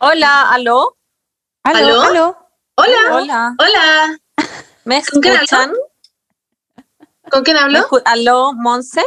Hola, 0.00 0.50
aló. 0.52 0.96
¿Aló? 1.64 1.78
¿Aló? 1.78 2.02
¿Aló? 2.02 2.48
Hola, 2.76 2.98
Hola. 3.16 3.54
hola. 3.58 4.18
¿Me 4.84 5.02
¿Con 5.04 5.20
quién 5.20 5.34
escuchan? 5.34 5.72
¿Con 7.30 7.42
quién 7.42 7.56
¿Me 7.56 7.62
hablo? 7.62 7.88
¿Aló, 8.04 8.52
Monse? 8.54 9.04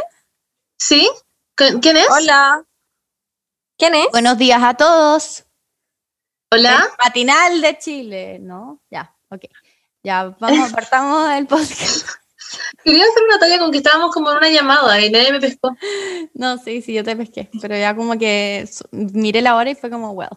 ¿Sí? 0.78 1.08
¿Con- 1.56 1.80
¿Quién 1.80 1.96
es? 1.96 2.06
Hola. 2.10 2.64
¿Quién 3.78 3.94
es? 3.94 4.08
Buenos 4.12 4.36
días 4.36 4.62
a 4.62 4.74
todos. 4.74 5.44
Hola. 6.52 6.86
El 6.90 7.04
matinal 7.04 7.60
de 7.62 7.78
Chile, 7.78 8.38
¿no? 8.38 8.80
Ya, 8.90 9.16
ok. 9.30 9.44
Ya, 10.02 10.34
vamos, 10.38 10.72
partamos 10.74 11.30
el 11.30 11.46
podcast. 11.46 12.06
Quería 12.84 13.04
hacer 13.04 13.22
una 13.24 13.38
talla 13.38 13.58
con 13.58 13.70
que 13.72 13.78
estábamos 13.78 14.12
como 14.12 14.30
en 14.30 14.36
una 14.36 14.50
llamada 14.50 15.00
y 15.00 15.10
nadie 15.10 15.32
me 15.32 15.40
pescó. 15.40 15.74
No, 16.34 16.58
sí, 16.58 16.82
sí, 16.82 16.92
yo 16.92 17.02
te 17.02 17.16
pesqué, 17.16 17.48
pero 17.62 17.74
ya 17.76 17.96
como 17.96 18.18
que 18.18 18.68
miré 18.90 19.40
la 19.40 19.56
hora 19.56 19.70
y 19.70 19.74
fue 19.74 19.88
como, 19.90 20.10
well. 20.10 20.28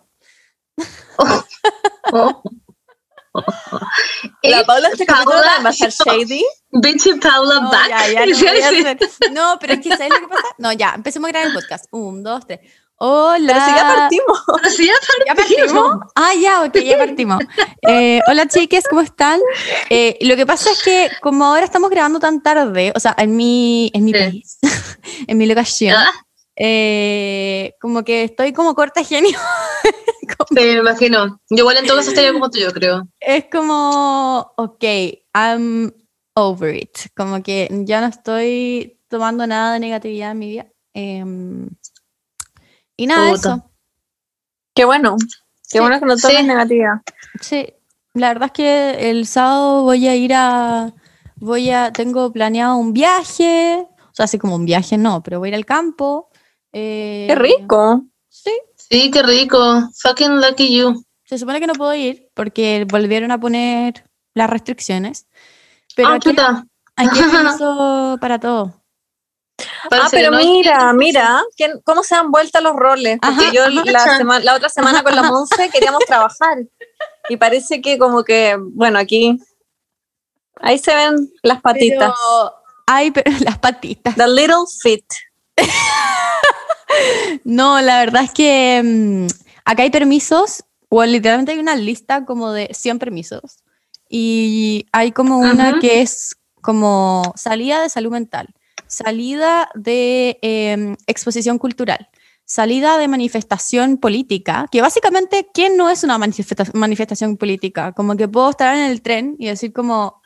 Oh. 2.12 2.42
La 4.44 4.64
Paula 4.64 4.90
Paula 5.08 5.60
va 5.64 5.70
a 5.70 5.74
ser 5.74 5.92
shady. 5.92 6.44
Bitchy 6.72 7.14
Paula 7.16 7.62
No, 7.62 7.72
back. 7.72 7.90
ya, 7.90 8.08
ya, 8.08 8.26
no, 8.26 8.36
Sí, 9.00 9.32
no, 9.32 9.58
pero 9.60 9.74
es 9.74 9.80
que 9.82 9.90
¿sabes 9.90 10.10
lo 10.10 10.20
que 10.20 10.28
pasa? 10.28 10.48
No, 10.58 10.72
ya, 10.74 10.94
empecemos 10.96 11.28
a 11.28 11.32
grabar 11.32 11.48
el 11.50 11.54
podcast. 11.54 11.86
Un, 11.92 12.24
dos, 12.24 12.46
tres. 12.48 12.60
Hola. 12.98 13.54
Pero 13.54 13.66
si 13.66 13.76
ya 13.76 13.94
partimos. 13.96 14.44
Pero 14.56 14.70
sí, 14.70 14.88
ya 14.88 14.94
¿Ya 15.28 15.36
partimos? 15.36 16.00
Ah, 16.16 16.34
ya, 16.34 16.62
ok, 16.64 16.78
ya 16.78 16.98
partimos. 16.98 17.44
Eh, 17.88 18.20
hola 18.28 18.48
chiques, 18.48 18.86
¿cómo 18.90 19.02
están? 19.02 19.40
Eh, 19.90 20.18
lo 20.22 20.36
que 20.36 20.46
pasa 20.46 20.72
es 20.72 20.82
que 20.82 21.10
como 21.22 21.46
ahora 21.46 21.66
estamos 21.66 21.90
grabando 21.92 22.20
tan 22.20 22.42
tarde, 22.42 22.94
o 22.96 23.00
sea, 23.00 23.14
en 23.18 23.36
mi, 23.36 23.92
en 23.94 24.05
mi 24.05 24.12
Sí. 24.14 24.18
país, 24.20 24.58
en 25.27 25.38
mi 25.38 25.46
locación, 25.46 25.96
Ah, 25.98 26.12
eh, 26.56 27.76
como 27.82 28.04
que 28.04 28.24
estoy 28.24 28.54
como 28.54 28.76
corta 28.76 29.04
genio. 29.04 29.38
Como- 30.38 30.48
Sí, 30.60 30.66
me 30.66 30.80
imagino. 30.80 31.40
Yo 31.50 31.58
igual 31.58 31.78
en 31.78 31.86
todo 31.86 31.98
caso 31.98 32.10
estaría 32.10 32.34
como 32.34 32.50
tú, 32.50 32.58
yo 32.60 32.72
creo. 32.74 33.08
es 33.20 33.46
como, 33.52 34.52
ok, 34.58 34.84
I'm 35.36 35.94
over 36.36 36.76
it. 36.76 36.98
Como 37.16 37.44
que 37.44 37.70
ya 37.86 38.02
no 38.02 38.08
estoy 38.08 39.00
tomando 39.08 39.46
nada 39.46 39.74
de 39.74 39.80
negatividad 39.80 40.32
en 40.32 40.40
mi 40.40 40.48
vida. 40.50 40.66
Em, 40.96 41.70
y 42.98 43.06
nada, 43.08 43.30
Puta. 43.32 43.50
eso. 43.54 43.72
Qué 44.74 44.84
bueno. 44.86 45.16
Qué 45.20 45.78
Sí. 45.78 45.80
bueno 45.80 46.00
que 46.00 46.06
no 46.06 46.18
tomes 46.18 46.38
Sí. 46.38 46.44
negativa. 46.44 47.04
Sí, 47.42 47.68
la 48.14 48.30
verdad 48.30 48.48
es 48.48 48.52
que 48.54 49.10
el 49.12 49.28
sábado 49.28 49.84
voy 49.84 50.08
a 50.08 50.16
ir 50.16 50.34
a, 50.34 50.92
voy 51.36 51.70
a, 51.70 51.92
tengo 51.94 52.32
planeado 52.32 52.78
un 52.78 52.94
viaje, 52.94 53.86
o 53.90 54.14
sea, 54.14 54.26
así 54.26 54.40
como 54.40 54.56
un 54.56 54.66
viaje 54.66 54.98
no, 54.98 55.22
pero 55.22 55.40
voy 55.40 55.48
a 55.48 55.52
ir 55.52 55.56
al 55.56 55.66
campo. 55.66 56.30
Eh, 56.77 57.26
Qué 57.29 57.35
rico. 57.35 58.04
Sí, 58.29 58.51
Sí, 58.76 59.09
qué 59.09 59.23
rico. 59.23 59.90
Fucking 60.01 60.41
lucky 60.41 60.77
you. 60.77 61.04
se 61.23 61.37
supone 61.40 61.59
que 61.59 61.68
no 61.68 61.73
puedo 61.73 61.93
ir 61.95 62.29
porque 62.35 62.85
volvieron 62.90 63.31
a 63.31 63.40
poner 63.40 64.03
las 64.35 64.50
restricciones, 64.50 65.25
pero 65.96 66.09
ah, 66.09 66.13
aquí, 66.16 66.29
chuta. 66.29 66.66
aquí 66.97 67.19
hay 67.19 67.31
permiso 67.31 68.18
para 68.22 68.40
todo. 68.40 68.81
Ah, 69.90 70.07
pero 70.12 70.35
hay- 70.35 70.46
mira, 70.46 70.91
mira, 70.94 71.41
¿quién- 71.56 71.79
cómo 71.85 72.03
se 72.03 72.13
han 72.16 72.29
vuelto 72.29 72.59
los 72.62 72.75
roles. 72.75 73.18
Porque 73.22 73.46
Ajá, 73.46 73.53
yo 73.53 73.63
ajá. 73.63 73.84
la, 73.85 74.18
sema- 74.18 74.40
la 74.41 74.53
otra 74.56 74.68
semana 74.69 75.01
con 75.01 75.16
la 75.16 75.23
Monse 75.23 75.69
queríamos 75.72 76.03
trabajar. 76.07 76.57
Y 77.29 77.38
parece 77.38 77.81
que 77.81 77.97
como 77.97 78.23
que, 78.23 78.57
bueno, 78.59 79.00
aquí, 79.00 79.40
ahí 80.62 80.78
se 80.78 80.94
ven 80.94 81.31
las 81.41 81.62
patitas. 81.62 82.13
Pero 82.13 82.53
hay 82.88 83.09
pero 83.12 83.31
las 83.40 83.57
patitas. 83.57 84.16
The 84.16 84.28
little 84.28 84.66
feet. 84.84 85.06
No, 87.44 87.81
la 87.81 88.00
verdad 88.00 88.24
es 88.24 88.31
que 88.31 88.81
mm, 88.84 89.28
acá 89.66 89.84
hay 89.84 89.90
permisos, 89.90 90.64
o 90.90 91.04
literalmente 91.04 91.52
hay 91.52 91.59
una 91.59 91.76
lista 91.76 92.26
como 92.26 92.52
de 92.52 92.70
100 92.74 93.00
permisos. 93.00 93.58
Y 94.09 94.86
hay 94.92 95.12
como 95.12 95.40
una 95.40 95.80
que 95.80 96.02
es 96.02 96.36
como 96.62 97.34
salida 97.36 97.82
de 97.82 97.90
salud 97.90 98.12
mental, 98.12 98.48
salida 98.88 99.70
de 99.74 100.38
em, 100.42 100.96
exposición 101.08 101.58
cultural, 101.58 102.08
salida 102.46 102.98
de 103.00 103.08
manifestación 103.08 103.98
política, 103.98 104.68
que 104.72 104.82
básicamente, 104.82 105.48
¿quién 105.54 105.76
no 105.78 105.90
es 105.90 106.04
una 106.04 106.18
manifesta- 106.20 106.72
manifestación 106.74 107.38
política? 107.38 107.92
Como 107.94 108.16
que 108.16 108.28
puedo 108.28 108.52
estar 108.52 108.76
en 108.76 108.84
el 108.92 109.02
tren 109.02 109.36
y 109.40 109.48
decir 109.48 109.74
como... 109.74 110.22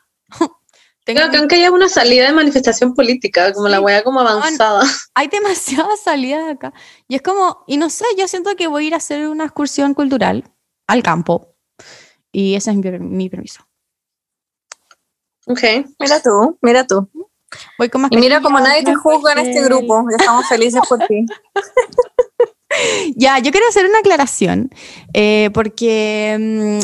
tengo 1.04 1.18
Creo 1.20 1.30
que 1.30 1.36
aunque 1.38 1.54
haya 1.56 1.70
una 1.72 1.88
salida 1.88 2.26
de 2.26 2.32
manifestación 2.32 2.94
política, 2.94 3.52
como 3.52 3.68
la 3.68 3.78
Sí. 3.78 3.84
wea 3.84 4.02
como 4.04 4.20
avanzada. 4.20 4.84
hay 5.14 5.28
demasiadas 5.28 6.00
salidas 6.00 6.48
acá. 6.50 6.72
Y 7.08 7.16
es 7.16 7.22
como, 7.22 7.64
y 7.66 7.76
no 7.76 7.90
sé, 7.90 8.04
yo 8.18 8.28
siento 8.28 8.54
que 8.56 8.66
voy 8.68 8.84
a 8.84 8.86
ir 8.88 8.94
a 8.94 8.98
hacer 8.98 9.28
una 9.28 9.44
excursión 9.44 9.94
cultural 9.94 10.44
al 10.86 11.02
campo. 11.02 11.54
Y 12.32 12.54
ese 12.54 12.70
es 12.70 12.76
mi, 12.76 12.82
per- 12.82 13.00
mi 13.00 13.28
permiso. 13.28 13.66
Ok. 15.46 15.60
Mira 15.98 16.20
tú, 16.22 16.58
mira 16.62 16.86
tú. 16.86 17.08
Voy 17.78 17.88
con 17.88 18.02
más 18.02 18.12
Y 18.12 18.16
mira 18.18 18.40
como 18.40 18.60
nadie 18.60 18.84
te 18.84 18.94
juzga 18.94 19.32
en 19.32 19.38
este 19.40 19.62
grupo. 19.64 20.04
Estamos 20.16 20.46
felices 20.48 20.80
por 20.88 20.98
ti. 21.06 21.26
Ya, 23.16 23.38
yo 23.40 23.50
quiero 23.50 23.66
hacer 23.68 23.84
una 23.84 23.98
aclaración, 23.98 24.70
eh, 25.12 25.50
porque 25.52 26.36
mm, 26.38 26.78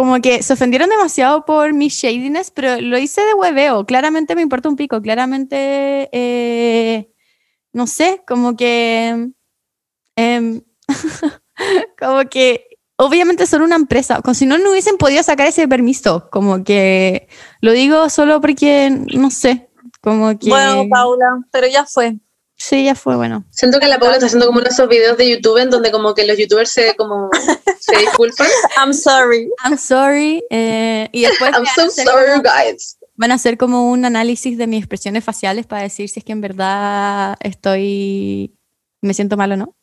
como 0.00 0.18
que 0.22 0.42
se 0.42 0.54
ofendieron 0.54 0.88
demasiado 0.88 1.44
por 1.44 1.74
mi 1.74 1.88
shadiness, 1.88 2.50
pero 2.50 2.80
lo 2.80 2.96
hice 2.96 3.20
de 3.20 3.34
hueveo. 3.34 3.84
Claramente 3.84 4.34
me 4.34 4.40
importa 4.40 4.70
un 4.70 4.76
pico, 4.76 5.02
claramente, 5.02 6.08
eh, 6.10 7.12
no 7.74 7.86
sé, 7.86 8.22
como 8.26 8.56
que, 8.56 9.28
em, 10.16 10.62
como 12.00 12.24
que, 12.30 12.78
obviamente 12.96 13.44
son 13.44 13.60
una 13.60 13.76
empresa, 13.76 14.22
como 14.22 14.32
si 14.32 14.46
no, 14.46 14.56
no 14.56 14.70
hubiesen 14.70 14.96
podido 14.96 15.22
sacar 15.22 15.46
ese 15.48 15.68
permiso, 15.68 16.30
como 16.30 16.64
que 16.64 17.28
lo 17.60 17.72
digo 17.72 18.08
solo 18.08 18.40
porque, 18.40 18.88
no 19.14 19.30
sé, 19.30 19.68
como 20.00 20.38
que... 20.38 20.48
Bueno, 20.48 20.88
Paula, 20.88 21.40
pero 21.52 21.66
ya 21.66 21.84
fue. 21.84 22.16
Sí, 22.62 22.84
ya 22.84 22.94
fue, 22.94 23.16
bueno. 23.16 23.42
Siento 23.50 23.80
que 23.80 23.86
la 23.86 23.98
Paula 23.98 24.16
está 24.16 24.26
haciendo 24.26 24.44
como 24.44 24.58
uno 24.58 24.66
de 24.66 24.74
esos 24.74 24.86
videos 24.86 25.16
de 25.16 25.30
YouTube 25.30 25.56
en 25.56 25.70
donde 25.70 25.90
como 25.90 26.14
que 26.14 26.26
los 26.26 26.36
youtubers 26.36 26.70
se 26.70 26.94
como 26.94 27.30
se 27.80 27.96
disculpan. 27.96 28.46
I'm 28.76 28.92
sorry. 28.92 29.48
I'm 29.64 29.78
sorry. 29.78 30.44
eh, 30.50 31.08
y 31.10 31.22
después 31.22 31.52
I'm 31.54 31.64
van, 31.64 31.74
so 31.74 31.82
a 31.82 31.86
hacer 31.86 32.06
sorry, 32.06 32.30
como, 32.32 32.42
guys. 32.42 32.98
van 33.16 33.32
a 33.32 33.36
hacer 33.36 33.56
como 33.56 33.90
un 33.90 34.04
análisis 34.04 34.58
de 34.58 34.66
mis 34.66 34.80
expresiones 34.80 35.24
faciales 35.24 35.64
para 35.66 35.84
decir 35.84 36.10
si 36.10 36.20
es 36.20 36.24
que 36.24 36.32
en 36.32 36.42
verdad 36.42 37.36
estoy, 37.40 38.54
me 39.00 39.14
siento 39.14 39.38
mal 39.38 39.52
o 39.52 39.56
no. 39.56 39.74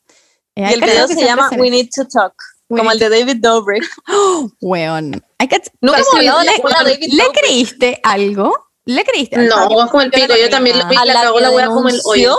Eh, 0.55 0.67
Y 0.69 0.73
el 0.73 0.81
video 0.81 1.07
se 1.07 1.23
llama 1.25 1.49
We 1.57 1.71
Need 1.71 1.89
to 1.95 2.05
Talk. 2.05 2.33
We 2.69 2.77
Como 2.77 2.91
Need 2.91 3.01
el 3.01 3.09
de 3.09 3.19
David 3.19 3.37
Dobrik. 3.41 3.83
¡Oh! 4.07 4.51
Weón. 4.61 5.23
Hay 5.39 5.47
que- 5.47 5.57
de 5.57 5.63
la 5.81 6.43
le- 6.43 6.97
¿Le 7.07 7.23
Dobrik. 7.23 7.33
creíste 7.39 7.99
algo? 8.03 8.53
¿Le 8.85 9.03
creíste 9.03 9.35
algo? 9.35 9.55
No, 9.55 9.83
es 9.83 9.89
como 9.91 10.01
el 10.03 10.07
no 10.09 10.11
pico. 10.13 10.33
le 10.33 10.41
Yo 10.43 10.49
también 10.49 10.77
lo 10.79 10.87
vi, 10.87 10.95
¿A 10.95 11.05
la 11.05 11.13
la 11.15 11.21
cagó 11.23 11.39
la 11.39 11.49
wea 11.51 11.67
como 11.67 11.89
el 11.89 11.99
hoyo. 12.05 12.37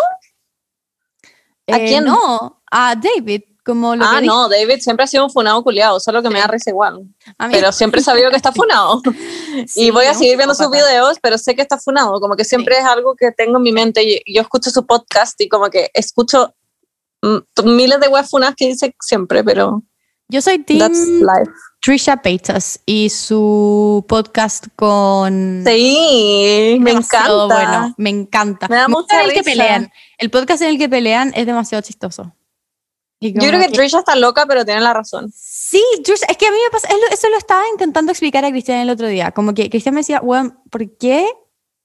¿A 1.70 1.76
Eh, 1.78 1.86
quién? 1.88 2.04
No, 2.04 2.62
a 2.70 2.94
David, 2.96 3.42
como 3.64 3.94
lo 3.94 4.04
Ah, 4.04 4.18
que 4.20 4.26
no, 4.26 4.48
David 4.48 4.80
siempre 4.80 5.04
ha 5.04 5.06
sido 5.06 5.24
un 5.24 5.30
funado 5.30 5.62
culiado, 5.62 6.00
solo 6.00 6.22
que 6.22 6.30
me 6.30 6.38
da 6.38 6.46
risa 6.46 6.70
igual. 6.70 7.02
Pero 7.50 7.70
siempre 7.72 8.00
he 8.00 8.04
sabido 8.04 8.30
que 8.30 8.36
está 8.36 8.52
funado. 8.52 9.02
Sí, 9.66 9.86
y 9.86 9.90
voy 9.90 10.06
a 10.06 10.14
seguir 10.14 10.36
viendo 10.36 10.54
sus 10.54 10.70
videos, 10.70 11.18
pero 11.20 11.36
sé 11.38 11.54
que 11.54 11.62
está 11.62 11.78
funado. 11.78 12.18
Como 12.20 12.34
que 12.36 12.44
siempre 12.44 12.78
es 12.78 12.84
algo 12.84 13.14
que 13.14 13.30
tengo 13.32 13.56
en 13.58 13.62
mi 13.62 13.72
mente. 13.72 14.22
Yo 14.26 14.40
escucho 14.40 14.70
su 14.70 14.86
podcast 14.86 15.38
y 15.40 15.48
como 15.48 15.68
que 15.68 15.90
escucho 15.94 16.54
mm, 17.22 17.38
miles 17.64 18.00
de 18.00 18.08
weas 18.08 18.30
funadas 18.30 18.54
que 18.56 18.66
dice 18.68 18.94
siempre, 19.00 19.44
pero 19.44 19.82
Yo 20.28 20.40
soy 20.40 20.58
Team 20.60 20.78
that's 20.78 21.06
life. 21.06 21.52
Trisha 21.80 22.16
Paytas 22.18 22.80
y 22.86 23.08
su 23.08 24.04
podcast 24.08 24.66
con... 24.74 25.62
Sí, 25.66 26.76
me 26.80 26.90
encanta. 26.90 27.46
Bueno, 27.46 27.94
me 27.96 28.10
encanta. 28.10 28.68
Me 28.68 28.76
da 28.76 28.88
mucha 28.88 29.22
el 29.22 29.30
que 29.32 29.38
risa. 29.38 29.50
pelean. 29.50 29.92
El 30.18 30.30
podcast 30.30 30.62
en 30.62 30.68
el 30.70 30.78
que 30.78 30.88
pelean 30.88 31.32
es 31.36 31.46
demasiado 31.46 31.82
chistoso. 31.82 32.34
Yo 33.20 33.32
creo 33.48 33.60
que 33.60 33.68
Trisha 33.68 33.98
está 34.00 34.14
loca, 34.16 34.46
pero 34.46 34.64
tiene 34.64 34.80
la 34.80 34.92
razón. 34.92 35.32
Sí, 35.34 35.82
Trisha- 36.04 36.26
es 36.28 36.36
que 36.36 36.46
a 36.46 36.50
mí 36.50 36.56
me 36.64 36.70
pasa, 36.70 36.88
eso 37.12 37.28
lo 37.30 37.36
estaba 37.38 37.62
intentando 37.72 38.12
explicar 38.12 38.44
a 38.44 38.50
Cristian 38.50 38.78
el 38.78 38.90
otro 38.90 39.06
día. 39.08 39.30
Como 39.32 39.54
que 39.54 39.70
Cristian 39.70 39.94
me 39.94 40.00
decía, 40.00 40.20
weón, 40.20 40.60
¿por 40.70 40.96
qué 40.98 41.26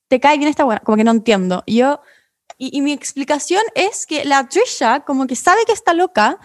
te 0.09 0.19
cae 0.19 0.38
bien 0.38 0.50
esta 0.50 0.63
buena? 0.63 0.81
Como 0.81 0.97
que 0.97 1.03
no 1.03 1.12
entiendo. 1.12 1.63
Y 1.65 1.77
yo, 1.77 2.01
y, 2.57 2.75
y 2.77 2.81
mi 2.81 2.94
explicación 2.94 3.62
es 3.75 4.06
que 4.06 4.25
la 4.25 4.47
Trisha 4.47 5.01
como 5.06 5.25
que 5.27 5.35
sabe 5.35 5.62
que 5.65 5.71
está 5.71 5.94
loca, 5.94 6.39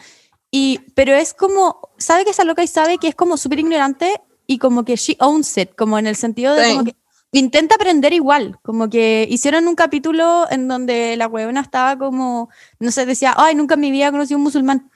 y, 0.50 0.78
pero 0.94 1.14
es 1.14 1.34
como, 1.34 1.87
sabe 1.98 2.24
que 2.24 2.30
está 2.30 2.44
loca 2.44 2.62
y 2.62 2.66
sabe 2.68 2.98
que 2.98 3.08
es 3.08 3.14
como 3.14 3.36
súper 3.36 3.58
ignorante 3.60 4.20
y 4.46 4.58
como 4.58 4.84
que 4.84 4.96
she 4.96 5.16
owns 5.20 5.56
it, 5.58 5.70
como 5.76 5.98
en 5.98 6.06
el 6.06 6.16
sentido 6.16 6.54
de 6.54 6.64
Sí. 6.64 6.70
como 6.72 6.84
que 6.84 6.96
intenta 7.32 7.74
aprender 7.74 8.12
igual, 8.14 8.58
como 8.62 8.88
que 8.88 9.26
hicieron 9.30 9.68
un 9.68 9.74
capítulo 9.74 10.46
en 10.50 10.66
donde 10.68 11.16
la 11.18 11.26
huevona 11.28 11.60
estaba 11.60 11.98
como, 11.98 12.48
no 12.80 12.90
sé, 12.90 13.04
decía, 13.04 13.34
ay, 13.36 13.54
nunca 13.54 13.74
en 13.74 13.80
mi 13.80 13.90
vida 13.90 14.10
conocí 14.10 14.32
a 14.32 14.36
un 14.38 14.42
musulmán. 14.44 14.90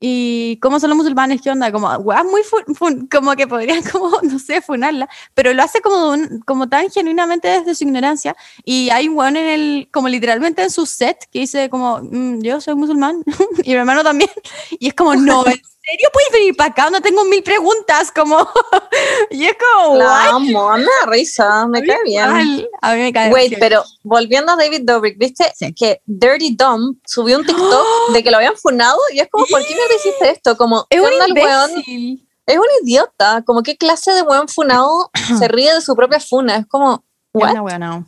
¿Y 0.00 0.58
cómo 0.60 0.80
son 0.80 0.90
los 0.90 0.96
musulmanes? 0.98 1.40
¿Qué 1.40 1.50
onda? 1.50 1.72
Como, 1.72 1.88
weá, 1.96 2.24
muy, 2.24 2.42
fun- 2.42 2.74
fun- 2.74 3.08
como 3.10 3.34
que 3.36 3.46
podrían, 3.46 3.82
como, 3.92 4.10
no 4.22 4.38
sé, 4.38 4.60
funarla, 4.60 5.08
pero 5.34 5.52
lo 5.54 5.62
hace 5.62 5.80
como, 5.80 6.10
un- 6.10 6.40
como 6.40 6.68
tan 6.68 6.90
genuinamente 6.90 7.48
desde 7.48 7.74
su 7.74 7.84
ignorancia. 7.84 8.36
Y 8.64 8.90
hay 8.90 9.08
un 9.08 9.16
weón 9.16 9.36
en 9.36 9.46
el, 9.48 9.88
como 9.92 10.08
literalmente 10.08 10.62
en 10.62 10.70
su 10.70 10.84
set, 10.84 11.26
que 11.32 11.40
dice 11.40 11.70
como, 11.70 12.00
"Mm, 12.02 12.40
yo 12.42 12.60
soy 12.60 12.74
musulmán, 12.74 13.22
y 13.64 13.70
mi 13.70 13.74
hermano 13.76 14.02
también. 14.02 14.30
Y 14.78 14.88
es 14.88 14.94
como, 14.94 15.14
no, 15.14 15.42
serio 15.84 16.08
puedes 16.12 16.32
venir 16.32 16.56
para 16.56 16.70
acá? 16.70 16.90
No 16.90 17.00
tengo 17.00 17.24
mil 17.24 17.42
preguntas, 17.42 18.10
como... 18.12 18.48
y 19.30 19.44
es 19.44 19.54
como, 19.58 19.96
La 19.96 20.04
what? 20.04 20.28
amo, 20.36 20.70
a 20.70 20.76
mí 20.78 20.84
me 20.84 20.90
da 21.04 21.10
risa, 21.10 21.66
me 21.66 21.82
cae 21.84 22.02
bien. 22.04 22.30
Mal. 22.30 22.68
A 22.82 22.94
mí 22.94 23.00
me 23.02 23.12
cae 23.12 23.32
Wait, 23.32 23.48
bien. 23.50 23.60
pero 23.60 23.84
volviendo 24.02 24.52
a 24.52 24.56
David 24.56 24.82
Dobrik, 24.84 25.18
¿viste 25.18 25.52
Sí. 25.54 25.72
que 25.74 26.00
Dirty 26.06 26.54
Dom 26.56 26.96
subió 27.06 27.38
un 27.38 27.44
TikTok 27.46 27.86
de 28.12 28.22
que 28.22 28.30
lo 28.30 28.36
habían 28.38 28.56
funado? 28.56 28.98
Y 29.12 29.20
es 29.20 29.28
como, 29.30 29.44
¿por 29.46 29.60
qué 29.66 29.74
me 29.74 29.96
hiciste 29.96 30.30
esto? 30.30 30.56
Como, 30.56 30.86
Es 30.90 31.00
¿qué 31.00 31.00
un 31.00 31.32
weón? 31.32 31.70
imbécil. 31.70 32.28
Es 32.46 32.56
un 32.58 32.66
idiota. 32.82 33.42
Como, 33.46 33.62
¿qué 33.62 33.76
clase 33.76 34.12
de 34.12 34.22
weón 34.22 34.48
funado 34.48 35.10
se 35.38 35.48
ríe 35.48 35.72
de 35.72 35.80
su 35.80 35.94
propia 35.96 36.20
funa? 36.20 36.56
Es 36.56 36.66
como, 36.66 37.04
Es 37.32 37.42
una 37.42 37.62
hueá 37.62 38.04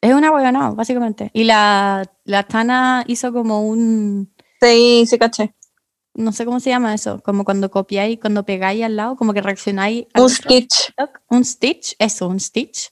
Es 0.00 0.14
una 0.14 0.30
hueá 0.30 0.50
básicamente. 0.70 1.30
Y 1.34 1.44
la, 1.44 2.10
la 2.24 2.42
Tana 2.44 3.04
hizo 3.06 3.32
como 3.32 3.66
un... 3.66 4.34
Sí, 4.60 5.04
sí, 5.06 5.18
caché. 5.18 5.54
No 6.14 6.32
sé 6.32 6.44
cómo 6.44 6.60
se 6.60 6.70
llama 6.70 6.94
eso. 6.94 7.20
Como 7.22 7.44
cuando 7.44 7.70
copiáis, 7.70 8.18
cuando 8.20 8.44
pegáis 8.44 8.84
al 8.84 8.96
lado, 8.96 9.16
como 9.16 9.32
que 9.32 9.40
reaccionáis. 9.40 10.06
Un. 10.14 10.34
TikTok. 10.34 11.20
Un 11.28 11.44
stitch. 11.44 11.94
Eso, 11.98 12.28
un 12.28 12.40
stitch. 12.40 12.90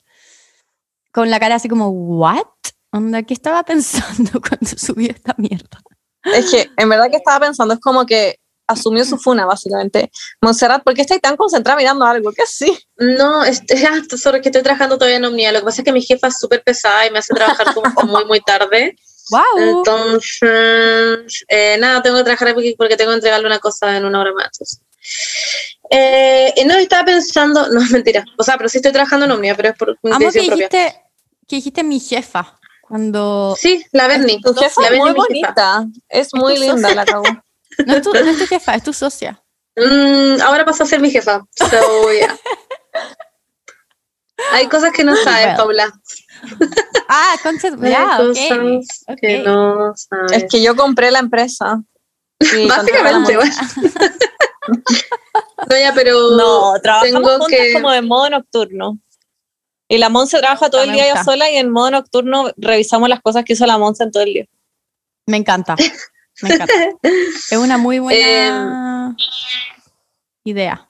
Con 1.13 1.31
la 1.31 1.41
cara 1.41 1.57
así 1.57 1.69
como, 1.69 1.89
¿what? 1.89 2.45
Onda, 2.93 3.23
¿qué 3.23 3.35
estaba 3.35 3.63
pensando 3.65 4.41
cuando 4.49 4.71
subí 4.77 5.07
esta 5.07 5.35
mierda? 5.37 5.81
Es 6.23 6.51
que, 6.51 6.71
en 6.77 6.89
verdad 6.89 7.11
que 7.11 7.17
estaba 7.17 7.47
pensando, 7.47 7.75
es 7.75 7.81
como 7.81 8.05
que 8.05 8.37
asumió 8.71 9.05
su 9.05 9.19
funa, 9.19 9.47
básicamente. 9.47 10.11
Montserrat, 10.41 10.83
¿por 10.83 10.95
qué 10.95 11.03
estáis 11.03 11.21
tan 11.21 11.37
concentrada 11.37 11.79
mirando 11.79 12.05
algo? 12.05 12.33
¿Qué 12.33 12.43
así? 12.43 12.79
No, 12.97 13.45
este, 13.45 13.77
sorry, 14.17 14.41
que 14.41 14.49
estoy 14.49 14.63
trabajando 14.63 14.97
todavía 14.97 15.17
en 15.17 15.25
Omnia. 15.25 15.53
Lo 15.53 15.61
que 15.61 15.65
pasa 15.65 15.83
es 15.83 15.85
que 15.85 15.93
mi 15.93 16.03
jefa 16.03 16.29
es 16.29 16.39
súper 16.39 16.63
pesada 16.63 17.07
y 17.07 17.11
me 17.11 17.19
hace 17.19 17.35
trabajar 17.35 17.75
como 17.75 17.87
hasta 17.87 18.05
muy, 18.07 18.25
muy 18.27 18.41
tarde. 18.41 18.97
¡Wow! 19.31 19.79
Entonces, 19.79 21.45
eh, 21.49 21.77
nada, 21.79 22.03
tengo 22.03 22.19
que 22.19 22.25
trabajar 22.25 22.55
porque, 22.55 22.75
porque 22.77 22.97
tengo 22.97 23.11
que 23.11 23.17
entregarle 23.17 23.47
una 23.47 23.59
cosa 23.59 23.97
en 23.97 24.05
una 24.05 24.21
hora 24.21 24.33
más. 24.33 24.47
entonces. 24.53 24.81
Eh, 25.91 26.53
y 26.57 26.65
no, 26.65 26.75
estaba 26.75 27.05
pensando, 27.05 27.69
no, 27.69 27.81
mentira. 27.91 28.25
O 28.39 28.45
sea, 28.45 28.57
pero 28.57 28.69
sí 28.69 28.79
estoy 28.79 28.93
trabajando 28.93 29.27
en 29.27 29.33
Omnia, 29.33 29.55
pero 29.57 29.71
es 29.71 29.77
por 29.77 29.99
mi 30.03 30.11
Amo 30.11 30.19
que 30.19 30.25
decisión 30.27 30.59
propia. 30.59 30.69
dijiste, 30.69 31.03
que 31.49 31.57
dijiste 31.57 31.85
mi 31.85 32.01
jefa. 32.01 32.57
Cuando... 32.83 33.57
Sí, 33.59 33.85
la 33.93 34.09
Berni. 34.09 34.41
Tu 34.41 34.55
jefa 34.55 34.81
la 34.83 34.89
es 34.89 34.97
muy 34.99 35.09
es 35.11 35.15
jefa. 35.15 35.27
bonita. 35.27 35.87
Es 36.09 36.35
muy 36.35 36.59
linda, 36.59 36.95
la. 36.95 37.05
No 37.87 37.95
es 37.95 38.03
tu, 38.03 38.13
no 38.13 38.19
es 38.19 38.39
tu 38.39 38.47
jefa, 38.47 38.75
es 38.75 38.83
tu 38.83 38.93
socia. 38.93 39.43
Mm, 39.77 40.41
ahora 40.43 40.65
pasó 40.65 40.83
a 40.83 40.87
ser 40.87 41.01
mi 41.01 41.11
jefa. 41.11 41.47
So, 41.57 42.13
yeah. 42.13 42.37
Hay 44.53 44.69
cosas 44.69 44.93
que 44.93 45.05
no 45.05 45.15
sabes. 45.17 45.57
Paula. 45.57 45.91
Ah, 47.13 47.35
concept. 47.43 47.83
Hay 47.83 47.91
Ya, 47.91 48.17
cosas 48.19 48.39
ok. 49.09 49.17
que 49.21 49.41
ok. 49.41 49.47
no 49.47 49.93
sabes. 49.97 50.33
Es 50.33 50.45
que 50.51 50.63
yo 50.63 50.77
compré 50.77 51.11
la 51.11 51.19
empresa. 51.19 51.83
Y 52.57 52.67
Básicamente, 52.69 53.37
bueno. 53.37 53.53
No, 55.69 55.77
ya, 55.77 55.93
pero 55.95 56.31
No, 56.37 56.75
trabajamos 56.83 57.13
tengo 57.23 57.39
juntas 57.39 57.49
que... 57.59 57.73
como 57.73 57.91
de 57.91 58.03
modo 58.03 58.31
nocturno. 58.31 58.99
Y 59.89 59.99
la 59.99 60.09
Monse 60.09 60.39
trabaja 60.39 60.71
todo 60.71 60.83
el 60.83 60.89
me 60.91 60.95
día 60.95 61.05
ella 61.07 61.15
gusta. 61.15 61.33
sola 61.33 61.51
y 61.51 61.57
en 61.57 61.71
modo 61.71 61.91
nocturno 61.91 62.51
revisamos 62.57 63.09
las 63.09 63.21
cosas 63.21 63.45
que 63.45 63.55
hizo 63.55 63.67
la 63.67 63.77
Monse 63.79 64.05
en 64.05 64.13
todo 64.13 64.23
el 64.23 64.33
día. 64.33 64.47
Me 65.27 65.37
encanta. 65.37 65.75
Me 66.43 66.55
encanta. 66.55 66.73
Es 67.03 67.53
una 67.59 67.77
muy 67.77 67.97
Em, 67.97 68.03
buena 68.05 69.17
idea. 70.45 70.89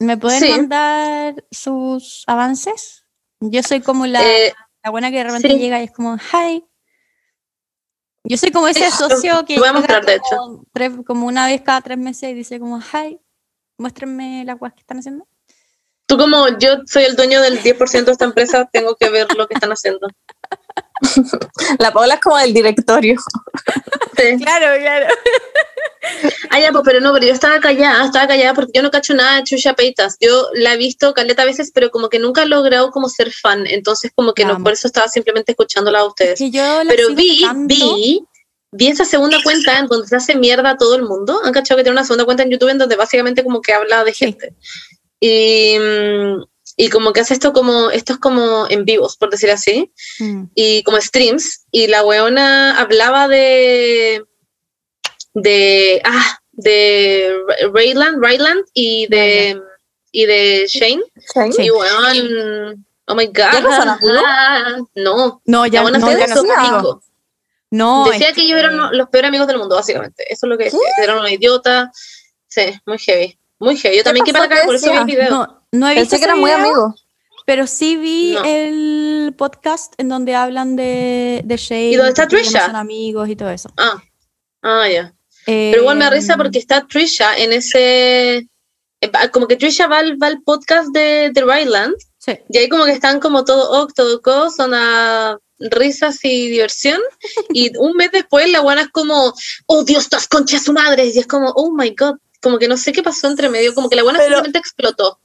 ¿Me 0.00 0.16
pueden 0.16 0.40
sí. 0.40 0.50
mandar 0.50 1.44
sus 1.50 2.24
avances? 2.26 3.04
Yo 3.40 3.62
soy 3.62 3.80
como 3.80 4.06
la, 4.06 4.22
Eh, 4.22 4.52
la 4.86 4.90
buena 4.92 5.10
que 5.10 5.16
de 5.16 5.24
repente 5.24 5.48
sí. 5.48 5.58
llega 5.58 5.80
y 5.80 5.84
es 5.86 5.90
como, 5.90 6.16
hi. 6.16 6.64
Yo 8.22 8.36
soy 8.36 8.52
como 8.52 8.68
ese 8.68 8.88
socio 8.92 9.44
que 9.44 9.58
voy 9.58 9.66
a 9.66 9.72
mostrar, 9.72 10.06
de 10.06 10.20
como, 10.20 10.64
tres- 10.72 10.92
como 11.04 11.26
una 11.26 11.48
vez 11.48 11.62
cada 11.62 11.80
tres 11.80 11.98
meses 11.98 12.30
y 12.30 12.34
dice 12.34 12.60
como, 12.60 12.78
hi, 12.78 13.20
muéstrenme 13.78 14.44
las 14.44 14.58
cosas 14.58 14.74
que 14.74 14.80
están 14.82 14.98
haciendo. 14.98 15.26
tú 16.06 16.16
como 16.16 16.56
yo 16.58 16.76
soy 16.86 17.02
el 17.02 17.16
dueño 17.16 17.40
del 17.40 17.60
10% 17.60 18.04
de 18.04 18.12
esta 18.12 18.26
empresa, 18.26 18.68
tengo 18.72 18.94
que 18.94 19.10
ver 19.10 19.26
lo 19.34 19.48
que 19.48 19.54
están 19.54 19.72
haciendo. 19.72 20.06
La 21.78 21.92
Paula 21.92 22.14
es 22.14 22.20
como 22.20 22.38
del 22.38 22.54
directorio. 22.54 23.16
Sí. 24.16 24.36
Claro, 24.42 24.78
claro. 24.80 25.06
Ah, 26.50 26.60
ya, 26.60 26.70
pues, 26.70 26.84
pero 26.84 27.00
no, 27.00 27.12
pero 27.12 27.26
yo 27.26 27.32
estaba 27.32 27.58
callada, 27.58 28.04
estaba 28.06 28.28
callada 28.28 28.54
porque 28.54 28.70
yo 28.74 28.82
no 28.82 28.92
cacho 28.92 29.12
nada 29.12 29.38
de 29.38 29.42
Chucha 29.42 29.74
Peitas. 29.74 30.16
Yo 30.20 30.48
la 30.54 30.74
he 30.74 30.76
visto 30.76 31.12
caleta 31.14 31.42
a 31.42 31.46
veces, 31.46 31.72
pero 31.74 31.90
como 31.90 32.08
que 32.08 32.20
nunca 32.20 32.44
he 32.44 32.46
logrado 32.46 32.92
como 32.92 33.08
ser 33.08 33.32
fan, 33.32 33.66
entonces 33.66 34.12
como 34.14 34.32
que 34.32 34.44
La 34.44 34.52
no, 34.56 34.62
por 34.62 34.72
eso 34.72 34.86
estaba 34.86 35.08
simplemente 35.08 35.52
escuchándola 35.52 35.98
a 36.00 36.04
ustedes. 36.04 36.38
Que 36.38 36.50
yo 36.52 36.62
Pero 36.88 37.08
vi, 37.14 37.40
tanto. 37.42 37.74
vi, 37.74 38.22
vi 38.70 38.86
esa 38.86 39.04
segunda 39.04 39.38
cuenta 39.42 39.78
en 39.80 39.88
donde 39.88 40.06
se 40.06 40.14
hace 40.14 40.36
mierda 40.36 40.70
a 40.70 40.76
todo 40.76 40.94
el 40.94 41.02
mundo. 41.02 41.40
Han 41.44 41.52
cachado 41.52 41.76
que 41.78 41.82
tiene 41.82 41.98
una 41.98 42.04
segunda 42.04 42.24
cuenta 42.24 42.44
en 42.44 42.50
YouTube 42.52 42.68
en 42.70 42.78
donde 42.78 42.94
básicamente 42.94 43.42
como 43.42 43.60
que 43.60 43.72
habla 43.72 44.04
de 44.04 44.12
Sí. 44.14 44.26
gente. 44.26 44.54
Y, 45.20 45.76
mm, 45.78 46.44
y 46.76 46.90
como 46.90 47.12
que 47.12 47.20
hace 47.20 47.34
esto 47.34 47.52
como, 47.52 47.90
esto 47.90 48.12
es 48.14 48.18
como 48.18 48.66
en 48.68 48.84
vivos, 48.84 49.16
por 49.16 49.30
decir 49.30 49.50
así, 49.50 49.92
Mm. 50.18 50.44
y 50.54 50.82
como 50.82 51.00
streams, 51.00 51.66
y 51.70 51.86
la 51.86 52.04
weona 52.04 52.78
hablaba 52.78 53.28
de, 53.28 54.24
de, 55.34 56.02
ah, 56.04 56.38
de 56.52 57.34
Rayland, 57.72 58.22
Rayland 58.22 58.64
y 58.74 59.06
de, 59.08 59.60
y 60.12 60.26
de 60.26 60.66
Shane. 60.68 61.02
Sí. 61.52 61.62
Y 61.64 61.70
weón, 61.70 62.86
oh 63.06 63.14
my 63.14 63.26
god. 63.26 63.34
¿Ya 63.34 63.60
no 63.60 64.88
no, 64.94 65.42
No, 65.44 65.66
ya 65.66 65.82
la 65.82 65.98
no, 65.98 66.10
ya 66.18 66.26
no. 66.26 67.02
No, 67.70 68.04
Decía 68.10 68.32
que 68.32 68.42
ellos 68.42 68.58
eran 68.58 68.96
los 68.96 69.08
peores 69.08 69.28
amigos 69.28 69.48
del 69.48 69.58
mundo, 69.58 69.74
básicamente. 69.74 70.24
Eso 70.32 70.46
es 70.46 70.50
lo 70.50 70.56
que 70.56 70.64
decía. 70.64 70.78
Eran 71.02 71.18
unos 71.18 71.30
idiotas. 71.30 71.88
Sí, 72.48 72.80
muy 72.86 72.98
heavy. 72.98 73.38
Muy 73.58 73.76
heavy. 73.76 73.96
Yo 73.98 74.02
también 74.04 74.24
quedé 74.24 74.32
para 74.34 74.44
acá, 74.46 74.56
¿Qué 74.60 74.66
por 74.66 74.74
eso 74.74 74.90
vi 74.90 74.96
el 74.98 75.04
video. 75.04 75.30
No, 75.30 75.62
no 75.72 75.88
he 75.88 75.94
visto 75.94 76.10
Pensé 76.10 76.18
que 76.18 76.24
eran 76.24 76.38
muy 76.40 76.50
amigos. 76.50 77.02
Pero 77.46 77.66
sí 77.66 77.96
vi 77.96 78.32
No. 78.34 78.44
el 78.44 79.34
podcast 79.38 79.94
en 79.98 80.08
donde 80.08 80.34
hablan 80.34 80.74
de, 80.76 81.42
de 81.44 81.56
Shane. 81.56 81.90
¿Y 81.92 81.94
dónde 81.96 82.10
está 82.10 82.26
que 82.26 82.36
Trisha? 82.38 82.66
son 82.66 82.76
amigos 82.76 83.28
y 83.28 83.36
todo 83.36 83.50
eso. 83.50 83.70
Ah, 83.76 84.02
ah, 84.62 84.88
ya. 84.88 85.12
Pero 85.46 85.82
igual 85.82 85.96
me 85.96 86.10
risa 86.10 86.32
Em, 86.32 86.38
porque 86.40 86.58
está 86.58 86.86
Trisha 86.86 87.36
en 87.38 87.52
ese. 87.52 88.36
eh, 89.00 89.10
Como 89.32 89.46
que 89.46 89.56
Trisha 89.56 89.86
va 89.86 89.98
al, 89.98 90.20
va 90.20 90.26
al 90.26 90.42
podcast 90.42 90.88
de, 90.92 91.30
de 91.32 91.40
Ryland 91.42 91.94
Sí. 92.18 92.32
y 92.48 92.58
ahí 92.58 92.68
como 92.68 92.84
que 92.84 92.90
están 92.90 93.20
como 93.20 93.44
todo 93.44 93.82
ok, 93.84 93.92
todo 93.94 94.20
co, 94.20 94.50
son 94.50 94.74
a 94.74 95.38
risas 95.60 96.18
y 96.24 96.50
diversión. 96.50 97.00
Y 97.50 97.76
un 97.78 97.92
mes 97.96 98.10
después 98.10 98.50
la 98.50 98.60
buena 98.60 98.82
es 98.82 98.88
como, 98.88 99.32
oh 99.66 99.84
Dios, 99.84 100.02
estas 100.02 100.26
conchas 100.26 100.64
su 100.64 100.72
madre. 100.72 101.06
Y 101.06 101.16
es 101.16 101.26
como, 101.28 101.50
oh 101.54 101.70
my 101.72 101.94
god. 101.96 102.16
Como 102.46 102.60
que 102.60 102.68
no 102.68 102.76
sé 102.76 102.92
qué 102.92 103.02
pasó 103.02 103.26
entre 103.26 103.48
medio. 103.48 103.74
Como 103.74 103.88
que 103.90 103.96
la 103.96 104.04
buena 104.04 104.20
Pero- 104.20 104.28
simplemente 104.36 104.58
explotó. 104.60 105.18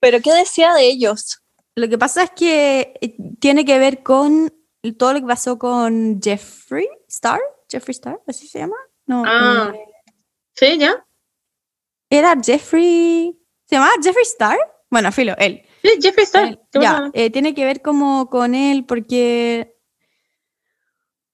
¿Pero 0.00 0.20
qué 0.22 0.32
decía 0.32 0.72
de 0.72 0.86
ellos? 0.86 1.42
Lo 1.74 1.86
que 1.86 1.98
pasa 1.98 2.22
es 2.22 2.30
que 2.30 2.94
eh, 3.02 3.14
tiene 3.38 3.66
que 3.66 3.78
ver 3.78 4.02
con 4.02 4.50
todo 4.98 5.12
lo 5.12 5.20
que 5.20 5.26
pasó 5.26 5.58
con 5.58 6.18
Jeffree 6.22 6.88
Star. 7.08 7.40
Jeffree 7.68 7.92
Star, 7.92 8.20
¿así 8.26 8.48
se 8.48 8.60
llama? 8.60 8.76
No. 9.06 9.22
Ah. 9.26 9.72
eh, 9.74 9.80
¿Sí? 10.54 10.78
¿Ya? 10.78 11.04
era 12.08 12.34
Jeffrey. 12.42 13.38
¿Se 13.66 13.74
llamaba 13.76 13.92
Jeffree 14.02 14.22
Star? 14.22 14.58
Bueno, 14.90 15.12
filo, 15.12 15.34
él. 15.38 15.62
Sí, 15.82 15.90
Jeffree 16.00 16.24
Star. 16.24 16.48
Él, 16.48 16.60
¿Qué 16.72 16.80
ya, 16.80 17.10
eh, 17.12 17.28
tiene 17.30 17.54
que 17.54 17.64
ver 17.66 17.82
como 17.82 18.30
con 18.30 18.54
él 18.54 18.86
porque 18.86 19.75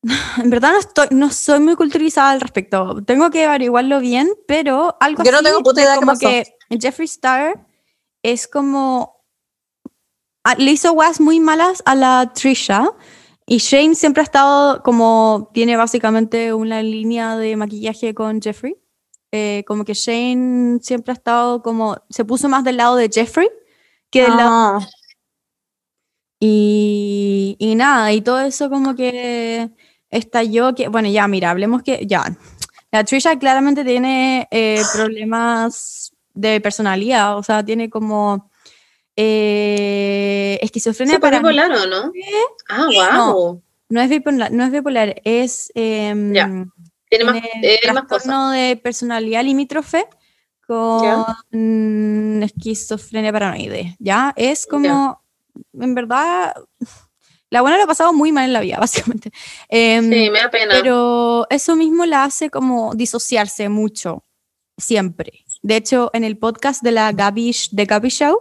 en 0.42 0.50
verdad 0.50 0.72
no, 0.72 0.78
estoy, 0.78 1.06
no 1.10 1.30
soy 1.30 1.60
muy 1.60 1.76
culturizada 1.76 2.32
al 2.32 2.40
respecto. 2.40 3.02
Tengo 3.04 3.30
que 3.30 3.44
averiguarlo 3.44 4.00
bien, 4.00 4.30
pero 4.46 4.96
algo 5.00 5.22
Yo 5.22 5.30
no 5.30 5.38
así 5.38 5.46
tengo 5.46 5.62
puta 5.62 5.80
de 5.80 5.86
idea 5.86 5.96
como 5.96 6.18
que 6.18 6.44
Jeffree 6.70 7.06
Star 7.06 7.66
es 8.22 8.48
como 8.48 9.24
ah, 10.44 10.54
le 10.56 10.72
hizo 10.72 10.92
guas 10.92 11.20
muy 11.20 11.40
malas 11.40 11.82
a 11.86 11.94
la 11.94 12.32
Trisha 12.34 12.90
y 13.46 13.58
Shane 13.58 13.94
siempre 13.94 14.22
ha 14.22 14.24
estado 14.24 14.82
como 14.82 15.50
tiene 15.52 15.76
básicamente 15.76 16.52
una 16.52 16.82
línea 16.82 17.36
de 17.36 17.56
maquillaje 17.56 18.14
con 18.14 18.40
Jeffrey. 18.40 18.76
Eh, 19.34 19.64
como 19.66 19.84
que 19.84 19.94
Shane 19.94 20.80
siempre 20.82 21.12
ha 21.12 21.14
estado 21.14 21.62
como 21.62 21.96
se 22.10 22.24
puso 22.24 22.48
más 22.48 22.64
del 22.64 22.76
lado 22.76 22.96
de 22.96 23.08
Jeffrey 23.10 23.48
que 24.10 24.22
del 24.22 24.36
lado 24.36 24.50
Ah, 24.50 24.88
y, 26.44 27.56
y 27.60 27.76
nada, 27.76 28.12
y 28.12 28.20
todo 28.20 28.40
eso 28.40 28.68
como 28.68 28.96
que 28.96 29.70
estalló, 30.12 30.74
que, 30.74 30.86
bueno, 30.86 31.08
ya, 31.08 31.26
mira, 31.26 31.50
hablemos 31.50 31.82
que, 31.82 32.06
ya, 32.06 32.24
la 32.92 33.04
Trisha 33.04 33.38
claramente 33.38 33.84
tiene 33.84 34.46
eh, 34.50 34.82
problemas 34.94 36.12
de 36.34 36.60
personalidad, 36.60 37.36
o 37.36 37.42
sea, 37.42 37.64
tiene 37.64 37.90
como 37.90 38.50
eh, 39.16 40.58
esquizofrenia 40.62 41.14
¿Se 41.14 41.20
puede 41.20 41.32
para 41.32 41.42
volar 41.42 41.72
o 41.72 41.86
no? 41.86 42.12
Ah, 42.68 42.88
wow. 43.20 43.62
no 43.88 44.00
es 44.00 44.08
bipolar, 44.10 44.52
no 44.52 44.64
es 44.64 44.70
bipolar, 44.70 45.20
es 45.24 45.72
em, 45.74 46.32
Ya, 46.34 46.46
Tiene 47.08 47.24
más, 47.24 47.40
tiene 47.40 47.50
eh, 47.62 47.78
más 47.92 48.04
cosas. 48.04 48.08
trastorno 48.08 48.50
de 48.50 48.76
personalidad 48.76 49.42
limítrofe 49.42 50.06
con 50.66 52.42
esquizofrenia 52.42 53.32
paranoide, 53.32 53.96
¿ya? 53.98 54.32
Es 54.36 54.66
como, 54.66 55.22
en 55.72 55.94
verdad, 55.94 56.54
la 57.52 57.60
buena 57.60 57.76
lo 57.76 57.84
ha 57.84 57.86
pasado 57.86 58.14
muy 58.14 58.32
mal 58.32 58.46
en 58.46 58.54
la 58.54 58.60
vida, 58.60 58.78
básicamente. 58.80 59.30
Em, 59.68 60.10
Sí, 60.10 60.30
me 60.30 60.38
da 60.38 60.50
pena. 60.50 60.74
pero 60.80 61.46
eso 61.50 61.76
mismo 61.76 62.06
la 62.06 62.24
hace 62.24 62.48
como 62.48 62.94
disociarse 62.94 63.68
mucho. 63.68 64.24
siempre. 64.78 65.44
De 65.62 65.76
hecho, 65.76 66.10
en 66.14 66.24
el 66.24 66.38
podcast 66.38 66.82
de 66.82 66.92
la 66.92 67.12
Gaby, 67.12 67.54
de 67.72 67.84
Gaby 67.84 68.08
Show, 68.08 68.36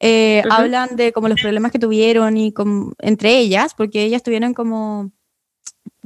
eh, 0.00 0.42
hablan 0.50 0.96
de 0.96 1.12
como 1.12 1.28
los 1.28 1.40
problemas 1.40 1.70
que 1.70 1.78
tuvieron 1.78 2.36
y 2.36 2.52
como, 2.52 2.92
entre 2.98 3.38
ellas, 3.38 3.72
porque 3.74 4.02
ellas 4.02 4.22
tuvieron 4.22 4.52
como, 4.52 5.12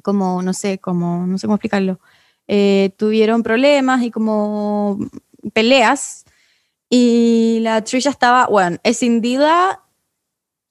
como, 0.02 0.42
no 0.42 0.52
sé, 0.52 0.78
como, 0.78 1.26
no 1.26 1.38
sé 1.38 1.46
cómo 1.46 1.56
explicarlo, 1.56 1.98
eh, 2.46 2.90
tuvieron 2.98 3.42
problemas 3.42 4.02
y 4.02 4.10
como 4.10 4.98
peleas 5.54 6.24
y 6.90 7.58
la 7.62 7.82
Trisha 7.82 8.10
estaba, 8.10 8.46
bueno, 8.48 8.76
escindida 8.84 9.83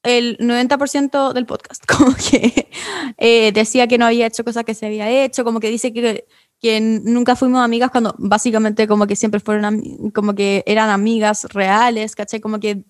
el 0.03 0.38
90% 0.38 1.33
del 1.33 1.45
podcast, 1.45 1.83
como 1.98 2.13
que 2.15 2.69
eh, 3.17 3.51
decía 3.51 3.88
que 3.88 3.98
no 3.98 4.05
había 4.05 4.27
hecho 4.27 4.43
cosas 4.43 4.65
que 4.65 4.75
se 4.75 4.86
había 4.86 5.10
hecho, 5.10 5.43
como 5.43 5.60
que 5.60 5.69
dice 5.69 5.93
que, 5.93 6.27
que 6.60 6.79
nunca 6.81 7.36
fuimos 7.36 7.63
amigas 7.63 7.89
cuando 7.89 8.13
básicamente 8.17 8.88
como 8.88 9.07
que 9.07 9.15
siempre 9.15 9.39
fueron, 9.39 10.12
como 10.13 10.36
que 10.36 10.63
eran 10.67 10.89
amigas 10.89 11.45
reales, 11.45 12.15
¿cachai? 12.15 12.41
Como 12.41 12.60
que, 12.60 12.83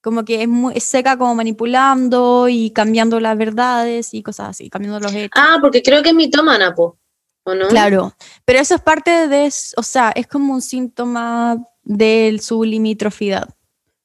como 0.00 0.24
que 0.24 0.42
es 0.42 0.48
muy 0.48 0.74
es 0.76 0.84
seca 0.84 1.18
como 1.18 1.34
manipulando 1.34 2.48
y 2.48 2.70
cambiando 2.70 3.18
las 3.18 3.36
verdades 3.36 4.14
y 4.14 4.22
cosas 4.22 4.50
así, 4.50 4.70
cambiando 4.70 5.00
los 5.00 5.12
hechos. 5.12 5.32
Ah, 5.34 5.58
porque 5.60 5.82
creo 5.82 6.02
que 6.02 6.10
es 6.10 6.14
mitómana, 6.14 6.74
po. 6.74 6.98
¿O 7.44 7.54
no? 7.54 7.68
Claro, 7.68 8.12
pero 8.44 8.58
eso 8.58 8.74
es 8.74 8.80
parte 8.80 9.28
de, 9.28 9.52
o 9.76 9.82
sea, 9.82 10.10
es 10.14 10.26
como 10.26 10.54
un 10.54 10.62
síntoma 10.62 11.64
de 11.84 12.38
su 12.42 12.64
limitrofidad. 12.64 13.55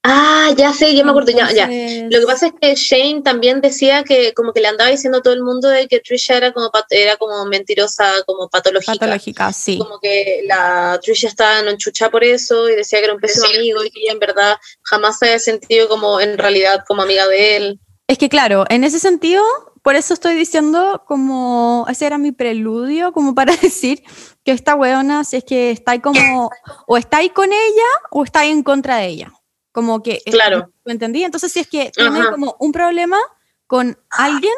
Ah, 0.03 0.49
ya 0.57 0.73
sé, 0.73 0.95
ya 0.95 1.03
me 1.03 1.11
acuerdo, 1.11 1.31
ya, 1.31 1.67
Lo 2.09 2.19
que 2.19 2.25
pasa 2.25 2.47
es 2.47 2.53
que 2.59 2.73
Shane 2.73 3.21
también 3.21 3.61
decía 3.61 4.03
que 4.03 4.33
como 4.33 4.51
que 4.51 4.59
le 4.59 4.67
andaba 4.67 4.89
diciendo 4.89 5.19
a 5.19 5.21
todo 5.21 5.35
el 5.35 5.43
mundo 5.43 5.67
de 5.67 5.87
que 5.87 5.99
Trisha 5.99 6.37
era 6.37 6.51
como 6.51 6.71
era 6.89 7.17
como 7.17 7.45
mentirosa, 7.45 8.11
como 8.25 8.49
patológica. 8.49 8.93
patológica, 8.93 9.53
sí. 9.53 9.77
Como 9.77 9.99
que 9.99 10.41
la 10.45 10.99
Trisha 11.03 11.27
estaba 11.27 11.59
en 11.59 11.67
enchuchada 11.67 12.09
por 12.09 12.23
eso 12.23 12.67
y 12.67 12.75
decía 12.75 12.97
que 12.97 13.05
era 13.05 13.13
un 13.13 13.21
pésimo 13.21 13.45
amigo 13.45 13.83
y 13.83 13.91
que 13.91 14.01
ella 14.01 14.13
en 14.13 14.19
verdad 14.19 14.57
jamás 14.81 15.19
se 15.19 15.27
había 15.27 15.39
sentido 15.39 15.87
como 15.87 16.19
en 16.19 16.35
realidad 16.39 16.83
como 16.87 17.03
amiga 17.03 17.27
de 17.27 17.57
él. 17.57 17.79
Es 18.07 18.17
que 18.17 18.27
claro, 18.27 18.65
en 18.69 18.83
ese 18.83 18.97
sentido, 18.97 19.43
por 19.83 19.95
eso 19.95 20.15
estoy 20.15 20.33
diciendo 20.33 21.03
como, 21.07 21.85
ese 21.89 22.07
era 22.07 22.17
mi 22.17 22.31
preludio, 22.31 23.13
como 23.13 23.35
para 23.35 23.55
decir 23.61 24.01
que 24.43 24.51
esta 24.51 24.73
weona, 24.73 25.23
si 25.25 25.37
es 25.37 25.43
que 25.43 25.69
está 25.69 25.91
ahí 25.91 25.99
como, 25.99 26.49
o 26.87 26.97
está 26.97 27.17
ahí 27.17 27.29
con 27.29 27.53
ella 27.53 27.87
o 28.09 28.23
está 28.23 28.39
ahí 28.39 28.49
en 28.49 28.63
contra 28.63 28.97
de 28.97 29.05
ella. 29.05 29.31
Como 29.71 30.03
que, 30.03 30.21
eh, 30.25 30.31
Claro. 30.31 30.71
¿me 30.85 30.91
entendí? 30.93 31.23
Entonces, 31.23 31.51
si 31.51 31.59
es 31.61 31.67
que 31.67 31.91
tiene 31.95 32.19
Ajá. 32.19 32.31
como 32.31 32.55
un 32.59 32.71
problema 32.71 33.17
con 33.67 33.97
alguien, 34.09 34.53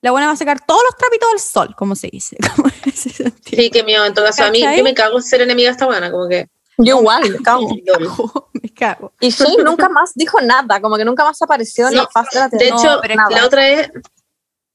la 0.00 0.10
buena 0.10 0.26
va 0.26 0.34
a 0.34 0.36
sacar 0.36 0.60
todos 0.64 0.82
los 0.88 0.96
trapitos 0.96 1.28
al 1.32 1.40
sol, 1.40 1.74
como 1.76 1.94
se 1.96 2.08
dice. 2.08 2.36
Como 2.56 2.68
en 2.68 2.90
ese 2.92 3.10
sentido. 3.10 3.62
Sí, 3.62 3.70
que 3.70 3.82
mío, 3.82 4.04
en 4.04 4.14
todo 4.14 4.26
caso, 4.26 4.44
a 4.44 4.50
mí 4.50 4.60
yo 4.76 4.84
me 4.84 4.94
cago 4.94 5.16
en 5.16 5.22
ser 5.22 5.40
enemiga 5.40 5.70
de 5.70 5.72
esta 5.72 5.86
buena, 5.86 6.10
como 6.10 6.28
que... 6.28 6.48
Yo 6.80 6.98
igual, 7.00 7.28
me 7.30 7.38
cago. 7.38 7.68
Me 8.52 8.68
cago. 8.70 9.12
Y 9.20 9.30
Shane 9.30 9.64
nunca 9.64 9.88
más 9.88 10.12
dijo 10.14 10.40
nada, 10.40 10.80
como 10.80 10.96
que 10.96 11.04
nunca 11.04 11.24
más 11.24 11.40
apareció 11.42 11.88
en 11.88 11.94
No, 11.94 12.02
la 12.02 12.08
faz 12.08 12.28
de 12.30 12.38
la 12.38 12.48
De. 12.48 12.70
No, 12.70 12.76
hecho, 12.78 13.00
nada. 13.16 13.30
la 13.30 13.44
otra 13.46 13.68
es, 13.68 13.90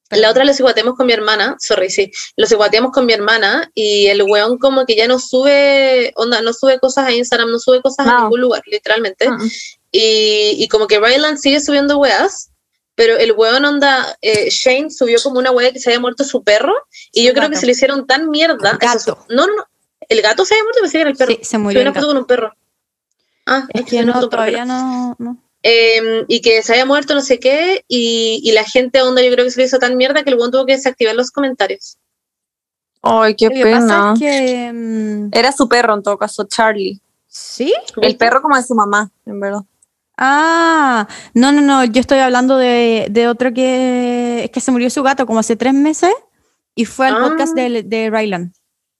la 0.09 0.29
otra 0.29 0.43
lo 0.43 0.53
ciguateamos 0.53 0.95
con 0.95 1.05
mi 1.07 1.13
hermana, 1.13 1.55
sorry, 1.59 1.89
sí, 1.89 2.11
lo 2.35 2.45
ciguateamos 2.45 2.91
con 2.91 3.05
mi 3.05 3.13
hermana 3.13 3.71
y 3.73 4.07
el 4.07 4.21
weón 4.23 4.57
como 4.57 4.85
que 4.85 4.95
ya 4.97 5.07
no 5.07 5.17
sube, 5.17 6.11
onda, 6.17 6.41
no 6.41 6.51
sube 6.53 6.77
cosas 6.79 7.05
a 7.07 7.11
Instagram, 7.13 7.49
no 7.49 7.57
sube 7.59 7.81
cosas 7.81 8.05
a 8.05 8.11
No. 8.11 8.21
ningún 8.23 8.41
lugar, 8.41 8.61
literalmente. 8.65 9.29
Mm. 9.29 9.49
Y, 9.95 10.55
y 10.57 10.67
como 10.69 10.87
que 10.87 10.99
Ryland 10.99 11.37
sigue 11.37 11.59
subiendo 11.61 11.97
weas, 11.99 12.49
pero 12.95 13.15
el 13.15 13.31
weón 13.33 13.63
onda, 13.63 14.17
eh, 14.21 14.49
Shane 14.49 14.89
subió 14.89 15.19
como 15.21 15.37
una 15.39 15.51
wea 15.51 15.71
que 15.71 15.79
se 15.79 15.91
había 15.91 15.99
muerto 15.99 16.23
su 16.23 16.43
perro 16.43 16.73
y 17.11 17.23
yo 17.23 17.31
creo 17.33 17.43
gato. 17.43 17.51
que 17.53 17.57
se 17.59 17.65
le 17.67 17.73
hicieron 17.73 18.07
tan 18.07 18.29
mierda. 18.29 18.77
Gato. 18.81 18.97
eso- 18.97 19.25
no, 19.29 19.45
no, 19.45 19.53
el 20.09 20.21
gato 20.23 20.45
se 20.45 20.55
había 20.55 20.63
muerto, 20.63 20.81
pensé 20.81 20.97
que 20.97 21.01
era 21.01 21.09
el 21.11 21.15
perro. 21.15 21.31
Sí, 21.33 21.39
se 21.43 21.57
murió 21.59 21.79
Subió 21.79 21.81
el 21.83 21.87
una 21.91 21.93
foto 22.01 22.07
con 22.07 22.17
un 22.17 22.25
perro. 22.25 22.53
Ah, 23.45 23.67
Es 23.73 23.85
que 23.85 24.01
no, 24.01 24.13
notó 24.13 24.25
un 24.25 24.29
perro, 24.31 24.41
todavía 24.41 24.65
no, 24.65 25.15
no. 25.19 25.37
eh, 25.61 26.25
y 26.27 26.41
que 26.41 26.63
se 26.63 26.71
había 26.73 26.85
muerto 26.85 27.13
no 27.13 27.21
sé 27.21 27.39
qué, 27.39 27.85
y, 27.87 28.41
y 28.43 28.51
la 28.53 28.63
gente 28.63 29.01
onda 29.03 29.21
yo 29.21 29.31
creo 29.31 29.45
que 29.45 29.51
se 29.51 29.59
le 29.59 29.67
hizo 29.67 29.77
tan 29.79 29.95
mierda 29.95 30.23
que 30.23 30.31
el 30.31 30.37
buen 30.37 30.49
tuvo 30.49 30.65
que 30.65 30.73
desactivar 30.73 31.13
los 31.15 31.29
comentarios. 31.29 31.97
Ay, 33.01 33.35
qué 33.35 33.45
Lo 33.49 33.51
que 33.51 33.63
pasa 33.71 33.79
pena. 33.85 34.13
es 34.13 34.19
que... 34.19 34.71
mm, 34.73 35.29
Era 35.33 35.51
su 35.51 35.67
perro 35.67 35.93
en 35.93 36.01
todo 36.03 36.17
caso, 36.17 36.45
Charlie. 36.45 36.99
¿Sí? 37.27 37.73
El 38.01 38.15
perro 38.17 38.41
como 38.41 38.55
de 38.55 38.63
su 38.63 38.73
mamá, 38.75 39.11
en 39.25 39.39
verdad. 39.39 39.61
Ah, 40.25 41.05
no, 41.33 41.51
no, 41.51 41.59
no, 41.61 41.83
yo 41.83 41.99
estoy 41.99 42.19
hablando 42.19 42.55
de, 42.57 43.07
de 43.11 43.27
otro 43.27 43.53
que 43.53 44.45
es 44.45 44.51
que 44.51 44.61
se 44.61 44.71
murió 44.71 44.89
su 44.89 45.03
gato 45.03 45.25
como 45.25 45.39
hace 45.39 45.57
tres 45.57 45.73
meses 45.73 46.13
y 46.75 46.85
fue 46.85 47.07
al 47.07 47.15
Ah. 47.15 47.27
podcast 47.27 47.53
de, 47.55 47.83
de 47.83 48.09
Ryland. 48.09 48.53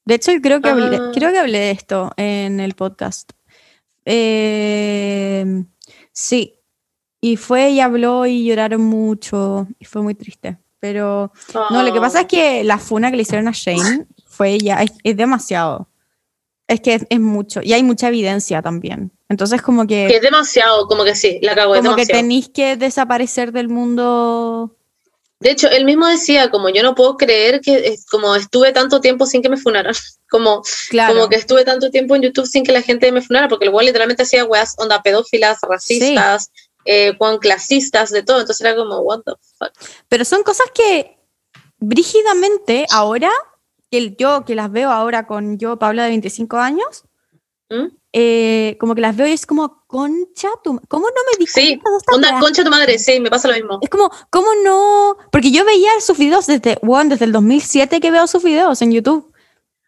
De 0.06 0.16
hecho, 0.16 0.34
creo 0.42 0.60
que, 0.62 0.68
hablé, 0.68 0.98
Ah. 0.98 1.12
creo 1.14 1.32
que 1.32 1.40
hablé 1.40 1.60
de 1.60 1.72
esto 1.72 2.12
en 2.18 2.60
el 2.60 2.74
podcast. 2.74 3.32
Eh, 4.06 5.64
sí, 6.12 6.60
y 7.22 7.38
fue 7.38 7.70
y 7.72 7.80
habló 7.80 8.26
y 8.26 8.44
lloraron 8.46 8.82
mucho 8.82 9.68
y 9.80 9.86
fue 9.86 10.02
muy 10.02 10.16
triste. 10.16 10.58
Pero 10.82 11.32
no, 11.70 11.84
lo 11.84 11.94
que 11.94 12.02
pasa 12.02 12.22
es 12.22 12.26
que 12.28 12.66
la 12.66 12.78
funa 12.78 13.10
que 13.12 13.16
le 13.16 13.22
hicieron 13.22 13.48
a 13.48 13.52
Shane 13.54 14.06
fue 14.26 14.58
ya, 14.58 14.84
es, 14.84 14.92
es 15.06 15.16
demasiado. 15.16 15.90
Es 16.68 16.82
que 16.82 16.96
es, 16.96 17.06
es 17.10 17.20
mucho 17.22 17.62
y 17.64 17.72
hay 17.72 17.84
mucha 17.84 18.10
evidencia 18.10 18.62
también. 18.62 19.13
Entonces 19.30 19.62
como 19.62 19.88
que 19.88 20.08
que 20.10 20.18
es 20.18 20.22
demasiado, 20.22 20.88
como 20.88 21.04
que 21.04 21.16
sí, 21.16 21.40
la 21.42 21.56
cago, 21.56 21.74
como 21.76 21.82
que 21.96 22.02
demasiado. 22.02 22.20
tenéis 22.22 22.50
que 22.50 22.76
desaparecer 22.78 23.52
del 23.52 23.70
mundo. 23.70 24.76
De 25.40 25.52
hecho, 25.52 25.68
él 25.70 25.84
mismo 25.86 26.08
decía, 26.08 26.50
como 26.50 26.70
yo 26.70 26.84
no 26.84 26.96
puedo 26.96 27.18
creer 27.18 27.60
que 27.60 27.76
es- 27.88 28.06
como 28.06 28.36
estuve 28.36 28.72
tanto 28.72 29.02
tiempo 29.02 29.26
sin 29.26 29.42
que 29.42 29.50
me 29.50 29.58
funaran, 29.58 29.94
como, 30.30 30.62
Claro. 30.90 31.14
como 31.14 31.30
que 31.30 31.36
estuve 31.36 31.66
tanto 31.66 31.90
tiempo 31.90 32.16
en 32.16 32.22
YouTube 32.22 32.46
sin 32.48 32.64
que 32.64 32.72
la 32.72 32.82
gente 32.82 33.12
me 33.12 33.22
funara, 33.22 33.48
porque 33.50 33.66
el 33.66 33.72
weón 33.74 33.86
literalmente 33.86 34.24
hacía 34.24 34.46
weas 34.46 34.76
onda 34.78 35.02
pedófilas, 35.02 35.58
racistas, 35.68 36.50
eh, 36.86 37.14
weón 37.20 37.40
clasistas, 37.40 38.10
de 38.12 38.24
todo, 38.24 38.40
entonces 38.42 38.62
era 38.66 38.76
como, 38.76 39.00
what 39.00 39.22
the 39.26 39.34
fuck. 39.58 39.72
Pero 40.08 40.24
son 40.26 40.44
cosas 40.44 40.68
que 40.74 41.18
brígidamente 41.80 42.86
ahora, 42.92 43.32
que 43.92 44.16
yo 44.18 44.46
que 44.46 44.56
las 44.56 44.72
veo 44.72 44.92
ahora 44.92 45.28
con 45.28 45.58
yo, 45.58 45.78
Paula 45.78 46.04
de 46.04 46.10
25 46.10 46.58
años, 46.58 47.04
¿Mm? 47.74 47.88
eh, 48.16 48.78
como 48.80 48.94
que 48.94 49.02
las 49.02 49.18
veo 49.18 49.26
y 49.26 49.32
es 49.32 49.48
como, 49.48 49.84
concha, 49.88 50.50
tu, 50.64 50.80
¿cómo 50.88 51.08
no 51.08 51.22
me 51.32 51.40
di 51.40 51.48
Sí, 51.48 51.80
cuenta 52.06 52.34
de 52.36 52.40
concha 52.40 52.64
tu 52.64 52.70
madre, 52.70 53.00
sí, 53.00 53.20
me 53.20 53.32
pasa 53.32 53.48
lo 53.48 53.56
mismo. 53.56 53.80
Es 53.82 53.90
como, 53.90 54.12
¿cómo 54.30 54.48
no? 54.64 55.18
Porque 55.32 55.52
yo 55.52 55.66
veía 55.66 55.90
sus 56.00 56.18
videos 56.18 56.46
desde, 56.46 56.78
bueno, 56.84 57.10
desde 57.10 57.26
el 57.26 57.32
2007 57.32 58.00
que 58.00 58.12
veo 58.12 58.28
sus 58.28 58.44
videos 58.44 58.82
en 58.84 58.92
YouTube. 58.92 59.34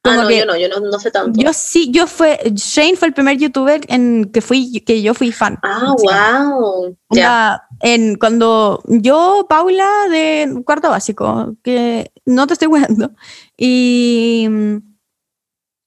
Ah, 0.04 0.18
no, 0.18 0.28
que 0.28 0.38
yo 0.38 0.46
no, 0.46 0.56
yo 0.56 0.70
no, 0.70 0.80
no 0.80 1.00
sé 1.00 1.10
tanto. 1.12 1.40
Yo 1.40 1.52
sí, 1.54 1.90
yo 1.92 2.06
fue, 2.08 2.40
Shane 2.54 2.96
fue 2.96 3.08
el 3.08 3.14
primer 3.14 3.38
youtuber 3.38 3.82
en 3.88 4.32
que 4.32 4.42
fui, 4.42 4.82
que 4.82 5.02
yo 5.02 5.14
fui 5.14 5.32
fan. 5.32 5.60
ah, 5.64 5.94
wow. 5.98 6.96
Ya. 7.12 7.62
En, 7.82 8.16
cuando 8.16 8.84
yo, 8.86 9.46
Paula, 9.50 9.90
de 10.10 10.62
cuarto 10.64 10.90
básico, 10.90 11.56
que 11.64 12.12
no 12.26 12.46
te 12.48 12.54
estoy 12.54 12.68
jugando, 12.68 13.12
y, 13.58 14.48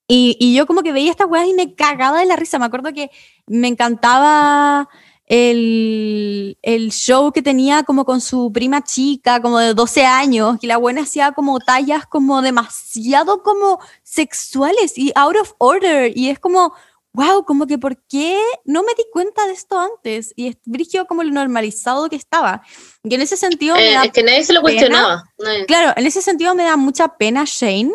y, 0.09 0.37
y 0.41 0.55
yo 0.57 0.67
como 0.67 0.83
que 0.83 0.91
veía 0.93 1.11
estas 1.11 1.29
weas 1.29 1.47
y 1.47 1.53
me 1.55 1.75
cagaba 1.75 2.19
de 2.21 2.27
la 2.27 2.35
risa. 2.37 2.59
Me 2.59 2.65
acuerdo 2.65 2.93
que 2.95 3.11
me 3.47 3.69
encantaba 3.69 4.89
el, 5.27 6.59
el 6.63 6.91
show 6.91 7.31
que 7.33 7.43
tenía 7.43 7.83
como 7.83 8.05
con 8.07 8.21
su 8.21 8.51
prima 8.53 8.83
chica, 8.83 9.41
como 9.43 9.59
de 9.59 9.75
12 9.75 10.05
años, 10.07 10.59
que 10.61 10.67
la 10.67 10.79
buena 10.79 11.03
hacía 11.03 11.33
como 11.33 11.59
tallas 11.61 12.07
como 12.07 12.41
demasiado 12.43 13.43
como 13.43 13.79
sexuales 14.03 14.97
y 14.97 15.13
out 15.15 15.37
of 15.37 15.53
order, 15.59 16.13
y 16.17 16.31
es 16.31 16.39
como 16.39 16.73
wow, 17.15 17.45
como 17.45 17.67
que 17.67 17.79
¿por 17.79 18.01
qué 18.07 18.39
no 18.65 18.83
me 18.85 18.93
di 18.97 19.03
cuenta 19.13 19.45
de 19.47 19.53
esto 19.53 19.77
antes? 19.79 20.33
Y 20.37 20.49
es 20.49 20.57
brígido 20.65 21.05
como 21.07 21.25
lo 21.25 21.33
normalizado 21.33 22.09
que 22.09 22.15
estaba. 22.17 22.63
Y 23.03 23.13
en 23.13 23.23
ese 23.23 23.37
sentido, 23.37 23.75
me 23.75 23.91
Eh, 23.91 23.95
da- 23.95 24.05
es 24.05 24.13
que 24.13 24.23
nadie 24.23 24.45
se 24.45 24.53
lo 24.53 24.63
pena. 24.63 24.73
cuestionaba. 24.79 25.25
nadie. 25.39 25.67
claro, 25.67 25.95
en 25.97 26.07
ese 26.07 26.23
sentido 26.23 26.55
me 26.55 26.63
da 26.65 26.77
mucha 26.77 27.09
pena 27.17 27.43
Shane, 27.45 27.91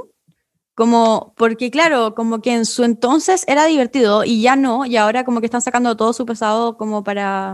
como, 0.76 1.34
porque 1.38 1.70
claro, 1.72 2.16
como 2.16 2.42
que 2.42 2.54
en 2.54 2.66
su 2.66 2.84
entonces 2.84 3.44
era 3.48 3.66
divertido 3.66 4.24
y 4.24 4.42
ya 4.42 4.56
no, 4.56 4.86
y 4.86 4.98
ahora 4.98 5.24
como 5.24 5.40
que 5.40 5.46
están 5.46 5.62
sacando 5.62 5.96
todo 5.98 6.14
su 6.14 6.26
pesado 6.26 6.78
como 6.78 7.04
para 7.04 7.54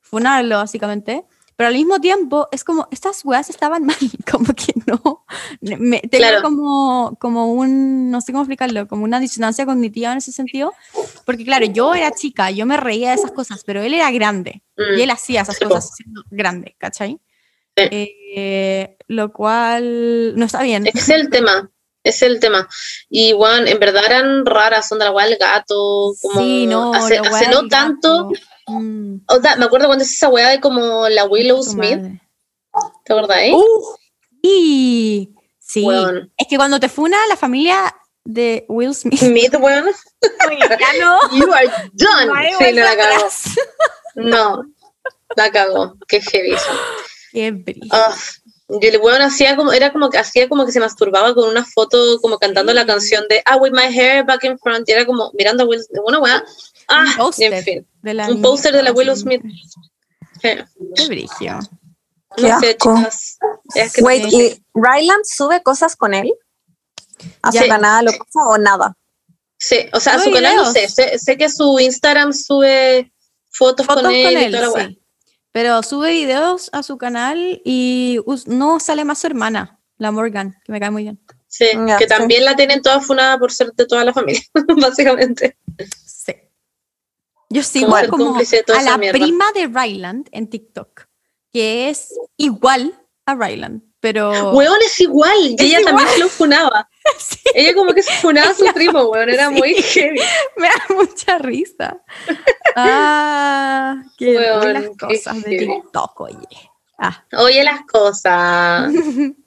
funarlo, 0.00 0.56
básicamente. 0.56 1.24
Pero 1.56 1.68
al 1.68 1.74
mismo 1.74 2.00
tiempo 2.00 2.48
es 2.52 2.64
como, 2.64 2.88
estas 2.90 3.22
weas 3.22 3.50
estaban 3.50 3.84
mal, 3.86 3.96
como 4.30 4.46
que 4.54 4.72
no. 4.86 5.26
Me, 5.60 6.00
tengo 6.00 6.16
Claro. 6.26 6.42
como, 6.42 7.16
como 7.20 7.52
un, 7.52 8.10
no 8.10 8.22
sé 8.22 8.32
cómo 8.32 8.42
explicarlo, 8.44 8.88
como 8.88 9.04
una 9.04 9.20
disonancia 9.20 9.66
cognitiva 9.66 10.12
en 10.12 10.18
ese 10.18 10.32
sentido. 10.32 10.72
Porque 11.26 11.44
claro, 11.44 11.66
yo 11.66 11.94
era 11.94 12.12
chica, 12.12 12.50
yo 12.50 12.64
me 12.64 12.78
reía 12.78 13.10
de 13.10 13.16
esas 13.16 13.32
cosas, 13.32 13.62
pero 13.64 13.82
él 13.82 13.92
era 13.94 14.10
grande 14.10 14.62
Mm. 14.78 14.98
y 14.98 15.02
él 15.02 15.10
hacía 15.10 15.42
esas 15.42 15.56
Sí, 15.58 15.64
cosas 15.66 15.90
siendo 15.94 16.22
grande, 16.30 16.74
¿cachai? 16.78 17.20
Sí. 17.76 17.84
Eh, 17.92 18.96
lo 19.08 19.30
cual 19.30 20.34
no 20.36 20.46
está 20.46 20.62
bien. 20.62 20.86
Es 20.86 21.10
el 21.10 21.28
tema. 21.28 21.70
Es 22.02 22.22
el 22.22 22.40
tema. 22.40 22.68
Y, 23.08 23.32
Juan, 23.32 23.68
en 23.68 23.78
verdad 23.78 24.04
eran 24.06 24.46
raras, 24.46 24.88
son 24.88 24.98
de 24.98 25.04
la 25.04 25.24
del 25.24 25.36
gato. 25.36 26.14
Como 26.20 26.40
sí, 26.40 26.66
no, 26.66 26.94
hace, 26.94 27.18
hace 27.18 27.48
no 27.48 27.68
tanto. 27.68 28.30
Mm, 28.66 29.16
o 29.26 29.40
sea, 29.40 29.56
me 29.56 29.66
acuerdo 29.66 29.86
cuando 29.86 30.04
es 30.04 30.12
esa 30.12 30.28
weá 30.28 30.48
de 30.48 30.60
como 30.60 31.08
la 31.08 31.24
Willow 31.26 31.62
Smith. 31.62 31.98
madre. 31.98 32.20
¿Te 33.04 33.12
acuerdas, 33.12 33.38
eh? 33.42 33.52
Uh, 33.52 33.96
y 34.42 35.34
sí, 35.58 35.86
es 36.36 36.46
que 36.48 36.56
cuando 36.56 36.78
te 36.80 36.88
funa 36.88 37.18
la 37.28 37.36
familia 37.36 37.94
de 38.24 38.64
Will 38.68 38.94
Smith. 38.94 39.18
Smith, 39.18 39.54
weón. 39.58 39.86
ya 40.78 40.92
no. 41.00 41.18
You 41.36 41.52
are 41.52 41.68
done. 41.92 42.26
No 42.26 42.34
hay 42.34 42.52
Sí, 42.58 42.72
no 42.72 42.84
la 42.84 42.96
cagó. 42.96 43.28
No, 44.14 44.62
la 45.36 45.50
cagó. 45.50 45.96
Qué 46.08 46.20
heavy. 46.20 46.52
eso. 46.52 46.70
Qué 47.32 47.50
brillo. 47.50 47.88
Ah, 47.90 48.14
y 48.80 48.86
el 48.86 48.98
weón 49.00 49.22
hacía 49.22 49.56
como, 49.56 49.72
era 49.72 49.92
como 49.92 50.10
que 50.10 50.18
hacía 50.18 50.48
como 50.48 50.64
que 50.66 50.72
se 50.72 50.80
masturbaba 50.80 51.34
con 51.34 51.48
una 51.48 51.64
foto 51.64 52.18
como 52.20 52.38
cantando 52.38 52.72
la 52.72 52.86
canción 52.86 53.24
de 53.28 53.42
Ah, 53.44 53.56
with 53.56 53.72
my 53.72 53.86
hair 53.92 54.24
back 54.24 54.44
in 54.44 54.58
front. 54.58 54.88
Y 54.88 54.92
era 54.92 55.04
como 55.06 55.30
mirando 55.36 55.64
a 55.64 55.66
Will 55.66 55.80
una 56.04 56.18
weá. 56.18 56.44
Ah, 56.88 57.04
Un 57.10 57.16
póster 57.16 57.52
en 57.52 57.64
fin. 57.64 57.86
de 58.02 58.14
la 58.14 58.28
Un 58.28 58.42
póster 58.42 58.72
de 58.74 58.82
la 58.82 58.92
Willow 58.92 59.16
Smith. 59.16 59.42
Qué 60.40 60.64
brillo. 61.08 61.58
Qué 62.36 62.42
No 62.48 62.60
sé, 62.60 62.70
asco. 62.70 62.96
chicas. 62.96 63.38
Es 63.74 63.92
que 63.92 64.02
Wait, 64.02 64.26
¿y 64.32 64.62
Ryland 64.74 65.24
sube 65.24 65.62
cosas 65.62 65.96
con 65.96 66.14
él? 66.14 66.32
¿A 67.42 67.52
su 67.52 67.66
canal 67.66 68.08
o 68.08 68.12
cosa 68.12 68.40
o 68.48 68.58
nada? 68.58 68.96
Sí, 69.58 69.78
o 69.92 70.00
sea, 70.00 70.14
a 70.14 70.18
Sube 70.20 70.26
su 70.28 70.34
canal 70.42 70.56
no 70.56 70.72
sé, 70.72 70.88
sé. 70.88 71.18
Sé 71.18 71.36
que 71.36 71.50
su 71.50 71.78
Instagram 71.78 72.32
sube 72.32 73.12
fotos, 73.50 73.84
Fotos 73.86 74.04
con 74.04 74.12
él, 74.14 74.34
con 74.34 74.42
y 74.42 74.50
toda 74.50 74.78
la 74.78 74.88
sí. 74.88 74.99
Pero 75.52 75.82
sube 75.82 76.12
videos 76.12 76.70
a 76.72 76.82
su 76.82 76.96
canal 76.98 77.60
y 77.64 78.20
no 78.46 78.78
sale 78.80 79.04
más 79.04 79.18
su 79.18 79.26
hermana, 79.26 79.80
la 79.98 80.12
Morgan, 80.12 80.56
que 80.64 80.72
me 80.72 80.78
cae 80.80 80.90
muy 80.90 81.02
bien. 81.02 81.20
Sí, 81.48 81.66
Ya, 81.86 81.98
que 81.98 82.04
sí. 82.04 82.08
también 82.08 82.44
la 82.44 82.54
tienen 82.54 82.80
toda 82.80 83.00
funada 83.00 83.36
por 83.38 83.50
ser 83.50 83.72
de 83.72 83.86
toda 83.86 84.04
la 84.04 84.12
familia, 84.12 84.42
básicamente. 84.80 85.56
Sí. 86.06 86.32
Yo 87.48 87.62
sigo 87.64 87.88
Como 88.08 88.36
a 88.36 88.82
la 88.82 88.96
mierda. 88.98 89.18
prima 89.18 89.44
de 89.52 89.66
Ryland 89.66 90.28
en 90.30 90.48
TikTok, 90.48 91.06
que 91.52 91.88
es 91.88 92.14
igual 92.36 92.96
a 93.26 93.34
Ryland, 93.34 93.82
pero 94.00 94.52
Weón 94.52 94.78
es 94.84 94.98
igual, 95.00 95.54
Es 95.58 95.64
ella 95.64 95.80
también 95.84 96.08
se 96.08 96.18
lo 96.18 96.28
funaba. 96.28 96.88
Sí, 97.18 97.38
Ella 97.54 97.74
como 97.74 97.92
que 97.92 98.02
se 98.02 98.12
funaba 98.14 98.50
a 98.50 98.54
su 98.54 98.64
primo, 98.72 99.04
weón, 99.04 99.28
era 99.30 99.50
muy 99.50 99.74
heavy. 99.74 100.18
me 100.56 100.68
da 100.68 100.94
mucha 100.94 101.38
risa. 101.38 102.00
Ah, 102.76 104.02
qué 104.16 104.36
Weón, 104.36 104.96
qué 104.96 105.06
cosas 105.06 105.42
de. 105.42 105.58
TikTok, 105.58 106.20
oye. 106.20 106.36
Ah. 106.98 107.24
Oye 107.38 107.64
las 107.64 107.82
cosas. 107.86 108.92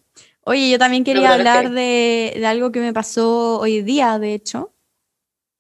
Oye, 0.45 0.69
yo 0.69 0.77
también 0.77 1.05
quería 1.05 1.33
hablar 1.35 1.69
de, 1.69 2.33
de 2.35 2.45
algo 2.45 2.69
que 2.73 2.81
me 2.81 2.91
pasó 2.91 3.59
hoy 3.59 3.81
día, 3.81 4.19
de 4.19 4.33
hecho. 4.33 4.73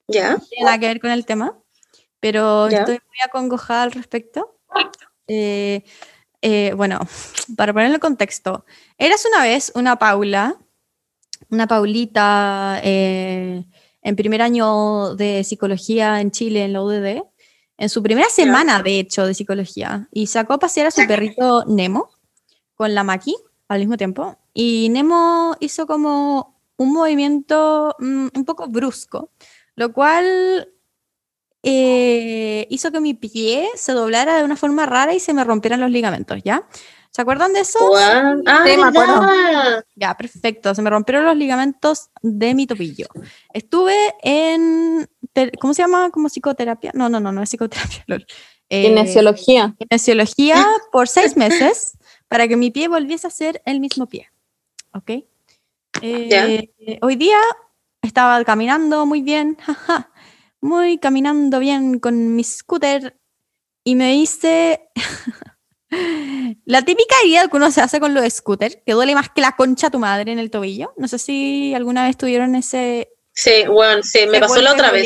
¿Ya? 0.09 0.33
No 0.33 0.39
tiene 0.39 0.65
nada 0.65 0.77
que 0.77 0.87
ver 0.87 0.99
con 0.99 1.11
el 1.11 1.25
tema, 1.25 1.57
pero 2.19 2.67
Ya. 2.69 2.79
estoy 2.79 2.95
muy 2.95 3.17
acongojada 3.25 3.83
al 3.83 3.93
respecto. 3.93 4.59
Eh, 5.27 5.83
eh, 6.43 6.73
bueno, 6.75 6.99
para 7.57 7.71
ponerlo 7.71 7.95
en 7.95 8.01
contexto, 8.01 8.65
eras 8.97 9.25
una 9.25 9.43
vez 9.43 9.71
una 9.75 9.97
Paula, 9.97 10.57
una 11.49 11.67
Paulita 11.67 12.81
eh, 12.83 13.63
en 14.01 14.15
primer 14.17 14.41
año 14.41 15.15
de 15.15 15.45
psicología 15.45 16.19
en 16.19 16.31
Chile, 16.31 16.65
en 16.65 16.73
la 16.73 16.83
UDD, 16.83 17.23
en 17.77 17.89
su 17.89 18.03
primera 18.03 18.29
semana, 18.29 18.83
de 18.83 18.99
hecho, 18.99 19.25
de 19.25 19.33
psicología, 19.33 20.09
y 20.11 20.27
sacó 20.27 20.53
a 20.53 20.59
pasear 20.59 20.87
a 20.87 20.91
su 20.91 21.07
perrito 21.07 21.63
Nemo 21.65 22.09
con 22.75 22.93
la 22.93 23.03
Maki 23.03 23.35
al 23.69 23.79
mismo 23.79 23.95
tiempo, 23.95 24.37
y 24.53 24.89
Nemo 24.89 25.55
hizo 25.61 25.87
como 25.87 26.59
un 26.75 26.91
movimiento 26.91 27.95
mm, 27.99 28.27
un 28.35 28.45
poco 28.45 28.67
brusco, 28.67 29.31
lo 29.75 29.93
cual 29.93 30.72
eh, 31.63 32.67
hizo 32.69 32.91
que 32.91 32.99
mi 32.99 33.13
pie 33.13 33.69
se 33.75 33.93
doblara 33.93 34.37
de 34.37 34.43
una 34.43 34.55
forma 34.57 34.85
rara 34.85 35.13
y 35.13 35.19
se 35.19 35.33
me 35.33 35.43
rompieran 35.43 35.79
los 35.81 35.89
ligamentos, 35.89 36.39
¿ya? 36.43 36.67
¿Se 37.09 37.21
acuerdan 37.21 37.53
de 37.53 37.59
eso? 37.61 37.79
Ah, 37.95 38.35
Sí, 38.65 38.75
me 38.75 38.87
acuerdo. 38.87 39.21
Ya, 39.95 40.15
perfecto. 40.17 40.73
Se 40.73 40.81
me 40.81 40.89
rompieron 40.89 41.25
los 41.25 41.37
ligamentos 41.37 42.09
de 42.23 42.55
mi 42.55 42.65
tobillo. 42.65 43.05
Estuve 43.53 43.95
en, 44.23 45.07
¿cómo 45.59 45.73
se 45.75 45.83
llama? 45.83 46.09
¿Como 46.09 46.27
psicoterapia? 46.27 46.91
No, 46.95 47.09
no, 47.09 47.19
no, 47.19 47.31
no 47.31 47.41
es 47.43 47.49
psicoterapia. 47.49 48.05
Eh, 48.69 48.85
Kinesiología. 48.87 49.75
kinesiología 49.77 50.55
por 50.91 51.07
seis 51.07 51.37
meses 51.37 51.95
para 52.27 52.47
que 52.47 52.55
mi 52.55 52.71
pie 52.71 52.87
volviese 52.87 53.27
a 53.27 53.29
ser 53.29 53.61
el 53.65 53.79
mismo 53.79 54.07
pie. 54.07 54.31
¿Ok? 54.95 55.09
Eh, 56.01 56.27
Ya. 56.29 56.97
Hoy 57.01 57.15
día 57.15 57.37
estaba 58.01 58.43
caminando 58.45 59.05
muy 59.05 59.21
bien, 59.21 59.57
jaja, 59.61 60.09
muy 60.63 60.97
caminando 60.97 61.59
bien 61.59 61.99
con 61.99 62.35
mi 62.35 62.43
scooter 62.43 63.19
y 63.83 63.95
me 63.95 64.15
hice 64.15 64.89
la 66.65 66.81
típica 66.83 67.15
herida 67.21 67.47
que 67.49 67.57
uno 67.57 67.69
se 67.69 67.81
hace 67.81 67.99
con 67.99 68.13
los 68.13 68.33
scooters, 68.33 68.77
que 68.85 68.93
duele 68.93 69.13
más 69.13 69.29
que 69.29 69.41
la 69.41 69.55
concha 69.57 69.87
a 69.87 69.91
tu 69.91 69.99
madre 69.99 70.31
en 70.31 70.39
el 70.39 70.49
tobillo. 70.49 70.93
No 70.97 71.07
sé 71.07 71.19
si 71.19 71.73
alguna 71.75 72.05
vez 72.05 72.17
tuvieron 72.17 72.55
ese... 72.55 73.09
Sí, 73.35 73.65
bueno, 73.67 74.03
sí, 74.03 74.25
me 74.27 74.39
pasó 74.39 74.61
la 74.61 74.73
otra 74.73 74.91
vez. 74.91 75.05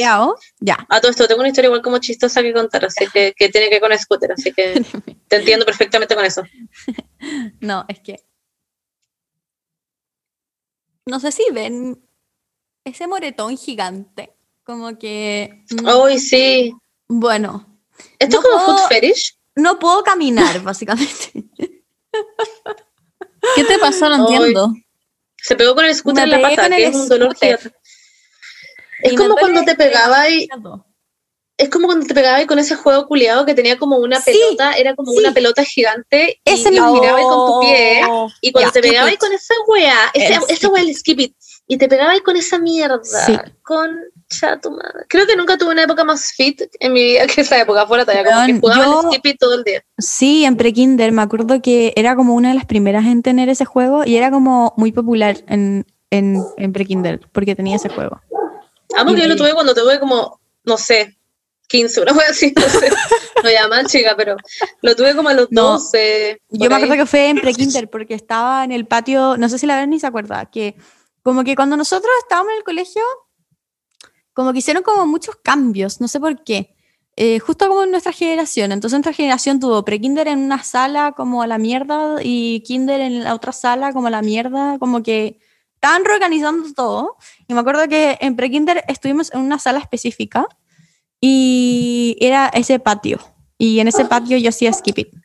Ya. 0.59 0.85
A 0.89 0.99
todo 0.99 1.09
esto, 1.09 1.27
tengo 1.27 1.39
una 1.39 1.49
historia 1.49 1.67
igual 1.67 1.81
como 1.81 1.97
chistosa 1.97 2.43
que 2.43 2.53
contar, 2.53 2.85
así 2.85 3.07
que, 3.11 3.33
que 3.35 3.49
tiene 3.49 3.67
que 3.67 3.75
ver 3.75 3.81
con 3.81 3.91
el 3.93 3.99
scooter, 3.99 4.33
así 4.33 4.51
que 4.51 4.83
te 5.27 5.35
entiendo 5.37 5.65
perfectamente 5.65 6.15
con 6.15 6.25
eso. 6.25 6.43
No, 7.59 7.83
es 7.87 7.99
que. 7.99 8.23
No 11.07 11.19
sé 11.19 11.31
si 11.31 11.43
ven 11.51 12.07
ese 12.85 13.07
moretón 13.07 13.57
gigante. 13.57 14.36
Como 14.67 14.97
que. 14.99 15.63
mm, 15.71 15.87
Ay, 15.87 16.19
sí. 16.19 16.73
Bueno, 17.07 17.65
¿Esto 18.19 18.35
No 18.35 18.41
es 18.43 18.45
como 18.49 18.65
puedo- 18.65 18.77
food 18.79 18.87
fetish? 18.89 19.37
no 19.55 19.79
puedo 19.79 20.03
caminar, 20.03 20.61
básicamente. 20.63 21.31
¿Qué 23.55 23.63
te 23.63 23.79
pasó? 23.79 24.09
No 24.09 24.27
Ay. 24.27 24.35
entiendo. 24.35 24.73
Se 25.37 25.55
pegó 25.55 25.73
con 25.73 25.85
el 25.85 25.95
scooter 25.95 26.25
en 26.25 26.31
la 26.31 26.41
pata, 26.41 26.69
que 26.69 26.85
es 26.87 26.95
un 26.95 27.07
dolor 27.07 27.33
gigante. 27.35 27.71
Es 29.01 29.13
Y 29.13 29.15
como 29.15 29.35
cuando 29.37 29.63
te 29.63 29.75
pegaba 29.75 30.29
y 30.29 30.49
es 31.59 31.69
como 31.69 31.87
cuando 31.87 32.05
te 32.05 32.13
pegaba 32.13 32.45
con 32.45 32.59
ese 32.59 32.75
juego 32.75 33.07
culiado 33.07 33.45
que 33.45 33.53
tenía 33.55 33.77
como 33.79 33.97
una 33.97 34.19
Sí, 34.19 34.31
pelota, 34.31 34.73
era 34.73 34.95
como 34.95 35.11
sí. 35.13 35.17
una 35.19 35.33
pelota 35.33 35.63
gigante 35.63 36.41
y, 36.45 36.51
Ese 36.53 36.67
y 36.67 36.71
mismo. 36.73 36.99
giraba 36.99 37.21
con 37.21 37.47
tu 37.53 37.59
pie 37.61 38.01
Oh. 38.09 38.29
y 38.41 38.51
cuando 38.51 38.71
te 38.71 38.81
pegaba 38.81 39.11
it. 39.11 39.19
con 39.19 39.31
esa 39.31 39.53
wea, 39.67 40.11
esa, 40.13 40.41
esa 40.49 40.67
wea 40.69 40.83
el 40.83 40.93
skip 40.95 41.19
it 41.19 41.35
y 41.67 41.77
te 41.77 41.87
pegaba 41.87 42.13
con 42.19 42.35
esa 42.35 42.59
mierda, 42.59 42.99
Sí. 43.03 43.35
Tu 44.61 44.71
madre. 44.71 45.05
Creo 45.07 45.25
que 45.25 45.35
nunca 45.35 45.57
tuve 45.57 45.71
una 45.71 45.83
época 45.83 46.03
más 46.03 46.31
fit 46.33 46.61
en 46.79 46.93
mi 46.93 47.03
vida 47.03 47.27
que 47.27 47.41
esa 47.41 47.59
época 47.59 47.87
fuera 47.87 48.05
todavía, 48.05 48.25
como 48.31 48.45
que 48.45 48.59
jugaba 48.59 48.85
yo- 48.85 49.01
el 49.01 49.07
skip 49.07 49.25
it 49.25 49.39
todo 49.39 49.55
el 49.55 49.63
día. 49.63 49.83
Sí, 49.97 50.43
en 50.45 50.57
pre-kinder 50.57 51.11
me 51.11 51.21
acuerdo 51.21 51.61
que 51.61 51.93
era 51.95 52.15
como 52.15 52.35
una 52.35 52.49
de 52.49 52.55
las 52.55 52.65
primeras 52.65 53.05
en 53.05 53.23
tener 53.23 53.49
ese 53.49 53.65
juego 53.65 54.03
y 54.05 54.17
era 54.17 54.29
como 54.31 54.73
muy 54.77 54.91
popular 54.91 55.37
en, 55.47 55.85
en, 56.11 56.43
en 56.57 56.73
pre-kinder 56.73 57.21
porque 57.31 57.55
tenía 57.55 57.75
ese 57.77 57.89
juego. 57.89 58.21
Amo 58.97 59.13
que 59.15 59.21
yo 59.21 59.27
lo 59.27 59.35
tuve 59.35 59.53
cuando 59.53 59.73
tuve 59.73 59.99
como, 59.99 60.39
no 60.63 60.77
sé, 60.77 61.17
15, 61.69 62.01
una 62.01 62.13
wea 62.13 62.29
así, 62.29 62.53
no 62.55 62.61
sé, 62.63 62.89
no 63.43 63.49
ya 63.49 63.67
más 63.67 63.85
chica, 63.91 64.15
pero 64.17 64.35
lo 64.81 64.95
tuve 64.95 65.15
como 65.15 65.29
a 65.29 65.33
los 65.33 65.47
No, 65.51 65.73
12. 65.73 66.41
Yo 66.49 66.69
me 66.69 66.75
ahí. 66.75 66.83
acuerdo 66.83 67.01
que 67.03 67.05
fue 67.09 67.27
en 67.29 67.39
pre-kinder 67.39 67.89
porque 67.89 68.13
estaba 68.13 68.63
en 68.63 68.71
el 68.71 68.85
patio, 68.87 69.37
no 69.37 69.49
sé 69.49 69.57
si 69.59 69.67
la 69.67 69.77
ven 69.77 69.89
ni 69.89 69.99
se 69.99 70.07
acuerda, 70.07 70.45
que 70.45 70.75
como 71.23 71.43
que 71.43 71.55
cuando 71.57 71.75
nosotros 71.75 72.09
estábamos 72.23 72.51
en 72.53 72.57
el 72.59 72.63
colegio, 72.63 73.01
como 74.37 74.53
que 74.53 74.59
hicieron 74.59 74.83
como 74.83 75.07
muchos 75.07 75.35
cambios, 75.37 75.99
no 75.99 76.07
sé 76.07 76.19
por 76.19 76.43
qué. 76.43 76.75
Eh, 77.15 77.39
justo 77.39 77.67
como 77.67 77.81
en 77.81 77.89
nuestra 77.89 78.11
generación. 78.11 78.71
Entonces 78.71 78.95
nuestra 78.95 79.11
generación 79.11 79.59
tuvo 79.59 79.83
pre-kinder 79.83 80.27
en 80.27 80.37
una 80.37 80.63
sala 80.63 81.13
como 81.13 81.41
a 81.41 81.47
la 81.47 81.57
mierda 81.57 82.17
y 82.21 82.61
kinder 82.61 83.01
en 83.01 83.23
la 83.23 83.33
otra 83.33 83.51
sala 83.51 83.93
como 83.93 84.05
a 84.05 84.11
la 84.11 84.21
mierda, 84.21 84.77
como 84.77 85.01
que 85.01 85.39
estaban 85.73 86.05
reorganizando 86.05 86.71
todo. 86.75 87.17
Y 87.47 87.55
me 87.55 87.61
acuerdo 87.61 87.87
que 87.87 88.19
en 88.21 88.35
pre-kinder 88.35 88.83
estuvimos 88.87 89.33
en 89.33 89.39
una 89.39 89.57
sala 89.57 89.79
específica 89.79 90.45
y 91.19 92.15
era 92.19 92.49
ese 92.49 92.77
patio. 92.77 93.19
Y 93.57 93.79
en 93.79 93.87
ese 93.87 94.05
patio 94.05 94.37
yo 94.37 94.49
hacía 94.49 94.71
skip 94.71 94.99
it. 94.99 95.15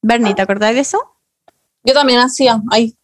Bernie, 0.00 0.34
¿te 0.34 0.40
acordás 0.40 0.72
de 0.72 0.80
eso? 0.80 0.98
Yo 1.84 1.92
también 1.92 2.20
hacía. 2.20 2.62
Ay, 2.70 2.96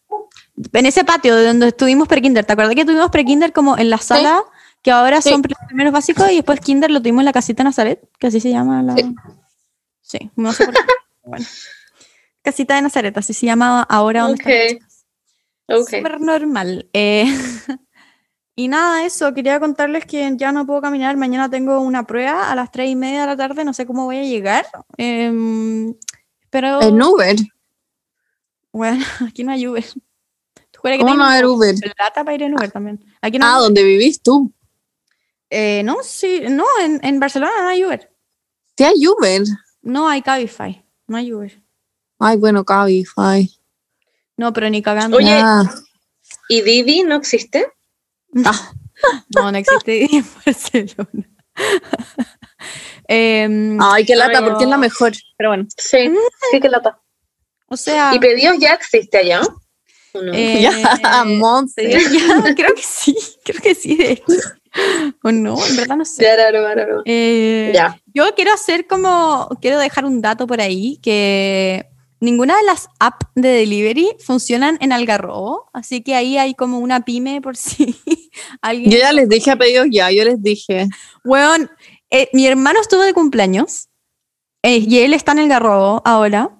En 0.73 0.87
ese 0.87 1.03
patio 1.03 1.35
de 1.35 1.45
donde 1.45 1.67
estuvimos 1.67 2.07
pre-kinder, 2.07 2.43
¿te 2.43 2.53
acordás 2.53 2.73
que 2.73 2.85
tuvimos 2.85 3.11
pre-kinder 3.11 3.53
como 3.53 3.77
en 3.77 3.91
la 3.91 3.99
sala, 3.99 4.43
que 4.81 4.91
ahora 4.91 5.21
Sí. 5.21 5.29
son 5.29 5.41
pre- 5.41 5.55
primeros 5.67 5.91
básicos, 5.93 6.31
y 6.31 6.35
después 6.35 6.59
kinder 6.59 6.89
lo 6.91 7.01
tuvimos 7.01 7.21
en 7.21 7.25
la 7.25 7.33
casita 7.33 7.63
Nazaret, 7.63 8.01
que 8.19 8.27
así 8.27 8.39
se 8.39 8.49
llama 8.49 8.81
la... 8.83 8.95
Sí. 8.95 9.15
Sí, 10.01 10.31
no 10.37 10.53
sé 10.53 10.65
por 10.65 10.73
qué. 10.73 10.79
bueno. 11.23 11.45
Casita 12.41 12.75
de 12.75 12.81
Nazaret, 12.83 13.17
así 13.17 13.33
se 13.33 13.45
llama 13.45 13.81
ahora 13.83 14.21
donde 14.21 14.35
están 14.37 14.53
las 14.53 14.63
Ok. 14.63 14.69
chicas. 14.69 15.05
Ok. 15.69 15.89
Súper 15.89 16.21
normal. 16.21 16.89
Eh, 16.93 17.25
y 18.55 18.69
nada, 18.69 19.03
eso, 19.05 19.33
quería 19.33 19.59
contarles 19.59 20.05
que 20.05 20.31
ya 20.37 20.53
no 20.53 20.65
puedo 20.65 20.79
caminar. 20.81 21.17
Mañana 21.17 21.49
tengo 21.49 21.81
una 21.81 22.07
prueba 22.07 22.49
a 22.49 22.55
las 22.55 22.71
tres 22.71 22.89
y 22.89 22.95
media 22.95 23.21
de 23.21 23.27
la 23.27 23.35
tarde, 23.35 23.65
no 23.65 23.73
sé 23.73 23.85
cómo 23.85 24.05
voy 24.05 24.17
a 24.19 24.23
llegar. 24.23 24.65
Em, 24.97 25.93
pero, 26.49 26.81
en 26.81 27.01
Uber. 27.01 27.35
bueno, 28.71 29.03
aquí 29.27 29.43
no 29.43 29.51
hay 29.51 29.67
Uber. 29.67 29.83
¿Tú 30.71 30.79
que 30.83 30.99
¿Cómo 30.99 31.15
no 31.15 31.25
haber 31.25 31.45
Uber? 31.47 31.75
plata 31.97 32.23
para 32.23 32.35
ir 32.35 32.43
en 32.43 32.53
Uber 32.53 32.71
también? 32.71 33.03
Aquí 33.21 33.37
no 33.39 33.45
Ah, 33.45 33.55
hay- 33.57 33.63
donde 33.63 33.83
vivís 33.83 34.21
tú. 34.21 34.53
Eh, 35.49 35.81
no, 35.83 35.97
sí, 36.03 36.41
no, 36.49 36.65
en, 36.81 36.99
en 37.03 37.19
Barcelona 37.19 37.51
no 37.61 37.67
hay 37.69 37.83
Uber. 37.85 38.11
Sí 38.77 38.83
hay 38.83 39.07
Uber. 39.07 39.43
No 39.81 40.07
hay 40.09 40.21
Cabify, 40.21 40.83
no 41.07 41.17
hay 41.17 41.33
Uber. 41.33 41.61
Ay, 42.19 42.37
bueno, 42.37 42.63
Cabify. 42.65 43.49
No, 44.35 44.53
pero 44.53 44.69
ni 44.69 44.81
cagando. 44.81 45.17
Oye, 45.17 45.31
Ah, 45.43 45.63
¿y 46.49 46.61
Didi 46.61 47.03
no 47.03 47.15
existe? 47.15 47.71
ah, 48.45 48.71
No, 49.35 49.51
no 49.51 49.57
existe 49.57 49.91
Didi 49.91 50.17
en 50.17 50.25
Barcelona. 50.45 51.29
Em, 53.07 53.79
Ay, 53.81 54.05
qué 54.05 54.15
lata, 54.15 54.43
porque 54.43 54.63
es 54.65 54.69
la 54.69 54.75
no. 54.75 54.81
mejor. 54.81 55.13
Pero 55.37 55.49
bueno. 55.51 55.65
Sí, 55.77 56.11
sí 56.51 56.59
que 56.59 56.67
lata. 56.69 56.99
o 57.67 57.77
sea, 57.77 58.13
¿Y 58.13 58.19
pedidos 58.19 58.57
ya 58.59 58.73
existe 58.73 59.17
allá? 59.17 59.41
¿O 60.13 60.21
no? 60.21 60.33
eh, 60.33 60.61
ya, 61.01 61.23
Monse. 61.25 61.89
ya, 61.89 62.53
creo 62.55 62.73
que 62.75 62.81
sí, 62.83 63.15
creo 63.45 63.61
que 63.61 63.75
sí, 63.75 63.95
de 63.95 64.11
hecho. 64.13 64.25
O 65.23 65.31
no, 65.31 65.57
en 65.65 65.75
verdad 65.75 65.95
no 65.97 66.05
sé. 66.05 66.23
Ya, 66.23 66.35
raro. 66.51 67.01
Eh, 67.05 67.71
Ya. 67.73 67.99
Yo 68.13 68.25
quiero 68.35 68.53
hacer 68.53 68.87
como, 68.87 69.49
quiero 69.61 69.79
dejar 69.79 70.05
un 70.05 70.21
dato 70.21 70.47
por 70.47 70.61
ahí, 70.61 70.99
que 71.01 71.87
ninguna 72.19 72.57
de 72.57 72.63
las 72.63 72.87
apps 72.99 73.27
de 73.35 73.49
delivery 73.49 74.15
funcionan 74.19 74.77
en 74.81 74.91
Algarrobo, 74.91 75.69
así 75.73 76.01
que 76.01 76.15
ahí 76.15 76.37
hay 76.37 76.55
como 76.55 76.79
una 76.79 77.01
pyme 77.01 77.41
por 77.41 77.55
si 77.57 77.95
alguien... 78.61 78.91
Yo 78.91 78.97
ya 78.97 79.11
les 79.11 79.29
dije 79.29 79.51
a 79.51 79.55
pedidos 79.55 79.87
ya, 79.91 80.11
yo 80.11 80.23
les 80.23 80.41
dije. 80.41 80.87
Weón, 81.23 81.69
eh, 82.09 82.29
mi 82.33 82.47
hermano 82.47 82.79
estuvo 82.81 83.01
de 83.01 83.13
cumpleaños 83.13 83.89
eh, 84.63 84.77
y 84.77 84.99
él 84.99 85.13
está 85.13 85.33
en 85.33 85.39
el 85.39 85.49
Garrobo 85.49 86.01
ahora 86.05 86.51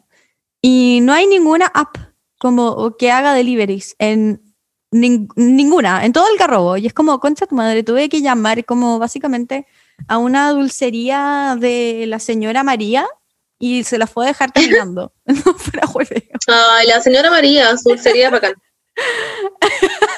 y 0.62 1.00
no 1.02 1.14
hay 1.14 1.28
ninguna 1.28 1.68
app 1.68 1.98
como 2.40 2.96
que 2.98 3.12
haga 3.12 3.34
deliveries 3.34 3.96
en 4.00 4.47
nin- 4.92 5.30
ninguna, 5.36 6.06
en 6.06 6.14
todo 6.14 6.28
el 6.32 6.38
Garrobo. 6.38 6.78
Y 6.78 6.88
es 6.88 6.94
como, 6.94 7.20
concha 7.20 7.46
tu 7.46 7.56
madre, 7.56 7.84
tuve 7.84 8.10
que 8.10 8.22
llamar 8.22 8.64
como 8.66 9.00
básicamente 9.00 9.66
a 10.08 10.18
una 10.18 10.52
dulcería 10.52 11.56
de 11.60 12.06
la 12.08 12.20
señora 12.20 12.64
María 12.64 13.08
y 13.60 13.84
se 13.84 13.98
la 13.98 14.06
fue 14.08 14.26
a 14.26 14.28
dejar 14.28 14.52
terminando. 14.52 15.12
no 15.26 15.54
fuera 15.54 15.88
hueveo. 15.94 16.22
Ay, 16.48 16.88
la 16.88 17.02
señora 17.02 17.30
María, 17.30 17.76
su 17.78 17.90
dulcería 17.90 18.30
bacán. 18.30 18.54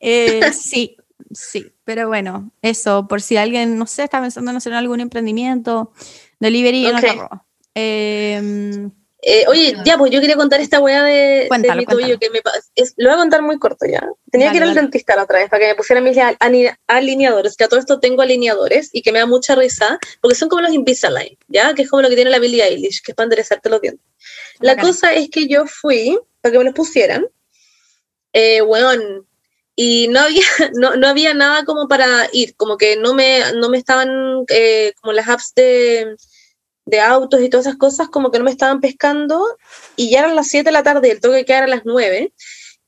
Eh, 0.00 0.52
sí, 0.52 0.96
sí, 1.32 1.72
pero 1.84 2.06
bueno, 2.06 2.52
eso, 2.62 3.08
por 3.08 3.22
si 3.22 3.36
alguien, 3.38 3.78
no 3.78 3.86
sé, 3.86 4.04
está 4.04 4.20
pensando 4.20 4.50
en 4.50 4.58
hacer 4.58 4.74
algún 4.74 5.00
emprendimiento, 5.00 5.90
delivery 6.38 6.86
en 6.86 6.96
Ok. 6.96 7.02
Algarrobo. 7.04 7.44
Eh, 7.74 8.88
Eh, 9.28 9.44
oye, 9.48 9.76
ya, 9.84 9.98
pues 9.98 10.12
yo 10.12 10.20
quería 10.20 10.36
contar 10.36 10.60
esta 10.60 10.78
weá 10.78 11.02
de, 11.02 11.46
Cuéntalo, 11.48 11.74
de 11.74 11.78
mi 11.80 11.84
cuéntalo. 11.84 12.18
que 12.20 12.30
me 12.30 12.40
es- 12.76 12.94
Lo 12.96 13.08
voy 13.08 13.14
a 13.16 13.20
contar 13.20 13.42
muy 13.42 13.58
corto 13.58 13.84
ya. 13.84 14.08
Tenía 14.30 14.52
que 14.52 14.58
ir 14.58 14.62
al 14.62 14.68
dale. 14.68 14.82
dentista 14.82 15.16
la 15.16 15.24
otra 15.24 15.40
vez 15.40 15.50
para 15.50 15.62
que 15.62 15.66
me 15.66 15.74
pusieran 15.74 16.04
mis 16.04 16.16
alineadores, 16.86 17.56
que 17.56 17.64
a 17.64 17.68
todo 17.68 17.80
esto 17.80 17.98
tengo 17.98 18.22
alineadores 18.22 18.90
y 18.92 19.02
que 19.02 19.10
me 19.10 19.18
da 19.18 19.26
mucha 19.26 19.56
risa, 19.56 19.98
porque 20.20 20.36
son 20.36 20.48
como 20.48 20.62
los 20.62 20.72
Invisalign, 20.72 21.36
¿ya? 21.48 21.74
Que 21.74 21.82
es 21.82 21.90
como 21.90 22.02
lo 22.02 22.08
que 22.08 22.14
tiene 22.14 22.30
la 22.30 22.38
Billie 22.38 22.62
Eilish, 22.62 23.02
que 23.02 23.10
es 23.10 23.16
para 23.16 23.24
enderezarte 23.24 23.68
los 23.68 23.80
dientes. 23.80 24.06
La 24.60 24.76
cosa 24.76 25.12
es 25.12 25.28
que 25.28 25.48
yo 25.48 25.66
fui 25.66 26.16
para 26.40 26.52
que 26.52 26.58
me 26.58 26.64
los 26.64 26.74
pusieran, 26.74 27.26
eh, 28.32 28.62
weón, 28.62 29.26
y 29.74 30.06
no 30.06 30.20
había, 30.20 30.42
no, 30.74 30.94
no 30.94 31.08
había 31.08 31.34
nada 31.34 31.64
como 31.64 31.88
para 31.88 32.28
ir, 32.32 32.54
como 32.54 32.76
que 32.76 32.96
no 32.96 33.12
me, 33.12 33.40
no 33.56 33.70
me 33.70 33.78
estaban, 33.78 34.44
eh, 34.50 34.92
como 35.00 35.12
las 35.12 35.28
apps 35.28 35.52
de, 35.56 36.14
de 36.86 37.00
autos 37.00 37.42
y 37.42 37.50
todas 37.50 37.66
esas 37.66 37.78
cosas, 37.78 38.08
como 38.08 38.30
que 38.30 38.38
no 38.38 38.44
me 38.44 38.50
estaban 38.50 38.80
pescando, 38.80 39.44
y 39.96 40.10
ya 40.10 40.20
eran 40.20 40.36
las 40.36 40.48
7 40.48 40.64
de 40.66 40.72
la 40.72 40.82
tarde, 40.82 41.10
el 41.10 41.20
toque 41.20 41.44
quedaba 41.44 41.64
a 41.66 41.68
las 41.68 41.82
9, 41.84 42.32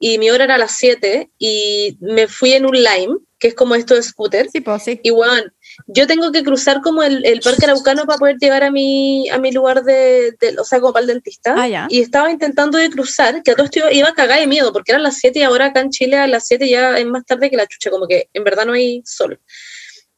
y 0.01 0.19
mi 0.19 0.31
hora 0.31 0.45
era 0.45 0.55
a 0.55 0.59
las 0.59 0.73
7, 0.77 1.31
y 1.39 1.99
me 2.01 2.29
fui 2.29 2.53
en 2.53 2.65
un 2.65 2.77
Lime, 2.77 3.17
que 3.41 3.49
es 3.49 3.55
como 3.55 3.75
esto 3.77 3.95
de 3.95 4.03
scooter, 4.03 4.49
sí, 4.51 4.61
pues 4.61 4.83
sí. 4.83 4.99
y 5.03 5.11
weón, 5.13 5.53
yo 5.87 6.07
tengo 6.09 6.33
que 6.33 6.43
cruzar 6.43 6.81
como 6.81 7.05
el, 7.05 7.25
el 7.25 7.41
parque 7.41 7.67
araucano 7.67 8.05
para 8.05 8.19
poder 8.19 8.37
llegar 8.41 8.65
a 8.65 8.71
mi, 8.71 9.29
a 9.31 9.39
mi 9.39 9.53
lugar 9.53 9.85
de, 9.85 10.33
de- 10.41 10.59
o 10.59 10.65
sea, 10.65 10.81
como 10.81 10.93
para 10.93 11.03
el 11.03 11.07
dentista. 11.09 11.55
Ah, 11.57 11.69
ya. 11.69 11.87
Y 11.89 12.01
estaba 12.01 12.33
intentando 12.33 12.79
de 12.79 12.91
cruzar, 12.91 13.43
que 13.45 13.53
a 13.53 13.55
todo 13.55 13.67
esto 13.67 13.79
iba, 13.81 13.93
iba 13.93 14.09
a 14.09 14.15
cagar 14.15 14.41
de 14.41 14.49
miedo, 14.49 14.73
porque 14.73 14.91
eran 14.93 15.05
las 15.05 15.19
7 15.19 15.39
y 15.39 15.43
ahora 15.43 15.67
acá 15.67 15.81
en 15.81 15.91
Chile 15.91 16.17
a 16.17 16.27
las 16.27 16.47
7 16.47 16.69
ya 16.69 16.99
es 16.99 17.07
más 17.07 17.25
tarde 17.25 17.49
que 17.49 17.57
la 17.57 17.67
chucha, 17.69 17.91
como 17.91 18.09
que 18.09 18.29
en 18.33 18.43
verdad 18.43 18.67
no 18.67 18.73
hay 18.73 19.03
sol. 19.05 19.41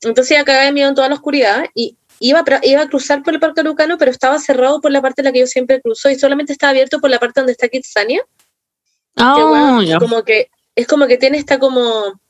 Entonces 0.02 0.30
iba 0.32 0.40
a 0.40 0.44
cagar 0.44 0.64
de 0.64 0.72
miedo 0.72 0.88
en 0.88 0.94
toda 0.94 1.08
la 1.08 1.14
oscuridad 1.14 1.64
y 1.74 1.96
iba 2.20 2.44
iba 2.62 2.82
a 2.82 2.88
cruzar 2.88 3.22
por 3.24 3.34
el 3.34 3.40
parque 3.40 3.60
araucano, 3.60 3.98
pero 3.98 4.10
estaba 4.12 4.38
cerrado 4.38 4.80
por 4.80 4.92
la 4.92 5.02
parte 5.02 5.22
en 5.22 5.24
la 5.24 5.32
que 5.32 5.40
yo 5.40 5.46
siempre 5.48 5.80
cruzo 5.80 6.08
y 6.10 6.18
solamente 6.18 6.52
estaba 6.52 6.70
abierto 6.70 7.00
por 7.00 7.10
la 7.10 7.18
parte 7.18 7.40
donde 7.40 7.52
está 7.52 7.68
Kitsania 7.68 8.20
que 8.20 9.22
Ah, 9.22 9.34
weón, 9.36 9.84
ya. 9.86 9.98
como 9.98 10.22
que 10.22 10.48
es 10.76 10.86
como 10.86 11.06
que 11.08 11.16
tiene 11.18 11.38
esta 11.38 11.58
como 11.58 12.20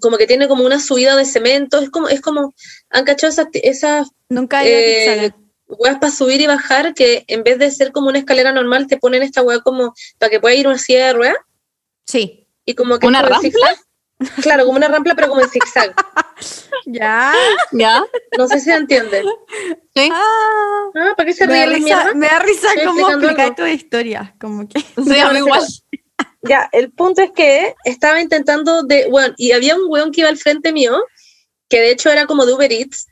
como 0.00 0.16
que 0.16 0.26
tiene 0.26 0.48
como 0.48 0.64
una 0.64 0.80
subida 0.80 1.14
de 1.16 1.24
cemento, 1.24 1.78
es 1.78 1.88
como 1.90 2.08
es 2.08 2.20
como 2.20 2.52
han 2.90 3.04
cachado 3.04 3.30
esas 3.32 3.46
esas 3.52 4.08
Nunca 4.28 4.66
eh, 4.66 5.32
weas 5.68 5.98
para 5.98 6.12
subir 6.12 6.40
y 6.40 6.46
bajar 6.46 6.94
que 6.94 7.24
en 7.28 7.44
vez 7.44 7.58
de 7.58 7.70
ser 7.70 7.92
como 7.92 8.08
una 8.08 8.18
escalera 8.18 8.52
normal 8.52 8.86
te 8.88 8.96
ponen 8.96 9.22
esta 9.22 9.42
wea 9.42 9.60
como 9.60 9.94
para 10.18 10.30
que 10.30 10.40
pueda 10.40 10.54
ir 10.56 10.66
una 10.66 10.78
silla 10.78 11.06
de 11.08 11.12
ruedas 11.12 11.36
Sí. 12.06 12.48
y 12.64 12.74
como 12.74 12.98
que 12.98 13.06
¿Una 13.06 13.20
es 13.20 13.84
Claro, 14.42 14.64
como 14.66 14.76
una 14.76 14.88
rampla 14.88 15.14
pero 15.14 15.28
como 15.28 15.40
en 15.42 15.48
zigzag. 15.48 15.94
Ya. 16.86 17.32
¿Ya? 17.72 18.04
No 18.36 18.46
sé 18.46 18.58
si 18.58 18.66
se 18.66 18.74
entiende. 18.74 19.22
Sí. 19.96 20.08
Ah, 20.12 20.90
Ah, 20.94 21.14
¿para 21.16 21.26
qué 21.26 21.32
se 21.32 21.46
me, 21.46 21.58
da 21.58 21.64
ríe 21.66 21.66
la 21.66 21.76
risa, 21.76 21.96
mierda? 22.04 22.14
me 22.14 22.26
da 22.26 22.38
risa 22.40 22.68
cómo 22.84 23.08
explicando 23.08 23.26
explicar 23.26 23.54
tu 23.56 23.66
historia. 23.66 24.34
Como 24.38 24.68
que. 24.68 24.80
Sí, 24.80 25.18
a 25.18 25.30
mí 25.30 25.38
igual. 25.44 25.64
Ya, 26.42 26.68
el 26.72 26.92
punto 26.92 27.22
es 27.22 27.30
que 27.32 27.74
estaba 27.84 28.20
intentando 28.20 28.82
de, 28.82 29.08
bueno, 29.08 29.34
y 29.38 29.52
había 29.52 29.76
un 29.76 29.84
weón 29.88 30.12
que 30.12 30.20
iba 30.20 30.28
al 30.28 30.36
frente 30.36 30.72
mío, 30.72 31.02
que 31.70 31.80
de 31.80 31.90
hecho 31.90 32.10
era 32.10 32.26
como 32.26 32.44
de 32.44 32.52
Uber 32.52 32.70
Eats, 32.70 33.06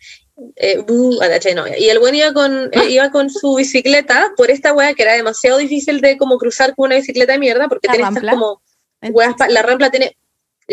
eh, 0.56 0.78
buh, 0.86 1.22
a 1.22 1.28
la 1.28 1.40
che, 1.40 1.54
no, 1.54 1.64
y 1.66 1.88
el 1.88 1.98
weón 1.98 2.14
iba 2.14 2.32
con, 2.34 2.68
eh, 2.72 2.84
iba 2.90 3.10
con 3.10 3.30
su 3.30 3.54
bicicleta 3.54 4.32
por 4.36 4.50
esta 4.50 4.74
wea 4.74 4.92
que 4.92 5.02
era 5.02 5.14
demasiado 5.14 5.56
difícil 5.58 6.00
de 6.02 6.18
como 6.18 6.36
cruzar 6.36 6.74
con 6.74 6.86
una 6.86 6.96
bicicleta 6.96 7.32
de 7.32 7.38
mierda, 7.38 7.68
porque 7.68 7.86
¿La 7.88 7.94
tiene 7.94 8.08
estas 8.08 8.22
rampla? 8.22 8.32
como 8.32 8.62
weas, 9.14 9.34
la 9.48 9.62
rampla 9.62 9.90
tiene, 9.90 10.16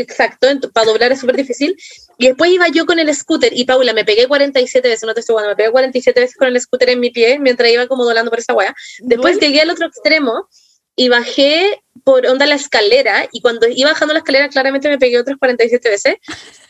exacto, 0.01 0.47
para 0.73 0.85
doblar 0.87 1.11
es 1.11 1.19
súper 1.19 1.35
difícil, 1.37 1.75
y 2.17 2.27
después 2.27 2.51
iba 2.51 2.67
yo 2.69 2.85
con 2.85 2.99
el 2.99 3.13
scooter, 3.15 3.51
y 3.55 3.65
Paula, 3.65 3.93
me 3.93 4.05
pegué 4.05 4.27
47 4.27 4.87
veces, 4.87 5.05
no 5.07 5.13
te 5.13 5.19
estoy 5.21 5.33
jugando, 5.33 5.49
me 5.51 5.55
pegué 5.55 5.71
47 5.71 6.19
veces 6.19 6.35
con 6.35 6.47
el 6.47 6.59
scooter 6.59 6.89
en 6.89 6.99
mi 6.99 7.09
pie, 7.11 7.39
mientras 7.39 7.69
iba 7.71 7.87
como 7.87 8.03
doblando 8.05 8.29
por 8.31 8.39
esa 8.39 8.53
wea, 8.53 8.75
Después 8.99 9.39
llegué 9.39 9.61
al 9.61 9.69
otro 9.69 9.85
extremo 9.87 10.47
y 10.95 11.07
bajé 11.09 11.81
por 12.03 12.25
onda 12.25 12.45
la 12.45 12.55
escalera 12.55 13.27
y 13.31 13.41
cuando 13.41 13.67
iba 13.69 13.89
bajando 13.91 14.13
la 14.13 14.19
escalera 14.19 14.49
claramente 14.49 14.89
me 14.89 14.97
pegué 14.97 15.17
otras 15.19 15.37
47 15.37 15.89
veces. 15.89 16.15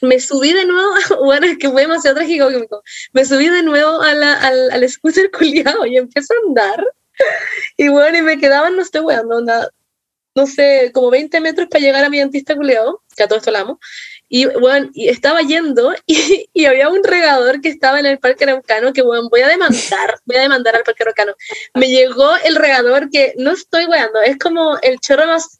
Me 0.02 0.20
subí 0.20 0.54
de 0.54 0.66
nuevo, 0.66 0.92
bueno, 1.24 1.48
es 1.48 1.58
que 1.58 1.70
fue 1.70 1.82
demasiado 1.84 2.16
trágico. 2.18 2.50
Me 3.14 3.26
subí 3.26 3.50
de 3.50 3.64
nuevo 3.64 4.02
a 4.02 4.14
la- 4.14 4.34
al, 4.40 4.70
al 4.72 4.88
scooter 4.90 5.32
culiado 5.38 5.86
y 5.86 5.98
empiezo 5.98 6.34
a 6.34 6.48
andar. 6.48 6.86
Y 7.78 7.88
bueno, 7.90 8.18
y 8.18 8.22
me 8.22 8.38
quedaban, 8.40 8.76
no 8.76 8.82
estoy 8.82 9.02
weando, 9.02 9.38
onda, 9.38 9.70
no 10.40 10.48
sé, 10.48 10.92
como 10.94 11.10
20 11.10 11.40
metros 11.42 11.68
para 11.70 11.82
llegar 11.82 12.04
a 12.04 12.10
mi 12.10 12.20
dentista 12.20 12.56
culiado, 12.56 13.02
que 13.16 13.24
a 13.24 13.28
todo 13.28 13.40
esto 13.40 13.52
la 13.52 13.62
amo. 13.62 13.80
Y 14.28 14.46
bueno, 14.46 14.90
y 14.94 15.10
estaba 15.10 15.42
yendo 15.42 15.94
y, 16.06 16.50
y 16.54 16.66
había 16.66 16.90
un 16.90 17.04
regador 17.04 17.62
que 17.62 17.70
estaba 17.70 18.00
en 18.00 18.06
el 18.06 18.20
Parque 18.20 18.46
Araucano 18.46 18.94
que, 18.94 19.02
bueno, 19.02 19.28
voy 19.30 19.42
a 19.42 19.48
demandar, 19.48 20.20
voy 20.26 20.38
a 20.38 20.42
demandar 20.42 20.76
al 20.76 20.84
Parque 20.84 21.04
Araucano. 21.04 21.34
Me 21.74 21.90
llegó 21.90 22.36
el 22.46 22.56
regador 22.56 23.10
que, 23.10 23.34
no 23.38 23.52
estoy 23.52 23.86
weando, 23.86 24.22
es 24.22 24.38
como 24.38 24.78
el 24.82 25.00
chorro 25.00 25.26
más 25.28 25.60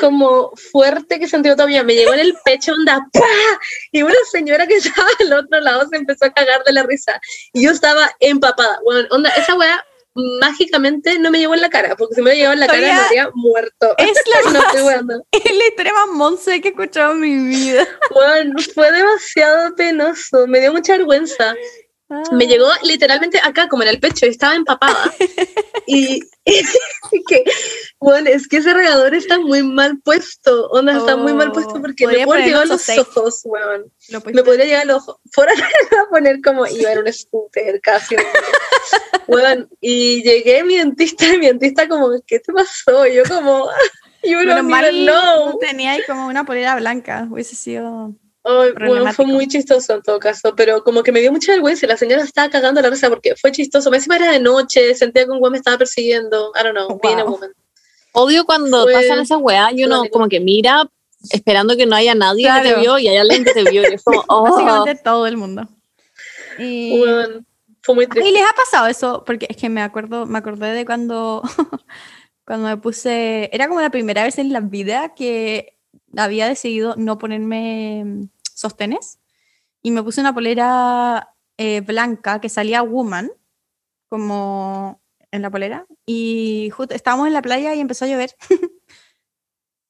como 0.00 0.52
fuerte 0.56 1.18
que 1.18 1.28
sentido 1.28 1.56
todavía. 1.56 1.82
Me 1.82 1.94
llegó 1.94 2.14
en 2.14 2.20
el 2.20 2.36
pecho, 2.44 2.72
onda, 2.72 3.06
¡pah! 3.12 3.60
Y 3.90 4.02
una 4.02 4.14
señora 4.30 4.66
que 4.66 4.76
estaba 4.76 5.08
al 5.20 5.32
otro 5.32 5.60
lado 5.60 5.88
se 5.88 5.96
empezó 5.96 6.26
a 6.26 6.32
cagar 6.32 6.64
de 6.64 6.72
la 6.72 6.82
risa. 6.84 7.20
Y 7.52 7.64
yo 7.64 7.70
estaba 7.70 8.10
empapada. 8.20 8.78
Bueno, 8.84 9.06
onda, 9.10 9.30
esa 9.30 9.54
weá 9.54 9.84
mágicamente 10.14 11.18
no 11.18 11.30
me 11.30 11.38
llegó 11.38 11.54
en 11.54 11.60
la 11.60 11.70
cara, 11.70 11.96
porque 11.96 12.14
si 12.14 12.22
me 12.22 12.30
hubiera 12.30 12.36
llegado 12.36 12.54
en 12.54 12.60
la 12.60 12.66
cara 12.66 12.80
me 12.80 12.92
habría 12.92 13.30
muerto. 13.34 13.94
Es 13.98 14.18
la 14.26 14.52
no 14.52 15.02
más-. 15.04 15.22
Es 15.32 15.56
la 15.56 15.66
historia 15.66 15.92
más 15.92 16.08
monse 16.08 16.60
que 16.60 16.68
he 16.68 16.70
escuchado 16.70 17.12
en 17.12 17.20
mi 17.20 17.36
vida. 17.48 17.86
Bueno, 18.10 18.54
fue 18.74 18.90
demasiado 18.92 19.74
penoso, 19.74 20.46
me 20.46 20.60
dio 20.60 20.72
mucha 20.72 20.96
vergüenza. 20.96 21.54
Me 22.30 22.46
llegó 22.46 22.68
literalmente 22.82 23.40
acá, 23.42 23.68
como 23.68 23.84
en 23.84 23.88
el 23.88 23.98
pecho, 23.98 24.26
y 24.26 24.30
estaba 24.30 24.54
empapada. 24.54 25.10
y, 25.86 26.22
y 26.44 27.24
que, 27.26 27.44
bueno, 27.98 28.28
es 28.28 28.48
que 28.48 28.58
ese 28.58 28.74
regador 28.74 29.14
está 29.14 29.38
muy 29.38 29.62
mal 29.62 29.98
puesto, 30.04 30.68
onda, 30.68 30.98
está 30.98 31.16
muy 31.16 31.32
mal 31.32 31.52
puesto 31.52 31.72
Oh, 31.74 31.80
porque 31.80 32.06
me 32.06 32.12
puede 32.12 32.26
poner 32.26 32.46
llegar 32.46 32.68
los 32.68 32.88
ojos, 32.90 33.40
weón. 33.44 33.90
Lo 34.08 34.20
Me 34.20 34.42
podría 34.42 34.66
llegar 34.66 34.82
al 34.82 34.90
ojo. 34.90 35.20
Fuera 35.32 35.52
a 35.52 36.10
poner 36.10 36.40
como 36.42 36.66
iba 36.66 36.92
en 36.92 36.98
un 36.98 37.12
scooter 37.12 37.80
casi. 37.80 38.16
Weón, 39.28 39.68
y 39.80 40.22
llegué 40.22 40.60
a 40.60 40.64
mi 40.64 40.76
dentista 40.76 41.26
y 41.26 41.38
mi 41.38 41.46
dentista 41.46 41.88
como, 41.88 42.10
¿qué 42.26 42.38
te 42.40 42.52
pasó? 42.52 43.06
Y 43.06 43.14
yo 43.14 43.22
como, 43.28 43.68
even 44.22 45.06
know. 45.06 45.52
no 45.52 45.58
tenía 45.58 45.92
ahí 45.92 46.02
como 46.06 46.26
una 46.26 46.44
polera 46.44 46.76
blanca. 46.76 47.26
Hubiese 47.30 47.56
sido. 47.56 48.12
Ay, 48.44 48.72
bueno, 48.86 49.12
fue 49.12 49.24
muy 49.24 49.46
chistoso 49.46 49.94
en 49.94 50.02
todo 50.02 50.18
caso, 50.18 50.54
pero 50.56 50.82
como 50.82 51.04
que 51.04 51.12
me 51.12 51.20
dio 51.20 51.30
mucha 51.30 51.52
vergüenza 51.52 51.86
y 51.86 51.88
la 51.88 51.96
señora 51.96 52.22
estaba 52.24 52.50
cagando 52.50 52.80
la 52.82 52.90
risa 52.90 53.08
porque 53.08 53.36
fue 53.36 53.52
chistoso. 53.52 53.88
Me 53.90 53.98
encima 53.98 54.16
era 54.16 54.32
de 54.32 54.40
noche, 54.40 54.94
sentía 54.96 55.24
que 55.24 55.30
un 55.30 55.38
güey 55.38 55.52
me 55.52 55.58
estaba 55.58 55.78
persiguiendo. 55.78 56.50
I 56.58 56.64
don't 56.64 56.76
know, 56.76 56.90
a 56.90 57.22
Wow. 57.22 57.30
woman. 57.34 57.52
Odio 58.14 58.44
cuando 58.44 58.82
Fue- 58.82 58.94
pasan 58.94 59.20
esas 59.20 59.38
weas 59.40 59.72
y 59.74 59.84
uno 59.84 60.02
como 60.10 60.28
que 60.28 60.40
mira 60.40 60.88
esperando 61.30 61.76
que 61.76 61.86
no 61.86 61.94
haya 61.94 62.16
nadie 62.16 62.42
que 62.42 62.48
Claro. 62.50 62.68
te 62.68 62.80
vio 62.80 62.98
y 62.98 63.06
hay 63.06 63.16
alguien 63.16 63.44
que 63.44 63.52
te 63.52 63.62
vio 63.62 63.82
y 63.88 63.94
es 63.94 64.02
como, 64.02 64.24
oh, 64.28 64.42
Básicamente 64.42 65.00
todo 65.04 65.26
el 65.28 65.36
mundo. 65.36 65.68
Y, 66.58 67.00
Weón, 67.00 67.46
fue 67.82 67.94
muy 67.94 68.08
¿Y 68.14 68.30
les 68.30 68.42
ha 68.42 68.54
pasado 68.54 68.86
eso? 68.86 69.24
Porque 69.24 69.46
es 69.48 69.56
que 69.56 69.68
me 69.68 69.82
acuerdo, 69.82 70.26
me 70.26 70.38
acordé 70.38 70.72
de 70.72 70.86
cuando, 70.86 71.42
cuando 72.46 72.68
me 72.68 72.76
puse, 72.76 73.50
era 73.52 73.68
como 73.68 73.80
la 73.80 73.90
primera 73.90 74.22
vez 74.22 74.38
en 74.38 74.52
la 74.52 74.60
vida 74.60 75.14
que 75.14 75.76
había 76.16 76.46
decidido 76.46 76.94
no 76.96 77.18
ponerme 77.18 78.04
mm, 78.04 78.28
sostenes 78.54 79.18
y 79.82 79.90
me 79.90 80.02
puse 80.02 80.20
una 80.20 80.32
polera 80.32 81.34
eh, 81.58 81.80
blanca 81.80 82.40
que 82.40 82.48
salía 82.48 82.82
woman, 82.82 83.32
como 84.08 85.02
en 85.30 85.42
la 85.42 85.50
polera, 85.50 85.86
y 86.06 86.70
justo 86.70 86.94
estábamos 86.94 87.26
en 87.26 87.32
la 87.32 87.42
playa 87.42 87.74
y 87.74 87.80
empezó 87.80 88.04
a 88.04 88.08
llover. 88.08 88.36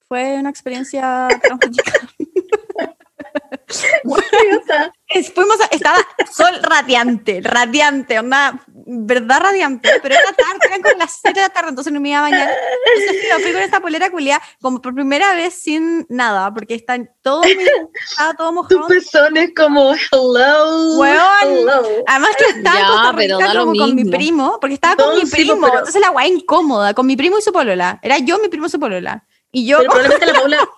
Fue 0.08 0.38
una 0.38 0.50
experiencia 0.50 1.28
traumática. 1.42 1.92
Es- 5.14 5.32
Fuimos 5.32 5.60
a- 5.60 5.66
estaba 5.70 5.96
sol 6.30 6.58
radiante, 6.62 7.40
radiante, 7.42 8.18
onda, 8.18 8.60
verdad 8.66 9.40
radiante, 9.40 9.88
pero 10.02 10.14
era 10.14 10.32
tarde, 10.32 10.58
eran 10.66 10.82
como 10.82 10.96
las 10.98 11.18
7 11.20 11.40
de 11.40 11.46
la 11.46 11.52
tarde, 11.52 11.68
entonces 11.70 11.92
no 11.92 12.00
me 12.00 12.10
iba 12.10 12.18
a 12.18 12.22
bañar. 12.22 12.50
Entonces 12.96 13.22
fui, 13.34 13.42
fui 13.42 13.52
con 13.52 13.62
esta 13.62 13.80
polera 13.80 14.10
culia 14.10 14.40
como 14.60 14.80
por 14.80 14.94
primera 14.94 15.34
vez 15.34 15.54
sin 15.54 16.06
nada, 16.08 16.52
porque 16.52 16.74
está 16.74 16.96
todo, 17.22 17.42
estaba 18.10 18.34
todo 18.34 18.48
Tu 18.48 18.54
mojado. 18.54 18.88
pezón 18.88 19.36
es 19.36 19.50
como 19.54 19.94
hello. 19.94 20.98
Weón. 20.98 21.20
hello. 21.42 21.82
Además 22.06 22.30
que 22.36 22.44
estaba 22.58 22.76
en 22.78 22.82
Ya, 22.82 22.88
Costa 22.88 23.14
pero 23.16 23.38
Rica 23.38 23.58
como 23.58 23.74
con 23.76 23.94
mi 23.94 24.04
primo, 24.04 24.58
porque 24.60 24.74
estaba 24.74 24.96
con 24.96 25.08
No, 25.10 25.14
mi 25.20 25.26
sí, 25.26 25.36
primo, 25.36 25.60
pero- 25.66 25.78
entonces 25.78 26.00
la 26.00 26.08
guay 26.10 26.32
incómoda, 26.32 26.94
con 26.94 27.06
mi 27.06 27.16
primo 27.16 27.38
y 27.38 27.42
su 27.42 27.52
polola. 27.52 27.98
Era 28.02 28.18
yo, 28.18 28.38
mi 28.38 28.48
primo 28.48 28.66
y 28.66 28.70
su 28.70 28.80
polola. 28.80 29.24
Y 29.50 29.66
yo, 29.66 29.78
Pero 29.78 29.90
probablemente 29.90 30.26
la 30.26 30.32
Paula. 30.40 30.68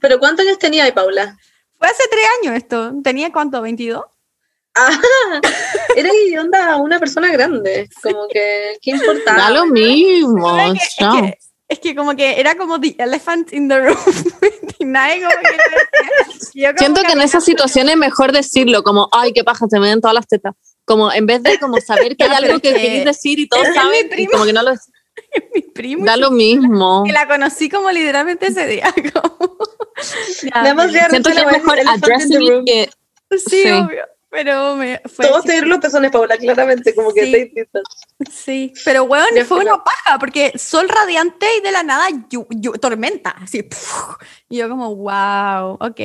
¿Pero 0.00 0.18
cuántos 0.18 0.44
años 0.46 0.58
tenía 0.58 0.84
ahí, 0.84 0.92
Paula? 0.92 1.36
Fue 1.84 1.92
hace 1.92 2.08
tres 2.10 2.24
años 2.40 2.56
esto, 2.56 2.92
¿tenía 3.02 3.30
cuánto? 3.32 3.62
¿22? 3.62 4.02
Ah, 4.76 4.90
era 5.94 6.10
y 6.26 6.36
onda 6.36 6.78
una 6.78 6.98
persona 6.98 7.30
grande. 7.30 7.88
Como 8.02 8.26
que, 8.26 8.76
¿qué 8.82 8.90
importa? 8.90 9.36
Da 9.36 9.50
lo 9.50 9.66
mismo. 9.66 10.58
Es 10.58 10.96
que, 10.98 11.04
es, 11.04 11.10
que, 11.12 11.38
es 11.68 11.78
que 11.78 11.94
como 11.94 12.16
que 12.16 12.40
era 12.40 12.56
como 12.56 12.80
the 12.80 12.96
elephant 12.98 13.52
in 13.52 13.68
the 13.68 13.78
room. 13.78 13.96
y 14.80 14.84
nadie 14.84 15.22
como 15.22 15.30
que 15.30 16.60
yo 16.60 16.66
como 16.70 16.78
Siento 16.78 17.02
que 17.02 17.12
en 17.12 17.20
esas 17.20 17.44
situaciones 17.44 17.92
es 17.92 17.98
mejor 18.00 18.32
decirlo, 18.32 18.82
como, 18.82 19.08
ay, 19.12 19.32
qué 19.32 19.44
paja, 19.44 19.66
se 19.70 19.78
me 19.78 19.90
ven 19.90 20.00
todas 20.00 20.14
las 20.16 20.26
tetas. 20.26 20.54
Como 20.84 21.12
en 21.12 21.26
vez 21.26 21.40
de 21.44 21.56
como 21.60 21.80
saber 21.80 22.16
que 22.16 22.24
hay 22.24 22.34
algo 22.34 22.58
que 22.58 22.70
es 22.70 22.74
que- 22.74 22.80
queréis 22.80 23.04
decir 23.04 23.38
y 23.38 23.46
todos 23.48 23.68
es 23.68 23.74
saben, 23.76 24.10
y 24.16 24.26
como 24.26 24.44
que 24.44 24.52
no 24.52 24.64
lo 24.64 24.72
mi 25.54 25.62
primo 25.62 26.04
da 26.04 26.16
lo 26.16 26.30
mismo. 26.30 27.02
que 27.04 27.12
la 27.12 27.26
conocí 27.26 27.68
como 27.68 27.90
literalmente 27.90 28.46
ese 28.46 28.66
día. 28.66 28.92
como- 29.12 29.58
Ya, 30.42 31.08
Siento 31.08 31.30
que 31.30 31.36
es 31.38 31.44
la 31.44 31.52
mejor 31.52 31.78
addressing 31.80 32.64
que 32.64 32.90
sí, 33.30 33.62
sí. 33.62 33.70
obvio. 33.70 34.04
Pero 34.30 34.74
me 34.74 35.00
fue 35.04 35.28
Todos 35.28 35.44
te 35.44 35.62
los 35.62 35.78
pezones, 35.78 36.10
Paula, 36.10 36.36
claramente. 36.36 36.92
Como 36.92 37.12
que 37.14 37.24
Sí. 37.26 37.30
te 37.32 37.44
distintas. 37.44 37.82
Sí, 38.32 38.72
pero 38.84 39.04
weón, 39.04 39.28
fue 39.46 39.60
una 39.60 39.84
paja, 39.84 40.18
porque 40.18 40.52
sol 40.58 40.88
radiante 40.88 41.46
y 41.58 41.60
de 41.62 41.70
la 41.70 41.84
nada 41.84 42.08
tormenta, 42.80 43.30
así. 43.40 43.62
¡puf! 43.62 44.16
Y 44.48 44.56
yo 44.56 44.68
como, 44.68 44.92
wow, 44.96 45.76
ok. 45.78 46.00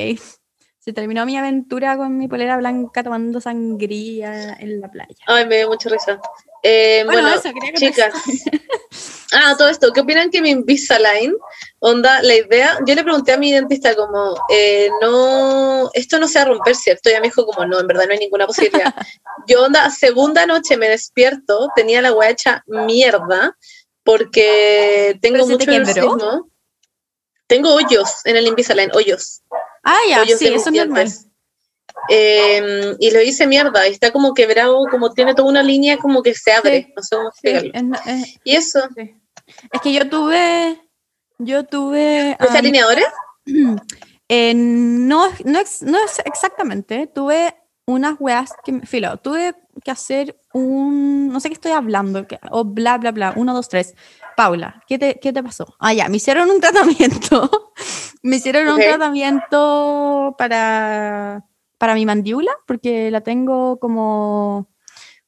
Se 0.89 0.93
terminó 0.93 1.23
mi 1.23 1.37
aventura 1.37 1.97
con 1.97 2.17
mi 2.17 2.27
polera 2.27 2.57
blanca 2.57 3.03
tomando 3.03 3.39
sangría 3.39 4.57
en 4.59 4.81
la 4.81 4.89
playa. 4.89 5.13
Ay, 5.27 5.45
me 5.45 5.57
dio 5.57 5.67
mucha 5.67 5.87
risa. 5.87 6.19
Eh, 6.63 7.03
Bueno, 7.05 7.21
bueno, 7.21 7.37
eso, 7.37 7.53
quería 7.53 7.73
chicas. 7.73 8.11
Ah, 9.31 9.53
todo 9.55 9.69
esto. 9.69 9.93
¿Qué 9.93 9.99
opinan 9.99 10.31
que 10.31 10.41
mi 10.41 10.49
Invisalign? 10.49 11.35
Onda, 11.77 12.23
la 12.23 12.33
idea. 12.33 12.79
Yo 12.87 12.95
le 12.95 13.03
pregunté 13.03 13.33
a 13.33 13.37
mi 13.37 13.51
dentista, 13.51 13.95
como, 13.95 14.33
eh, 14.49 14.89
no. 14.99 15.91
Esto 15.93 16.17
no 16.17 16.27
se 16.27 16.39
va 16.39 16.45
a 16.45 16.47
romper, 16.47 16.75
¿cierto? 16.75 17.09
Y 17.09 17.11
ella 17.11 17.21
me 17.21 17.27
dijo, 17.27 17.45
como, 17.45 17.63
no, 17.67 17.79
en 17.79 17.85
verdad 17.85 18.05
no 18.07 18.13
hay 18.13 18.17
ninguna 18.17 18.47
posibilidad. 18.47 18.91
Yo, 19.47 19.65
onda, 19.65 19.91
segunda 19.91 20.47
noche 20.47 20.75
me 20.75 20.89
despierto, 20.89 21.69
tenía 21.75 22.01
la 22.01 22.13
hueá 22.13 22.31
hecha 22.31 22.63
mierda, 22.65 23.55
porque 24.01 25.19
tengo 25.21 25.35
¿Pero 25.35 25.45
se 25.45 25.57
te 25.57 25.79
mucho 25.79 26.01
bruxismo. 26.01 26.49
Tengo 27.49 27.73
hoyos 27.73 28.23
en 28.25 28.35
el 28.35 28.45
Invisalign, 28.45 28.91
hoyos. 28.93 29.41
Ah, 29.91 29.99
ya, 30.07 30.23
sí, 30.37 30.45
eso 30.47 30.69
es 30.69 30.75
normal. 30.75 31.07
Eh, 32.09 32.95
y 32.99 33.11
lo 33.11 33.21
hice 33.21 33.47
mierda, 33.47 33.87
y 33.87 33.91
está 33.91 34.11
como 34.11 34.33
quebrado, 34.33 34.85
como 34.91 35.11
tiene 35.13 35.33
toda 35.33 35.49
una 35.49 35.63
línea 35.63 35.97
como 35.97 36.21
que 36.21 36.33
se 36.33 36.51
abre, 36.51 36.83
Sí. 36.85 36.93
no 36.95 37.01
sé 37.03 37.15
cómo 37.15 37.31
Sí, 37.31 37.49
es, 37.49 37.83
es- 38.05 38.39
Y 38.43 38.55
eso, 38.55 38.79
es 39.73 39.81
que 39.81 39.93
yo 39.93 40.07
tuve, 40.09 40.79
yo 41.39 41.65
tuve... 41.65 42.37
¿los 42.39 42.51
ah, 42.51 42.57
alineadores? 42.59 43.05
Eh, 44.31 44.53
no, 44.53 45.27
no, 45.43 45.59
no 45.81 45.99
es 46.05 46.19
exactamente. 46.23 47.07
Tuve 47.07 47.55
unas 47.87 48.15
weas 48.19 48.51
que, 48.63 48.71
me- 48.73 48.85
filo, 48.85 49.17
tuve 49.17 49.55
que 49.83 49.89
hacer 49.89 50.39
un, 50.53 51.29
no 51.29 51.39
sé 51.39 51.49
qué 51.49 51.55
estoy 51.55 51.71
hablando, 51.71 52.27
que- 52.27 52.39
o 52.51 52.63
bla, 52.63 52.99
bla, 52.99 53.11
bla, 53.11 53.33
uno, 53.35 53.55
dos, 53.55 53.69
tres. 53.69 53.95
Paula, 54.37 54.83
¿qué 54.87 54.99
te, 54.99 55.19
qué 55.19 55.33
te 55.33 55.41
pasó? 55.41 55.75
Ah, 55.79 55.93
ya, 55.95 56.07
me 56.09 56.17
hicieron 56.17 56.47
un 56.51 56.61
tratamiento. 56.61 57.73
me 58.21 58.37
hicieron 58.37 58.67
un 58.67 58.73
Ok. 58.75 58.81
tratamiento 58.81 60.35
para, 60.37 61.45
para 61.77 61.93
mi 61.95 62.05
mandíbula, 62.05 62.51
porque 62.67 63.11
la 63.11 63.21
tengo 63.21 63.79
como 63.79 64.69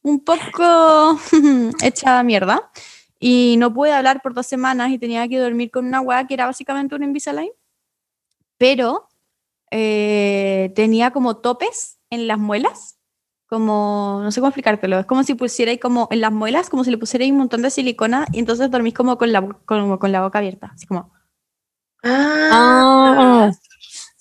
un 0.01 0.23
poco 0.23 1.19
hecha 1.83 2.21
mierda. 2.23 2.71
Y 3.19 3.55
no 3.59 3.71
pude 3.71 3.93
hablar 3.93 4.21
por 4.23 4.33
dos 4.33 4.47
semanas 4.47 4.89
y 4.89 4.97
tenía 4.97 5.27
que 5.27 5.37
dormir 5.37 5.69
con 5.69 5.85
una 5.85 6.01
wea 6.01 6.25
que 6.25 6.33
era 6.33 6.47
básicamente 6.47 6.95
un 6.95 7.03
Invisalign 7.03 7.51
pero 8.61 9.07
eh, 9.71 10.71
tenía 10.75 11.09
como 11.09 11.37
topes 11.37 11.97
en 12.11 12.27
las 12.27 12.37
muelas, 12.37 12.99
como, 13.47 14.19
no 14.21 14.31
sé 14.31 14.39
cómo 14.39 14.49
explicártelo, 14.49 14.99
es 14.99 15.07
como 15.07 15.23
si 15.23 15.33
pusierais 15.33 15.79
como 15.79 16.07
en 16.11 16.21
las 16.21 16.31
muelas, 16.31 16.69
como 16.69 16.83
si 16.83 16.91
le 16.91 16.99
pusierais 16.99 17.31
un 17.31 17.39
montón 17.39 17.63
de 17.63 17.71
silicona 17.71 18.27
y 18.31 18.37
entonces 18.37 18.69
dormís 18.69 18.93
como 18.93 19.17
con 19.17 19.31
la, 19.31 19.41
como 19.65 19.97
con 19.97 20.11
la 20.11 20.21
boca 20.21 20.37
abierta, 20.37 20.73
así 20.75 20.85
como... 20.85 21.11
Ah, 22.03 23.49
Ah, 23.49 23.51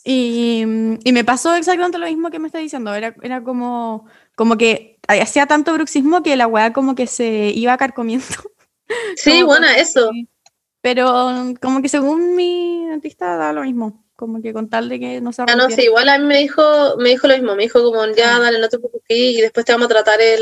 Y, 0.05 0.63
y 1.05 1.13
me 1.13 1.25
pasó 1.25 1.55
exactamente 1.55 1.99
lo 1.99 2.07
mismo 2.07 2.31
que 2.31 2.39
me 2.39 2.47
está 2.49 2.59
diciendo, 2.59 2.95
era, 2.95 3.15
era 3.23 3.43
como, 3.43 4.07
como 4.35 4.57
que 4.57 4.99
hacía 5.07 5.47
tanto 5.47 5.73
bruxismo 5.75 6.23
que 6.23 6.37
la 6.37 6.47
weá 6.47 6.73
como 6.73 6.95
que 6.95 7.07
se 7.07 7.51
iba 7.55 7.77
carcomiendo. 7.77 8.27
sí, 9.17 9.43
bueno, 9.43 9.67
eso. 9.77 10.11
Pero 10.83 11.55
como 11.61 11.83
que 11.83 11.89
según 11.91 12.35
mi 12.35 12.87
dentista 12.89 13.37
da 13.37 13.53
lo 13.53 13.63
mismo, 13.63 14.03
como 14.17 14.41
que 14.41 14.53
con 14.55 14.71
tal 14.71 14.89
de 14.89 14.99
que 14.99 15.21
no 15.21 15.33
se 15.33 15.43
Ah, 15.43 15.55
no, 15.57 15.69
sí, 15.71 15.83
igual 15.83 16.09
a 16.09 16.19
mí 16.19 16.25
me 16.25 16.39
dijo, 16.39 16.63
me 16.99 17.11
dijo 17.11 17.27
lo 17.29 17.35
mismo, 17.35 17.55
me 17.55 17.65
dijo 17.65 17.83
como, 17.83 18.07
ya, 18.17 18.37
Ah. 18.37 18.41
dale, 18.41 18.59
no 18.59 18.69
te 18.71 18.79
preocupes, 18.79 19.05
y 19.11 19.41
después 19.43 19.67
te 19.67 19.73
vamos 19.73 19.87
a 19.87 19.89
tratar 19.91 20.21
el, 20.23 20.41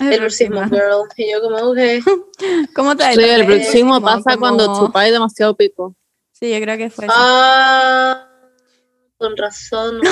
El 0.00 0.12
el 0.14 0.20
bruxismo, 0.20 0.62
girl. 0.64 1.04
Y 1.16 1.30
yo 1.30 1.40
como, 1.40 1.56
ok. 1.58 1.78
¿Cómo 2.74 2.96
te 2.96 3.04
sí, 3.14 3.20
el 3.22 3.44
bruxismo 3.46 3.94
como- 3.94 4.06
pasa 4.06 4.36
cuando 4.36 4.66
como- 4.66 4.86
chupáis 4.86 5.12
demasiado 5.12 5.56
pico. 5.56 5.94
Sí, 6.40 6.50
yo 6.52 6.60
creo 6.60 6.78
que 6.78 6.90
fue 6.90 7.04
eso. 7.06 7.14
Ah, 7.16 8.28
con 9.18 9.36
razón. 9.36 10.00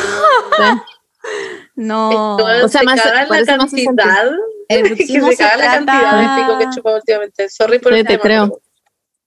No. 1.75 2.39
Esto 2.39 2.65
O 2.65 2.69
sea, 2.69 2.81
se 2.81 2.87
me 2.87 2.93
hace- 2.93 3.03
caga 3.03 3.27
la 3.27 3.47
cantidad. 3.57 4.31
El 4.69 4.83
que 4.97 5.07
se 5.07 5.21
se 5.21 5.37
caga 5.37 5.57
la 5.57 5.67
cantidad 5.75 6.21
de 6.37 6.43
pico 6.43 6.59
que 6.59 6.65
he 6.65 6.71
chupado 6.71 6.97
últimamente. 6.97 7.49
Sorry 7.51 7.79
por 7.79 7.93
Sí, 7.93 7.99
el 8.01 8.07
te 8.07 8.13
tema, 8.13 8.23
creo. 8.23 8.61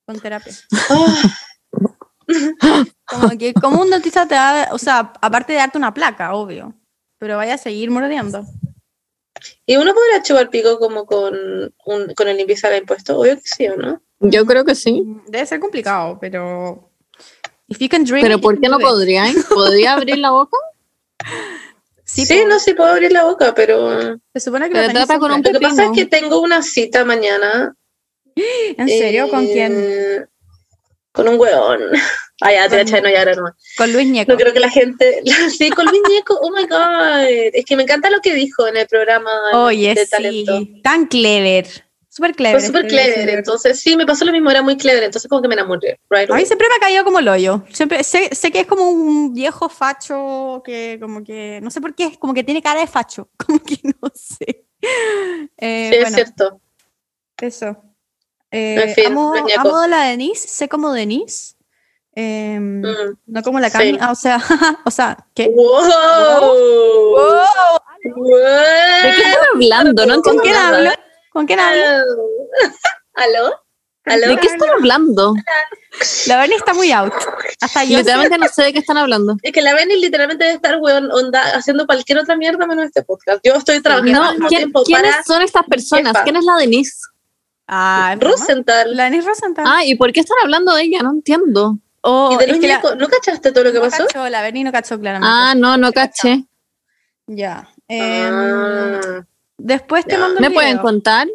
con 0.05 0.19
terapia. 0.19 0.53
Ah, 0.89 1.23
Como 3.05 3.29
que 3.37 3.53
como 3.53 3.81
un 3.81 3.89
dentista 3.89 4.25
te 4.25 4.35
da, 4.35 4.69
o 4.71 4.77
sea, 4.77 5.11
aparte 5.21 5.51
de 5.53 5.59
darte 5.59 5.77
una 5.77 5.93
placa, 5.93 6.33
obvio, 6.33 6.73
pero 7.17 7.35
vaya 7.35 7.55
a 7.55 7.57
seguir 7.57 7.91
mordiendo. 7.91 8.45
Y 9.65 9.75
uno 9.75 9.93
podría 9.93 10.21
chupar 10.23 10.49
pico 10.49 10.79
como 10.79 11.05
con, 11.05 11.33
un, 11.85 12.13
con 12.15 12.27
el 12.29 12.39
Invisalign 12.39 12.85
puesto, 12.85 13.19
obvio 13.19 13.35
que 13.35 13.41
sí, 13.43 13.67
¿o 13.67 13.75
no? 13.75 14.01
Yo 14.21 14.45
creo 14.45 14.63
que 14.63 14.75
sí. 14.75 15.03
Debe 15.27 15.45
ser 15.45 15.59
complicado, 15.59 16.17
pero 16.21 16.90
if 17.71 17.79
you 17.79 17.89
can 17.89 18.03
drink 18.03 18.23
Pero 18.23 18.35
it, 18.37 18.41
¿por 18.41 18.59
qué 18.59 18.69
no 18.69 18.77
it. 18.79 18.83
podrían? 18.83 19.33
¿Podría 19.49 19.93
abrir 19.93 20.17
la 20.19 20.31
boca? 20.31 20.57
Sí, 22.03 22.25
Sí, 22.25 22.43
no, 22.45 22.59
sí 22.59 22.73
puedo 22.73 22.89
abrir 22.91 23.13
la 23.13 23.23
boca, 23.23 23.55
pero 23.55 24.17
Se 24.33 24.41
supone 24.41 24.67
que 24.67 24.73
Pero 24.73 24.87
lo 24.87 24.93
trata 24.93 25.17
con 25.17 25.31
un 25.31 25.41
lo 25.41 25.51
que 25.53 25.59
pasa 25.61 25.85
es 25.85 25.91
que 25.95 26.05
tengo 26.05 26.41
una 26.41 26.61
cita 26.61 27.05
mañana. 27.05 27.73
¿En 28.35 28.87
serio? 28.89 29.29
¿Con 29.29 29.45
quién? 29.45 29.73
eh, 29.77 30.25
Con 31.13 31.29
un 31.29 31.39
weón. 31.39 31.79
Ah, 32.41 32.51
ya, 32.53 32.67
te 32.67 32.83
Con- 32.91 33.03
no, 33.03 33.09
ya 33.09 33.19
ahora 33.19 33.35
no. 33.35 33.43
Con 33.77 33.93
Luis 33.93 34.07
Ñeco. 34.09 34.29
No 34.33 34.37
creo 34.37 34.51
que 34.51 34.59
la 34.59 34.69
gente. 34.69 35.21
Sí, 35.57 35.69
con 35.69 35.85
Luis 35.85 36.01
Ñeco, 36.09 36.37
oh 36.41 36.51
my 36.51 36.65
god. 36.67 37.29
Es 37.53 37.63
que 37.63 37.77
me 37.77 37.83
encanta 37.83 38.09
lo 38.09 38.19
que 38.19 38.33
dijo 38.33 38.67
en 38.67 38.75
el 38.75 38.87
programa 38.87 39.31
Oye, 39.53 39.93
de 39.95 40.05
talento. 40.05 40.57
sí, 40.57 40.81
tan 40.83 41.05
clever. 41.05 41.67
Súper 42.13 42.35
clever. 42.35 42.59
Fue 42.59 42.67
súper 42.67 42.85
este 42.87 43.13
clever. 43.13 43.29
Entonces, 43.37 43.79
sí, 43.79 43.95
me 43.95 44.05
pasó 44.05 44.25
lo 44.25 44.33
mismo, 44.33 44.51
era 44.51 44.61
muy 44.61 44.75
clever. 44.75 45.01
Entonces, 45.03 45.29
como 45.29 45.41
que 45.41 45.47
me 45.47 45.53
enamoré. 45.53 45.97
Right 46.09 46.29
A 46.29 46.35
mí 46.35 46.45
siempre 46.45 46.67
me 46.67 46.75
ha 46.75 46.79
caído 46.79 47.05
como 47.05 47.19
el 47.19 47.27
hoyo. 47.29 47.63
Siempre, 47.71 48.03
sé, 48.03 48.35
sé 48.35 48.51
que 48.51 48.59
es 48.59 48.67
como 48.67 48.89
un 48.89 49.33
viejo 49.33 49.69
facho 49.69 50.61
que 50.65 50.97
como 51.01 51.23
que, 51.23 51.59
no 51.63 51.71
sé 51.71 51.79
por 51.79 51.95
qué, 51.95 52.03
es 52.07 52.17
como 52.17 52.33
que 52.33 52.43
tiene 52.43 52.61
cara 52.61 52.81
de 52.81 52.87
facho. 52.87 53.29
Como 53.47 53.59
que 53.63 53.77
no 53.83 54.11
sé. 54.13 54.65
Eh, 55.57 55.89
Sí, 55.93 55.97
es 55.99 56.13
cierto. 56.13 56.59
eso. 57.37 57.77
Eh, 58.51 58.83
En 58.89 58.93
fin, 58.93 59.05
amo, 59.07 59.33
amo 59.57 59.77
a 59.77 59.87
la 59.87 60.03
Denise, 60.07 60.45
sé 60.49 60.67
como 60.67 60.91
Denise. 60.91 61.55
eh, 62.13 62.59
Mm. 62.59 62.83
No 63.27 63.41
como 63.41 63.61
la 63.61 63.69
Sí. 63.69 63.77
Cami. 63.77 63.97
Ah, 64.01 64.11
o 64.11 64.15
sea, 64.15 64.35
o 64.85 64.91
sea, 64.91 65.25
¿qué? 65.33 65.47
¡Wow! 65.47 66.41
¡Wow! 67.15 67.79
¿De 68.03 69.11
qué 69.15 69.21
están 69.21 69.45
hablando? 69.55 70.05
No 70.05 70.21
¿Con 70.21 70.39
quién 70.39 70.53
nada. 70.55 70.99
¿Con 71.31 71.45
quién 71.47 71.59
hablo? 71.59 71.83
¿Aló? 73.15 73.55
¿Aló? 74.05 74.27
¿De 74.29 74.37
qué 74.37 74.47
están 74.47 74.69
hablando? 74.69 75.33
La 76.27 76.37
Bernie 76.37 76.55
está 76.57 76.73
muy 76.73 76.91
out. 76.91 77.13
Hasta 77.61 77.83
yo. 77.83 77.97
Literalmente 77.99 78.37
no 78.37 78.47
sé 78.47 78.63
de 78.63 78.73
qué 78.73 78.79
están 78.79 78.97
hablando. 78.97 79.37
Es 79.43 79.51
que 79.51 79.61
la 79.61 79.73
Benny 79.75 79.99
literalmente 79.99 80.43
debe 80.45 80.55
estar, 80.55 80.77
weón, 80.77 81.11
onda, 81.11 81.55
haciendo 81.55 81.85
cualquier 81.85 82.17
otra 82.17 82.35
mierda 82.35 82.65
menos 82.65 82.85
este 82.85 83.03
podcast. 83.03 83.39
Yo 83.43 83.53
estoy 83.55 83.81
trabajando 83.81 84.33
No, 84.33 84.47
¿quién- 84.47 84.61
tiempo 84.61 84.83
¿quiénes 84.83 85.11
para 85.11 85.23
son 85.23 85.41
estas 85.43 85.63
personas? 85.65 86.07
jefa. 86.13 86.23
¿Quién 86.23 86.35
es 86.37 86.43
la 86.45 86.55
Denise? 86.57 86.95
Ah. 87.67 88.15
Rosenthal. 88.19 88.95
La 88.97 89.03
Denise 89.05 89.27
Rosenthal. 89.27 89.65
Ah, 89.67 89.85
¿y 89.85 89.95
por 89.95 90.11
qué 90.11 90.21
están 90.21 90.37
hablando 90.41 90.73
de 90.73 90.83
ella? 90.83 90.99
No 91.03 91.11
entiendo. 91.11 91.77
Oh, 92.01 92.31
y 92.33 92.37
de 92.37 92.45
es 92.45 92.49
Luis 92.49 92.61
que 92.61 92.67
la- 92.67 92.95
¿no 92.95 93.07
cachaste 93.07 93.51
todo 93.51 93.65
lo 93.65 93.71
que 93.71 93.77
no 93.79 93.83
pasó? 93.89 94.07
cachó, 94.07 94.27
la 94.27 94.41
Berni 94.41 94.63
no 94.63 94.71
cachó 94.71 94.99
claramente. 94.99 95.29
Ah, 95.31 95.53
no, 95.55 95.77
no 95.77 95.91
caché. 95.93 96.45
Ya. 97.27 97.69
Em, 97.87 98.33
Ah, 98.33 99.25
después 99.63 100.05
te 100.05 100.13
ya. 100.13 100.19
mando 100.19 100.39
¿Me 100.41 100.51
pueden 100.51 100.71
video. 100.73 100.81
contar? 100.83 101.27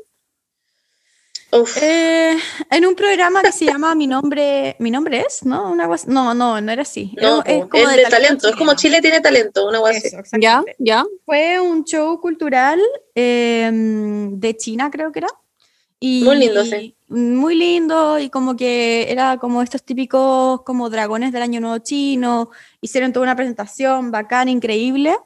uf. 1.53 1.77
Eh, 1.81 2.37
en 2.71 2.87
un 2.87 2.95
programa 2.95 3.41
que 3.43 3.53
se 3.53 3.65
llama 3.65 3.95
Mi 3.95 4.07
nombre, 4.07 4.77
Mi 4.79 4.91
nombre 4.91 5.25
es, 5.27 5.45
¿no? 5.45 5.71
Una 5.71 5.87
cosa- 5.87 6.07
no, 6.11 6.35
no, 6.35 6.61
no 6.61 6.73
era 6.73 6.83
así. 6.83 7.15
No, 7.21 7.43
es 7.45 7.61
po, 7.63 7.69
como 7.69 7.89
es 7.91 7.97
de 7.97 8.03
talento, 8.05 8.49
es 8.49 8.57
como. 8.57 8.75
Chile 8.75 9.01
tiene 9.01 9.21
talento, 9.21 9.67
una 9.69 9.79
así. 9.89 10.09
Eso, 10.09 10.19
¿Ya? 10.39 10.63
¿Ya? 10.79 11.05
Fue 11.25 11.61
un 11.61 11.85
show 11.85 12.21
cultural 12.21 12.81
eh, 13.15 13.71
de 13.73 14.57
China, 14.57 14.91
creo 14.91 15.13
que 15.13 15.21
era. 15.21 15.29
Y 15.99 16.25
Muy 16.25 16.37
lindo, 16.37 16.63
sí. 16.65 16.95
Muy 17.09 17.55
lindo 17.55 18.19
y 18.19 18.29
como 18.29 18.55
que 18.57 19.07
era 19.11 19.39
como 19.39 19.63
estos 19.63 19.83
típicos 19.83 20.61
como 20.63 20.91
dragones 20.91 21.33
del 21.33 21.41
año 21.43 21.61
nuevo 21.61 21.79
chino. 21.79 22.51
Hicieron 22.83 23.13
toda 23.15 23.23
una 23.23 23.37
presentación 23.37 24.11
bacán, 24.11 24.49
increíble. 24.49 25.17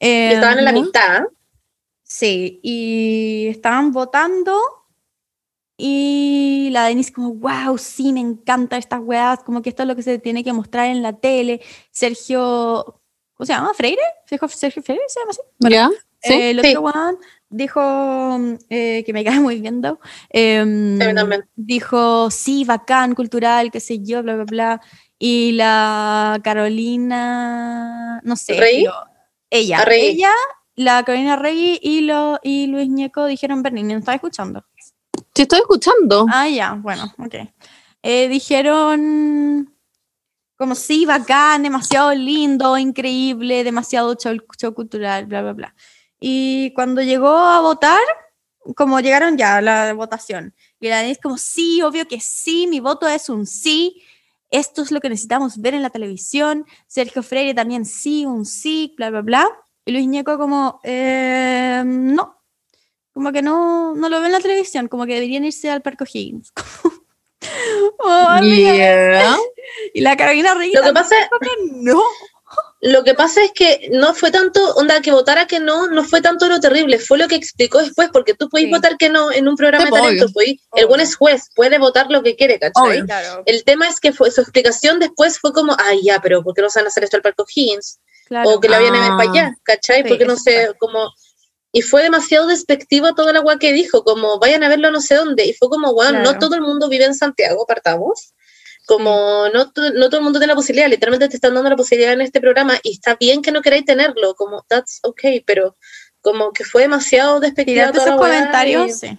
Y 0.00 0.06
Eh, 0.06 0.32
estaban 0.32 0.58
en 0.58 0.64
la 0.64 0.72
muy- 0.72 0.82
mitad. 0.82 1.22
¿Eh? 2.16 2.18
Sí, 2.18 2.60
y 2.62 3.46
estaban 3.48 3.92
votando 3.92 4.58
y 5.78 6.70
la 6.72 6.86
Denise 6.86 7.12
como, 7.12 7.34
wow, 7.34 7.76
sí, 7.76 8.12
me 8.12 8.20
encantan 8.20 8.78
estas 8.78 9.00
weas, 9.02 9.42
como 9.42 9.60
que 9.60 9.68
esto 9.70 9.82
es 9.82 9.88
lo 9.88 9.94
que 9.96 10.02
se 10.02 10.18
tiene 10.18 10.42
que 10.42 10.52
mostrar 10.52 10.86
en 10.86 11.02
la 11.02 11.12
tele. 11.12 11.60
Sergio, 11.90 13.00
¿cómo 13.34 13.46
se 13.46 13.52
llama? 13.52 13.74
¿Freire? 13.74 14.00
¿Sergio, 14.26 14.48
Sergio 14.48 14.82
Freire 14.82 15.02
se 15.08 15.20
llama 15.20 15.30
así? 15.32 15.40
¿Ya? 15.58 15.90
¿Sí? 16.22 16.32
Eh, 16.32 16.50
el 16.50 16.60
Sí. 16.62 16.68
otro 16.70 16.80
weón 16.82 17.18
dijo, 17.50 17.80
eh, 18.70 19.02
que 19.04 19.12
me 19.12 19.22
cae 19.22 19.38
muy 19.38 19.60
bien, 19.60 19.82
though, 19.82 19.98
em, 20.30 20.94
mí 20.96 21.14
también. 21.14 21.44
dijo, 21.54 22.30
sí, 22.30 22.64
bacán, 22.64 23.14
cultural, 23.14 23.70
qué 23.70 23.80
sé 23.80 23.98
yo, 24.02 24.22
bla, 24.22 24.34
bla, 24.36 24.44
bla. 24.44 24.80
Y 25.18 25.52
la 25.52 26.40
Carolina, 26.42 28.20
no 28.24 28.36
sé, 28.36 28.58
¿Rey? 28.58 28.84
pero 28.84 28.94
ella, 29.50 29.78
Arregui. 29.80 30.06
ella, 30.06 30.30
la 30.76 31.02
Carolina 31.04 31.36
Rey 31.36 31.78
y, 31.82 32.02
lo, 32.02 32.38
y 32.42 32.66
Luis 32.68 32.88
Ñeco 32.88 33.24
dijeron, 33.26 33.62
Bernini, 33.62 33.94
¿no 33.94 33.98
estás 33.98 34.16
escuchando? 34.16 34.64
Sí, 35.34 35.42
estoy 35.42 35.60
escuchando. 35.60 36.26
Ah, 36.30 36.48
ya, 36.48 36.74
bueno, 36.74 37.12
ok. 37.18 37.34
Eh, 38.02 38.28
dijeron 38.28 39.72
como 40.56 40.74
sí, 40.74 41.04
bacán, 41.04 41.62
demasiado 41.62 42.14
lindo, 42.14 42.78
increíble, 42.78 43.62
demasiado 43.62 44.16
show, 44.16 44.74
cultural, 44.74 45.26
bla, 45.26 45.42
bla, 45.42 45.52
bla. 45.52 45.74
Y 46.18 46.72
cuando 46.74 47.02
llegó 47.02 47.28
a 47.28 47.60
votar, 47.60 48.00
como 48.74 49.00
llegaron 49.00 49.36
ya 49.36 49.58
a 49.58 49.60
la 49.60 49.92
votación, 49.92 50.54
y 50.80 50.88
la 50.88 50.98
Denise 50.98 51.20
como, 51.20 51.36
sí, 51.36 51.82
obvio 51.82 52.08
que 52.08 52.20
sí, 52.20 52.66
mi 52.66 52.80
voto 52.80 53.06
es 53.06 53.28
un 53.28 53.46
sí, 53.46 54.02
esto 54.50 54.82
es 54.82 54.90
lo 54.90 55.00
que 55.00 55.10
necesitamos 55.10 55.58
ver 55.58 55.74
en 55.74 55.82
la 55.82 55.90
televisión, 55.90 56.64
Sergio 56.86 57.22
Freire 57.22 57.52
también 57.52 57.84
sí, 57.84 58.24
un 58.24 58.46
sí, 58.46 58.94
bla, 58.96 59.10
bla, 59.10 59.20
bla. 59.22 59.48
Y 59.86 59.92
Luis 59.92 60.06
Ñeco 60.08 60.36
como, 60.36 60.80
"Eh, 60.82 61.82
no, 61.86 62.42
como 63.14 63.32
que 63.32 63.40
no, 63.40 63.94
no 63.94 64.08
lo 64.10 64.16
ven 64.18 64.26
en 64.26 64.32
la 64.32 64.40
televisión, 64.40 64.88
como 64.88 65.06
que 65.06 65.14
deberían 65.14 65.44
irse 65.44 65.70
al 65.70 65.80
Parque 65.80 66.04
O'Higgins. 66.04 66.52
Oh. 67.98 68.38
Yeah. 68.42 69.36
Y 69.94 70.00
la 70.00 70.16
Carolina 70.16 70.54
Rey 70.54 70.72
Lo 70.72 70.82
que 70.82 70.92
pasa 70.92 71.14
que 71.40 71.50
no. 71.74 72.02
Lo 72.80 73.04
que 73.04 73.14
pasa 73.14 73.42
es 73.44 73.52
que 73.52 73.88
no 73.92 74.14
fue 74.14 74.30
tanto, 74.30 74.74
onda, 74.74 75.00
que 75.00 75.10
votara 75.12 75.46
que 75.46 75.60
no, 75.60 75.86
no 75.88 76.02
fue 76.04 76.20
tanto 76.22 76.48
lo 76.48 76.60
terrible, 76.60 76.98
fue 76.98 77.18
lo 77.18 77.28
que 77.28 77.34
explicó 77.34 77.78
después, 77.78 78.08
porque 78.12 78.34
tú 78.34 78.48
podés 78.48 78.66
Sí. 78.66 78.70
votar 78.72 78.96
que 78.96 79.08
no 79.10 79.30
en 79.32 79.48
un 79.48 79.56
programa 79.56 79.84
de 79.84 79.90
talento, 79.90 80.26
podís- 80.28 80.60
el 80.74 80.86
buen 80.86 81.00
es 81.00 81.14
juez, 81.16 81.50
puede 81.54 81.78
votar 81.78 82.06
lo 82.10 82.22
que 82.22 82.36
quiere, 82.36 82.58
¿cachai? 82.58 83.04
Claro, 83.04 83.42
El 83.46 83.64
tema 83.64 83.88
es 83.88 84.00
que 84.00 84.12
fue, 84.12 84.30
su 84.30 84.40
explicación 84.40 84.98
después 85.00 85.38
fue 85.38 85.52
como, 85.52 85.76
ay, 85.78 86.00
ya, 86.04 86.20
pero 86.20 86.42
¿por 86.42 86.54
qué 86.54 86.62
no 86.62 86.70
se 86.70 86.78
van 86.80 86.86
a 86.86 86.88
hacer 86.88 87.04
esto 87.04 87.16
al 87.16 87.22
Parque 87.22 87.42
O'Higgins? 87.42 87.98
Claro. 88.26 88.50
O 88.50 88.60
que 88.60 88.68
la 88.68 88.78
vienen 88.78 89.00
a 89.00 89.04
ver 89.04 89.12
Ah. 89.12 89.16
para 89.16 89.30
allá, 89.30 89.54
¿cachai? 89.62 90.02
Sí, 90.02 90.08
Porque 90.08 90.24
no 90.26 90.36
sé, 90.36 90.72
como... 90.78 91.10
Y 91.72 91.82
fue 91.82 92.02
demasiado 92.02 92.46
despectiva 92.46 93.14
toda 93.14 93.32
la 93.32 93.40
agua 93.40 93.58
que 93.58 93.72
dijo, 93.72 94.02
como 94.04 94.38
vayan 94.38 94.62
a 94.64 94.68
verlo 94.68 94.90
no 94.90 95.00
sé 95.00 95.14
dónde. 95.14 95.44
Y 95.44 95.52
fue 95.52 95.68
como, 95.68 95.92
bueno, 95.92 96.20
Claro. 96.20 96.32
no 96.32 96.38
todo 96.38 96.54
el 96.54 96.62
mundo 96.62 96.88
vive 96.88 97.04
en 97.04 97.14
Santiago, 97.14 97.66
partamos. 97.66 98.32
Como 98.86 99.48
no, 99.52 99.70
to- 99.72 99.90
no 99.94 100.08
todo 100.08 100.18
el 100.18 100.24
mundo 100.24 100.38
tiene 100.38 100.52
la 100.52 100.56
posibilidad, 100.56 100.88
literalmente 100.88 101.28
te 101.28 101.34
están 101.36 101.54
dando 101.54 101.68
la 101.68 101.76
posibilidad 101.76 102.12
en 102.14 102.20
este 102.20 102.40
programa 102.40 102.78
y 102.82 102.92
está 102.92 103.16
bien 103.16 103.42
que 103.42 103.50
no 103.52 103.60
queráis 103.60 103.84
tenerlo, 103.84 104.34
como 104.36 104.62
that's 104.68 105.00
okay, 105.02 105.40
pero 105.40 105.74
como 106.20 106.52
que 106.52 106.62
fue 106.64 106.82
demasiado 106.82 107.40
despectiva 107.40 107.90
toda 107.92 108.04
esos 108.06 108.16
comentarios, 108.16 108.88
y- 108.88 108.92
sí. 109.08 109.18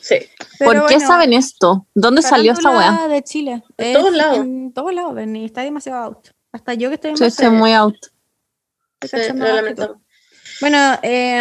Sí. 0.00 0.16
¿Por 0.58 0.72
Pero 0.74 0.86
qué 0.86 0.94
bueno, 0.94 1.06
saben 1.08 1.32
esto? 1.32 1.86
¿Dónde 1.94 2.22
salió 2.22 2.52
esta 2.52 2.70
weá? 2.70 3.06
de 3.08 3.22
Chile. 3.22 3.62
En 3.78 3.86
Es 3.86 3.96
todos 3.96 4.12
lados. 4.14 4.38
En 4.38 4.72
todos 4.72 4.94
lados, 4.94 5.14
Bernie. 5.14 5.44
Está 5.44 5.60
demasiado 5.62 6.02
out. 6.02 6.28
Hasta 6.52 6.74
yo 6.74 6.88
que 6.88 6.94
estoy 6.96 7.10
en 7.10 7.16
Yo 7.16 7.24
estoy 7.26 7.50
muy 7.50 7.72
out. 7.72 7.96
Bueno, 10.60 10.98
eh, 11.02 11.40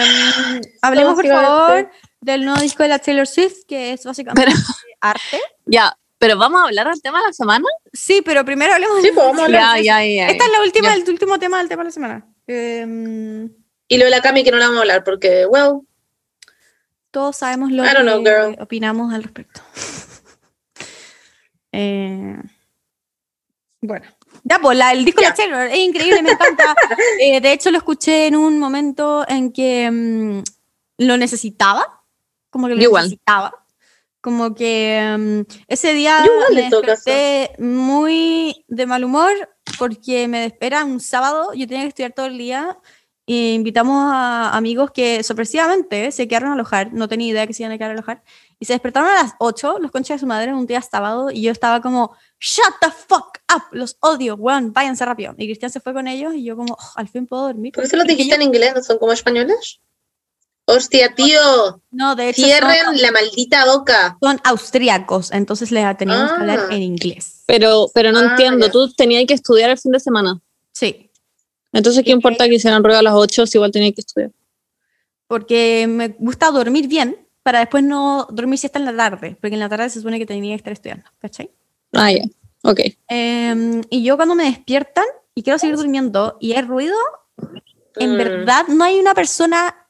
hablemos 0.81 1.15
por 1.15 1.27
favor 1.27 1.89
del 2.21 2.45
nuevo 2.45 2.61
disco 2.61 2.83
de 2.83 2.89
la 2.89 2.99
Taylor 2.99 3.27
Swift, 3.27 3.65
que 3.67 3.93
es 3.93 4.03
básicamente 4.05 4.51
arte. 5.01 5.39
Ya, 5.65 5.97
pero 6.17 6.37
vamos 6.37 6.61
a 6.61 6.65
hablar 6.65 6.87
del 6.89 7.01
tema 7.01 7.19
de 7.19 7.27
la 7.27 7.33
semana. 7.33 7.65
Sí, 7.91 8.21
pero 8.23 8.45
primero 8.45 8.73
hablemos 8.73 8.97
Sí, 9.01 9.07
de 9.07 9.13
pues 9.13 9.25
vamos 9.25 9.41
a 9.41 9.45
hablar. 9.45 9.77
Ya, 9.81 10.01
ya, 10.01 10.05
ya. 10.05 10.27
Esta 10.29 10.45
es 10.45 10.51
la 10.51 10.61
última, 10.61 10.89
Ya. 10.89 10.95
el 10.95 11.09
último 11.09 11.39
tema 11.39 11.57
del 11.59 11.67
tema 11.69 11.83
de 11.83 11.87
la 11.87 11.91
semana. 11.91 12.27
Eh, 12.47 13.49
Y 13.87 13.97
lo 13.97 14.05
de 14.05 14.11
la 14.11 14.21
Cami 14.21 14.43
que 14.43 14.51
no 14.51 14.57
la 14.57 14.65
vamos 14.65 14.77
a 14.77 14.81
hablar 14.81 15.03
porque, 15.03 15.45
well, 15.47 15.81
todos 17.11 17.35
sabemos 17.37 17.71
lo 17.71 17.83
I 17.83 17.89
don't 17.93 18.01
know, 18.03 18.23
que 18.23 18.29
girl. 18.29 18.55
opinamos 18.61 19.13
al 19.13 19.23
respecto. 19.23 19.61
Eh, 21.71 22.35
bueno, 23.79 24.07
ya, 24.49 24.59
pues 24.59 24.77
la- 24.77 24.91
el 24.93 25.05
disco 25.05 25.21
de 25.21 25.31
Taylor 25.31 25.67
es 25.67 25.77
increíble, 25.77 26.21
me 26.23 26.31
encanta. 26.31 26.75
Eh, 27.21 27.39
de 27.41 27.51
hecho, 27.53 27.69
lo 27.71 27.77
escuché 27.77 28.27
en 28.27 28.35
un 28.35 28.57
momento 28.59 29.25
en 29.27 29.51
que 29.51 29.89
mm, 29.91 30.43
lo 31.05 31.17
necesitaba, 31.17 32.01
como 32.49 32.67
que 32.67 32.75
lo 32.75 32.81
igual. 32.81 33.03
necesitaba. 33.05 33.53
Como 34.21 34.53
que 34.53 35.15
mm, 35.17 35.53
ese 35.67 35.93
día 35.93 36.25
igual, 36.25 36.53
me 36.53 36.61
desperté 36.69 37.51
muy 37.59 38.65
de 38.67 38.85
mal 38.85 39.03
humor 39.05 39.31
porque 39.77 40.27
me 40.27 40.45
espera 40.45 40.83
un 40.83 40.99
sábado, 40.99 41.53
yo 41.53 41.67
tenía 41.67 41.83
que 41.83 41.89
estudiar 41.89 42.11
todo 42.13 42.25
el 42.25 42.37
día 42.37 42.77
e 43.27 43.53
invitamos 43.53 44.11
a 44.11 44.57
amigos 44.57 44.91
que 44.91 45.21
sorpresivamente 45.23 46.11
se 46.11 46.27
quedaron 46.27 46.49
a 46.49 46.53
alojar, 46.53 46.91
no 46.91 47.07
tenía 47.07 47.27
idea 47.29 47.45
que 47.47 47.53
se 47.53 47.61
iban 47.63 47.71
a 47.71 47.77
quedar 47.77 47.91
a 47.91 47.93
alojar, 47.93 48.23
y 48.59 48.65
se 48.65 48.73
despertaron 48.73 49.09
a 49.09 49.23
las 49.23 49.33
8, 49.39 49.77
los 49.79 49.89
conchas 49.91 50.15
de 50.15 50.19
su 50.19 50.27
madre, 50.27 50.53
un 50.53 50.65
día 50.67 50.81
sábado, 50.81 51.31
y 51.31 51.41
yo 51.43 51.51
estaba 51.51 51.81
como, 51.81 52.13
shut 52.39 52.73
the 52.81 52.89
fuck 52.91 53.39
up, 53.55 53.63
los 53.71 53.95
odio, 54.01 54.35
weón, 54.35 54.73
váyanse 54.73 55.05
rápido. 55.05 55.33
Y 55.37 55.45
Cristian 55.47 55.71
se 55.71 55.79
fue 55.79 55.93
con 55.93 56.07
ellos 56.07 56.33
y 56.35 56.43
yo 56.43 56.55
como, 56.57 56.73
"Oh, 56.73 56.91
al 56.95 57.07
fin 57.07 57.25
puedo 57.25 57.43
dormir. 57.43 57.71
¿por 57.73 57.83
qué 57.83 57.89
se 57.89 57.95
lo 57.97 58.03
dijiste 58.03 58.35
en 58.35 58.41
inglés? 58.41 58.73
¿No 58.75 58.83
son 58.83 58.97
como 58.97 59.13
españoles? 59.13 59.79
Hostia, 60.65 61.15
tío, 61.15 61.81
No, 61.89 62.15
de 62.15 62.29
hecho 62.29 62.43
cierren 62.43 62.85
son, 62.85 63.01
la 63.01 63.11
maldita 63.11 63.65
boca. 63.65 64.17
son 64.21 64.39
austríacos, 64.43 65.31
entonces 65.31 65.71
les 65.71 65.97
teníamos 65.97 66.31
que 66.33 66.39
hablar 66.41 66.59
Ah. 66.69 66.75
en 66.75 66.83
inglés. 66.83 67.43
Pero, 67.47 67.87
pero 67.93 68.11
no 68.11 68.19
Ah, 68.19 68.23
entiendo, 68.31 68.67
ya. 68.67 68.71
tú 68.71 68.91
tenías 68.93 69.25
que 69.25 69.33
estudiar 69.33 69.71
el 69.71 69.77
fin 69.79 69.91
de 69.93 69.99
semana. 69.99 70.39
Sí, 70.73 71.05
Entonces, 71.71 72.03
¿qué 72.03 72.09
¿Y 72.09 72.13
importa 72.13 72.47
que 72.47 72.55
hicieran 72.55 72.83
ruido 72.83 72.97
a 72.99 73.03
las 73.03 73.13
8 73.13 73.45
si 73.45 73.57
igual 73.57 73.71
tenías 73.71 73.93
que 73.93 74.01
estudiar? 74.01 74.31
porque 75.27 75.85
me 75.87 76.09
gusta 76.19 76.49
dormir 76.51 76.87
bien 76.87 77.15
para 77.43 77.59
después 77.59 77.83
no 77.83 78.27
dormir 78.31 78.59
si 78.59 78.67
está 78.67 78.79
en 78.79 78.85
la 78.85 78.95
tarde, 78.95 79.37
porque 79.39 79.53
en 79.55 79.59
la 79.59 79.69
tarde 79.69 79.89
se 79.89 79.99
supone 79.99 80.19
que 80.19 80.25
tenía 80.25 80.51
que 80.51 80.57
estar 80.57 80.73
estudiando, 80.73 81.09
¿cachai? 81.19 81.51
Ah, 81.93 82.11
ya. 82.11 82.23
Ok. 82.63 82.79
Em, 83.07 83.81
y 83.89 84.03
yo 84.03 84.17
cuando 84.17 84.35
me 84.35 84.43
despiertan 84.45 85.05
y 85.33 85.43
quiero 85.43 85.57
seguir 85.57 85.77
durmiendo 85.77 86.37
y 86.39 86.53
hay 86.53 86.61
ruido, 86.63 86.95
en 87.95 88.13
Mm. 88.13 88.17
verdad 88.17 88.67
no 88.67 88.83
hay 88.83 88.99
una 88.99 89.13
persona 89.13 89.87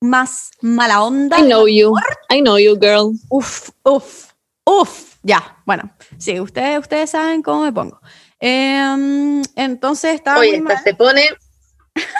más 0.00 0.50
mala 0.60 1.02
onda. 1.02 1.38
I 1.38 1.42
know 1.42 1.66
you. 1.66 1.92
I 2.30 2.40
know 2.40 2.58
you, 2.58 2.78
girl. 2.80 3.12
Uf, 3.28 3.70
uf, 3.84 4.30
uf. 4.64 5.14
Ya, 5.22 5.58
bueno, 5.66 5.90
sí, 6.16 6.40
ustedes, 6.40 6.78
ustedes 6.78 7.10
saben 7.10 7.42
cómo 7.42 7.62
me 7.62 7.72
pongo. 7.72 8.00
Em, 8.40 9.42
entonces 9.56 10.14
estaba 10.14 10.38
Oye, 10.40 10.50
muy 10.50 10.58
esta 10.58 10.74
mal. 10.74 10.84
se 10.84 10.94
pone. 10.94 11.28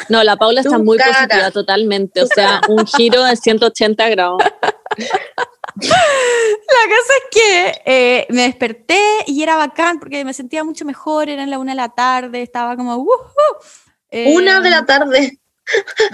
No, 0.09 0.23
la 0.25 0.37
Paula 0.37 0.61
está 0.63 0.79
muy 0.79 0.97
cara. 0.99 1.13
positiva 1.15 1.51
totalmente. 1.51 2.23
O 2.23 2.27
sea, 2.27 2.61
un 2.69 2.87
giro 2.87 3.25
de 3.25 3.37
180 3.37 4.09
grados. 4.11 4.43
La 5.81 5.87
cosa 5.87 7.13
es 7.17 7.25
que 7.31 7.83
eh, 7.85 8.27
me 8.31 8.43
desperté 8.43 8.99
y 9.27 9.43
era 9.43 9.57
bacán 9.57 10.01
porque 10.01 10.25
me 10.25 10.35
sentía 10.35 10.65
mucho 10.65 10.85
mejor, 10.85 11.29
era 11.29 11.47
la 11.47 11.59
una 11.59 11.73
de 11.73 11.77
la 11.77 11.89
tarde, 11.91 12.43
estaba 12.43 12.77
como... 12.77 12.97
"Woohoo". 12.97 14.35
Una 14.35 14.61
de 14.61 14.71
la 14.71 14.85
tarde. 14.87 15.39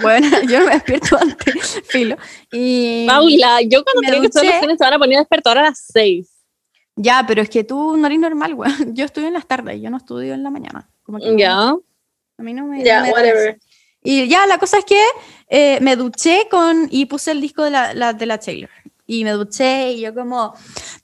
Bueno, 0.01 0.27
yo 0.49 0.59
me 0.65 0.73
despierto 0.73 1.17
antes, 1.19 1.81
filo. 1.87 2.17
Y 2.51 3.07
Paula, 3.07 3.61
yo 3.61 3.83
cuando 3.83 4.01
tenía 4.01 4.19
que 4.21 4.27
estudiar 4.27 4.53
los 4.53 4.61
fines 4.61 4.73
de 4.77 4.77
semana 4.85 4.99
ponía 4.99 5.19
despertador 5.19 5.59
a 5.59 5.63
las 5.63 5.83
6. 5.93 6.29
Ya, 6.97 7.23
pero 7.27 7.41
es 7.41 7.49
que 7.49 7.63
tú 7.63 7.97
no 7.97 8.05
eres 8.07 8.19
normal, 8.19 8.55
güey. 8.55 8.71
Yo 8.93 9.05
estudio 9.05 9.27
en 9.27 9.33
las 9.33 9.47
tardes, 9.47 9.81
yo 9.81 9.89
no 9.89 9.97
estudio 9.97 10.33
en 10.33 10.43
la 10.43 10.49
mañana. 10.49 10.89
Como 11.03 11.19
que 11.19 11.31
no- 11.31 11.37
Ya. 11.37 11.73
A 12.37 12.43
mí 12.43 12.53
no 12.53 12.65
me. 12.65 12.83
Ya, 12.83 12.99
no 13.01 13.07
da 13.07 13.11
whatever. 13.13 13.57
Y 14.03 14.27
ya, 14.27 14.45
la 14.45 14.57
cosa 14.57 14.77
es 14.77 14.85
que 14.85 15.03
eh, 15.49 15.79
me 15.81 15.95
duché 15.95 16.47
con. 16.49 16.87
Y 16.91 17.05
puse 17.05 17.31
el 17.31 17.41
disco 17.41 17.63
de 17.63 17.71
la, 17.71 17.93
la- 17.93 18.13
de 18.13 18.25
la 18.25 18.37
Taylor. 18.39 18.69
Y 19.07 19.23
me 19.23 19.31
duché 19.31 19.91
y 19.93 20.01
yo 20.01 20.13
como. 20.13 20.53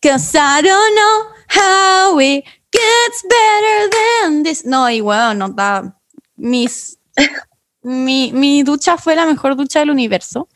Cause 0.02 0.38
I 0.38 0.62
don't 0.62 0.96
know 0.96 2.14
how 2.14 2.20
it 2.20 2.44
gets 2.72 3.24
better 3.24 3.90
than 4.24 4.44
this. 4.44 4.66
No, 4.66 4.90
y 4.90 5.02
bueno, 5.02 5.34
no 5.34 5.46
está. 5.48 5.98
Mis. 6.36 6.98
mi, 7.84 8.32
mi 8.34 8.64
ducha 8.64 8.98
fue 8.98 9.16
la 9.16 9.26
mejor 9.26 9.56
ducha 9.56 9.80
del 9.80 9.90
universo. 9.92 10.48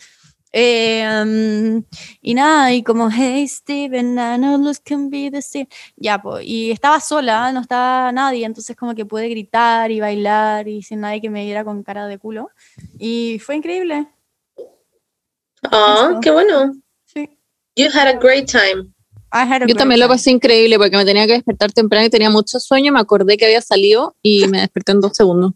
Eh, 0.57 1.05
um, 1.21 1.83
y 2.21 2.33
nada, 2.33 2.71
y 2.73 2.81
como, 2.81 3.09
hey 3.11 3.45
Steven, 3.45 4.13
I 4.17 4.37
know 4.37 4.57
looks 4.57 4.79
can 4.79 5.09
be 5.09 5.29
the 5.29 5.41
same. 5.41 5.67
Ya, 5.97 6.21
pues, 6.21 6.45
y 6.45 6.71
estaba 6.71 7.01
sola, 7.01 7.51
no 7.51 7.59
estaba 7.59 8.09
nadie, 8.13 8.45
entonces 8.45 8.73
como 8.77 8.95
que 8.95 9.05
pude 9.05 9.27
gritar 9.27 9.91
y 9.91 9.99
bailar 9.99 10.69
y 10.69 10.81
sin 10.81 11.01
nadie 11.01 11.19
que 11.19 11.29
me 11.29 11.43
viera 11.43 11.65
con 11.65 11.83
cara 11.83 12.07
de 12.07 12.17
culo. 12.17 12.51
Y 12.97 13.37
fue 13.39 13.57
increíble. 13.57 14.07
Ah, 15.63 16.07
Eso. 16.11 16.19
qué 16.21 16.31
bueno. 16.31 16.73
Sí. 17.03 17.37
You 17.75 17.87
had 17.93 18.07
a 18.07 18.17
great 18.17 18.49
time. 18.49 18.93
I 19.33 19.39
had 19.39 19.63
a 19.63 19.67
Yo 19.67 19.75
también 19.75 19.99
lo 19.99 20.05
time. 20.05 20.15
pasé 20.15 20.31
increíble 20.31 20.77
porque 20.77 20.95
me 20.95 21.03
tenía 21.03 21.27
que 21.27 21.33
despertar 21.33 21.73
temprano 21.73 22.05
y 22.05 22.09
tenía 22.09 22.29
mucho 22.29 22.61
sueño. 22.61 22.93
Me 22.93 23.01
acordé 23.01 23.35
que 23.35 23.43
había 23.43 23.59
salido 23.59 24.15
y 24.21 24.47
me 24.47 24.61
desperté 24.61 24.93
en 24.93 25.01
dos 25.01 25.11
segundos. 25.15 25.51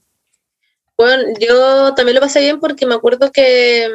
Bueno, 0.98 1.24
yo 1.40 1.94
también 1.94 2.16
lo 2.16 2.22
pasé 2.22 2.42
bien 2.42 2.60
porque 2.60 2.86
me 2.86 2.96
acuerdo 2.96 3.32
que 3.32 3.88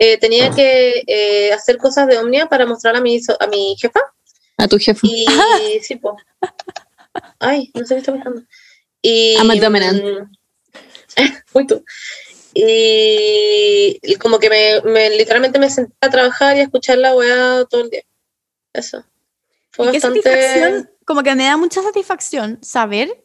eh, 0.00 0.16
tenía 0.18 0.50
que 0.50 1.04
eh, 1.06 1.52
hacer 1.52 1.76
cosas 1.76 2.06
de 2.08 2.16
Omnia 2.16 2.46
para 2.46 2.64
mostrar 2.64 2.96
a 2.96 3.00
mi, 3.02 3.20
so- 3.20 3.36
a 3.38 3.46
mi 3.46 3.76
jefa. 3.78 4.00
A 4.56 4.66
tu 4.66 4.78
jefe. 4.78 5.06
Y 5.06 5.26
sí, 5.82 5.96
po. 5.96 6.16
Ay, 7.38 7.70
no 7.74 7.84
sé 7.86 7.94
qué 7.94 8.00
está 8.00 8.16
pasando. 8.16 8.42
Y, 9.02 9.36
a 9.36 9.44
dominant. 9.60 10.02
mm, 10.02 10.32
Uy, 11.54 11.66
tú. 11.66 11.84
Y, 12.54 13.98
y 14.02 14.16
como 14.16 14.38
que 14.38 14.48
me, 14.48 14.80
me- 14.90 15.10
literalmente 15.10 15.58
me 15.58 15.68
senté 15.70 15.94
a 16.00 16.10
trabajar 16.10 16.56
y 16.56 16.60
a 16.60 16.64
escuchar 16.64 16.98
la 16.98 17.14
weá 17.14 17.64
todo 17.68 17.82
el 17.82 17.90
día. 17.90 18.02
Eso. 18.72 19.04
Fue 19.70 19.86
Y 19.86 19.90
qué 19.92 19.98
bastante. 19.98 20.22
satisfacción, 20.22 20.90
como 21.04 21.22
que 21.22 21.34
me 21.34 21.44
da 21.44 21.56
mucha 21.56 21.82
satisfacción 21.82 22.58
saber 22.62 23.22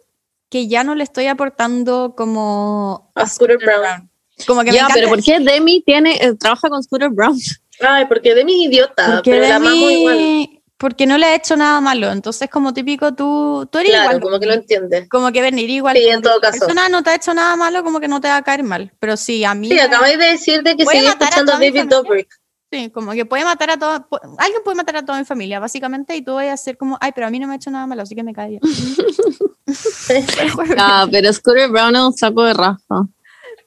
que 0.50 0.68
ya 0.68 0.84
no 0.84 0.94
le 0.96 1.04
estoy 1.04 1.28
aportando 1.28 2.16
como 2.18 3.12
A 3.16 3.28
Scooter 3.28 3.58
Brown. 3.58 4.10
Como 4.48 4.62
que 4.62 4.68
me 4.68 4.74
Ya, 4.74 4.82
encanta 4.82 4.94
pero 4.96 5.10
¿por 5.10 5.24
qué 5.24 5.40
Demi 5.40 5.82
tiene, 5.82 6.16
eh, 6.22 6.34
trabaja 6.36 6.70
con 6.70 6.84
Scooter 6.84 7.10
Brown? 7.10 7.38
Ay, 7.80 8.06
porque 8.06 8.36
de 8.36 8.44
mi 8.46 8.64
idiota, 8.66 9.16
porque 9.16 9.32
pero 9.32 9.44
de 9.44 9.50
la 9.50 9.56
amo 9.58 9.70
mí- 9.70 9.94
igual. 9.94 10.50
porque 10.78 11.06
no 11.08 11.18
le 11.18 11.28
he 11.28 11.36
hecho 11.36 11.56
nada 11.56 11.80
malo. 11.82 12.12
Entonces, 12.12 12.50
como 12.50 12.74
típico, 12.74 13.14
tú, 13.14 13.68
tú 13.72 13.78
eres 13.80 13.92
Claro, 13.92 14.06
igual. 14.10 14.22
como 14.22 14.40
que 14.40 14.46
lo 14.46 14.54
entiende. 14.54 15.08
Como 15.08 15.32
que 15.32 15.42
venir 15.42 15.70
igual. 15.70 15.96
Sí, 15.96 16.08
en 16.08 16.22
todo 16.22 16.40
caso. 16.42 16.60
persona 16.60 16.90
no 16.90 17.02
te 17.02 17.12
ha 17.12 17.16
hecho 17.16 17.34
nada 17.34 17.56
malo, 17.56 17.84
como 17.84 18.00
que 18.02 18.08
no 18.10 18.20
te 18.20 18.28
va 18.28 18.38
a 18.38 18.42
caer 18.44 18.64
mal. 18.64 18.92
Pero 19.00 19.16
sí, 19.18 19.44
a 19.46 19.54
mí. 19.56 19.70
Sí, 19.70 19.80
acabáis 19.80 20.18
de 20.20 20.26
decir 20.26 20.64
de 20.64 20.76
que 20.76 20.84
a 20.84 20.86
sigue 20.86 21.08
a 21.08 21.12
escuchando 21.12 21.46
toda 21.54 21.60
mi 21.60 21.72
David. 21.72 21.90
Dobrik. 21.90 22.28
Sí, 22.72 22.90
como 22.90 23.14
que 23.14 23.26
puede 23.26 23.46
matar 23.46 23.70
a 23.70 23.78
todo. 23.78 24.10
pu- 24.10 24.36
Alguien 24.38 24.62
puede 24.64 24.76
matar 24.76 24.98
a 24.98 25.06
toda 25.06 25.18
mi 25.20 25.24
familia, 25.26 25.60
básicamente, 25.60 26.16
y 26.18 26.22
tú 26.24 26.34
vas 26.34 26.48
a 26.48 26.58
ser 26.58 26.78
como, 26.78 26.98
ay, 27.00 27.12
pero 27.16 27.28
a 27.28 27.30
mí 27.30 27.40
no 27.40 27.48
me 27.48 27.54
ha 27.54 27.56
hecho 27.56 27.72
nada 27.72 27.88
malo, 27.88 28.02
así 28.02 28.16
que 28.16 28.24
me 28.24 28.34
cae 28.34 28.50
bien. 28.50 28.62
Ah, 30.78 31.08
pero 31.12 31.32
Scooter 31.34 31.70
Brown 31.70 31.96
es 31.96 32.02
un 32.02 32.14
saco 32.14 32.44
de 32.44 32.54
raja. 32.54 32.78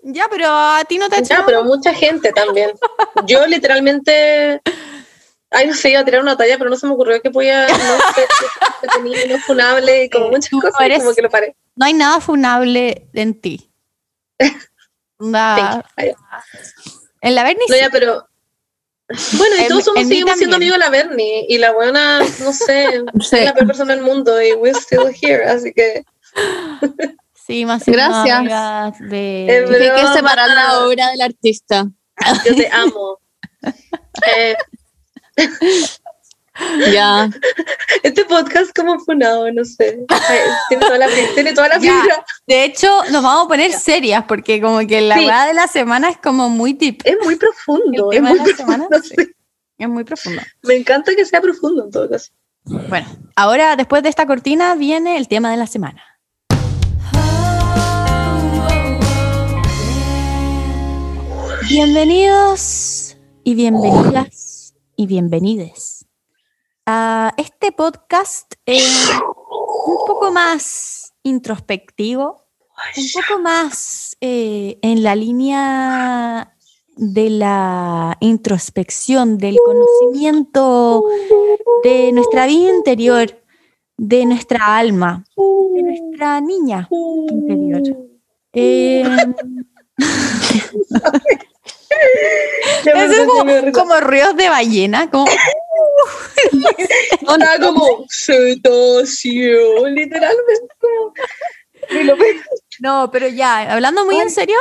Ya, 0.02 0.26
pero 0.30 0.48
a 0.48 0.84
ti 0.88 0.98
no 0.98 1.08
te 1.08 1.16
ha 1.16 1.18
hecho 1.20 1.28
Ya, 1.30 1.34
nada 1.36 1.46
pero 1.46 1.64
mucha 1.64 1.92
gente 1.94 2.32
también. 2.32 2.72
Yo 3.26 3.46
literalmente. 3.46 4.60
Ay, 5.50 5.66
no 5.68 5.74
sé, 5.74 5.90
iba 5.90 6.00
a 6.00 6.04
tirar 6.04 6.20
una 6.20 6.36
talla, 6.36 6.58
pero 6.58 6.68
no 6.68 6.76
se 6.76 6.86
me 6.86 6.92
ocurrió 6.92 7.22
que 7.22 7.30
podía 7.30 7.66
no 7.68 9.28
no 9.28 9.38
funable 9.46 10.04
y 10.04 10.10
como 10.10 10.28
muchas 10.28 10.50
tú 10.50 10.60
cosas, 10.60 10.80
eres- 10.80 10.98
como 10.98 11.14
que 11.14 11.22
lo 11.22 11.30
paré. 11.30 11.56
No 11.74 11.86
hay 11.86 11.94
nada 11.94 12.20
funable 12.20 13.08
en 13.14 13.40
ti. 13.40 13.70
You. 15.20 15.82
en 17.22 17.34
la 17.34 17.42
Bernie 17.42 17.64
No, 17.68 17.76
ya, 17.76 17.88
pero. 17.90 18.28
Bueno, 19.38 19.56
y 19.56 19.60
En- 19.62 19.68
todos 19.68 19.84
somos, 19.86 20.02
en 20.02 20.08
seguimos 20.08 20.36
siendo 20.36 20.56
amigos 20.56 20.76
de 20.78 20.84
la 20.84 20.90
Bernie. 20.90 21.46
Y 21.48 21.58
la 21.58 21.72
buena, 21.72 22.20
no 22.20 22.52
sé, 22.52 23.02
Sí. 23.20 23.36
es 23.38 23.44
la 23.46 23.54
peor 23.54 23.66
persona 23.66 23.94
del 23.94 24.04
mundo. 24.04 24.40
Y 24.40 24.52
we're 24.52 24.78
still 24.78 25.08
here. 25.20 25.44
Así 25.46 25.72
que. 25.72 26.04
sí, 27.48 27.64
más 27.66 27.84
Gracias. 27.84 28.38
amigas 28.38 28.98
de... 29.00 29.64
Dije 29.68 29.90
que 29.96 30.06
separar 30.14 30.48
la 30.50 30.78
obra 30.86 31.08
del 31.10 31.22
artista. 31.22 31.86
Yo 32.46 32.54
te 32.54 32.68
amo. 32.72 33.18
Eh, 34.26 34.54
Ya. 36.92 37.30
este 38.02 38.24
podcast 38.24 38.76
como 38.76 38.98
funado, 38.98 39.48
no 39.52 39.64
sé. 39.64 40.04
Tiene 40.68 40.84
toda 40.84 40.98
la, 40.98 41.06
tiene 41.34 41.52
toda 41.52 41.68
la 41.68 41.78
fibra. 41.80 42.24
De 42.48 42.64
hecho, 42.64 42.88
nos 43.12 43.22
vamos 43.22 43.44
a 43.44 43.48
poner 43.48 43.72
serias 43.72 44.24
porque 44.26 44.60
como 44.60 44.80
que 44.80 45.00
la 45.00 45.14
Sí. 45.18 45.24
verdad 45.24 45.46
de 45.46 45.54
la 45.54 45.68
semana 45.68 46.08
es 46.10 46.16
como 46.18 46.48
muy 46.48 46.72
deep. 46.72 47.00
Es 47.04 47.16
muy 47.22 47.36
profundo. 47.36 48.10
El 48.10 48.18
Es 48.18 48.22
tema 48.24 48.30
muy 48.30 48.38
de 48.40 48.50
la 48.50 48.56
semana, 48.56 48.88
profundo. 48.88 49.08
sí. 49.08 49.14
sí. 49.24 49.32
Es 49.78 49.88
muy 49.88 50.02
profundo. 50.02 50.42
Me 50.64 50.74
encanta 50.74 51.14
que 51.14 51.24
sea 51.24 51.40
profundo 51.40 51.84
en 51.84 51.90
todo 51.92 52.10
caso. 52.10 52.32
Bueno, 52.64 53.06
ahora 53.36 53.76
después 53.76 54.02
de 54.02 54.08
esta 54.08 54.26
cortina 54.26 54.74
viene 54.74 55.16
el 55.16 55.28
tema 55.28 55.52
de 55.52 55.56
la 55.58 55.68
semana. 55.68 56.02
Bienvenidos 61.68 63.18
y 63.44 63.54
bienvenidas 63.54 64.74
y 64.96 65.06
bienvenides 65.06 66.06
a 66.86 67.34
este 67.36 67.72
podcast 67.72 68.54
eh, 68.64 68.80
un 69.86 70.06
poco 70.06 70.32
más 70.32 71.12
introspectivo, 71.22 72.46
un 72.96 73.04
poco 73.12 73.42
más 73.42 74.16
eh, 74.22 74.78
en 74.80 75.02
la 75.02 75.14
línea 75.14 76.56
de 76.96 77.28
la 77.28 78.16
introspección, 78.20 79.36
del 79.36 79.58
conocimiento 79.62 81.04
de 81.84 82.12
nuestra 82.12 82.46
vida 82.46 82.74
interior, 82.74 83.44
de 83.98 84.24
nuestra 84.24 84.78
alma, 84.78 85.22
de 85.36 85.82
nuestra 85.82 86.40
niña 86.40 86.88
interior. 86.90 87.82
Eh, 88.54 89.04
me 90.90 91.47
eso 92.84 93.12
es 93.12 93.26
como, 93.26 93.72
como 93.72 94.00
ríos 94.00 94.36
de 94.36 94.48
ballena, 94.48 95.10
como 95.10 95.26
Estaba 97.20 97.58
como 97.60 98.06
cetación, 98.08 99.94
literalmente. 99.94 100.66
No, 102.80 103.10
pero 103.10 103.28
ya, 103.28 103.72
hablando 103.72 104.04
muy 104.04 104.16
en 104.16 104.30
serio, 104.30 104.58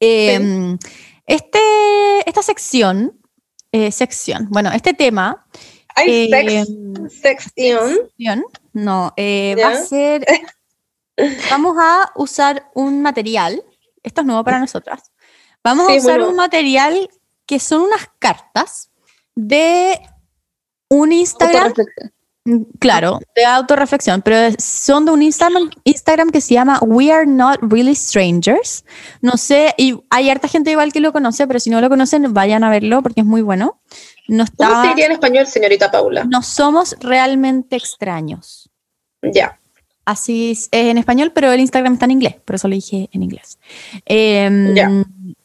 eh, 0.00 0.76
este, 1.26 1.60
esta 2.26 2.42
sección, 2.42 3.20
eh, 3.72 3.92
sección, 3.92 4.48
bueno, 4.50 4.72
este 4.72 4.94
tema, 4.94 5.46
Hay 5.94 6.28
eh, 6.32 6.64
sex, 7.08 7.52
sección. 7.54 8.44
no, 8.72 9.12
eh, 9.16 9.54
va 9.62 9.68
a 9.68 9.76
ser, 9.76 10.26
vamos 11.50 11.76
a 11.78 12.10
usar 12.16 12.68
un 12.74 13.00
material, 13.02 13.62
esto 14.02 14.22
es 14.22 14.26
nuevo 14.26 14.42
para 14.42 14.58
nosotras, 14.58 15.12
vamos 15.64 15.86
Sí, 15.88 15.94
a 15.94 15.96
usar 15.98 16.20
un 16.22 16.36
material 16.36 17.08
que 17.46 17.58
son 17.58 17.82
unas 17.82 18.08
cartas 18.18 18.90
de 19.34 20.00
un 20.88 21.12
Instagram 21.12 21.72
Claro, 22.78 23.20
de 23.36 23.44
autorreflexión, 23.44 24.22
pero 24.22 24.54
son 24.58 25.04
de 25.04 25.12
un 25.12 25.22
Instagram, 25.22 25.70
Instagram 25.84 26.30
que 26.30 26.40
se 26.40 26.54
llama 26.54 26.78
We 26.80 27.12
Are 27.12 27.26
Not 27.26 27.58
Really 27.60 27.94
Strangers. 27.94 28.84
No 29.20 29.36
sé, 29.36 29.74
y 29.76 30.00
hay 30.08 30.30
harta 30.30 30.48
gente 30.48 30.70
igual 30.70 30.90
que 30.90 31.00
lo 31.00 31.12
conoce, 31.12 31.46
pero 31.46 31.60
si 31.60 31.68
no 31.68 31.80
lo 31.82 31.90
conocen, 31.90 32.32
vayan 32.32 32.64
a 32.64 32.70
verlo 32.70 33.02
porque 33.02 33.20
es 33.20 33.26
muy 33.26 33.42
bueno. 33.42 33.80
No, 34.26 34.46
¿Cómo 34.56 34.70
se 34.70 34.76
está, 34.76 34.88
diría 34.88 35.06
en 35.06 35.12
español, 35.12 35.46
señorita 35.46 35.90
Paula? 35.90 36.24
no 36.24 36.42
somos 36.42 36.96
realmente 37.00 37.76
extraños. 37.76 38.70
Ya. 39.22 39.60
Así 40.06 40.52
es 40.52 40.68
en 40.72 40.96
español, 40.96 41.32
pero 41.34 41.52
el 41.52 41.60
Instagram 41.60 41.92
está 41.92 42.06
en 42.06 42.12
inglés, 42.12 42.36
por 42.44 42.56
eso 42.56 42.68
lo 42.68 42.74
dije 42.74 43.10
en 43.12 43.22
inglés. 43.22 43.58
Ya. 44.08 44.90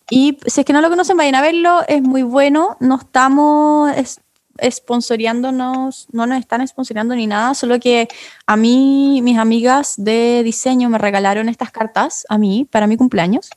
Y 0.09 0.37
si 0.45 0.61
es 0.61 0.65
que 0.65 0.73
no 0.73 0.81
lo 0.81 0.89
conocen, 0.89 1.17
vayan 1.17 1.35
a 1.35 1.41
verlo, 1.41 1.81
es 1.87 2.01
muy 2.01 2.23
bueno. 2.23 2.77
No 2.79 2.95
estamos 2.97 3.91
es- 3.95 4.21
sponsoreándonos, 4.71 6.07
no 6.11 6.25
nos 6.27 6.39
están 6.39 6.65
sponsoreando 6.65 7.13
ni 7.15 7.27
nada, 7.27 7.53
solo 7.55 7.79
que 7.79 8.07
a 8.45 8.55
mí, 8.55 9.19
mis 9.21 9.37
amigas 9.37 9.95
de 9.97 10.43
diseño 10.43 10.87
me 10.89 10.97
regalaron 10.97 11.49
estas 11.49 11.71
cartas 11.71 12.25
a 12.29 12.37
mí 12.37 12.65
para 12.71 12.87
mi 12.87 12.95
cumpleaños. 12.95 13.49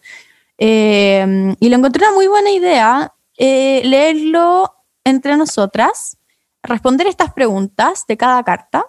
Em, 0.57 1.55
y 1.61 1.69
lo 1.69 1.77
encontré 1.77 2.05
una 2.05 2.15
muy 2.15 2.27
buena 2.27 2.51
idea, 2.51 3.15
eh, 3.37 3.81
leerlo 3.85 4.75
entre 5.05 5.37
nosotras, 5.37 6.17
responder 6.65 7.07
estas 7.07 7.33
preguntas 7.33 8.05
de 8.09 8.17
cada 8.17 8.43
carta. 8.43 8.85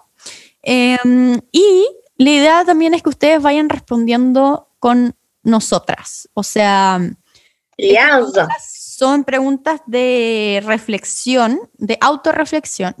Em, 0.62 1.40
y 1.52 1.86
la 2.18 2.30
idea 2.30 2.64
también 2.64 2.92
es 2.94 3.02
que 3.02 3.08
ustedes 3.10 3.40
vayan 3.40 3.68
respondiendo 3.68 4.68
con 4.80 5.14
nosotras. 5.44 6.28
O 6.34 6.42
sea, 6.42 7.00
Son 8.60 9.24
preguntas 9.24 9.80
de 9.86 10.62
reflexión, 10.64 11.60
de 11.78 11.96
autorreflexión, 12.00 12.94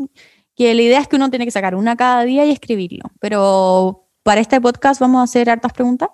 que 0.56 0.74
la 0.74 0.82
idea 0.82 1.00
es 1.00 1.08
que 1.08 1.16
uno 1.16 1.30
tiene 1.30 1.44
que 1.44 1.50
sacar 1.50 1.74
una 1.74 1.96
cada 1.96 2.22
día 2.24 2.44
y 2.44 2.50
escribirlo. 2.50 3.10
Pero 3.20 4.08
para 4.22 4.40
este 4.40 4.60
podcast 4.60 5.00
vamos 5.00 5.20
a 5.20 5.24
hacer 5.24 5.50
hartas 5.50 5.72
preguntas. 5.72 6.10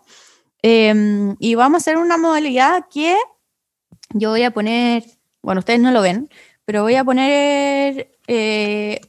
Em, 0.63 1.37
y 1.39 1.55
vamos 1.55 1.77
a 1.77 1.83
hacer 1.83 1.99
una 1.99 2.19
modalidad 2.19 2.87
que 2.91 3.17
yo 4.11 4.31
voy 4.31 4.43
a 4.43 4.51
poner, 4.51 5.05
bueno, 5.43 5.61
ustedes 5.61 5.81
no 5.81 5.91
lo 5.91 6.03
ven, 6.03 6.29
pero 6.65 6.83
voy 6.83 6.97
a 6.97 7.05
poner 7.05 8.19
eh, 8.27 9.01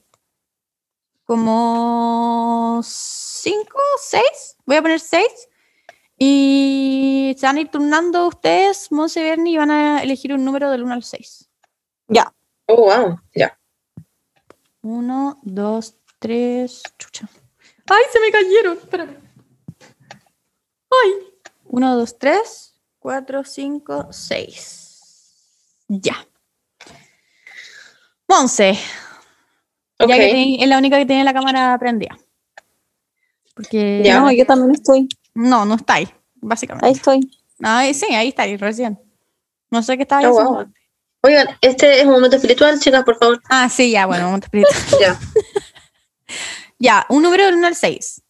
como 1.23 2.81
cinco, 2.83 3.79
seis, 4.01 4.57
voy 4.65 4.77
a 4.77 4.81
poner 4.81 4.99
seis. 4.99 5.49
Y 6.17 7.35
se 7.37 7.45
van 7.45 7.57
a 7.57 7.61
ir 7.61 7.69
turnando 7.69 8.27
ustedes, 8.27 8.91
Monse 8.91 9.19
y 9.21 9.23
Bernie, 9.23 9.53
y 9.53 9.57
van 9.57 9.71
a 9.71 10.01
elegir 10.03 10.33
un 10.33 10.43
número 10.43 10.71
del 10.71 10.83
1 10.83 10.93
al 10.93 11.03
6. 11.03 11.49
Ya. 12.07 12.33
Oh, 12.65 12.75
wow, 12.91 13.19
ya. 13.35 13.57
1, 14.81 15.39
2, 15.43 15.95
3, 16.19 16.83
chucha. 16.97 17.29
¡Ay, 17.89 18.03
se 18.11 18.19
me 18.19 18.31
cayeron! 18.31 18.77
Espérame. 18.77 19.17
¡Ay! 20.89 21.11
1, 21.65 21.95
2, 21.95 22.17
3, 22.17 22.73
4, 22.99 23.43
5, 23.43 24.07
6. 24.11 25.83
Ya. 25.87 26.15
Monse, 28.27 28.71
Ok. 29.99 30.09
ya 30.09 30.17
que 30.17 30.33
teni- 30.33 30.61
es 30.61 30.67
la 30.67 30.77
única 30.77 30.97
que 30.97 31.05
tiene 31.05 31.23
la 31.23 31.33
cámara 31.33 31.77
prendida. 31.79 32.17
Porque 33.55 34.01
Ya. 34.03 34.19
No, 34.19 34.31
yo 34.31 34.45
también 34.45 34.71
estoy. 34.71 35.07
No, 35.37 35.65
no 35.65 35.75
está 35.75 35.95
ahí, 35.95 36.07
básicamente. 36.35 36.87
Ahí 36.87 36.93
estoy. 36.93 37.31
Ay, 37.61 37.93
sí, 37.93 38.13
ahí 38.13 38.29
está, 38.29 38.43
ahí 38.43 38.57
recién. 38.57 38.99
No 39.71 39.83
sé 39.83 39.95
qué 39.97 40.03
estaba 40.03 40.21
Oh, 40.27 40.29
diciendo. 40.29 40.51
wow. 40.53 40.73
Oigan, 41.23 41.47
este 41.61 41.99
es 41.99 42.05
un 42.05 42.11
momento 42.11 42.35
espiritual, 42.37 42.79
chicas, 42.79 43.03
por 43.03 43.17
favor. 43.17 43.41
Ah, 43.49 43.67
sí, 43.69 43.91
ya, 43.91 44.05
bueno, 44.05 44.25
momento 44.27 44.45
espiritual. 44.45 44.75
Ya. 45.01 45.19
ya, 46.79 47.05
un 47.09 47.23
número 47.23 47.45
del 47.45 47.55
1 47.55 47.67
al 47.67 47.75
6. 47.75 48.21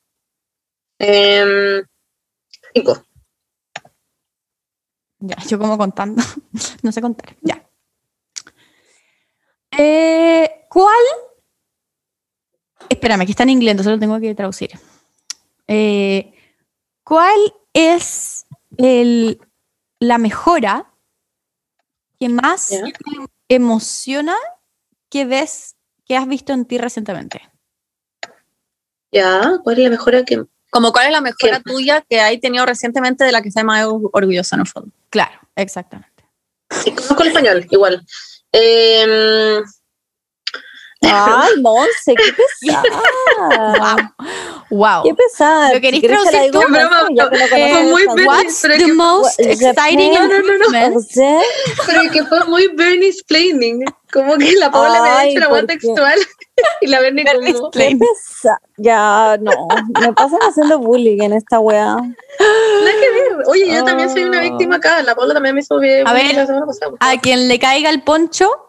Em, 0.99 1.83
cinco. 2.73 3.03
Ya, 5.19 5.35
yo 5.47 5.59
como 5.59 5.77
contando. 5.77 6.21
no 6.83 6.91
sé 6.91 7.01
contar. 7.01 7.35
Ya. 7.41 7.63
Eh, 9.77 10.65
¿Cuál? 10.69 10.95
Espérame, 12.89 13.25
que 13.25 13.31
está 13.31 13.43
en 13.43 13.49
inglés, 13.49 13.71
entonces 13.71 13.93
lo 13.93 13.99
tengo 13.99 14.19
que 14.19 14.33
traducir. 14.33 14.71
Eh, 15.67 16.33
¿Cuál 17.07 17.39
es 17.71 18.45
el, 18.77 19.39
la 20.01 20.17
mejora 20.17 20.91
que 22.19 22.27
más 22.27 22.67
te 23.47 23.55
emociona 23.55 24.35
que 25.09 25.23
ves 25.23 25.77
que 26.05 26.17
has 26.17 26.27
visto 26.27 26.51
en 26.51 26.65
ti 26.65 26.77
recientemente? 26.77 27.49
Ya, 29.13 29.53
¿cuál 29.63 29.77
es 29.77 29.83
la 29.85 29.89
mejora 29.89 30.25
que 30.25 30.43
Como 30.69 30.91
cuál 30.91 31.05
es 31.05 31.11
la 31.13 31.21
mejora 31.21 31.61
¿Qué? 31.63 31.71
tuya 31.71 32.01
que 32.01 32.19
hay 32.19 32.41
tenido 32.41 32.65
recientemente 32.65 33.23
de 33.23 33.31
la 33.31 33.41
que 33.41 33.47
estás 33.47 33.63
más 33.63 33.85
orgullosa 33.87 34.57
en 34.57 34.61
el 34.63 34.67
fondo. 34.67 34.91
Claro, 35.09 35.39
exactamente. 35.55 36.25
Sí, 36.71 36.91
conozco 36.91 37.21
el 37.21 37.29
español, 37.29 37.65
igual. 37.71 38.05
Em, 38.51 39.63
Ay, 41.01 41.51
Monse, 41.61 42.15
qué 42.15 42.33
pesada. 42.33 44.15
Wow. 44.69 45.03
Qué 45.03 45.13
pesada. 45.13 45.73
¿Lo 45.73 45.79
la 45.79 46.01
traducir 46.01 46.51
tú? 46.51 46.59
no 46.59 46.89
fue 47.69 47.83
muy 47.83 48.03
pero 48.63 48.77
the 48.77 48.83
que- 48.85 48.93
most 48.93 49.39
exciting 49.39 50.13
No, 50.13 50.27
no, 50.27 50.41
no. 50.89 50.93
José, 50.93 51.39
pero 51.85 52.01
que 52.11 52.25
fue 52.25 52.43
muy 52.45 52.67
Bernie 52.75 53.07
explaining. 53.07 53.85
Como 54.11 54.35
que 54.37 54.51
la 54.57 54.69
Paula 54.69 55.01
me 55.01 55.09
ha 55.09 55.25
hecho 55.25 55.39
la 55.39 55.47
¿por 55.47 55.59
voz 55.59 55.67
textual 55.67 56.19
y 56.81 56.87
la 56.87 56.99
Bernie 56.99 57.23
como... 57.25 57.71
qué 57.71 57.97
pesada. 57.97 58.59
Ya, 58.75 59.37
no. 59.39 59.67
Me 60.01 60.11
pasan 60.11 60.39
haciendo 60.41 60.79
bullying 60.79 61.21
en 61.21 61.33
esta 61.33 61.59
weá. 61.59 61.95
Nada 61.95 62.11
que 62.39 63.09
ver. 63.09 63.37
Oye, 63.47 63.73
yo 63.73 63.85
también 63.85 64.09
soy 64.09 64.25
una 64.25 64.41
víctima 64.41 64.75
acá. 64.77 65.01
La 65.03 65.15
Paula 65.15 65.33
también 65.33 65.55
me 65.55 65.61
hizo 65.61 65.79
bien 65.79 66.05
A 66.05 66.11
bullying 66.11 66.27
ver, 66.27 66.35
la 66.35 66.45
semana 66.45 66.65
pasada. 66.65 66.91
A 66.99 67.17
quien 67.21 67.47
le 67.47 67.57
caiga 67.57 67.89
el 67.89 68.01
poncho, 68.03 68.66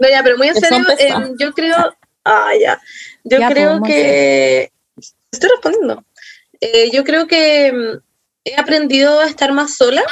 No, 0.00 0.08
ya, 0.08 0.22
pero 0.22 0.36
muy 0.36 0.48
en 0.48 0.54
serio, 0.54 0.84
em, 0.98 1.36
yo 1.38 1.52
creo... 1.52 1.96
Ah, 2.24 2.52
ya. 2.60 2.80
Yo 3.24 3.38
Ya, 3.38 3.48
creo 3.50 3.78
pues, 3.80 3.92
que... 3.92 4.72
Estoy 5.32 5.50
respondiendo. 5.50 6.04
Eh, 6.60 6.90
yo 6.92 7.04
creo 7.04 7.26
que 7.26 7.72
mm, 7.72 7.98
he 8.44 8.56
aprendido 8.60 9.20
a 9.20 9.26
estar 9.26 9.52
más 9.52 9.76
sola, 9.76 10.02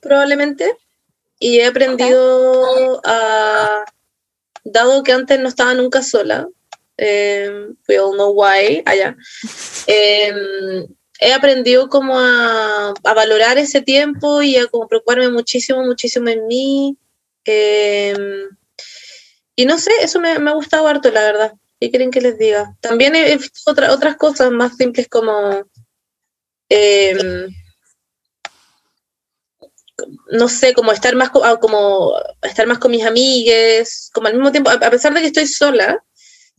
probablemente, 0.00 0.76
y 1.38 1.58
he 1.58 1.66
aprendido 1.66 3.00
a... 3.04 3.84
Dado 4.66 5.02
que 5.02 5.12
antes 5.12 5.38
no 5.38 5.48
estaba 5.48 5.74
nunca 5.74 6.02
sola, 6.02 6.48
eh, 6.96 7.68
we 7.86 7.98
all 7.98 8.14
know 8.14 8.32
why, 8.32 8.82
allá, 8.86 9.14
eh, 9.86 10.86
he 11.20 11.32
aprendido 11.34 11.90
como 11.90 12.18
a, 12.18 12.94
a 13.04 13.14
valorar 13.14 13.58
ese 13.58 13.82
tiempo 13.82 14.40
y 14.40 14.56
a 14.56 14.66
como 14.68 14.88
preocuparme 14.88 15.28
muchísimo, 15.28 15.84
muchísimo 15.84 16.30
en 16.30 16.46
mí. 16.46 16.96
Eh, 17.46 18.14
y 19.56 19.66
no 19.66 19.78
sé, 19.78 19.90
eso 20.02 20.20
me, 20.20 20.38
me 20.38 20.50
ha 20.50 20.54
gustado 20.54 20.86
harto, 20.88 21.10
la 21.10 21.22
verdad. 21.22 21.52
¿Qué 21.80 21.90
quieren 21.90 22.10
que 22.10 22.20
les 22.20 22.38
diga? 22.38 22.74
También 22.80 23.14
he 23.14 23.36
visto 23.36 23.70
otra- 23.70 23.92
otras 23.92 24.16
cosas 24.16 24.50
más 24.50 24.76
simples 24.76 25.08
como, 25.08 25.64
eh, 26.68 27.46
no 30.30 30.48
sé, 30.48 30.74
como 30.74 30.92
estar 30.92 31.14
más, 31.14 31.30
ah, 31.44 31.56
como 31.60 32.14
estar 32.42 32.66
más 32.66 32.78
con 32.78 32.90
mis 32.90 33.04
amigues, 33.04 34.10
como 34.12 34.26
al 34.28 34.34
mismo 34.34 34.50
tiempo, 34.50 34.70
a 34.70 34.78
pesar 34.90 35.14
de 35.14 35.20
que 35.20 35.28
estoy 35.28 35.46
sola, 35.46 36.02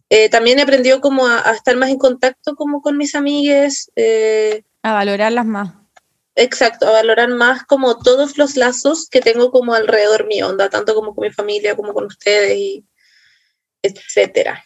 eh, 0.09 0.29
también 0.29 0.59
he 0.59 0.61
aprendido 0.61 1.01
como 1.01 1.27
a, 1.27 1.47
a 1.49 1.53
estar 1.53 1.75
más 1.75 1.89
en 1.89 1.97
contacto 1.97 2.55
como 2.55 2.81
con 2.81 2.97
mis 2.97 3.15
amigues, 3.15 3.91
eh, 3.95 4.63
a 4.83 4.93
valorarlas 4.93 5.45
más. 5.45 5.73
Exacto, 6.35 6.87
a 6.87 6.91
valorar 6.91 7.29
más 7.29 7.63
como 7.63 7.97
todos 7.99 8.37
los 8.37 8.57
lazos 8.57 9.07
que 9.09 9.21
tengo 9.21 9.51
como 9.51 9.73
alrededor 9.73 10.27
mío, 10.27 10.47
onda, 10.47 10.69
tanto 10.69 10.93
como 10.95 11.15
con 11.15 11.23
mi 11.27 11.33
familia 11.33 11.75
como 11.75 11.93
con 11.93 12.05
ustedes 12.05 12.57
y 12.57 12.85
etcétera. 13.81 14.65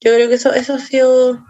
Yo 0.00 0.14
creo 0.14 0.28
que 0.28 0.34
eso, 0.34 0.52
eso 0.52 0.74
ha 0.74 0.78
sido 0.78 1.44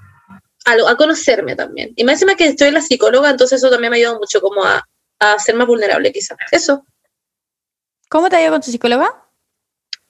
algo, 0.65 0.89
a 0.89 0.97
conocerme 0.97 1.57
también. 1.57 1.93
Y 1.97 2.05
más 2.05 2.15
encima 2.15 2.35
que 2.35 2.47
estoy 2.47 2.71
la 2.71 2.81
psicóloga, 2.81 3.31
entonces 3.31 3.59
eso 3.59 3.71
también 3.71 3.91
me 3.91 3.97
ha 3.97 3.99
ayudado 3.99 4.19
mucho 4.19 4.41
como 4.41 4.65
a, 4.65 4.87
a 5.19 5.39
ser 5.39 5.55
más 5.55 5.67
vulnerable 5.67 6.13
quizás. 6.13 6.39
Eso, 6.51 6.85
¿Cómo 8.09 8.31
te 8.31 8.37
ha 8.37 8.43
ido 8.43 8.53
con 8.53 8.63
tu 8.63 8.71
psicóloga? 8.71 9.25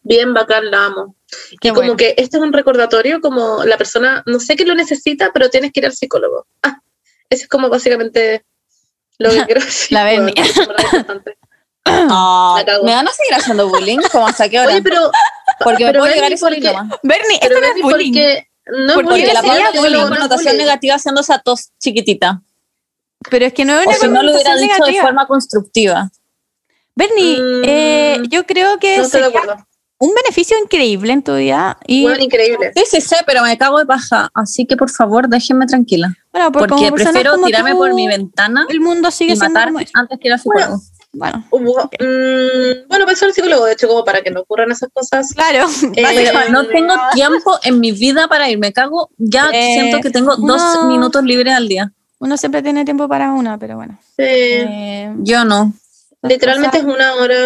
bien 0.01 0.33
bacán, 0.33 0.71
la 0.71 0.87
amo. 0.87 1.17
Qué 1.61 1.69
y 1.69 1.71
como 1.71 1.81
bueno. 1.81 1.97
que 1.97 2.15
este 2.17 2.39
es 2.39 2.43
un 2.43 2.53
recordatorio, 2.53 3.21
como 3.21 3.65
la 3.65 3.77
persona, 3.77 4.23
no 4.27 4.41
sé 4.41 4.57
que 4.57 4.65
lo 4.65 4.75
necesita, 4.75 5.31
pero 5.35 5.51
tienes 5.51 5.71
que 5.71 5.81
ir 5.81 5.87
al 5.87 5.93
psicólogo. 5.93 6.47
Ah, 6.63 6.81
eso 7.29 7.43
es 7.43 7.49
como 7.49 7.69
básicamente 7.69 8.47
lo 9.19 9.31
que 9.31 9.45
quiero 9.47 9.61
decir. 9.61 9.93
La. 9.93 10.05
Ah, 11.85 12.55
La 12.59 12.65
cago. 12.65 12.85
¿Me 12.85 12.95
van 12.95 13.09
a 13.09 13.13
seguir 13.13 13.35
haciendo 13.35 13.69
bullying? 13.69 13.99
¿Cómo 14.13 14.27
hasta 14.29 14.49
qué 14.49 14.59
hora? 14.61 14.69
Oye, 14.69 14.83
pero, 14.83 15.11
porque 15.65 15.85
me 15.85 15.91
pero 15.93 16.01
puedo 16.03 16.13
Berni, 16.15 16.15
llegar 16.15 16.33
a 16.33 16.37
¿por 16.41 16.49
salir 16.51 16.63
qué? 16.63 16.73
nomás. 16.73 16.99
Bernie, 17.03 17.39
esto 17.41 17.61
no 17.61 17.67
es 17.67 17.83
bullying. 17.83 18.13
porque 18.13 18.49
no 18.67 18.95
Porque 18.95 19.09
Porque 19.09 19.27
la 19.33 19.43
palabra 19.43 19.73
tiene 19.73 19.89
una 19.89 20.09
connotación 20.09 20.53
bullying. 20.53 20.59
negativa 20.59 20.95
haciendo 20.97 21.21
esa 21.23 21.39
tos 21.39 21.71
chiquitita. 21.79 22.43
Pero 23.31 23.47
es 23.47 23.53
que 23.55 23.65
no 23.65 23.81
es 23.81 23.87
O 23.87 23.91
una 23.91 23.99
si 23.99 24.09
no 24.09 24.23
lo 24.23 24.33
hubiera 24.33 24.51
connotación 24.53 24.61
dicho 24.61 24.75
de 24.75 24.81
negativa. 24.81 25.03
forma 25.07 25.27
constructiva. 25.27 26.11
Bernie, 26.95 27.39
Mm, 27.41 27.63
eh, 27.65 28.23
yo 28.29 28.45
creo 28.45 28.79
que 28.79 28.99
No 28.99 29.05
estoy 29.05 29.21
de 29.23 29.27
sería 29.29 29.41
acuerdo. 29.41 29.67
Un 30.01 30.15
beneficio 30.15 30.57
increíble 30.63 31.13
en 31.13 31.23
tu 31.23 31.35
vida. 31.37 31.77
Y 31.87 32.03
Bueno, 32.05 32.23
increíble. 32.23 32.73
Sí, 32.75 32.85
sí 32.89 33.01
sé, 33.01 33.17
pero 33.27 33.43
me 33.43 33.57
cago 33.59 33.79
de 33.79 33.87
paja. 33.87 34.31
Así 34.35 34.65
que 34.67 34.77
por 34.77 34.91
favor, 34.91 35.29
déjenme 35.29 35.67
tranquila. 35.67 36.15
bueno, 36.33 36.53
por- 36.53 36.69
Porque 36.69 36.93
prefiero 36.93 37.37
tirarme 37.45 37.73
tú, 37.73 37.79
por 37.79 37.95
mi 37.95 38.07
ventana 38.07 38.67
El 38.69 38.81
mundo 38.81 39.11
sigue 39.11 39.33
y 39.33 39.37
siendo 39.37 39.59
matar 39.61 39.73
antes 39.95 40.19
que 40.21 40.29
ir 40.29 40.33
al 40.35 40.39
psicólogo. 40.41 40.81
Bueno, 41.11 41.43
Hubo- 41.51 41.85
mm, 41.99 42.87
bueno, 42.89 43.07
pensó 43.07 43.25
el 43.27 43.33
psicólogo, 43.33 43.65
de 43.65 43.73
hecho, 43.73 43.89
como 43.89 44.05
para 44.05 44.21
que 44.23 44.31
no 44.31 44.41
ocurran 44.43 44.71
esas 44.71 44.91
cosas. 44.93 45.33
claro. 45.35 45.67
Eh, 45.97 46.03
no 46.53 46.67
tengo 46.69 46.95
tiempo 47.15 47.59
en 47.65 47.81
mi 47.81 47.93
vida 47.93 48.29
para 48.29 48.49
ir. 48.51 48.59
Me 48.59 48.73
cago. 48.73 49.11
Ya 49.17 49.49
Eh, 49.53 49.73
siento 49.75 50.01
que 50.01 50.11
tengo 50.11 50.37
dos 50.37 50.85
minutos 50.87 51.25
libres 51.25 51.55
al 51.55 51.67
día. 51.67 51.91
Uno 52.21 52.37
siempre 52.37 52.63
tiene 52.63 52.85
tiempo 52.85 53.09
para 53.09 53.33
una, 53.33 53.59
pero 53.59 53.77
bueno. 53.77 53.99
Sí. 54.17 54.23
Eh, 54.25 55.13
Yo 55.21 55.45
no. 55.45 55.73
Literalmente 56.23 56.79
es 56.79 56.85
una 56.85 57.15
hora, 57.15 57.37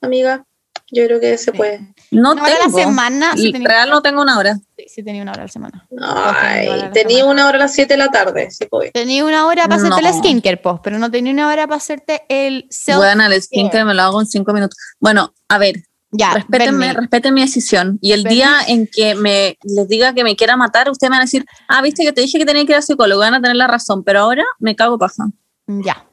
amiga. 0.00 0.44
Yo 0.92 1.04
creo 1.04 1.20
que 1.20 1.36
se 1.36 1.50
Sí. 1.50 1.56
puede. 1.56 1.80
No 2.10 2.32
una 2.32 2.42
hora 2.42 2.52
a 2.52 2.58
la 2.58 2.64
tengo. 2.64 2.78
semana. 2.78 3.32
Sí, 3.36 3.52
tenía, 3.52 3.68
Real 3.68 3.90
no 3.90 4.02
tengo 4.02 4.22
una 4.22 4.38
hora. 4.38 4.56
sí, 4.76 4.84
sí 4.88 5.02
tenía 5.04 5.22
una 5.22 5.32
hora 5.32 5.42
a 5.42 5.44
la 5.46 5.52
semana. 5.52 5.86
Ay, 6.02 6.66
a 6.68 6.76
la 6.76 6.90
tenía 6.92 7.18
semana. 7.18 7.32
una 7.32 7.46
hora 7.48 7.56
a 7.56 7.60
las 7.60 7.72
7 7.74 7.94
de 7.94 7.98
la 7.98 8.08
tarde, 8.08 8.50
sí. 8.50 8.66
Tenía 8.92 9.24
una 9.24 9.46
hora 9.46 9.64
para 9.64 9.76
hacerte 9.76 10.02
No. 10.02 10.08
el 10.08 10.14
skincare 10.14 10.56
post, 10.56 10.82
pero 10.82 10.98
no 10.98 11.10
tenía 11.10 11.32
una 11.32 11.48
hora 11.48 11.66
para 11.66 11.76
hacerte 11.76 12.22
el 12.28 12.66
self. 12.70 12.98
Bueno, 12.98 13.24
el 13.26 13.40
skincare 13.40 13.84
me 13.84 13.94
lo 13.94 14.02
hago 14.02 14.20
en 14.20 14.26
cinco 14.26 14.52
minutos. 14.52 14.76
Bueno, 14.98 15.32
a 15.48 15.58
ver, 15.58 15.76
ya, 16.10 16.34
respétenme, 16.34 16.92
respeten 16.92 17.32
mi 17.34 17.42
decisión. 17.42 17.98
Y 18.02 18.10
el 18.12 18.24
día 18.24 18.56
en 18.66 18.88
que 18.88 19.14
me 19.14 19.56
les 19.62 19.86
diga 19.86 20.12
que 20.12 20.24
me 20.24 20.34
quiera 20.34 20.56
matar, 20.56 20.90
ustedes 20.90 21.08
me 21.10 21.14
van 21.14 21.22
a 21.22 21.24
decir, 21.26 21.44
ah, 21.68 21.80
viste 21.82 22.02
que 22.02 22.12
te 22.12 22.20
dije 22.22 22.36
que 22.38 22.44
tenía 22.44 22.64
que 22.66 22.72
ir 22.72 22.76
al 22.76 22.82
psicólogo, 22.82 23.20
van 23.20 23.34
a 23.34 23.40
tener 23.40 23.54
la 23.56 23.68
razón, 23.68 24.02
pero 24.02 24.20
ahora 24.22 24.44
me 24.58 24.74
cago 24.74 24.98
paja. 24.98 25.28
Ya. 25.68 26.04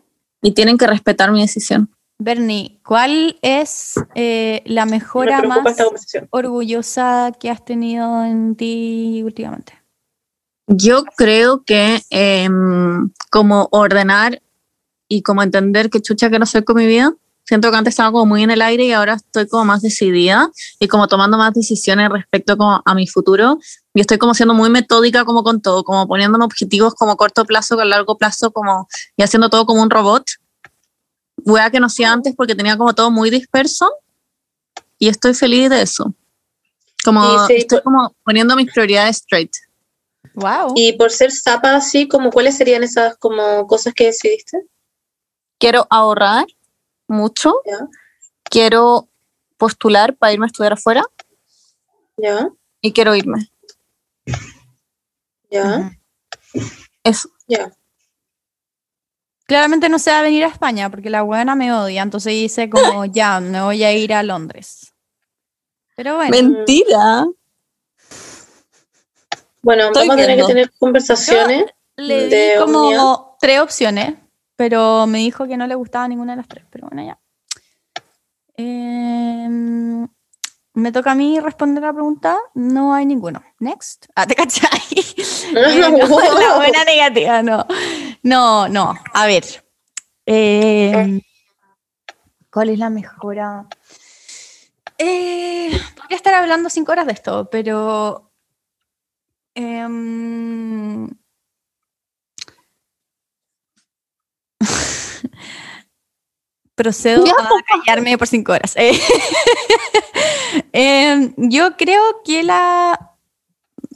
Y 0.44 0.52
tienen 0.52 0.78
que 0.78 0.86
respetar 0.86 1.32
mi 1.32 1.42
decisión. 1.42 1.90
Bernie, 2.20 2.80
¿cuál 2.84 3.38
es 3.44 3.94
eh, 4.16 4.64
la 4.66 4.86
Me 4.86 4.92
mejora 4.94 5.42
más 5.44 5.78
orgullosa 6.32 7.32
que 7.40 7.50
has 7.52 7.64
tenido 7.64 8.24
en 8.26 8.56
ti 8.56 9.22
últimamente? 9.24 9.74
Yo 10.68 11.04
creo 11.16 11.64
que 11.64 12.02
em, 12.10 13.12
como 13.30 13.70
ordenar 13.72 14.42
y 15.08 15.22
como 15.22 15.44
entender 15.44 15.90
que 15.90 16.02
chucha 16.02 16.30
quiero 16.30 16.44
hacer 16.44 16.66
con 16.66 16.78
mi 16.78 16.88
vida. 16.88 17.14
Siento 17.46 17.72
que 17.72 17.78
antes 17.78 17.94
estaba 17.94 18.12
como 18.12 18.26
muy 18.26 18.44
en 18.44 18.52
el 18.52 18.62
aire 18.62 18.84
y 18.84 18.92
ahora 18.92 19.14
estoy 19.14 19.48
como 19.48 19.64
más 19.64 19.82
decidida 19.82 20.52
y 20.80 20.90
como 20.90 21.08
tomando 21.08 21.38
más 21.38 21.54
decisiones 21.54 22.10
respecto 22.10 22.58
como 22.58 22.82
a 22.84 22.94
mi 22.96 23.08
futuro. 23.08 23.58
Y 23.94 24.02
estoy 24.02 24.18
como 24.18 24.34
siendo 24.34 24.54
muy 24.54 24.70
metódica 24.70 25.24
como 25.24 25.44
con 25.44 25.62
todo, 25.62 25.86
como 25.86 26.08
poniéndome 26.08 26.44
objetivos 26.44 26.94
como 26.96 27.16
corto 27.16 27.46
plazo, 27.46 27.78
con 27.78 27.90
largo 27.90 28.18
plazo, 28.18 28.52
como 28.52 28.90
y 29.16 29.24
haciendo 29.24 29.50
todo 29.50 29.66
como 29.66 29.82
un 29.82 29.90
robot. 29.90 30.26
Wea 31.46 31.70
que 31.72 31.80
no 31.80 31.88
hacía 31.88 32.12
antes 32.12 32.36
porque 32.36 32.56
tenía 32.56 32.78
como 32.78 32.94
todo 32.94 33.12
muy 33.12 33.30
disperso 33.30 33.92
y 35.00 35.08
estoy 35.08 35.34
feliz 35.34 35.70
de 35.70 35.82
eso. 35.82 36.14
Como 37.04 37.48
sí, 37.48 37.54
estoy 37.58 37.78
por- 37.78 37.84
como 37.84 38.16
poniendo 38.24 38.56
mis 38.56 38.72
prioridades 38.72 39.18
straight. 39.18 39.52
Wow. 40.34 40.74
Y 40.76 40.94
por 40.94 41.12
ser 41.12 41.32
zapa 41.32 41.76
así, 41.76 42.08
como 42.08 42.32
¿cuáles 42.32 42.58
serían 42.58 42.84
esas 42.84 43.18
como 43.18 43.66
cosas 43.68 43.94
que 43.94 44.06
decidiste? 44.08 44.58
quiero 45.60 45.88
ahorrar 45.90 46.46
mucho, 47.08 47.54
Ya. 47.66 47.88
quiero 48.44 49.08
postular 49.58 50.16
para 50.16 50.34
irme 50.34 50.46
a 50.46 50.48
estudiar 50.48 50.74
afuera 50.74 51.04
Ya, 52.18 52.50
y 52.82 52.94
quiero 52.94 53.16
irme. 53.16 53.50
ya, 55.50 55.92
Eso. 57.04 57.30
ya. 57.48 57.72
Claramente 59.48 59.88
no 59.88 59.98
se 59.98 60.12
va 60.12 60.20
a 60.20 60.24
venir 60.24 60.44
a 60.44 60.48
España 60.48 60.90
porque 60.90 61.10
la 61.10 61.22
buena 61.22 61.56
me 61.56 61.74
odia, 61.74 62.02
entonces 62.02 62.34
dice 62.34 62.70
como 62.70 63.06
ya, 63.06 63.40
me 63.40 63.62
voy 63.62 63.84
a 63.84 63.94
ir 63.94 64.14
a 64.14 64.22
Londres. 64.22 64.94
Pero 65.96 66.18
bueno, 66.18 66.32
Mentira. 66.32 67.26
Bueno, 69.62 69.86
Estoy 69.86 70.08
vamos 70.08 70.14
a 70.14 70.26
tener 70.26 70.36
viendo. 70.36 70.48
que 70.48 70.54
tener 70.54 70.72
conversaciones. 70.78 71.66
le 71.96 72.26
di 72.26 72.30
de 72.30 72.56
como 72.60 73.38
tres 73.40 73.60
opciones, 73.62 74.16
pero 74.58 75.08
me 75.08 75.20
dijo 75.20 75.48
que 75.48 75.58
no 75.58 75.66
le 75.66 75.76
gustaba 75.76 76.08
ninguna 76.08 76.34
de 76.34 76.38
las 76.38 76.48
tres, 76.48 76.66
pero 76.70 76.88
bueno, 76.90 77.06
ya. 77.06 77.18
Em, 78.56 80.08
me 80.74 80.92
toca 80.92 81.12
a 81.12 81.16
mí 81.16 81.40
responder 81.40 81.84
la 81.84 81.94
pregunta, 81.94 82.38
no 82.54 82.94
hay 82.94 83.06
ninguno. 83.06 83.42
Next. 83.60 84.08
Ah, 84.16 84.28
¿te 84.28 84.36
cachai? 84.36 84.70
Eh, 85.56 85.80
no, 85.80 86.08
la 86.40 86.58
buena 86.58 86.84
negativa, 86.84 87.42
no. 87.42 87.66
No, 88.24 88.68
no. 88.68 88.94
A 89.14 89.28
ver. 89.28 89.44
Em, 90.26 91.22
¿Cuál 92.52 92.70
es 92.70 92.80
la 92.80 92.90
mejora? 92.90 93.66
Eh, 94.98 95.80
podría 95.96 96.18
estar 96.18 96.34
hablando 96.34 96.70
cinco 96.70 96.92
horas 96.92 97.06
de 97.06 97.14
esto, 97.14 97.50
pero. 97.50 98.32
em, 99.56 101.08
procedo 106.76 107.26
Ya. 107.26 107.34
a 107.34 107.84
callarme 107.86 108.18
por 108.18 108.28
cinco 108.28 108.52
horas. 108.54 108.76
Eh, 108.88 109.00
em, 111.12 111.34
yo 111.38 111.76
creo 111.78 112.02
que 112.24 112.44
la, 112.44 113.07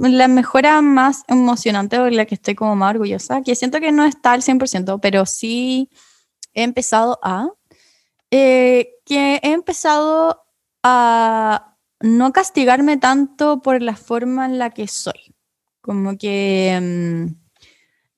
la 0.10 0.28
mejora 0.28 0.82
más 0.82 1.24
emocionante 1.28 1.99
o 1.99 2.10
la 2.10 2.26
que 2.26 2.36
estoy 2.36 2.56
como 2.56 2.76
más 2.76 2.91
orgullosa, 2.95 3.41
que 3.41 3.56
siento 3.56 3.80
que 3.80 3.91
no 3.91 4.06
está 4.06 4.34
al 4.34 4.41
100%, 4.41 4.99
pero 5.02 5.26
sí 5.26 5.89
he 6.54 6.64
empezado 6.64 7.20
a, 7.24 7.49
eh, 8.32 8.95
que 9.06 9.39
he 9.43 9.52
empezado 9.54 10.43
a 10.84 11.78
no 12.02 12.34
castigarme 12.34 12.97
tanto 12.97 13.62
por 13.62 13.82
la 13.82 13.95
forma 13.95 14.45
en 14.45 14.58
la 14.58 14.72
que 14.72 14.88
soy, 14.88 15.36
como 15.82 16.18
que, 16.18 16.80
mm, 16.82 17.36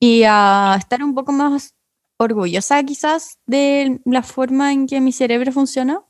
y 0.00 0.24
a 0.26 0.76
estar 0.78 1.02
un 1.04 1.14
poco 1.14 1.32
más 1.32 1.74
orgullosa 2.18 2.82
quizás 2.84 3.38
de 3.46 4.00
la 4.04 4.22
forma 4.22 4.72
en 4.72 4.86
que 4.86 5.00
mi 5.00 5.12
cerebro 5.12 5.52
funciona, 5.52 6.02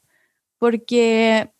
porque, 0.58 1.53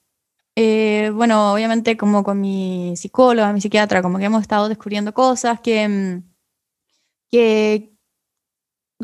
eh, 0.57 1.11
bueno, 1.15 1.53
obviamente 1.53 1.97
como 1.97 2.23
con 2.25 2.41
mi 2.41 2.95
psicóloga, 2.97 3.53
mi 3.53 3.61
psiquiatra, 3.61 4.03
como 4.03 4.19
que 4.19 4.25
hemos 4.27 4.43
estado 4.43 4.69
descubriendo 4.69 5.13
cosas 5.15 5.61
que, 5.61 5.89
mm, 5.89 6.23
que, 7.31 7.95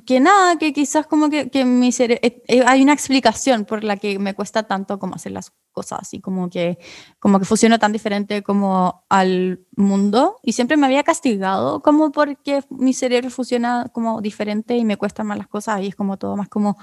que 0.07 0.21
nada, 0.21 0.57
que 0.57 0.73
quizás 0.73 1.07
como 1.07 1.29
que, 1.31 1.51
que 1.51 1.65
mi 1.65 1.91
cere- 1.93 2.21
eh, 2.23 2.43
eh, 2.49 2.63
hay 2.67 2.83
una 2.83 2.93
explicación 2.93 3.65
por 3.65 3.83
la 3.85 3.97
que 3.97 4.19
me 4.19 4.35
cuesta 4.35 4.63
tanto 4.63 4.99
como 4.99 5.17
hacer 5.17 5.33
las 5.33 5.53
cosas, 5.73 6.01
así 6.03 6.21
como 6.21 6.49
que, 6.49 6.79
como 7.19 7.39
que 7.39 7.45
funciona 7.45 7.79
tan 7.79 7.93
diferente 7.93 8.43
como 8.43 9.05
al 9.09 9.61
mundo 9.77 10.37
y 10.43 10.53
siempre 10.53 10.77
me 10.77 10.87
había 10.87 11.03
castigado 11.03 11.83
como 11.83 12.13
porque 12.13 12.63
mi 12.71 12.95
cerebro 12.95 13.31
funciona 13.31 13.89
como 13.93 14.21
diferente 14.23 14.77
y 14.77 14.85
me 14.85 14.97
cuestan 14.97 15.27
más 15.27 15.39
las 15.39 15.49
cosas 15.49 15.83
y 15.83 15.89
es 15.89 15.97
como 15.97 16.17
todo 16.19 16.37
más 16.37 16.49
como 16.49 16.77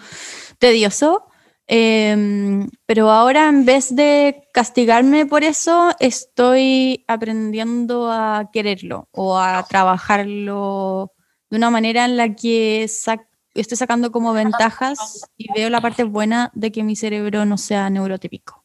tedioso. 0.59 1.26
Em, 1.70 2.70
pero 2.86 3.11
ahora 3.11 3.49
en 3.49 3.65
vez 3.65 3.93
de 3.93 4.47
castigarme 4.53 5.26
por 5.26 5.43
eso, 5.43 5.91
estoy 5.99 7.03
aprendiendo 7.07 8.09
a 8.09 8.49
quererlo 8.53 9.09
o 9.11 9.38
a 9.38 9.63
trabajarlo 9.68 11.11
de 11.49 11.57
una 11.57 11.70
manera 11.70 12.05
en 12.05 12.15
la 12.15 12.34
que 12.36 12.86
sac- 12.86 13.28
estoy 13.53 13.76
sacando 13.78 14.11
como 14.11 14.32
ventajas 14.34 15.30
y 15.36 15.51
veo 15.53 15.70
la 15.70 15.82
parte 15.82 16.03
buena 16.03 16.51
de 16.53 16.72
que 16.72 16.84
mi 16.84 16.95
cerebro 16.95 17.43
no 17.45 17.57
sea 17.57 17.89
neurotípico. 17.89 18.63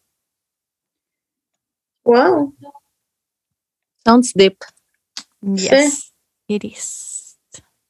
Wow. 2.05 2.55
Sounds 4.05 4.33
deep. 4.35 4.59
Yes, 5.41 6.13
it 6.47 6.65
is. 6.65 7.39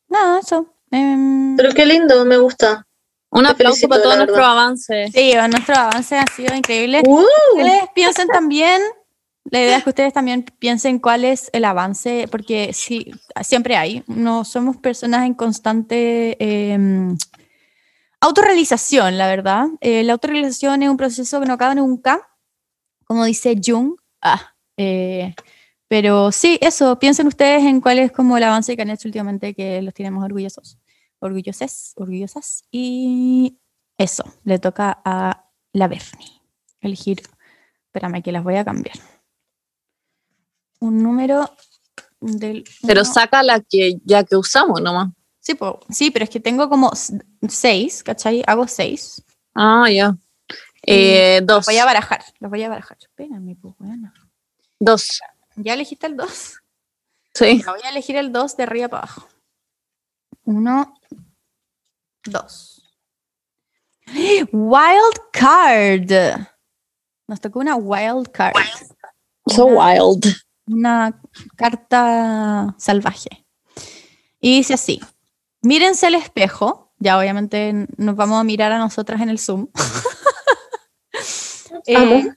No, 0.08 0.38
eso. 0.38 0.74
em, 0.90 1.56
Pero 1.56 1.72
qué 1.74 1.84
lindo, 1.86 2.24
me 2.24 2.38
gusta. 2.38 2.86
Un 3.33 3.47
aplauso 3.47 3.89
para 3.89 4.03
todo 4.03 4.16
nuestro 4.16 4.45
avance. 4.45 5.09
sí, 5.12 5.33
nuestro 5.51 5.74
avance 5.74 6.18
ha 6.18 6.26
sido 6.26 6.55
increíble. 6.55 7.03
Uh, 7.07 7.24
ustedes 7.57 7.85
piensen 7.95 8.28
también, 8.28 8.83
la 9.45 9.61
idea 9.61 9.78
es 9.78 9.85
que 9.85 9.89
ustedes 9.89 10.12
también 10.12 10.45
piensen 10.59 10.99
cuál 10.99 11.24
es 11.24 11.49
el 11.55 11.64
avance, 11.64 12.28
porque 12.30 12.72
sí, 12.74 13.11
siempre 13.43 13.76
hay, 13.76 14.05
no 14.07 14.45
somos 14.45 14.76
personas 14.76 15.24
en 15.24 15.33
constante 15.33 16.37
em, 16.39 17.16
autorrealización, 18.20 19.16
la 19.16 19.26
verdad. 19.26 19.66
Eh, 19.80 20.05
la 20.05 20.12
autorrealización 20.12 20.83
es 20.83 20.91
un 20.91 20.99
proceso 20.99 21.41
que 21.41 21.47
no 21.47 21.55
acaba 21.55 21.74
nunca, 21.74 22.28
como 23.05 23.24
dice 23.24 23.59
Jung. 23.64 23.97
Ah, 24.20 24.55
eh, 24.76 25.35
pero 25.89 26.33
sí, 26.33 26.59
eso, 26.61 26.99
piensen 26.99 27.26
ustedes 27.26 27.64
en 27.64 27.80
cuál 27.80 27.99
es 27.99 28.12
como 28.12 28.37
el 28.37 28.43
avance 28.43 28.76
que 28.76 28.83
han 28.83 28.91
hecho 28.91 29.09
últimamente 29.09 29.55
que 29.55 29.80
los 29.83 29.93
tenemos 29.93 30.22
orgullosos, 30.22 30.78
orgullosas, 31.23 31.93
orgullosas. 31.97 32.64
Y 32.70 33.59
eso, 33.99 34.25
le 34.45 34.59
toca 34.59 35.01
a 35.05 35.49
la 35.73 35.89
Bernie 35.89 36.41
elegir. 36.81 37.23
Espérame 37.87 38.23
que 38.23 38.33
las 38.33 38.43
voy 38.45 38.57
a 38.57 38.64
cambiar. 38.64 38.97
Un 40.81 41.03
número 41.03 41.55
del. 42.20 42.64
Pero 42.87 43.03
uno- 43.03 43.12
saca 43.12 43.43
la 43.43 43.61
que 43.61 43.99
ya 44.05 44.25
que 44.25 44.37
usamos 44.37 44.81
nomás. 44.83 45.11
sí, 45.41 45.55
po- 45.55 45.81
sí, 45.91 46.11
pero 46.11 46.25
es 46.25 46.31
que 46.31 46.41
tengo 46.41 46.68
como 46.68 46.91
seis, 47.49 48.03
¿cachai? 48.03 48.43
Hago 48.47 48.66
seis. 48.68 49.23
Ah, 49.55 49.89
ya. 49.91 50.16
Eh, 50.85 51.41
dos. 51.45 51.66
Voy 51.66 51.79
a 51.79 51.85
barajar, 51.85 52.25
los 52.41 52.51
voy 52.51 52.62
a 52.64 52.68
barajar. 52.68 52.99
Espérame, 53.01 53.57
pues, 53.61 53.75
buena. 53.79 54.12
Dos. 54.81 55.20
¿Ya 55.57 55.75
elegiste 55.75 56.07
el 56.07 56.16
dos? 56.16 56.55
Sí. 57.35 57.62
Ya 57.64 57.70
voy 57.73 57.81
a 57.85 57.91
elegir 57.91 58.16
el 58.16 58.33
dos 58.33 58.57
de 58.57 58.64
arriba 58.64 58.89
para 58.89 59.05
abajo. 59.05 59.29
Uno, 60.45 60.95
dos. 62.24 62.99
Wild 64.53 65.16
card. 65.32 66.11
Nos 67.28 67.40
tocó 67.40 67.61
una 67.61 67.76
wild 67.76 68.30
card. 68.30 68.55
So 69.47 69.66
wild. 69.66 70.24
una 70.66 71.20
carta 71.57 72.74
salvaje. 72.78 73.47
Y 74.40 74.57
dice 74.57 74.74
así, 74.74 75.01
mírense 75.62 76.07
al 76.07 76.14
espejo, 76.16 76.93
ya 76.99 77.18
obviamente 77.18 77.86
nos 77.97 78.16
vamos 78.16 78.40
a 78.40 78.45
mirar 78.45 78.72
a 78.72 78.78
nosotras 78.78 79.20
en 79.20 79.28
el 79.30 79.38
Zoom. 79.38 79.68
Eh, 81.86 81.97
Amo. 81.97 82.34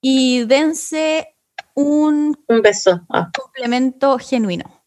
y 0.00 0.44
dense 0.44 1.36
un 1.74 2.36
un 2.48 2.60
beso. 2.62 3.00
Ah, 3.08 3.30
complemento 3.34 4.18
genuino. 4.18 4.84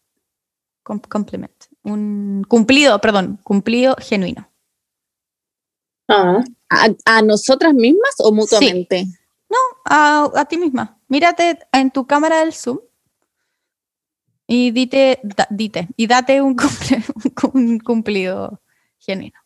Com- 0.84 1.00
complement. 1.00 1.64
Un 1.88 2.44
cumplido, 2.48 3.00
perdón, 3.00 3.38
cumplido 3.42 3.96
genuino. 3.98 4.50
ah. 6.08 6.42
¿A, 6.70 6.88
a 7.06 7.22
nosotras 7.22 7.72
mismas 7.72 8.14
o 8.18 8.30
mutuamente? 8.30 9.06
A, 9.86 10.30
a 10.34 10.44
ti 10.44 10.58
misma. 10.58 11.00
Mírate 11.08 11.58
en 11.72 11.90
tu 11.90 12.06
cámara 12.06 12.40
del 12.40 12.52
Zoom 12.52 12.78
y 14.46 14.70
dite, 14.72 15.18
da- 15.22 15.46
dite, 15.50 15.88
y 15.96 16.06
date 16.06 16.42
un, 16.42 16.54
cumple- 16.56 17.04
un 17.54 17.78
cumplido 17.78 18.60
genuino. 18.98 19.38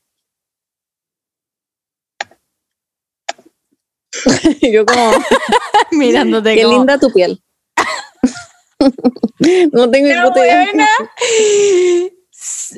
Yo 4.72 4.84
como, 4.84 5.12
Mirándote 5.92 6.54
qué 6.56 6.62
como, 6.64 6.78
linda 6.78 6.98
tu 6.98 7.12
piel. 7.12 7.40
no 9.72 9.90
tengo 9.90 10.08
ni 10.08 10.14
Pero 10.14 10.28
puta 10.28 10.40
idea. 10.44 10.64
buena. 10.64 10.88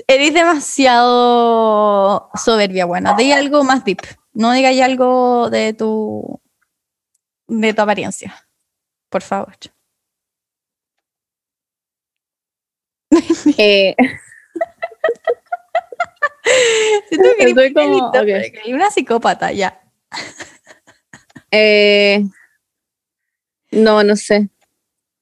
Eres 0.07 0.35
demasiado 0.35 2.31
soberbia, 2.35 2.85
buena. 2.85 3.15
Di 3.15 3.33
algo 3.33 3.65
más 3.65 3.85
deep. 3.85 4.01
No 4.33 4.53
digáis 4.53 4.81
algo 4.83 5.49
de 5.51 5.73
tu 5.73 6.41
de 7.47 7.73
tu 7.75 7.83
apariencia. 7.83 8.35
Por 9.09 9.23
favor. 9.23 9.55
Eh, 13.57 13.95
Siento 17.09 17.29
que 17.37 17.43
eres 17.43 17.49
Estoy 17.49 17.73
como- 17.73 17.87
bonita, 17.89 18.07
ok. 18.21 18.27
pero 18.27 18.41
que 18.53 18.59
eres 18.61 18.75
una 18.75 18.91
psicópata, 18.91 19.53
ya. 19.53 19.81
eh, 21.51 22.25
no, 23.71 24.03
no 24.03 24.17
sé. 24.17 24.49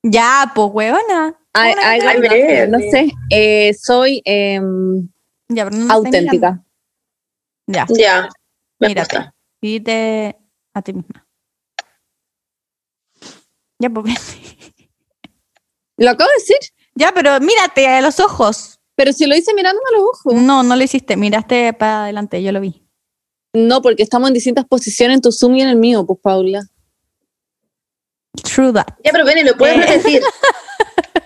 Ya, 0.02 0.50
pues, 0.54 0.68
huevona. 0.72 1.38
Ay, 1.54 1.74
ay, 1.82 2.00
ay, 2.00 2.16
no, 2.20 2.28
ver, 2.30 2.68
no 2.70 2.78
ver. 2.78 2.90
sé. 2.90 3.10
Eh, 3.30 3.74
soy 3.74 4.22
em, 4.24 5.08
Ya, 5.48 5.64
pero 5.64 5.76
no 5.76 5.92
auténtica. 5.92 6.62
Ya, 7.66 7.86
Ya. 7.90 8.28
Mírate. 8.80 9.00
gusta. 9.16 9.34
dite 9.60 10.36
a 10.74 10.82
ti 10.82 10.92
misma. 10.92 11.26
Ya, 13.78 13.90
pues, 13.90 14.04
ven. 14.06 14.14
Lo 15.98 16.10
acabo 16.10 16.28
de 16.30 16.34
decir, 16.40 16.56
Ya, 16.94 17.12
pero 17.12 17.38
mírate 17.40 17.86
a 17.86 18.00
los 18.00 18.18
ojos. 18.20 18.78
pero 18.94 19.12
si 19.12 19.26
lo 19.26 19.34
hice 19.36 19.54
mirándome 19.54 19.84
a 19.90 19.98
los 19.98 20.04
ojos. 20.08 20.34
No, 20.34 20.62
no 20.62 20.76
lo 20.76 20.82
hiciste. 20.82 21.16
Miraste 21.16 21.72
para 21.74 22.04
adelante, 22.04 22.42
yo 22.42 22.52
lo 22.52 22.60
vi. 22.60 22.86
No, 23.54 23.82
porque 23.82 24.02
estamos 24.02 24.28
en 24.28 24.34
distintas 24.34 24.64
posiciones 24.64 25.16
en 25.16 25.20
tu 25.22 25.30
Zoom 25.32 25.56
y 25.56 25.62
en 25.62 25.68
el 25.68 25.76
mío, 25.76 26.04
pues 26.06 26.18
Paula. 26.22 26.62
True 28.42 28.72
that. 28.72 28.86
Ya, 29.04 29.12
pero 29.12 29.24
Benny, 29.24 29.42
¿lo 29.44 29.56
puedes 29.56 29.76
Eh. 29.76 29.80
repetir? 29.80 30.22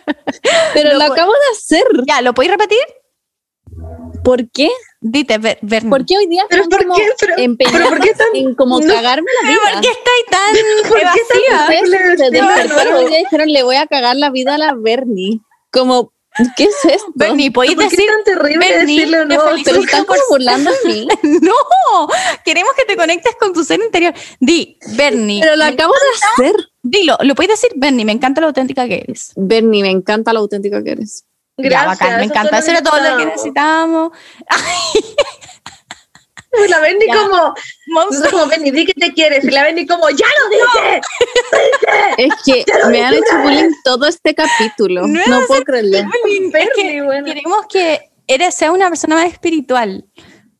Pero 0.75 0.95
lo 0.95 1.05
acabo 1.05 1.33
de 1.33 1.53
hacer. 1.53 1.85
Ya, 2.07 2.23
¿lo 2.23 2.35
podéis 2.35 2.53
repetir? 2.53 2.79
¿Por 4.25 4.51
qué? 4.51 4.71
Dite, 5.01 5.39
Ver- 5.39 5.59
Bernie. 5.63 5.91
¿Por 5.91 6.05
qué 6.05 6.17
hoy 6.17 6.27
día 6.27 6.45
¿Pero 6.49 6.63
están 6.65 6.79
por 6.79 6.87
como 6.89 6.99
qué? 6.99 7.09
Pero, 7.21 7.35
empeñados 7.39 7.79
pero 7.81 7.91
¿por 7.97 8.01
qué 8.07 8.15
tan- 8.15 8.35
en 8.35 8.55
como 8.55 8.81
No. 8.81 8.95
cagarme 8.95 9.31
la 9.43 9.49
¿Pero 9.49 9.61
vida? 9.61 9.73
¿Por 9.73 9.81
qué 9.83 9.89
estáis 9.89 10.27
tan 10.31 10.55
¿Por 10.89 10.99
qué 10.99 11.21
tan? 11.29 11.61
Ustedes 11.81 12.19
se 12.19 12.31
despertaron 12.31 12.95
hoy 12.95 13.07
día 13.07 13.21
y 13.21 13.25
dijeron, 13.25 13.53
le 13.53 13.63
voy 13.63 13.77
a 13.77 13.87
cagar 13.87 14.17
la 14.17 14.31
vida 14.31 14.55
a 14.55 14.59
la 14.59 14.75
Bernie. 14.77 15.41
Como, 15.71 16.13
¿qué 16.57 16.65
es 16.65 16.85
esto? 16.85 17.13
Bernie, 17.15 17.51
¿podéis 17.51 17.75
¿Por 17.75 17.85
qué 17.85 17.97
decir? 17.97 18.09
es 18.09 18.25
tan 18.25 18.25
terrible 18.25 18.69
Bernie, 18.69 18.97
decirlo 18.97 19.19
te 19.19 19.25
no? 19.25 19.29
Pero 19.29 19.51
felicito 19.51 19.81
están 19.81 20.05
por 20.05 20.19
burlando 20.29 20.71
de 20.71 20.89
mí. 20.89 21.09
No, 21.23 22.09
queremos 22.45 22.73
que 22.77 22.85
te 22.85 22.97
conectes 22.97 23.35
con 23.39 23.53
tu 23.53 23.65
ser 23.65 23.81
interior. 23.81 24.15
Di, 24.41 24.79
Bernie. 24.97 25.41
Pero 25.41 25.57
lo 25.57 25.65
acabo 25.65 25.93
de 25.93 26.45
hacer. 26.45 26.69
Dilo, 26.83 27.17
lo 27.23 27.35
puedes 27.35 27.61
decir, 27.61 27.71
Bernie, 27.77 28.05
me 28.05 28.13
encanta 28.13 28.41
lo 28.41 28.49
auténtica 28.49 28.87
que 28.87 28.97
eres. 28.97 29.33
Bernie, 29.37 29.83
me 29.83 29.91
encanta 29.91 30.33
lo 30.33 30.41
auténtica 30.41 30.83
que 30.83 30.93
eres. 30.93 31.25
ya, 31.57 31.69
Gracias. 31.69 31.99
bacán, 31.99 32.21
me 32.21 32.25
encanta. 32.27 32.59
Eso 32.59 32.71
era 32.71 32.83
todo 32.83 33.01
lo 33.01 33.17
que 33.17 33.27
necesitábamos. 33.27 34.13
necesitábamos. 34.13 35.17
Y 36.65 36.69
La 36.69 36.81
Benny 36.81 37.07
Ya. 37.07 37.15
como, 37.17 37.55
nosotros 37.89 38.33
como 38.33 38.47
Benny, 38.47 38.71
di 38.71 38.87
que 38.87 38.95
te 38.95 39.13
quieres. 39.13 39.45
Y 39.45 39.51
la 39.51 39.65
Benny 39.65 39.87
como, 39.87 40.09
ya 40.11 40.27
lo 40.27 40.49
dije. 40.51 41.01
Es 42.19 42.33
que 42.45 42.65
me 42.91 43.05
han 43.05 43.15
hecho 43.15 43.39
bullying 43.43 43.73
todo 43.85 44.07
este 44.07 44.35
capítulo. 44.35 45.07
No 45.07 45.47
puedo 45.47 45.63
creerlo. 45.63 45.99
Es 45.99 46.69
que 46.77 47.03
bueno. 47.03 47.27
queremos 47.27 47.67
que 47.69 48.11
eres, 48.27 48.55
sea 48.55 48.73
una 48.73 48.89
persona 48.89 49.17
más 49.17 49.33
espiritual. 49.33 50.05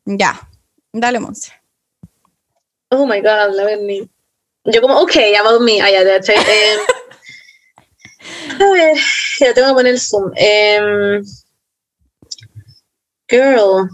Ya, 0.05 0.49
dale, 0.93 1.19
Monse. 1.21 1.53
Oh 2.91 3.07
my 3.07 3.21
God, 3.21 3.55
la 3.55 3.65
Benny. 3.65 4.09
Yo 4.65 4.81
como, 4.81 4.99
ok, 5.01 5.17
about 5.41 5.61
me. 5.63 5.81
Ah, 5.81 5.91
ya, 5.91 6.03
ya, 6.03 6.21
ya, 6.21 6.35
eh, 6.35 6.77
a 8.61 8.73
ver, 8.73 8.97
ya 9.41 9.55
tengo 9.55 9.69
que 9.69 9.75
poner 9.75 9.93
el 9.93 10.01
zoom. 10.01 10.33
Em, 10.37 11.23
girl. 13.29 13.89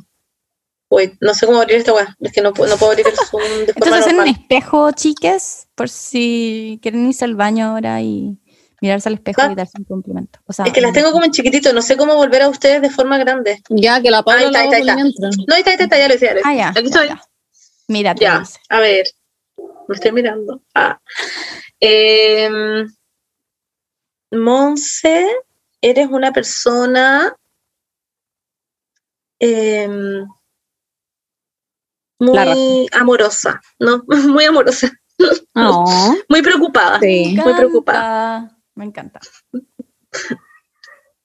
Wait, 0.94 1.14
no 1.22 1.32
sé 1.32 1.46
cómo 1.46 1.58
abrir 1.58 1.78
esta 1.78 1.94
weá. 1.94 2.14
Es 2.20 2.32
que 2.32 2.42
no, 2.42 2.52
puedo- 2.52 2.68
no 2.70 2.76
puedo 2.76 2.92
abrir 2.92 3.06
el 3.08 3.16
zoom 3.16 3.64
de 3.66 3.72
forma 3.72 3.98
es 3.98 4.04
hacer 4.04 4.18
un 4.18 4.28
espejo, 4.28 4.90
chiques, 4.92 5.66
por 5.74 5.88
si 5.88 6.78
quieren 6.82 7.08
irse 7.08 7.24
al 7.24 7.34
baño 7.34 7.64
ahora 7.68 8.02
y 8.02 8.38
mirarse 8.82 9.08
al 9.08 9.14
espejo 9.14 9.40
Ah. 9.42 9.50
y 9.50 9.54
darse 9.54 9.78
un 9.78 9.84
complemento. 9.84 10.40
O 10.44 10.52
sea, 10.52 10.66
Es 10.66 10.72
que 10.74 10.82
las 10.82 10.92
tengo 10.92 11.10
como 11.12 11.24
en 11.24 11.30
chiquitito, 11.30 11.72
no 11.72 11.80
sé 11.80 11.96
cómo 11.96 12.14
volver 12.16 12.42
a 12.42 12.48
ustedes 12.50 12.82
de 12.82 12.90
forma 12.90 13.16
grande. 13.16 13.62
Ya, 13.70 14.02
que 14.02 14.10
la 14.10 14.22
Paula 14.22 14.40
Ahí 14.40 14.46
está, 14.48 14.58
lo 14.58 14.64
ahí 14.64 14.66
está, 14.66 14.76
ahí 14.76 14.82
haga 14.82 14.92
está. 14.92 15.02
mientras. 15.22 15.36
No, 15.48 15.54
ahí 15.54 15.60
está, 15.60 15.70
ahí 15.70 15.76
está, 15.80 15.98
ya 15.98 16.08
lo 16.08 16.14
hice, 16.14 16.26
ya 16.26 16.32
lo 16.34 16.40
hice. 16.40 16.48
Ah, 16.48 16.54
ya. 16.54 16.68
Aquí 16.68 16.86
estoy. 16.86 17.08
Mírate, 17.88 18.20
Ya, 18.20 18.42
a 18.68 18.78
ver. 18.80 19.06
Me 19.88 19.94
estoy 19.94 20.12
mirando. 20.12 20.60
Ah. 20.74 21.00
Em, 21.80 22.86
Monse, 24.30 25.26
eres 25.80 26.08
una 26.10 26.32
persona 26.32 27.34
raja. 29.40 30.26
muy 32.32 32.88
amorosa, 32.92 33.60
¿no? 33.78 34.02
Muy 34.06 34.44
amorosa, 34.44 34.90
Oh, 35.54 36.14
muy 36.28 36.42
preocupada. 36.42 36.98
sí. 37.00 37.36
muy 37.44 37.54
preocupada. 37.54 38.56
Me 38.74 38.84
encanta. 38.84 39.20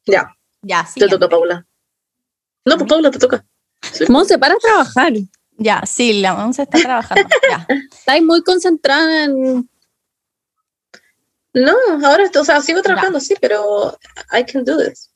Ya, 0.06 0.34
Ya, 0.62 0.84
te 0.84 0.91
siguiente. 0.91 1.16
toca, 1.18 1.30
Paula. 1.30 1.66
No, 2.66 2.78
pues 2.78 2.88
Paula, 2.89 3.12
te 3.12 3.20
toca. 3.20 3.45
Monse, 4.08 4.38
para 4.39 4.56
trabajar. 4.56 5.12
Ya, 5.58 5.82
sí, 5.86 6.22
la 6.22 6.34
Monse 6.34 6.64
está 6.64 6.78
trabajando. 6.80 7.28
ya. 7.50 7.68
Estáis 7.91 8.24
muy 8.24 8.41
concentrada 8.43 9.26
en. 9.26 9.70
No, 11.54 11.74
ahora, 12.06 12.24
esto- 12.24 12.41
o 12.41 12.45
sea, 12.45 12.62
sigo 12.62 12.82
trabajando, 12.82 13.20
sí, 13.20 13.36
pero 13.41 13.98
I 14.32 14.45
can 14.45 14.64
do 14.64 14.78
this. 14.78 15.12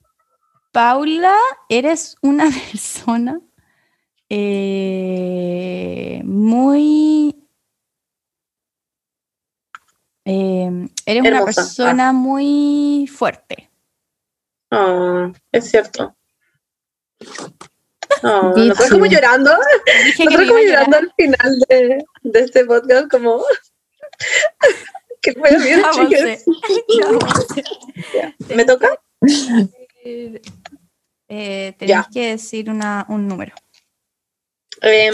Paula, 0.72 1.38
eres 1.70 2.16
una 2.22 2.46
persona 2.72 3.40
eh, 4.34 6.22
muy... 6.24 7.36
eh, 10.26 10.88
eres 11.06 11.24
una 11.24 11.44
persona 11.44 12.14
muy 12.14 13.08
fuerte. 13.14 13.70
Ah, 14.72 15.32
es 15.52 15.70
cierto. 15.70 16.16
Oh, 18.24 18.54
nosotros 18.56 18.90
como 18.92 19.06
llorando, 19.08 19.50
nosotros 20.20 20.48
como 20.48 20.60
llorando 20.60 20.98
al 20.98 21.12
final 21.18 21.60
de, 21.70 22.04
de 22.22 22.40
este 22.42 22.66
podcast, 22.66 23.10
como 23.10 23.44
que 25.22 25.32
fue 25.34 25.58
bien, 25.64 25.82
chicas. 25.94 26.46
¿Me 28.56 28.64
toca? 28.66 28.90
Eh, 30.04 30.40
eh, 31.30 31.74
tenés 31.80 31.90
Ya. 31.90 32.08
que 32.14 32.32
decir 32.32 32.70
una, 32.70 33.06
un 33.10 33.28
número. 33.28 33.56
Em, 34.82 35.14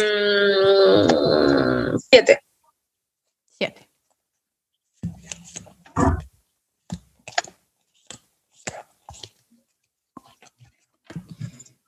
siete. 2.09 2.39
Siete. 3.57 3.87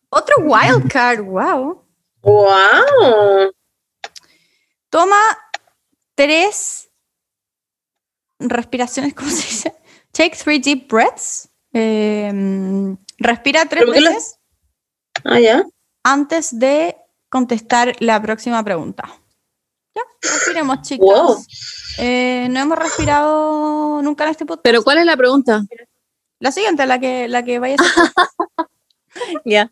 Otro 0.09 0.35
wild 0.39 0.91
card, 0.91 1.21
wow. 1.21 1.83
¡Wow! 2.21 3.51
Toma 4.89 5.21
tres 6.15 6.89
respiraciones, 8.39 9.13
¿cómo 9.15 9.29
se 9.29 9.35
dice? 9.47 9.75
Take 10.11 10.35
three 10.35 10.59
deep 10.59 10.87
breaths. 10.89 11.49
Eh, 11.73 12.31
respira 13.19 13.65
tres 13.65 13.83
¿Pero 13.83 13.85
por 13.85 13.93
qué 13.93 14.01
lo- 14.01 14.09
veces 14.09 14.39
Ah, 15.23 15.39
ya. 15.39 15.63
antes 16.03 16.57
de 16.57 16.95
contestar 17.29 17.95
la 17.99 18.21
próxima 18.21 18.63
pregunta. 18.63 19.09
Ya, 19.95 20.01
respiremos, 20.21 20.81
chicos. 20.81 21.07
Wow. 21.07 21.45
Eh, 21.99 22.47
no 22.49 22.59
hemos 22.59 22.77
respirado 22.77 24.01
nunca 24.01 24.25
en 24.25 24.31
este 24.31 24.45
podcast. 24.45 24.63
Pero, 24.63 24.83
¿cuál 24.83 24.99
es 24.99 25.05
la 25.05 25.17
pregunta? 25.17 25.61
La 26.39 26.51
siguiente, 26.51 26.85
la 26.85 26.99
que, 26.99 27.27
la 27.27 27.43
que 27.43 27.59
vaya 27.59 27.75
a. 27.75 28.65
Ya. 29.45 29.71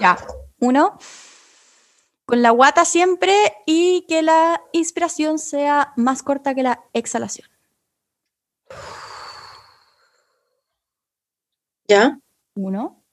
Ya. 0.00 0.18
Uno. 0.60 0.98
Con 2.26 2.42
la 2.42 2.50
guata 2.50 2.84
siempre 2.84 3.34
y 3.66 4.06
que 4.08 4.22
la 4.22 4.62
inspiración 4.72 5.38
sea 5.38 5.92
más 5.96 6.22
corta 6.22 6.54
que 6.54 6.62
la 6.62 6.84
exhalación. 6.92 7.48
¿Ya? 11.86 12.18
Uno. 12.54 13.03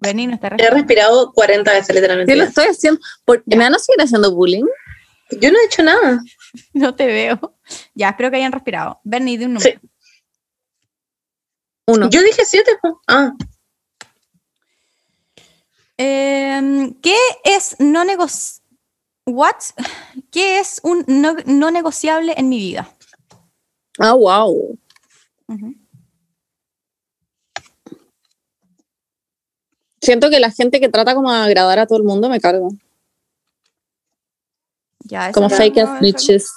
Vení, 0.00 0.26
no 0.26 0.34
está 0.34 0.46
He 0.46 0.50
respirando. 0.50 0.76
respirado 0.76 1.32
40 1.32 1.72
veces, 1.72 1.94
literalmente. 1.94 2.32
¿Qué 2.32 2.38
lo 2.38 2.44
estoy 2.44 2.66
haciendo? 2.66 3.00
¿Por- 3.24 3.42
¿Me 3.46 3.56
van 3.56 3.74
a 3.74 3.78
seguir 3.78 4.00
haciendo 4.02 4.34
bullying? 4.34 4.64
Yo 5.40 5.50
no 5.52 5.58
he 5.58 5.64
hecho 5.66 5.82
nada. 5.82 6.20
No 6.72 6.94
te 6.94 7.06
veo. 7.06 7.56
Ya, 7.94 8.08
espero 8.10 8.30
que 8.30 8.36
hayan 8.38 8.52
respirado. 8.52 9.00
Bernie, 9.04 9.36
de 9.36 9.44
un 9.46 9.54
número. 9.54 9.70
Sí. 9.78 9.88
Uno. 11.86 12.08
Yo 12.10 12.22
dije 12.22 12.44
siete. 12.44 12.70
Ah, 13.06 13.32
Em, 15.96 16.94
¿Qué 17.00 17.16
es 17.44 17.76
no 17.80 18.04
negociable? 18.04 18.64
What? 19.26 19.56
¿Qué 20.30 20.58
es 20.60 20.80
un 20.84 21.04
no, 21.06 21.36
no 21.44 21.70
negociable 21.70 22.34
en 22.36 22.48
mi 22.48 22.58
vida? 22.58 22.88
Ah, 23.98 24.14
wow. 24.14 24.78
Ujú. 25.48 25.74
Siento 30.08 30.30
que 30.30 30.40
la 30.40 30.50
gente 30.50 30.80
que 30.80 30.88
trata 30.88 31.14
como 31.14 31.30
de 31.30 31.38
agradar 31.38 31.80
a 31.80 31.86
todo 31.86 31.98
el 31.98 32.04
mundo 32.04 32.30
me 32.30 32.40
cargo. 32.40 32.70
Ya, 35.00 35.32
Como 35.32 35.50
fake 35.50 35.76
eso- 35.76 35.98
bitches. 36.00 36.50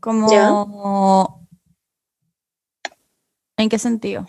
Como. 0.00 1.46
¿En 3.58 3.68
qué 3.68 3.78
sentido? 3.78 4.26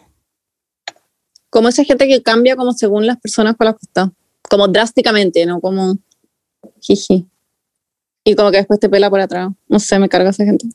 Como 1.50 1.70
esa 1.70 1.86
gente 1.86 2.10
que 2.10 2.22
cambia 2.22 2.58
como 2.58 2.74
según 2.74 3.08
las 3.08 3.18
personas 3.18 3.56
con 3.56 3.64
las 3.64 3.76
que 3.76 3.86
está. 3.86 4.12
Como 4.50 4.68
drásticamente, 4.68 5.46
¿no? 5.46 5.62
Como 5.62 5.96
jiji. 6.82 7.26
Y 8.26 8.36
como 8.36 8.52
que 8.52 8.58
después 8.58 8.82
te 8.82 8.90
pela 8.90 9.10
por 9.10 9.22
atrás. 9.22 9.48
No 9.70 9.80
sé, 9.80 9.98
me 9.98 10.10
carga 10.10 10.32
esa 10.32 10.44
gente. 10.44 10.68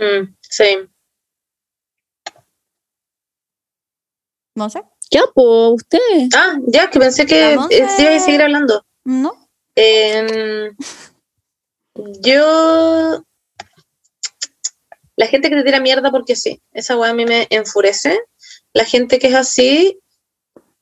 Mm, 0.00 0.34
sí. 0.40 0.64
No 4.54 4.70
sé. 4.70 4.82
¿Qué 5.10 5.20
po? 5.34 5.70
¿Usted? 5.70 5.98
Ah, 6.34 6.56
ya, 6.66 6.90
que 6.90 6.98
pensé 6.98 7.26
que 7.26 7.54
eh, 7.54 7.88
sí 7.96 8.02
iba 8.02 8.16
a 8.16 8.20
seguir 8.20 8.42
hablando. 8.42 8.84
¿No? 9.04 9.48
Em, 9.74 10.76
yo. 12.20 13.22
La 15.16 15.26
gente 15.26 15.48
que 15.48 15.56
te 15.56 15.64
tira 15.64 15.80
mierda 15.80 16.10
porque 16.10 16.36
sí. 16.36 16.60
Esa 16.72 16.96
weá 16.96 17.10
a 17.10 17.14
mí 17.14 17.24
me 17.24 17.46
enfurece. 17.50 18.20
La 18.72 18.84
gente 18.84 19.18
que 19.18 19.28
es 19.28 19.34
así, 19.34 20.00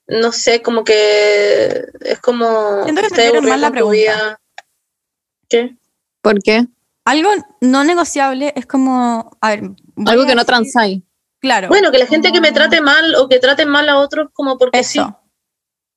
no 0.07 0.33
sé, 0.33 0.63
como 0.63 0.85
que 0.85 1.85
es 2.01 2.21
como. 2.21 2.85
Siento 2.85 3.01
que 3.03 3.07
entendieron 3.09 3.45
mal 3.45 3.61
la 3.61 3.71
pregunta. 3.71 3.97
vida. 3.97 4.41
¿Qué? 5.49 5.77
¿Por 6.23 6.43
qué? 6.43 6.67
Algo 7.05 7.31
no 7.61 7.85
negociable 7.85 8.53
es 8.57 8.67
como. 8.67 9.37
A 9.41 9.51
ver. 9.51 9.71
Algo 10.07 10.23
a 10.23 10.27
que 10.27 10.35
no 10.35 10.45
transáis. 10.45 11.03
Claro. 11.43 11.69
Bueno, 11.69 11.91
que 11.91 11.99
la 11.99 12.07
gente 12.07 12.31
que 12.31 12.41
me 12.41 12.53
trate 12.53 12.81
mal 12.81 13.17
o 13.17 13.29
que 13.29 13.41
trate 13.41 13.67
mal 13.67 13.89
a 13.89 13.99
otros 13.99 14.29
como 14.33 14.57
porque 14.57 14.85
sí. 14.85 15.01
Eso. 15.01 15.19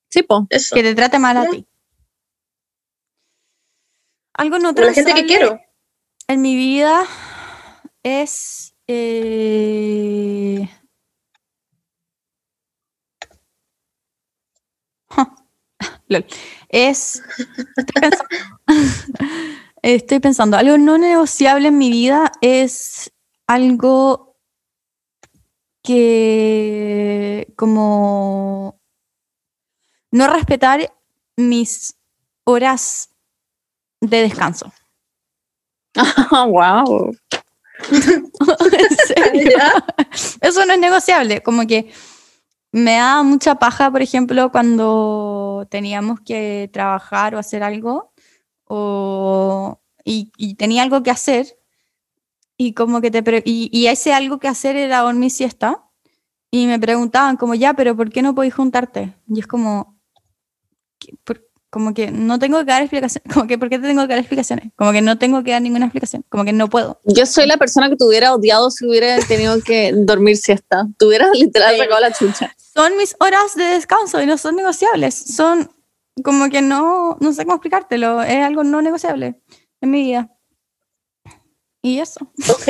Sí, 0.10 0.24
po. 0.24 0.48
Eso. 0.50 0.76
Que 0.76 0.82
te 0.82 0.96
trate 0.96 1.20
mal 1.20 1.38
a 1.38 1.48
ti. 1.48 1.68
Algo 4.34 4.58
no 4.58 4.72
la 4.72 4.92
gente 4.92 5.14
que 5.14 5.26
quiero. 5.26 5.60
en 6.28 6.42
mi 6.42 6.56
vida 6.56 7.06
es. 8.02 8.76
eh, 8.88 10.68
lol. 16.08 16.26
Es. 16.70 17.22
Estoy 17.78 18.02
pensando, 18.02 18.26
estoy 19.84 20.20
pensando, 20.20 20.58
algo 20.58 20.78
no 20.80 20.98
negociable 20.98 21.68
en 21.68 21.78
mi 21.78 21.92
vida 21.92 22.32
es 22.42 23.12
algo 23.48 24.25
que. 25.86 27.54
como. 27.56 28.80
no 30.12 30.28
respetar 30.28 30.94
mis 31.38 31.96
horas 32.46 33.10
de 34.02 34.22
descanso. 34.22 34.72
wow. 36.32 37.16
¿En 37.92 38.98
serio? 39.08 39.58
Eso 40.42 40.66
no 40.66 40.74
es 40.74 40.80
negociable, 40.80 41.42
como 41.42 41.68
que 41.68 41.92
me 42.72 42.98
da 42.98 43.24
mucha 43.24 43.56
paja, 43.56 43.90
por 43.92 44.02
ejemplo, 44.02 44.52
cuando 44.52 45.66
teníamos 45.70 46.20
que 46.22 46.70
trabajar 46.74 47.36
o 47.36 47.40
hacer 47.40 47.64
algo, 47.64 48.12
o, 48.66 49.80
y, 50.04 50.32
y 50.38 50.56
tenía 50.56 50.84
algo 50.84 51.02
que 51.04 51.12
hacer, 51.12 51.58
y 52.58 52.74
como 52.74 53.02
que 53.02 53.12
te 53.12 53.22
pre- 53.24 53.44
y, 53.46 53.70
y 53.72 53.88
ese 53.88 54.14
algo 54.14 54.40
que 54.40 54.48
hacer 54.48 54.76
era 54.76 55.00
dormir 55.02 55.32
siesta, 55.32 55.82
y 56.52 56.68
me 56.68 56.80
preguntaban 56.80 57.36
como, 57.38 57.54
ya, 57.56 57.74
pero 57.74 57.96
¿por 57.98 58.10
qué 58.12 58.22
no 58.22 58.34
podéis 58.36 58.54
juntarte? 58.54 59.14
Y 59.28 59.40
es 59.40 59.48
como. 59.48 60.00
Por- 61.24 61.44
como 61.70 61.94
que 61.94 62.10
no 62.10 62.40
tengo 62.40 62.60
que 62.60 62.66
dar 62.68 62.82
explicaciones, 62.84 63.30
como 63.34 63.48
que 63.48 63.58
¿por 63.58 63.68
qué 63.70 63.78
te 63.78 63.86
tengo 63.88 64.04
que 64.04 64.08
dar 64.08 64.20
explicaciones? 64.20 64.72
Como 64.78 64.94
que 64.94 65.02
no 65.02 65.18
tengo 65.18 65.44
que 65.44 65.52
dar 65.52 65.62
ninguna 65.62 65.88
explicación, 65.88 66.24
como 66.30 66.46
que 66.46 66.54
no 66.54 66.70
puedo. 66.70 67.02
Yo 67.04 67.26
soy 67.26 67.48
la 67.48 67.58
persona 67.58 67.90
que 67.90 67.98
te 67.98 68.06
hubiera 68.06 68.34
odiado 68.34 68.72
si 68.72 68.88
hubiera 68.88 69.18
tenido 69.28 69.60
que 69.62 69.92
dormir 69.94 70.38
siesta. 70.38 70.88
Te 70.98 71.06
hubiera 71.06 71.30
literal 71.34 71.76
sacado 71.78 72.00
la 72.00 72.14
chucha. 72.14 72.56
son 72.74 72.96
mis 72.96 73.18
horas 73.20 73.56
de 73.56 73.66
descanso 73.66 74.22
y 74.22 74.26
no 74.26 74.38
son 74.38 74.56
negociables. 74.56 75.16
Son 75.16 75.70
como 76.24 76.50
que 76.50 76.62
no, 76.62 77.18
no 77.20 77.34
sé 77.34 77.44
cómo 77.44 77.56
explicártelo. 77.56 78.22
Es 78.24 78.42
algo 78.42 78.64
no 78.64 78.82
negociable 78.82 79.42
en 79.82 79.92
mi 79.92 80.02
vida. 80.02 80.32
Y 81.86 82.00
eso. 82.00 82.20
Ok. 82.50 82.68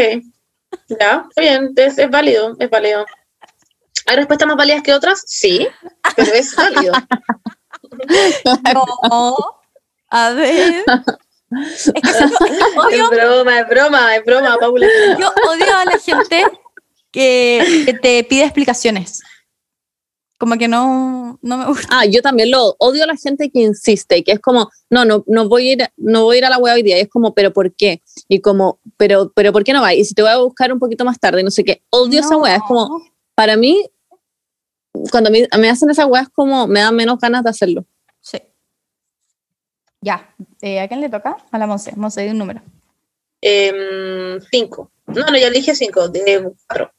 Ya, 0.89 1.25
está 1.29 1.41
bien, 1.41 1.71
es, 1.77 1.97
es 1.97 2.09
válido, 2.09 2.53
es 2.59 2.69
válido. 2.69 3.05
¿Hay 4.07 4.17
respuestas 4.17 4.45
más 4.45 4.57
válidas 4.57 4.83
que 4.83 4.93
otras? 4.93 5.23
Sí, 5.25 5.65
pero 6.17 6.33
es 6.33 6.53
válido. 6.55 6.93
No. 8.73 9.35
A 10.09 10.31
ver. 10.31 10.83
Es 10.85 11.93
que 11.93 12.13
siento- 12.13 12.45
es 12.45 12.51
que 12.51 12.57
Es 12.57 12.77
odio, 12.77 13.09
broma, 13.09 13.59
es 13.61 13.67
broma, 13.69 14.15
es 14.17 14.25
broma, 14.25 14.57
Paula. 14.59 14.85
yo 15.17 15.31
odio 15.49 15.75
a 15.77 15.85
la 15.85 15.97
gente 15.97 16.43
que, 17.11 17.83
que 17.85 17.93
te 17.93 18.23
pide 18.25 18.43
explicaciones. 18.43 19.21
Como 20.37 20.57
que 20.57 20.67
no, 20.67 21.39
no 21.41 21.57
me 21.57 21.65
gusta. 21.67 21.87
Ah, 21.89 22.05
yo 22.05 22.21
también 22.21 22.51
lo 22.51 22.75
odio 22.79 23.05
a 23.05 23.07
la 23.07 23.15
gente 23.15 23.49
que 23.49 23.61
insiste, 23.61 24.23
que 24.25 24.33
es 24.33 24.39
como, 24.41 24.69
no, 24.89 25.05
no, 25.05 25.23
no 25.27 25.47
voy 25.47 25.69
a 25.69 25.71
ir, 25.73 25.89
no 25.95 26.23
voy 26.23 26.35
a 26.35 26.39
ir 26.39 26.45
a 26.45 26.49
la 26.49 26.57
web 26.57 26.75
hoy 26.75 26.83
día. 26.83 26.97
Y 26.97 27.01
es 27.01 27.09
como, 27.09 27.33
pero 27.33 27.53
¿por 27.53 27.73
qué? 27.73 28.01
Y 28.27 28.41
como, 28.41 28.79
pero, 28.97 29.31
pero 29.35 29.51
¿por 29.51 29.63
qué 29.63 29.73
no 29.73 29.81
va? 29.81 29.93
Y 29.93 30.05
si 30.05 30.13
te 30.13 30.21
voy 30.21 30.31
a 30.31 30.37
buscar 30.37 30.71
un 30.71 30.79
poquito 30.79 31.05
más 31.05 31.19
tarde, 31.19 31.43
no 31.43 31.51
sé 31.51 31.63
qué. 31.63 31.83
Odio 31.89 32.19
esa 32.19 32.37
web. 32.37 32.55
Es 32.55 32.63
como, 32.67 33.03
para 33.35 33.57
mí, 33.57 33.89
cuando 35.11 35.29
me, 35.29 35.47
me 35.57 35.69
hacen 35.69 35.89
esa 35.89 36.05
web 36.05 36.23
es 36.23 36.29
como, 36.29 36.67
me 36.67 36.79
dan 36.79 36.95
menos 36.95 37.19
ganas 37.19 37.43
de 37.43 37.49
hacerlo. 37.49 37.85
Sí. 38.21 38.41
Ya. 40.01 40.33
Eh, 40.61 40.79
¿A 40.79 40.87
quién 40.87 41.01
le 41.01 41.09
toca? 41.09 41.37
A 41.51 41.57
la 41.57 41.67
Monse. 41.67 41.95
Monse, 41.95 42.21
di 42.21 42.29
un 42.29 42.37
número. 42.37 42.61
Em, 43.41 44.39
cinco. 44.51 44.91
No, 45.07 45.25
no, 45.25 45.37
ya 45.37 45.49
dije 45.49 45.75
cinco, 45.75 46.07
de 46.09 46.51
cuatro. 46.67 46.91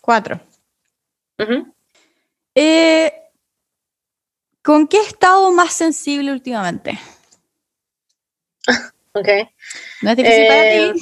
Cuatro. 0.00 0.40
Eh, 2.54 3.12
¿Con 4.62 4.86
qué 4.86 4.98
he 4.98 5.06
estado 5.06 5.50
más 5.52 5.72
sensible 5.72 6.30
últimamente? 6.30 6.98
Ok. 9.14 9.28
No 10.02 10.10
es 10.10 10.16
difícil 10.16 10.42
Eh, 10.42 10.48
para 10.48 10.62
ti. 10.92 11.00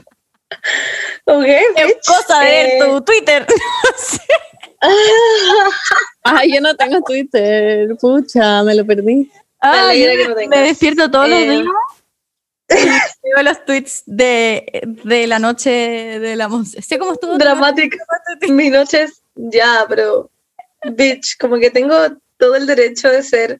Ok. 1.26 1.44
Es 1.46 1.96
cosa 2.06 2.40
de 2.40 2.46
ver 2.46 2.66
eh, 2.66 2.78
tu 2.84 3.00
Twitter. 3.02 3.46
Ay, 6.22 6.52
yo 6.54 6.60
no 6.60 6.74
tengo 6.76 7.00
Twitter, 7.02 7.88
pucha, 8.00 8.62
me 8.62 8.74
lo 8.74 8.84
perdí. 8.84 9.30
Ah, 9.60 9.88
alegra 9.88 10.12
yo 10.14 10.34
que 10.36 10.44
no 10.44 10.48
me 10.48 10.58
despierto 10.68 11.10
todos 11.10 11.28
los 11.28 11.38
Eh. 11.38 11.46
días. 11.50 11.66
y 13.22 13.30
Veo 13.34 13.42
los 13.42 13.64
tweets 13.64 14.02
de, 14.06 14.82
de 15.04 15.26
la 15.26 15.38
noche 15.38 15.70
de 15.70 16.36
la 16.36 16.48
Monse. 16.48 16.82
Sé 16.82 16.98
cómo 16.98 17.12
estuvo. 17.14 17.32
tu 17.32 17.38
Dramática. 17.38 17.96
Mi 18.48 18.68
noche 18.68 19.04
es 19.04 19.22
ya, 19.34 19.86
pero 19.88 20.30
bitch, 20.84 21.38
como 21.38 21.56
que 21.58 21.70
tengo 21.70 21.96
todo 22.44 22.56
el 22.56 22.66
derecho 22.66 23.08
de 23.08 23.22
ser 23.22 23.58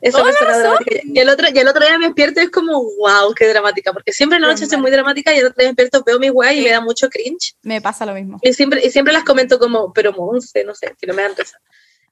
esa 0.00 0.22
persona 0.24 0.56
dramática. 0.58 1.00
Y 1.04 1.18
el 1.18 1.28
otro, 1.28 1.46
y 1.54 1.58
el 1.58 1.68
otro 1.68 1.84
día 1.84 1.98
me 1.98 2.06
despierto 2.06 2.40
y 2.40 2.44
es 2.44 2.50
como, 2.50 2.82
wow, 2.82 3.34
qué 3.36 3.46
dramática, 3.46 3.92
porque 3.92 4.12
siempre 4.12 4.36
en 4.36 4.42
la 4.42 4.48
noche 4.48 4.64
soy 4.66 4.78
muy 4.78 4.90
dramática 4.90 5.34
y 5.34 5.38
el 5.38 5.46
otro 5.46 5.56
día 5.58 5.66
me 5.68 5.74
despierto, 5.74 6.02
veo 6.06 6.18
mi 6.18 6.30
weá 6.30 6.52
y 6.54 6.58
Sí. 6.58 6.64
me 6.64 6.70
da 6.70 6.80
mucho 6.80 7.08
cringe. 7.10 7.54
Me 7.62 7.82
pasa 7.82 8.06
lo 8.06 8.14
mismo. 8.14 8.38
Y 8.40 8.54
siempre, 8.54 8.80
y 8.82 8.90
siempre 8.90 9.12
las 9.12 9.24
comento 9.24 9.58
como, 9.58 9.92
pero 9.92 10.12
Monse, 10.12 10.64
no 10.64 10.74
sé, 10.74 10.94
que 10.98 11.06
no 11.06 11.12
me 11.12 11.22
dan 11.22 11.36
risa. 11.36 11.58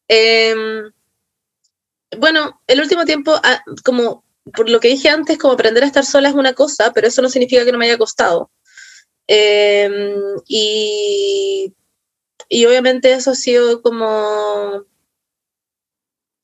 Em, 0.08 0.92
bueno, 2.18 2.60
el 2.66 2.80
último 2.80 3.04
tiempo, 3.06 3.32
ah, 3.42 3.62
como 3.84 4.24
por 4.54 4.68
lo 4.68 4.78
que 4.80 4.88
dije 4.88 5.08
antes, 5.08 5.38
como 5.38 5.54
aprender 5.54 5.82
a 5.84 5.86
estar 5.86 6.04
sola 6.04 6.28
es 6.28 6.34
una 6.34 6.52
cosa, 6.52 6.92
pero 6.92 7.06
eso 7.06 7.22
no 7.22 7.28
significa 7.30 7.64
que 7.64 7.72
no 7.72 7.78
me 7.78 7.86
haya 7.86 7.98
costado. 7.98 8.50
Em, 9.26 10.14
y, 10.48 11.72
y 12.48 12.66
obviamente 12.66 13.12
eso 13.12 13.30
ha 13.30 13.34
sido 13.34 13.80
como... 13.80 14.84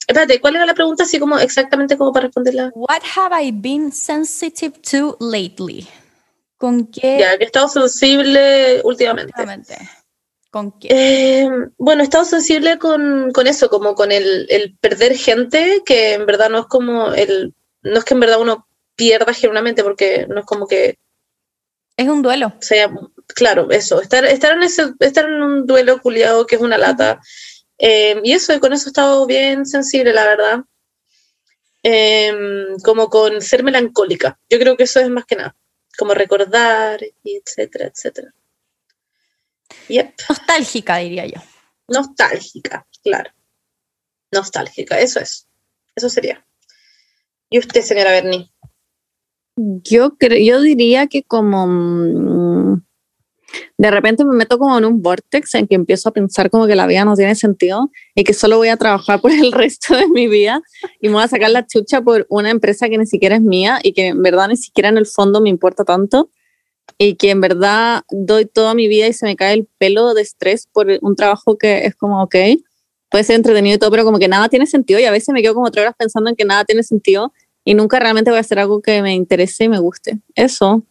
Espérate, 0.06 0.40
¿cuál 0.40 0.56
era 0.56 0.66
la 0.66 0.74
pregunta? 0.74 1.02
Así 1.02 1.18
como 1.18 1.38
exactamente 1.38 1.96
como 1.96 2.12
para 2.12 2.26
responderla. 2.26 2.70
What 2.74 3.02
have 3.16 3.34
I 3.44 3.50
been 3.52 3.90
sensitive 3.92 4.78
to 4.90 5.16
lately? 5.20 5.88
¿Con 6.58 6.86
qué? 6.86 7.18
Ya, 7.20 7.36
que 7.36 7.44
he 7.44 7.46
estado 7.46 7.68
sensible 7.68 8.80
últimamente. 8.84 9.32
últimamente? 9.36 9.76
¿Con 10.50 10.78
qué? 10.78 10.88
Eh, 10.90 11.48
bueno, 11.76 12.02
he 12.02 12.04
estado 12.04 12.24
sensible 12.24 12.78
con, 12.78 13.30
con 13.32 13.46
eso, 13.46 13.68
como 13.68 13.94
con 13.94 14.12
el, 14.12 14.46
el 14.48 14.76
perder 14.78 15.16
gente, 15.16 15.82
que 15.84 16.14
en 16.14 16.24
verdad 16.24 16.48
no 16.50 16.60
es 16.60 16.66
como 16.66 17.12
el, 17.12 17.52
no 17.82 17.98
es 17.98 18.04
que 18.04 18.14
en 18.14 18.20
verdad 18.20 18.40
uno 18.40 18.66
pierda 18.94 19.34
genuinamente, 19.34 19.82
porque 19.84 20.26
no 20.28 20.40
es 20.40 20.46
como 20.46 20.66
que 20.66 20.96
Es 21.96 22.08
un 22.08 22.22
duelo. 22.22 22.54
sea, 22.60 22.90
claro, 23.34 23.70
eso, 23.70 24.00
estar, 24.00 24.24
estar, 24.24 24.52
en, 24.52 24.62
ese, 24.62 24.92
estar 25.00 25.26
en 25.26 25.42
un 25.42 25.66
duelo 25.66 26.00
culiado 26.00 26.46
que 26.46 26.56
es 26.56 26.62
una 26.62 26.78
lata. 26.78 27.20
Eh, 27.78 28.20
y 28.24 28.32
eso, 28.32 28.54
y 28.54 28.60
con 28.60 28.72
eso 28.72 28.88
he 28.88 28.90
estado 28.90 29.26
bien 29.26 29.66
sensible, 29.66 30.12
la 30.12 30.24
verdad. 30.24 30.64
Em, 31.82 32.78
como 32.82 33.08
con 33.08 33.40
ser 33.40 33.62
melancólica. 33.62 34.38
Yo 34.48 34.58
creo 34.58 34.76
que 34.76 34.84
eso 34.84 35.00
es 35.00 35.08
más 35.08 35.24
que 35.24 35.36
nada. 35.36 35.56
Como 35.96 36.14
recordar, 36.14 37.00
y 37.22 37.36
etcétera, 37.36 37.86
etcétera. 37.86 38.32
Yep. 39.88 40.14
Nostálgica, 40.28 40.96
diría 40.96 41.26
yo. 41.26 41.40
Nostálgica, 41.88 42.86
claro. 43.02 43.30
Nostálgica, 44.32 44.98
eso 44.98 45.20
es. 45.20 45.48
Eso 45.94 46.08
sería. 46.08 46.44
¿Y 47.48 47.58
usted, 47.58 47.82
señora 47.82 48.10
Berni? 48.10 48.52
Yo, 49.56 50.16
creo, 50.18 50.38
yo 50.38 50.60
diría 50.60 51.06
que 51.06 51.22
como 51.22 51.66
mm, 51.66 52.85
de 53.78 53.90
repente 53.90 54.24
me 54.24 54.34
meto 54.34 54.58
como 54.58 54.76
en 54.78 54.84
un 54.84 55.02
vortex 55.02 55.54
en 55.54 55.66
que 55.66 55.74
empiezo 55.74 56.08
a 56.08 56.12
pensar 56.12 56.50
como 56.50 56.66
que 56.66 56.74
la 56.74 56.86
vida 56.86 57.04
no 57.04 57.14
tiene 57.14 57.34
sentido 57.34 57.90
y 58.14 58.24
que 58.24 58.32
solo 58.32 58.56
voy 58.56 58.68
a 58.68 58.76
trabajar 58.76 59.20
por 59.22 59.30
el 59.30 59.52
resto 59.52 59.96
de 59.96 60.08
mi 60.08 60.28
vida 60.28 60.62
y 61.00 61.08
me 61.08 61.14
voy 61.14 61.24
a 61.24 61.28
sacar 61.28 61.50
la 61.50 61.66
chucha 61.66 62.00
por 62.00 62.26
una 62.28 62.50
empresa 62.50 62.88
que 62.88 62.98
ni 62.98 63.06
siquiera 63.06 63.36
es 63.36 63.42
mía 63.42 63.78
y 63.82 63.92
que 63.92 64.08
en 64.08 64.22
verdad 64.22 64.48
ni 64.48 64.56
siquiera 64.56 64.88
en 64.88 64.98
el 64.98 65.06
fondo 65.06 65.40
me 65.40 65.48
importa 65.48 65.84
tanto 65.84 66.30
y 66.98 67.16
que 67.16 67.30
en 67.30 67.40
verdad 67.40 68.02
doy 68.10 68.46
toda 68.46 68.74
mi 68.74 68.88
vida 68.88 69.06
y 69.06 69.12
se 69.12 69.26
me 69.26 69.36
cae 69.36 69.54
el 69.54 69.68
pelo 69.78 70.14
de 70.14 70.22
estrés 70.22 70.66
por 70.72 70.86
un 71.00 71.16
trabajo 71.16 71.58
que 71.58 71.84
es 71.84 71.94
como, 71.94 72.22
ok, 72.22 72.36
puede 73.10 73.24
ser 73.24 73.36
entretenido 73.36 73.76
y 73.76 73.78
todo, 73.78 73.90
pero 73.90 74.04
como 74.04 74.18
que 74.18 74.28
nada 74.28 74.48
tiene 74.48 74.66
sentido 74.66 75.00
y 75.00 75.04
a 75.04 75.10
veces 75.10 75.32
me 75.32 75.42
quedo 75.42 75.54
como 75.54 75.70
tres 75.70 75.82
horas 75.82 75.94
pensando 75.98 76.30
en 76.30 76.36
que 76.36 76.44
nada 76.44 76.64
tiene 76.64 76.82
sentido 76.82 77.32
y 77.64 77.74
nunca 77.74 77.98
realmente 77.98 78.30
voy 78.30 78.38
a 78.38 78.40
hacer 78.40 78.58
algo 78.58 78.80
que 78.80 79.02
me 79.02 79.14
interese 79.14 79.64
y 79.64 79.68
me 79.68 79.78
guste. 79.78 80.20
Eso, 80.34 80.82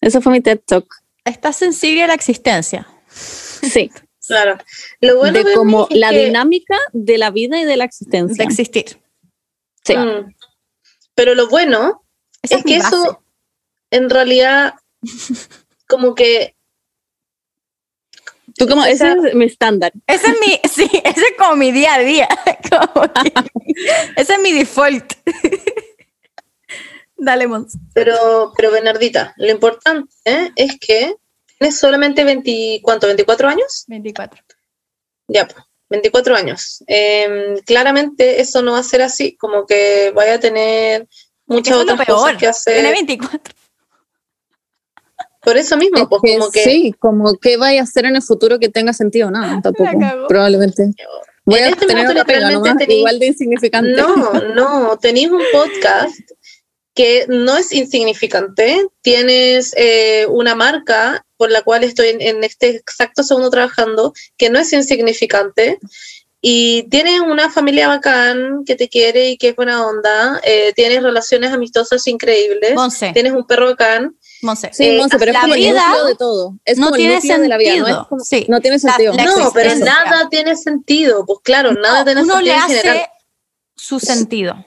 eso 0.00 0.20
fue 0.20 0.32
mi 0.32 0.40
TED 0.40 0.60
Talk. 0.64 1.03
Estás 1.24 1.56
sensible 1.56 2.02
a 2.02 2.06
la 2.08 2.14
existencia. 2.14 2.86
Sí. 3.08 3.90
Claro. 4.26 4.56
Lo 5.00 5.18
bueno 5.18 5.38
de 5.38 5.44
de 5.44 5.54
como 5.54 5.86
la 5.90 6.10
que- 6.10 6.26
dinámica 6.26 6.76
de 6.92 7.18
la 7.18 7.30
vida 7.30 7.60
y 7.60 7.64
de 7.64 7.76
la 7.76 7.84
existencia. 7.84 8.42
De 8.42 8.44
existir. 8.50 8.98
Sí. 9.84 9.96
Mm. 9.96 10.34
Pero 11.14 11.34
lo 11.34 11.48
bueno 11.48 12.02
Esa 12.42 12.56
es 12.56 12.64
que 12.64 12.78
base. 12.78 12.88
eso 12.96 13.22
en 13.90 14.08
realidad 14.10 14.74
como 15.88 16.14
que 16.14 16.54
Tú 18.56 18.68
como, 18.68 18.82
o 18.82 18.84
ese 18.84 18.98
sea- 18.98 19.16
es 19.28 19.34
mi 19.34 19.46
estándar. 19.46 19.92
Ese 20.06 20.28
es 20.28 20.34
mi, 20.40 20.60
sí, 20.70 20.88
ese 21.04 21.20
es 21.20 21.34
como 21.36 21.56
mi 21.56 21.72
día 21.72 21.94
a 21.94 21.98
día. 21.98 22.28
Como 22.70 23.02
que- 23.12 23.32
ese 24.16 24.32
es 24.34 24.38
mi 24.40 24.52
default. 24.52 25.12
Dale, 27.16 27.46
Mons. 27.46 27.76
Pero, 27.94 28.52
pero 28.56 28.70
Bernardita, 28.70 29.34
lo 29.36 29.50
importante 29.50 30.10
¿eh? 30.24 30.50
es 30.56 30.78
que 30.80 31.14
tienes 31.58 31.78
solamente 31.78 32.24
20, 32.24 32.80
¿cuánto? 32.82 33.08
¿24 33.08 33.44
años? 33.46 33.84
24. 33.86 34.42
Ya, 35.28 35.46
pues, 35.46 35.64
24 35.90 36.34
años. 36.36 36.82
Em, 36.86 37.56
claramente 37.64 38.40
eso 38.40 38.62
no 38.62 38.72
va 38.72 38.78
a 38.80 38.82
ser 38.82 39.00
así, 39.02 39.36
como 39.36 39.64
que 39.66 40.12
vaya 40.14 40.34
a 40.34 40.40
tener 40.40 41.06
muchas 41.46 41.76
otras 41.78 42.04
peor. 42.04 42.18
cosas 42.18 42.36
que 42.36 42.46
hacer. 42.48 42.74
Tiene 42.74 42.90
24. 42.92 43.54
Por 45.42 45.56
eso 45.58 45.76
mismo, 45.76 45.98
Es 45.98 46.06
pues 46.08 46.22
que 46.22 46.38
como 46.38 46.50
que 46.50 46.64
Sí, 46.64 46.94
como 46.98 47.34
que 47.36 47.56
vaya 47.58 47.80
a 47.80 47.84
hacer 47.84 48.06
en 48.06 48.16
el 48.16 48.22
futuro 48.22 48.58
que 48.58 48.70
tenga 48.70 48.92
sentido, 48.94 49.30
nada, 49.30 49.60
tampoco. 49.62 49.90
Probablemente. 50.26 50.90
Voy 51.44 51.58
En 51.58 51.64
a 51.64 51.68
este 51.68 51.86
tener 51.86 52.24
pega 52.24 52.50
nomás, 52.50 52.74
tení- 52.76 52.94
igual 52.96 53.18
de 53.18 53.26
insignificante. 53.26 53.92
No, 53.92 54.32
no, 54.54 54.96
tenéis 54.98 55.30
un 55.30 55.42
podcast 55.52 56.18
que 56.94 57.26
no 57.28 57.56
es 57.56 57.72
insignificante, 57.72 58.86
tienes 59.02 59.72
eh, 59.76 60.26
una 60.28 60.54
marca 60.54 61.24
por 61.36 61.50
la 61.50 61.62
cual 61.62 61.82
estoy 61.84 62.08
en, 62.08 62.20
en 62.20 62.44
este 62.44 62.70
exacto 62.70 63.22
segundo 63.22 63.50
trabajando, 63.50 64.12
que 64.36 64.48
no 64.50 64.58
es 64.58 64.72
insignificante, 64.72 65.78
y 66.40 66.84
tienes 66.90 67.20
una 67.20 67.50
familia 67.50 67.88
bacán 67.88 68.64
que 68.66 68.76
te 68.76 68.88
quiere 68.90 69.30
y 69.30 69.38
que 69.38 69.48
es 69.48 69.56
buena 69.56 69.86
onda, 69.86 70.40
eh, 70.44 70.72
tienes 70.76 71.02
relaciones 71.02 71.50
amistosas 71.52 72.06
increíbles, 72.06 72.74
Monse. 72.74 73.10
tienes 73.14 73.32
un 73.32 73.46
perro 73.46 73.66
bacán, 73.66 74.16
Monse. 74.42 74.70
Sí, 74.74 74.84
Eh, 74.84 74.98
Monse, 74.98 75.18
pero 75.18 75.30
es 75.30 75.34
la 75.34 75.40
como 75.40 75.54
el 75.54 75.60
vida 75.60 75.88
núcleo 75.88 76.04
de 76.06 76.14
todo. 76.16 76.54
Es 76.66 76.76
no 76.78 76.84
como 76.86 76.96
el 76.96 77.00
tiene 77.00 77.14
núcleo 77.16 77.38
de 77.40 77.48
la 77.48 77.56
vida, 77.56 77.70
no, 77.70 77.76
sentido, 77.86 78.00
es 78.02 78.08
como- 78.08 78.24
sí. 78.24 78.46
no 78.48 78.60
tiene 78.60 78.76
La- 78.76 78.80
sentido. 78.80 79.12
la 79.14 79.24
no, 79.24 79.52
pero 79.54 79.74
nada 79.76 80.28
tiene 80.28 80.54
sentido, 80.56 81.24
pues 81.26 81.38
claro, 81.42 81.72
nada 81.72 82.04
tiene 82.04 82.22
uno 82.22 82.34
sentido 82.34 82.54
le 82.56 82.60
en 82.62 82.68
general. 82.68 82.96
hace 82.98 83.08
su 83.74 83.98
sentido. 83.98 84.66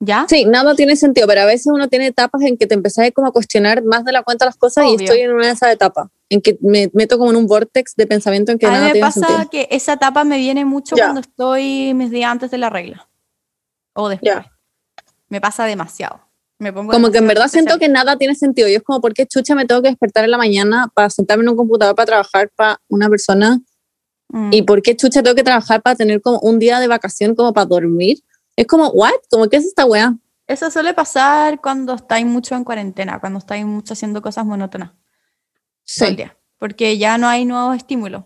¿Ya? 0.00 0.26
Sí, 0.28 0.44
nada 0.44 0.74
tiene 0.76 0.94
sentido, 0.94 1.26
pero 1.26 1.40
a 1.40 1.44
veces 1.44 1.66
uno 1.66 1.88
tiene 1.88 2.06
etapas 2.06 2.42
en 2.42 2.56
que 2.56 2.66
te 2.68 2.74
empezás 2.74 3.10
como 3.12 3.26
a 3.28 3.32
cuestionar 3.32 3.82
más 3.82 4.04
de 4.04 4.12
la 4.12 4.22
cuenta 4.22 4.44
las 4.44 4.56
cosas 4.56 4.84
y 4.84 4.94
Obvio. 4.94 5.04
estoy 5.04 5.20
en 5.22 5.32
una 5.32 5.46
de 5.46 5.52
esas 5.52 5.72
etapas, 5.72 6.08
en 6.28 6.40
que 6.40 6.56
me 6.60 6.88
meto 6.94 7.18
como 7.18 7.30
en 7.30 7.36
un 7.36 7.46
vortex 7.48 7.96
de 7.96 8.06
pensamiento 8.06 8.52
en 8.52 8.58
que 8.58 8.66
a 8.66 8.68
mí 8.70 8.74
nada 8.74 8.86
me 8.86 8.92
tiene 8.92 9.06
pasa 9.06 9.26
sentido. 9.26 9.50
que 9.50 9.68
esa 9.72 9.94
etapa 9.94 10.22
me 10.22 10.38
viene 10.38 10.64
mucho 10.64 10.94
Ya. 10.94 11.04
cuando 11.06 11.20
estoy 11.22 11.94
mis 11.94 12.10
días 12.10 12.30
antes 12.30 12.50
de 12.52 12.58
la 12.58 12.70
regla. 12.70 13.08
O 13.94 14.08
después. 14.08 14.32
Ya. 14.34 14.52
Me 15.28 15.40
pasa 15.40 15.64
demasiado. 15.64 16.20
Me 16.60 16.72
pongo 16.72 16.92
Como 16.92 17.10
que 17.10 17.18
en 17.18 17.26
verdad 17.26 17.48
siento 17.48 17.78
que 17.78 17.88
nada 17.88 18.16
tiene 18.16 18.34
sentido. 18.34 18.68
Yo 18.68 18.76
es 18.78 18.82
como, 18.82 19.00
¿por 19.00 19.14
qué 19.14 19.26
chucha 19.26 19.54
me 19.54 19.64
tengo 19.64 19.82
que 19.82 19.88
despertar 19.88 20.24
en 20.24 20.30
la 20.30 20.38
mañana 20.38 20.90
para 20.94 21.10
sentarme 21.10 21.42
en 21.42 21.50
un 21.50 21.56
computador 21.56 21.94
para 21.96 22.06
trabajar 22.06 22.50
para 22.54 22.80
una 22.88 23.08
persona? 23.08 23.60
Mm. 24.28 24.52
¿Y 24.52 24.62
por 24.62 24.80
qué 24.82 24.96
chucha 24.96 25.22
tengo 25.22 25.34
que 25.36 25.42
trabajar 25.44 25.82
para 25.82 25.96
tener 25.96 26.20
como 26.20 26.38
un 26.40 26.58
día 26.58 26.78
de 26.80 26.86
vacación 26.88 27.34
como 27.34 27.52
para 27.52 27.66
dormir? 27.66 28.18
Es 28.58 28.66
como, 28.66 28.88
¿what? 28.88 29.12
Como, 29.30 29.48
¿qué 29.48 29.56
es 29.58 29.66
esta 29.66 29.84
weá? 29.86 30.16
Eso 30.48 30.68
suele 30.68 30.92
pasar 30.92 31.60
cuando 31.60 31.94
estáis 31.94 32.26
mucho 32.26 32.56
en 32.56 32.64
cuarentena, 32.64 33.20
cuando 33.20 33.38
estáis 33.38 33.64
mucho 33.64 33.92
haciendo 33.92 34.20
cosas 34.20 34.44
monótonas 34.46 34.90
todo 34.90 36.08
el 36.08 36.10
Sí. 36.10 36.16
día, 36.16 36.36
porque 36.58 36.98
ya 36.98 37.18
no 37.18 37.28
hay 37.28 37.44
nuevos 37.44 37.76
estímulos. 37.76 38.24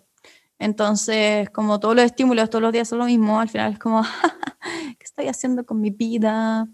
Entonces, 0.58 1.50
como 1.50 1.80
todos 1.80 1.94
los 1.96 2.06
estímulos 2.06 2.48
todos 2.48 2.62
los 2.62 2.72
días 2.72 2.88
son 2.88 3.00
lo 3.00 3.04
mismo, 3.04 3.40
al 3.40 3.50
final 3.50 3.72
es 3.74 3.78
como, 3.78 4.02
¿qué 4.98 5.04
estoy 5.04 5.28
haciendo 5.28 5.66
con 5.66 5.82
mi 5.82 5.90
vida? 5.90 6.66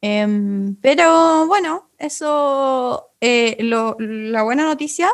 Em, 0.00 0.76
pero 0.80 1.48
bueno, 1.48 1.90
eso, 1.98 3.14
eh, 3.20 3.56
lo- 3.64 3.96
la 3.98 4.44
buena 4.44 4.64
noticia 4.64 5.10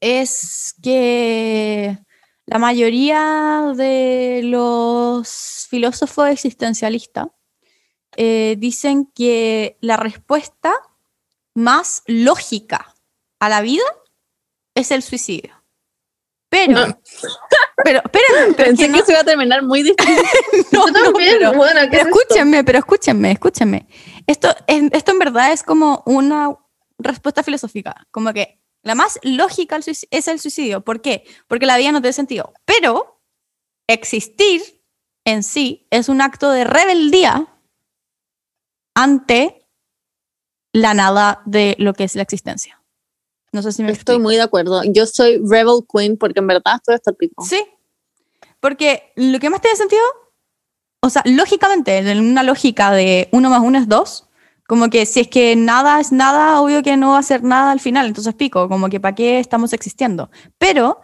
es 0.00 0.74
que 0.82 1.98
la 2.46 2.58
mayoría 2.58 3.72
de 3.74 4.42
los 4.44 5.66
filósofos 5.70 6.28
existencialistas 6.28 7.28
eh, 8.16 8.56
dicen 8.58 9.10
que 9.14 9.76
la 9.80 9.96
respuesta 9.96 10.72
más 11.54 12.02
lógica 12.06 12.94
a 13.40 13.48
la 13.48 13.60
vida 13.60 13.84
es 14.74 14.90
el 14.90 15.02
suicidio. 15.02 15.52
Pero, 16.48 16.74
pero, 17.84 18.00
espérenme, 18.04 18.54
pero 18.54 18.70
es 18.70 18.78
Pensé 18.78 18.92
que 18.92 19.02
se 19.04 19.12
iba 19.12 19.20
a 19.20 19.24
terminar 19.24 19.62
muy 19.62 19.82
difícil. 19.82 20.16
no, 20.72 20.86
no, 20.86 21.12
pero- 21.12 21.52
bueno, 21.54 21.80
¿qué 21.82 21.88
pero 21.90 22.02
es 22.02 22.06
esto? 22.08 22.18
escúchenme, 22.20 22.64
pero 22.64 22.78
escúchenme, 22.78 23.30
escúchenme. 23.32 23.88
Esto, 24.26 24.54
es- 24.66 24.92
esto 24.92 25.12
en 25.12 25.18
verdad 25.18 25.52
es 25.52 25.62
como 25.62 26.02
una 26.06 26.56
respuesta 26.98 27.42
filosófica, 27.42 28.06
como 28.12 28.32
que 28.32 28.60
la 28.84 28.94
más 28.94 29.18
lógica 29.22 29.78
es 29.78 30.28
el 30.28 30.38
suicidio. 30.38 30.82
¿Por 30.82 31.00
qué? 31.00 31.24
Porque 31.48 31.66
la 31.66 31.76
vida 31.76 31.90
no 31.92 32.00
tiene 32.00 32.12
sentido. 32.12 32.52
Pero 32.64 33.20
existir 33.88 34.82
en 35.24 35.42
sí 35.42 35.86
es 35.90 36.08
un 36.08 36.20
acto 36.20 36.50
de 36.50 36.64
rebeldía 36.64 37.48
ante 38.94 39.66
la 40.72 40.94
nada 40.94 41.42
de 41.46 41.76
lo 41.78 41.94
que 41.94 42.04
es 42.04 42.14
la 42.14 42.22
existencia. 42.22 42.82
No 43.52 43.62
sé 43.62 43.72
si 43.72 43.82
me 43.82 43.92
Estoy 43.92 44.16
explico. 44.16 44.20
muy 44.20 44.36
de 44.36 44.42
acuerdo. 44.42 44.82
Yo 44.84 45.06
soy 45.06 45.40
Rebel 45.48 45.80
Queen 45.90 46.16
porque 46.16 46.40
en 46.40 46.46
verdad 46.48 46.76
estoy 46.76 46.96
hasta 46.96 47.12
el 47.12 47.16
pico. 47.16 47.44
Sí, 47.44 47.64
porque 48.60 49.12
lo 49.16 49.38
que 49.38 49.50
más 49.50 49.60
tiene 49.60 49.76
sentido, 49.76 50.02
o 51.00 51.08
sea, 51.08 51.22
lógicamente, 51.24 51.98
en 51.98 52.20
una 52.20 52.42
lógica 52.42 52.90
de 52.90 53.28
uno 53.32 53.50
más 53.50 53.60
uno 53.62 53.78
es 53.78 53.88
dos, 53.88 54.26
como 54.66 54.88
que 54.88 55.06
si 55.06 55.20
es 55.20 55.28
que 55.28 55.56
nada 55.56 56.00
es 56.00 56.12
nada, 56.12 56.60
obvio 56.60 56.82
que 56.82 56.96
no 56.96 57.12
va 57.12 57.18
a 57.18 57.22
ser 57.22 57.42
nada 57.42 57.70
al 57.70 57.80
final, 57.80 58.06
entonces 58.06 58.34
pico, 58.34 58.68
como 58.68 58.88
que 58.88 59.00
para 59.00 59.14
qué 59.14 59.38
estamos 59.38 59.72
existiendo. 59.72 60.30
Pero 60.58 61.00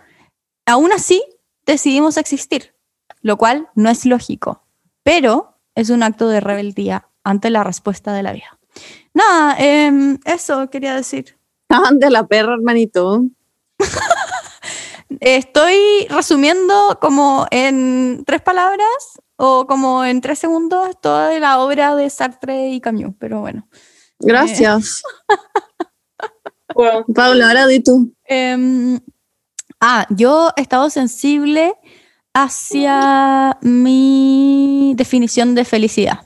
aún 0.67 0.93
así 0.93 1.23
decidimos 1.67 2.17
existir, 2.17 2.75
lo 3.21 3.37
cual 3.37 3.69
no 3.75 3.91
es 3.91 4.07
lógico, 4.07 4.65
pero 5.03 5.59
es 5.75 5.91
un 5.91 6.03
acto 6.03 6.29
de 6.29 6.41
rebeldía 6.41 7.09
ante 7.25 7.51
la 7.51 7.65
respuesta 7.65 8.13
de 8.13 8.23
la 8.23 8.33
vida. 8.33 8.59
Nada, 9.13 9.57
em, 9.59 10.19
eso 10.25 10.71
quería 10.71 10.95
decir. 10.95 11.39
Estaban 11.69 11.99
de 11.99 12.11
la 12.11 12.27
perra, 12.27 12.55
hermanito. 12.55 13.25
Estoy 15.21 16.07
resumiendo 16.09 16.99
como 17.01 17.47
en 17.51 18.25
tres 18.27 18.41
palabras 18.41 19.21
o 19.37 19.67
como 19.67 20.05
en 20.05 20.23
tres 20.23 20.39
segundos 20.39 20.99
toda 21.01 21.39
la 21.39 21.61
obra 21.61 21.95
de 21.95 22.09
Sartre 22.09 22.71
y 22.71 22.81
Camus, 22.81 23.15
pero 23.19 23.41
bueno. 23.41 23.69
Gracias. 24.19 25.03
Wow. 26.73 27.05
Pablo, 27.13 27.45
ahora 27.45 27.67
di 27.67 27.81
tú. 27.81 28.15
Em, 28.25 29.01
ah, 29.81 30.07
yo 30.09 30.53
he 30.57 30.63
estado 30.63 30.89
sensible 30.89 31.75
hacia 32.33 33.59
mi 33.61 34.95
definición 34.97 35.57
de 35.57 35.65
felicidad. 35.65 36.21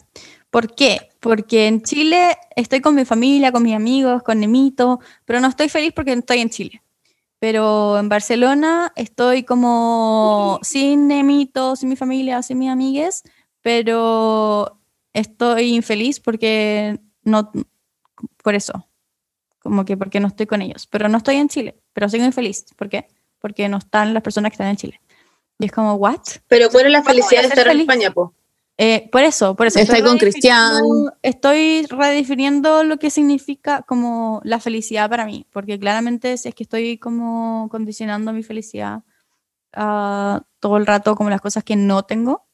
¿Por 0.51 0.75
qué? 0.75 1.09
Porque 1.19 1.67
en 1.67 1.83
Chile 1.83 2.37
estoy 2.55 2.83
con 2.83 2.95
mi 2.95 3.07
familia, 3.07 3.53
con 3.53 3.63
mis 3.63 3.75
amigos, 3.75 4.23
con 4.23 4.39
Nemito, 4.39 5.01
pero 5.25 5.41
no 5.41 5.49
estoy 5.49 5.71
feliz 5.71 5.93
porque 5.97 6.13
estoy 6.13 6.41
en 6.41 6.51
Chile. 6.51 6.84
Pero 7.45 7.99
en 7.99 8.09
Barcelona 8.09 8.91
estoy 8.97 9.43
como 9.43 10.59
sin 10.63 11.09
Nemito, 11.09 11.77
sin 11.77 11.91
mi 11.91 11.95
familia, 11.95 12.43
sin 12.43 12.59
mis 12.59 12.71
amigues, 12.71 13.23
pero 13.61 14.81
estoy 15.13 15.75
infeliz 15.75 16.21
porque 16.21 16.99
no, 17.23 17.53
por 18.43 18.55
eso, 18.55 18.89
como 19.59 19.85
que 19.85 19.99
porque 19.99 20.21
no 20.21 20.29
estoy 20.29 20.47
con 20.47 20.63
ellos, 20.63 20.87
pero 20.87 21.07
no 21.11 21.19
estoy 21.19 21.37
en 21.37 21.51
Chile, 21.51 21.79
pero 21.93 22.09
sigo 22.09 22.25
infeliz, 22.25 22.65
¿por 22.79 22.89
qué? 22.89 23.09
Porque 23.41 23.69
no 23.69 23.77
están 23.77 24.15
las 24.15 24.23
personas 24.23 24.51
que 24.51 24.55
están 24.55 24.69
en 24.69 24.77
Chile. 24.77 25.01
Y 25.59 25.67
es 25.67 25.73
como, 25.73 25.97
¿what? 25.97 26.23
Pero 26.49 26.71
¿cuál 26.71 26.87
es 26.87 26.93
la 26.93 27.03
¿Cuándo 27.03 27.21
voy 27.21 27.29
felicidad 27.29 27.43
de 27.43 27.49
estar 27.49 27.67
en 27.67 27.73
feliz? 27.73 27.83
España, 27.83 28.11
po? 28.11 28.33
Eh, 28.77 29.09
por 29.13 29.23
eso, 29.23 29.55
por 29.55 29.67
eso. 29.69 29.79
Estoy 29.79 30.03
con 30.03 30.19
redefiniendo- 30.19 30.21
Cristian. 30.21 30.83
Estoy 31.23 31.87
redefiniendo 31.89 32.83
lo 32.85 32.97
que 32.99 33.11
significa 33.11 33.83
como 33.83 34.41
la 34.45 34.59
felicidad 34.59 35.09
para 35.09 35.25
mí, 35.27 35.47
porque 35.53 35.79
claramente 35.79 36.37
si 36.39 36.49
es 36.49 36.55
que 36.55 36.65
estoy 36.65 36.99
como 36.99 37.69
condicionando 37.71 38.33
mi 38.33 38.43
felicidad 38.43 39.03
a 39.73 40.43
todo 40.61 40.77
el 40.77 40.87
rato 40.87 41.15
como 41.15 41.31
las 41.31 41.41
cosas 41.41 41.63
que 41.65 41.77
no 41.77 42.03
tengo, 42.05 42.47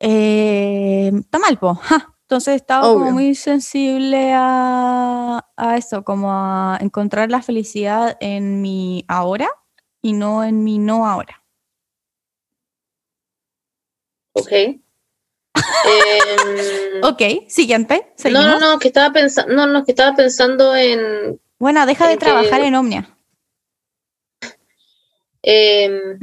eh, 0.00 1.10
está 1.14 1.38
mal, 1.38 1.58
po. 1.58 1.74
ja. 1.74 2.14
Entonces 2.22 2.52
he 2.52 2.56
estado 2.56 2.92
como 2.94 3.10
muy 3.12 3.34
sensible 3.34 4.32
a, 4.34 5.46
a 5.56 5.76
eso, 5.78 6.04
como 6.04 6.30
a 6.30 6.76
encontrar 6.82 7.30
la 7.30 7.40
felicidad 7.40 8.18
en 8.20 8.60
mi 8.60 9.04
ahora 9.08 9.48
y 10.02 10.12
no 10.12 10.44
en 10.44 10.62
mi 10.62 10.78
no 10.78 11.06
ahora. 11.06 11.42
Ok. 14.40 14.52
Em, 15.84 17.02
Ok, 17.02 17.22
siguiente. 17.48 18.06
no, 18.08 18.12
Seguimos. 18.16 18.44
no, 18.46 18.58
no, 18.60 18.78
que 18.78 18.88
estaba 18.88 19.12
pensando, 19.12 19.54
no, 19.54 19.66
no, 19.66 19.84
que 19.84 19.92
estaba 19.92 20.14
pensando 20.16 20.74
en, 20.76 21.40
Bueno, 21.58 21.84
deja 21.86 22.06
de 22.06 22.14
que- 22.14 22.20
trabajar 22.24 22.60
en 22.62 22.74
Omnia. 22.74 23.16
em, 25.42 26.18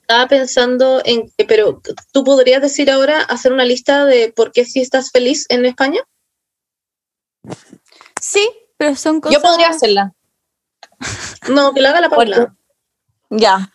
estaba 0.00 0.28
pensando 0.28 1.00
en 1.04 1.30
que, 1.36 1.44
pero 1.44 1.80
tú 2.12 2.24
podrías 2.24 2.60
decir 2.62 2.90
ahora, 2.90 3.20
hacer 3.22 3.52
una 3.52 3.64
lista 3.64 4.04
de 4.04 4.32
por 4.32 4.52
qué 4.52 4.64
sí 4.64 4.80
estás 4.80 5.10
feliz 5.10 5.46
en 5.48 5.64
España. 5.64 6.00
Sí, 8.20 8.48
pero 8.76 8.96
son 8.96 9.20
cosas. 9.20 9.36
Yo 9.40 9.42
podría 9.48 9.68
hacerla. 9.68 10.12
No, 11.48 11.72
que 11.74 11.80
la 11.80 11.90
haga 11.90 12.00
la 12.00 12.10
Paula. 12.10 12.54
Ya. 13.30 13.72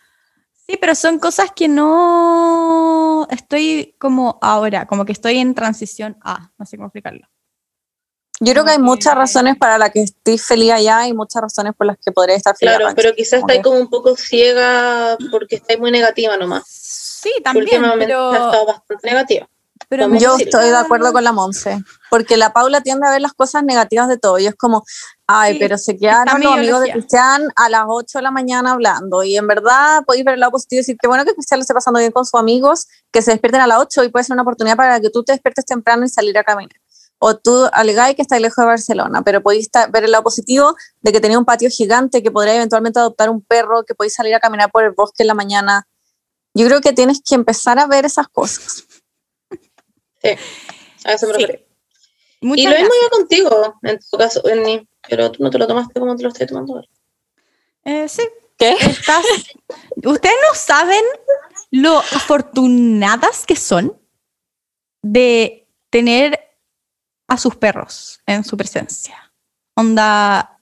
Sí, 0.66 0.76
pero 0.80 0.94
son 0.94 1.18
cosas 1.18 1.50
que 1.54 1.66
no 1.68 2.99
estoy 3.30 3.94
como 3.98 4.38
ahora, 4.40 4.86
como 4.86 5.04
que 5.04 5.12
estoy 5.12 5.38
en 5.38 5.54
transición 5.54 6.16
a, 6.22 6.52
no 6.58 6.66
sé 6.66 6.76
cómo 6.76 6.86
explicarlo. 6.86 7.28
Yo 8.42 8.52
creo 8.54 8.64
que 8.64 8.70
hay 8.70 8.78
muchas 8.78 9.14
razones 9.14 9.56
para 9.58 9.76
las 9.76 9.90
que 9.90 10.02
estoy 10.02 10.38
feliz 10.38 10.72
allá 10.72 11.06
y 11.06 11.12
muchas 11.12 11.42
razones 11.42 11.74
por 11.76 11.86
las 11.86 11.98
que 11.98 12.10
podría 12.10 12.36
estar 12.36 12.56
feliz 12.56 12.74
Claro, 12.74 12.94
pero 12.96 13.14
quizás 13.14 13.40
estáis 13.40 13.62
como 13.62 13.78
un 13.78 13.90
poco 13.90 14.16
ciega 14.16 15.18
porque 15.30 15.56
estáis 15.56 15.78
muy 15.78 15.90
negativa 15.90 16.38
nomás. 16.38 16.64
Sí, 16.66 17.30
también, 17.44 17.64
Últimamente 17.64 18.14
has 18.14 18.32
pero, 18.32 18.46
estado 18.46 18.66
bastante 18.66 19.08
negativa. 19.08 19.48
Pero 19.90 20.08
Yo 20.18 20.36
estoy 20.38 20.68
de 20.68 20.76
acuerdo 20.76 21.12
con 21.12 21.24
la 21.24 21.32
Monse, 21.32 21.82
porque 22.10 22.36
la 22.36 22.52
Paula 22.52 22.80
tiende 22.80 23.08
a 23.08 23.10
ver 23.10 23.20
las 23.20 23.32
cosas 23.32 23.64
negativas 23.64 24.06
de 24.06 24.18
todo 24.18 24.38
y 24.38 24.46
es 24.46 24.54
como, 24.54 24.84
ay, 25.26 25.54
Sí, 25.54 25.58
pero 25.58 25.78
se 25.78 25.98
quedaron 25.98 26.40
los 26.40 26.52
amigos 26.52 26.80
de. 26.82 26.92
Cristian 26.92 27.48
a 27.56 27.68
las 27.68 27.86
8 27.88 28.18
de 28.18 28.22
la 28.22 28.30
mañana 28.30 28.70
hablando 28.70 29.24
y 29.24 29.36
en 29.36 29.48
verdad 29.48 30.04
podéis 30.06 30.24
ver 30.24 30.34
el 30.34 30.40
lado 30.40 30.52
positivo 30.52 30.76
y 30.76 30.82
decir 30.82 30.96
que 30.96 31.08
bueno 31.08 31.24
que 31.24 31.34
Cristian 31.34 31.58
lo 31.58 31.62
esté 31.62 31.74
pasando 31.74 31.98
bien 31.98 32.12
con 32.12 32.24
sus 32.24 32.38
amigos, 32.38 32.86
que 33.10 33.20
se 33.20 33.32
despierten 33.32 33.62
a 33.62 33.66
las 33.66 33.80
8 33.80 34.04
y 34.04 34.10
puede 34.10 34.22
ser 34.24 34.34
una 34.34 34.42
oportunidad 34.42 34.76
para 34.76 35.00
que 35.00 35.10
tú 35.10 35.24
te 35.24 35.32
despiertes 35.32 35.64
temprano 35.64 36.04
y 36.04 36.08
salir 36.08 36.38
a 36.38 36.44
caminar. 36.44 36.76
O 37.18 37.36
tú 37.36 37.68
alegáis 37.72 38.14
que 38.14 38.22
estáis 38.22 38.42
lejos 38.42 38.58
de 38.58 38.66
Barcelona, 38.66 39.22
pero 39.22 39.42
podéis 39.42 39.70
ver 39.90 40.04
el 40.04 40.12
lado 40.12 40.22
positivo 40.22 40.76
de 41.00 41.10
que 41.10 41.20
tenía 41.20 41.36
un 41.36 41.44
patio 41.44 41.68
gigante, 41.68 42.22
que 42.22 42.30
podría 42.30 42.54
eventualmente 42.54 43.00
adoptar 43.00 43.28
un 43.28 43.42
perro, 43.42 43.82
que 43.84 43.96
podéis 43.96 44.14
salir 44.14 44.36
a 44.36 44.40
caminar 44.40 44.70
por 44.70 44.84
el 44.84 44.92
bosque 44.92 45.24
en 45.24 45.26
la 45.26 45.34
mañana. 45.34 45.88
Yo 46.54 46.66
creo 46.68 46.80
que 46.80 46.92
tienes 46.92 47.20
que 47.28 47.34
empezar 47.34 47.80
a 47.80 47.88
ver 47.88 48.04
esas 48.04 48.28
cosas. 48.28 48.84
A 51.04 51.12
eso 51.12 51.26
me 51.28 51.34
Sí. 51.34 51.40
refiero. 51.46 51.64
muchas 52.42 52.64
Y 52.64 52.68
lo 52.68 52.70
mismo 52.74 52.88
gracias. 52.88 53.02
yo 53.02 53.10
contigo, 53.10 53.74
en 53.82 53.98
tu 54.10 54.16
caso, 54.18 54.42
Benny, 54.44 54.88
pero 55.08 55.30
tú 55.30 55.42
no 55.42 55.50
te 55.50 55.58
lo 55.58 55.66
tomaste 55.66 55.98
como 56.00 56.16
te 56.16 56.22
lo 56.22 56.28
estoy 56.30 56.46
tomando 56.46 56.74
ahora. 56.74 56.88
Eh, 57.84 58.08
sí, 58.08 58.22
¿Qué? 58.58 58.72
estás. 58.72 59.24
Ustedes 59.96 60.36
no 60.48 60.54
saben 60.54 61.04
lo 61.70 61.98
afortunadas 61.98 63.46
que 63.46 63.56
son 63.56 63.98
de 65.02 65.66
tener 65.90 66.38
a 67.28 67.36
sus 67.38 67.56
perros 67.56 68.20
en 68.26 68.44
su 68.44 68.56
presencia. 68.56 69.32
Onda, 69.74 70.58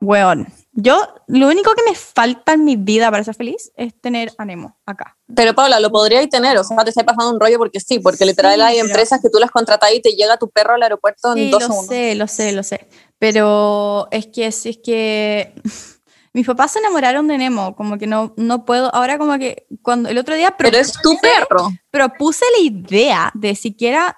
weón. 0.00 0.46
Yo, 0.80 0.96
lo 1.26 1.48
único 1.48 1.72
que 1.74 1.82
me 1.90 1.96
falta 1.96 2.52
en 2.52 2.64
mi 2.64 2.76
vida 2.76 3.10
para 3.10 3.24
ser 3.24 3.34
feliz 3.34 3.72
es 3.74 4.00
tener 4.00 4.30
a 4.38 4.44
Nemo 4.44 4.78
acá. 4.86 5.16
Pero 5.34 5.52
Paula, 5.52 5.80
lo 5.80 5.90
podríais 5.90 6.28
tener, 6.28 6.56
o 6.56 6.62
sea, 6.62 6.76
te 6.84 6.90
estáis 6.90 7.04
pasando 7.04 7.32
un 7.32 7.40
rollo 7.40 7.58
porque 7.58 7.80
sí, 7.80 7.98
porque 7.98 8.24
literal 8.24 8.54
Sí, 8.54 8.60
hay 8.60 8.76
pero- 8.76 8.86
empresas 8.86 9.20
que 9.20 9.28
tú 9.28 9.38
las 9.40 9.50
contratas 9.50 9.92
y 9.92 10.00
te 10.00 10.10
llega 10.12 10.36
tu 10.36 10.48
perro 10.50 10.74
al 10.74 10.82
aeropuerto 10.84 11.32
en 11.32 11.46
Sí, 11.46 11.50
dos 11.50 11.62
lo 11.62 11.68
segundos. 11.68 11.86
sé, 11.88 12.14
lo 12.14 12.26
sé, 12.28 12.52
lo 12.52 12.62
sé. 12.62 12.88
Pero 13.18 14.06
es 14.12 14.28
que 14.28 14.52
si 14.52 14.68
es 14.68 14.78
que 14.78 15.52
mis 16.32 16.46
papás 16.46 16.70
se 16.70 16.78
enamoraron 16.78 17.26
de 17.26 17.38
Nemo, 17.38 17.74
como 17.74 17.98
que 17.98 18.06
no, 18.06 18.32
no 18.36 18.64
puedo, 18.64 18.94
ahora 18.94 19.18
como 19.18 19.36
que 19.36 19.66
cuando 19.82 20.08
el 20.08 20.16
otro 20.18 20.36
día 20.36 20.54
Pero 20.56 20.78
es 20.78 20.92
tu 21.02 21.18
perro. 21.18 21.70
propuse 21.90 22.44
la 22.56 22.62
idea 22.64 23.32
de 23.34 23.56
siquiera 23.56 24.16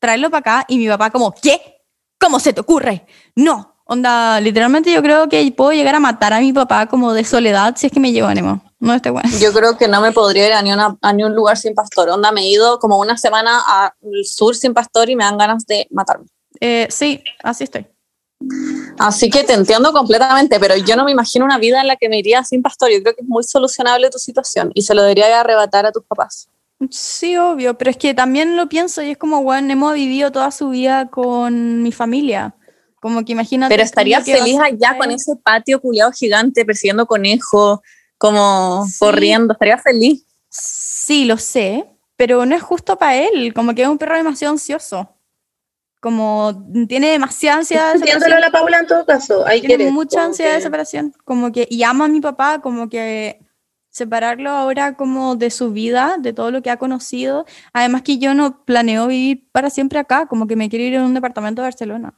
traerlo 0.00 0.28
para 0.28 0.40
acá 0.40 0.64
y 0.68 0.78
mi 0.78 0.88
papá 0.88 1.10
como, 1.10 1.32
¿qué? 1.32 1.84
¿Cómo 2.18 2.40
se 2.40 2.52
te 2.52 2.60
ocurre? 2.60 3.06
No, 3.36 3.69
onda, 3.90 4.40
literalmente 4.40 4.92
yo 4.92 5.02
creo 5.02 5.28
que 5.28 5.52
puedo 5.56 5.72
llegar 5.72 5.94
a 5.94 6.00
matar 6.00 6.32
a 6.32 6.40
mi 6.40 6.52
papá 6.52 6.86
como 6.86 7.12
de 7.12 7.24
soledad 7.24 7.74
si 7.76 7.86
es 7.86 7.92
que 7.92 8.00
me 8.00 8.12
llevo 8.12 8.28
a 8.28 8.34
Nemo. 8.34 8.62
No 8.78 8.94
esté 8.94 9.10
bueno. 9.10 9.28
Yo 9.40 9.52
creo 9.52 9.76
que 9.76 9.88
no 9.88 10.00
me 10.00 10.12
podría 10.12 10.46
ir 10.46 10.52
a 10.54 10.62
ni, 10.62 10.72
una- 10.72 10.96
a 11.02 11.12
ni 11.12 11.22
un 11.24 11.34
lugar 11.34 11.58
sin 11.58 11.74
pastor. 11.74 12.08
Onda, 12.08 12.32
me 12.32 12.40
he 12.42 12.48
ido 12.48 12.78
como 12.78 12.98
una 12.98 13.16
semana 13.18 13.60
al 13.60 13.92
sur 14.24 14.54
sin 14.56 14.72
pastor 14.72 15.10
y 15.10 15.16
me 15.16 15.24
dan 15.24 15.36
ganas 15.36 15.66
de 15.66 15.86
matarme. 15.90 16.26
Eh, 16.60 16.86
sí, 16.90 17.22
así 17.42 17.64
estoy. 17.64 17.86
Así 18.98 19.28
que 19.30 19.44
te 19.44 19.52
entiendo 19.52 19.92
completamente, 19.92 20.58
pero 20.58 20.76
yo 20.76 20.96
no 20.96 21.04
me 21.04 21.12
imagino 21.12 21.44
una 21.44 21.58
vida 21.58 21.80
en 21.80 21.86
la 21.88 21.96
que 21.96 22.08
me 22.08 22.18
iría 22.18 22.42
sin 22.44 22.62
pastor. 22.62 22.90
Yo 22.90 23.02
creo 23.02 23.14
que 23.14 23.22
es 23.22 23.28
muy 23.28 23.44
solucionable 23.44 24.08
tu 24.10 24.18
situación 24.18 24.70
y 24.74 24.82
se 24.82 24.94
lo 24.94 25.02
debería 25.02 25.40
arrebatar 25.40 25.84
a 25.86 25.92
tus 25.92 26.04
papás. 26.04 26.48
Sí, 26.90 27.36
obvio, 27.36 27.76
pero 27.76 27.90
es 27.90 27.98
que 27.98 28.14
también 28.14 28.56
lo 28.56 28.68
pienso 28.68 29.02
y 29.02 29.10
es 29.10 29.18
como, 29.18 29.42
bueno, 29.42 29.66
Nemo 29.68 29.90
ha 29.90 29.92
vivido 29.92 30.32
toda 30.32 30.50
su 30.50 30.70
vida 30.70 31.08
con 31.08 31.82
mi 31.82 31.92
familia. 31.92 32.54
Como 33.00 33.24
que 33.24 33.32
imagínate. 33.32 33.72
Pero 33.74 33.82
estaría 33.82 34.20
feliz 34.20 34.58
allá 34.60 34.96
con 34.98 35.10
ese 35.10 35.34
patio 35.42 35.80
culiado 35.80 36.12
gigante 36.12 36.64
persiguiendo 36.64 37.06
conejos, 37.06 37.80
como 38.18 38.84
Sí. 38.86 38.98
corriendo. 39.00 39.54
Estaría 39.54 39.78
feliz. 39.78 40.24
Sí, 40.50 41.24
lo 41.24 41.38
sé, 41.38 41.86
pero 42.16 42.44
no 42.46 42.54
es 42.54 42.62
justo 42.62 42.96
para 42.96 43.16
él. 43.16 43.54
Como 43.54 43.74
que 43.74 43.82
es 43.82 43.88
un 43.88 43.98
perro 43.98 44.16
demasiado 44.16 44.52
ansioso. 44.52 45.16
Como 46.00 46.64
tiene 46.88 47.08
demasiada 47.10 47.58
ansiedad 47.58 47.92
de 47.92 47.98
Entiéndolo 47.98 48.34
a 48.34 48.36
separación. 48.36 48.52
la 48.52 48.58
Paula 48.58 48.78
en 48.80 48.86
todo 48.86 49.06
caso. 49.06 49.44
Tiene 49.66 49.90
mucha 49.90 50.24
ansiedad 50.24 50.54
de 50.54 50.60
separación. 50.62 51.14
Como 51.24 51.52
que, 51.52 51.66
y 51.70 51.82
ama 51.82 52.06
a 52.06 52.08
mi 52.08 52.20
papá, 52.20 52.60
como 52.62 52.88
que 52.88 53.40
separarlo 53.90 54.50
ahora 54.50 54.96
como 54.96 55.36
de 55.36 55.50
su 55.50 55.72
vida, 55.72 56.16
de 56.18 56.32
todo 56.32 56.50
lo 56.50 56.62
que 56.62 56.70
ha 56.70 56.76
conocido. 56.78 57.44
Además 57.72 58.02
que 58.02 58.18
yo 58.18 58.34
no 58.34 58.64
planeo 58.64 59.08
vivir 59.08 59.48
para 59.52 59.68
siempre 59.68 59.98
acá, 59.98 60.26
como 60.26 60.46
que 60.46 60.56
me 60.56 60.68
quiero 60.70 60.84
ir 60.84 60.96
a 60.96 61.04
un 61.04 61.12
departamento 61.14 61.60
de 61.62 61.66
Barcelona. 61.66 62.14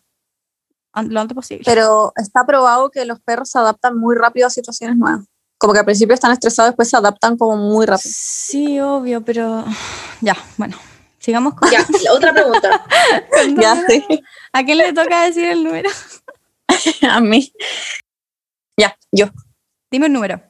Lo 0.94 1.20
antes 1.20 1.34
posible. 1.34 1.62
Pero 1.64 2.12
está 2.16 2.44
probado 2.44 2.90
que 2.90 3.04
los 3.04 3.20
perros 3.20 3.50
se 3.50 3.58
adaptan 3.58 3.98
muy 3.98 4.14
rápido 4.14 4.46
a 4.46 4.50
situaciones 4.50 4.96
nuevas. 4.96 5.24
Como 5.56 5.72
que 5.72 5.78
al 5.78 5.84
principio 5.84 6.14
están 6.14 6.32
estresados, 6.32 6.70
después 6.70 6.90
se 6.90 6.96
adaptan 6.96 7.36
como 7.36 7.56
muy 7.56 7.86
rápido. 7.86 8.12
Sí, 8.14 8.80
obvio, 8.80 9.24
pero 9.24 9.64
ya, 10.20 10.36
bueno, 10.56 10.76
sigamos 11.18 11.54
con... 11.54 11.70
Ya, 11.70 11.86
la 12.02 12.12
otra 12.12 12.32
pregunta. 12.32 12.84
Ya, 13.60 13.82
sí. 13.88 14.04
¿A 14.52 14.64
quién 14.64 14.78
le 14.78 14.92
toca 14.92 15.24
decir 15.24 15.44
el 15.44 15.64
número? 15.64 15.90
A 17.10 17.20
mí. 17.20 17.52
Ya, 18.76 18.96
yo. 19.10 19.26
Dime 19.90 20.06
un 20.06 20.12
número. 20.12 20.42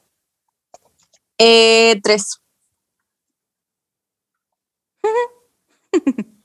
Eh, 1.37 1.99
tres. 2.03 2.39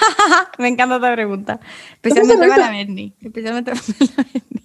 Me 0.58 0.68
encanta 0.68 0.96
esta 0.96 1.12
pregunta. 1.12 1.60
Especialmente 1.92 2.48
para 2.48 2.70
Bernie. 2.70 3.14
Especialmente 3.20 3.72
para 3.74 3.82
Bernie. 3.86 4.64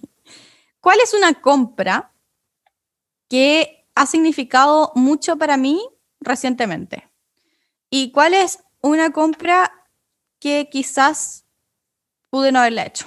¿Cuál 0.80 0.98
es 1.02 1.14
una 1.14 1.34
compra 1.34 2.12
que 3.28 3.86
ha 3.94 4.06
significado 4.06 4.92
mucho 4.94 5.36
para 5.36 5.56
mí 5.56 5.80
recientemente? 6.20 7.10
¿Y 7.90 8.12
cuál 8.12 8.34
es 8.34 8.62
una 8.80 9.10
compra 9.10 9.70
que 10.38 10.68
quizás 10.70 11.44
pude 12.30 12.52
no 12.52 12.60
haberla 12.60 12.86
hecho? 12.86 13.06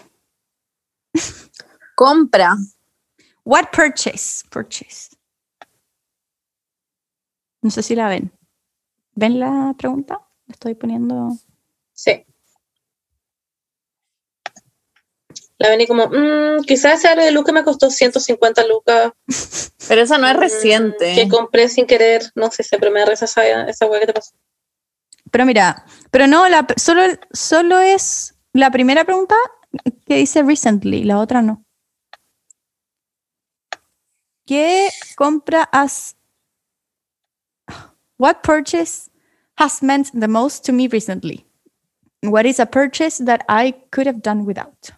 Compra. 1.96 2.56
What 3.44 3.72
purchase? 3.72 4.48
Purchase. 4.50 5.16
No 7.62 7.72
sé 7.72 7.82
si 7.82 7.96
la 7.96 8.08
ven. 8.10 8.32
¿Ven 9.16 9.40
la 9.40 9.74
pregunta? 9.78 10.20
La 10.48 10.54
estoy 10.54 10.76
poniendo. 10.76 11.30
Sí. 12.04 12.26
La 15.58 15.70
Beni 15.70 15.88
como, 15.88 16.08
mmm, 16.08 16.64
quizás 16.68 17.00
ese 17.00 17.08
aro 17.08 17.24
de 17.24 17.32
luz 17.32 17.46
que 17.46 17.54
me 17.54 17.64
costó 17.64 17.90
150 17.90 18.68
lucas. 18.68 19.14
Pero 19.88 20.02
esa 20.02 20.18
no 20.18 20.28
es 20.28 20.36
mm, 20.36 20.40
reciente. 20.40 21.16
Que 21.16 21.30
compré 21.30 21.70
sin 21.70 21.86
querer. 21.86 22.24
No 22.36 22.52
sé, 22.52 22.64
siempre 22.64 22.90
me 22.90 23.06
risa 23.06 23.24
esa, 23.24 23.70
esa 23.70 23.86
wea 23.86 24.02
que 24.02 24.08
te 24.08 24.14
pasó. 24.14 24.34
Pero 25.32 25.46
mira, 25.46 25.86
pero 26.12 26.28
no, 26.28 26.48
la, 26.48 26.68
solo, 26.76 27.02
solo 27.32 27.80
es 27.80 28.36
la 28.52 28.70
primera 28.70 29.04
pregunta 29.04 29.36
que 30.06 30.18
dice 30.18 30.44
recently, 30.44 31.04
la 31.04 31.18
otra 31.18 31.42
no. 31.42 31.66
¿Qué 34.46 34.90
compra 35.16 35.64
has... 35.72 36.18
What 38.18 38.42
purchase 38.44 39.10
has 39.58 39.82
meant 39.82 40.10
the 40.14 40.28
most 40.28 40.66
to 40.66 40.74
me 40.74 40.88
recently? 40.88 41.48
What 42.24 42.46
is 42.46 42.60
a 42.60 42.66
purchase 42.66 43.24
that 43.26 43.42
I 43.50 43.74
could 43.92 44.08
have 44.08 44.22
done 44.22 44.46
without? 44.46 44.92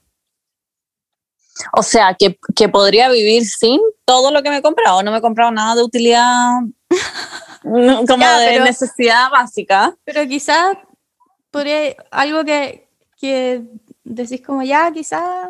O 1.73 1.81
sea, 1.83 2.13
que, 2.13 2.37
que 2.55 2.67
podría 2.69 3.09
vivir 3.09 3.45
sin 3.45 3.79
todo 4.05 4.29
lo 4.31 4.43
que 4.43 4.49
me 4.49 4.57
he 4.57 4.61
comprado. 4.61 5.01
No 5.03 5.11
me 5.11 5.17
he 5.17 5.21
comprado 5.21 5.51
nada 5.51 5.75
de 5.75 5.83
utilidad 5.83 6.59
como 7.63 8.17
Ya, 8.19 8.37
de 8.39 8.47
pero- 8.51 8.65
necesidad 8.65 9.29
básica. 9.31 9.95
Pero 10.03 10.27
quizás 10.27 10.77
podría 11.51 11.95
algo 12.11 12.43
que, 12.43 12.89
que 13.19 13.63
decís 14.03 14.41
como 14.45 14.61
ya, 14.63 14.91
quizás 14.91 15.49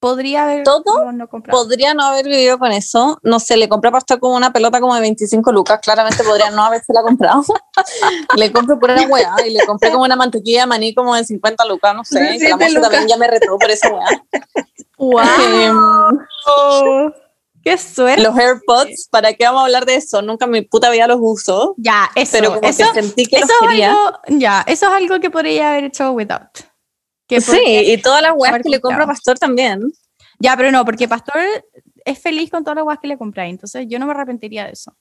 podría 0.00 0.44
haber 0.44 0.64
¿Todo? 0.64 1.12
no. 1.12 1.28
Podría 1.28 1.94
no 1.94 2.04
haber 2.04 2.26
vivido 2.26 2.58
con 2.58 2.72
eso. 2.72 3.18
No 3.22 3.38
sé, 3.38 3.56
le 3.56 3.68
compré 3.68 3.90
a 3.90 3.92
Pastor 3.92 4.18
como 4.18 4.34
una 4.34 4.52
pelota 4.52 4.80
como 4.80 4.94
de 4.94 5.02
25 5.02 5.52
lucas. 5.52 5.78
Claramente 5.80 6.24
podría 6.24 6.50
no 6.50 6.64
haberse 6.64 6.92
la 6.92 7.02
comprado. 7.02 7.44
le 8.36 8.52
compré 8.52 8.76
por 8.76 8.90
una 8.90 9.02
weá 9.06 9.34
y 9.46 9.50
le 9.50 9.64
compré 9.66 9.92
como 9.92 10.04
una 10.04 10.16
mantequilla 10.16 10.62
de 10.62 10.66
maní 10.66 10.94
como 10.94 11.14
de 11.14 11.24
50 11.24 11.64
lucas. 11.66 11.94
No 11.94 12.04
sé. 12.04 12.38
Que 12.38 12.48
la 12.48 12.56
7 12.56 12.74
moza 12.74 12.80
también 12.80 13.08
ya 13.08 13.16
me 13.16 13.28
retó 13.28 13.56
por 13.58 13.70
esa 13.70 13.88
weá. 13.92 14.06
¡Wow! 14.98 15.20
Em, 15.54 17.12
¡Qué 17.62 17.76
suerte! 17.76 18.22
los 18.22 18.36
AirPods, 18.36 19.08
¿para 19.10 19.34
qué 19.34 19.44
vamos 19.44 19.60
a 19.60 19.64
hablar 19.66 19.84
de 19.84 19.96
eso? 19.96 20.22
Nunca 20.22 20.46
en 20.46 20.50
mi 20.50 20.62
puta 20.62 20.90
vida 20.90 21.06
los 21.06 21.18
uso. 21.20 21.74
Ya, 21.76 22.10
eso, 22.14 22.32
Pero 22.32 22.54
como 22.54 22.68
eso, 22.68 22.90
que 22.92 23.02
sentí 23.02 23.26
que 23.26 23.36
eso 23.36 23.46
los 23.60 23.70
quería. 23.70 23.90
algo, 23.90 24.18
ya, 24.28 24.64
eso 24.66 24.86
es 24.86 24.92
algo 24.92 25.20
que 25.20 25.30
podría 25.30 25.70
haber 25.72 25.84
hecho 25.84 26.12
without. 26.12 26.69
Que 27.30 27.40
Sí, 27.40 27.60
y 27.64 27.96
todas 28.02 28.20
las 28.22 28.32
weas 28.36 28.60
que 28.60 28.68
le 28.68 28.80
compro 28.80 29.04
a 29.04 29.06
comprado. 29.06 29.06
Pastor 29.06 29.38
también. 29.38 29.92
Ya, 30.40 30.56
pero 30.56 30.72
no, 30.72 30.84
porque 30.84 31.06
Pastor 31.06 31.40
es 32.04 32.18
feliz 32.18 32.50
con 32.50 32.64
todas 32.64 32.74
las 32.74 32.84
guas 32.84 32.98
que 33.00 33.06
le 33.06 33.16
compré, 33.16 33.46
entonces 33.48 33.86
yo 33.88 34.00
no 34.00 34.06
me 34.06 34.12
arrepentiría 34.12 34.64
de 34.64 34.72
eso. 34.72 34.96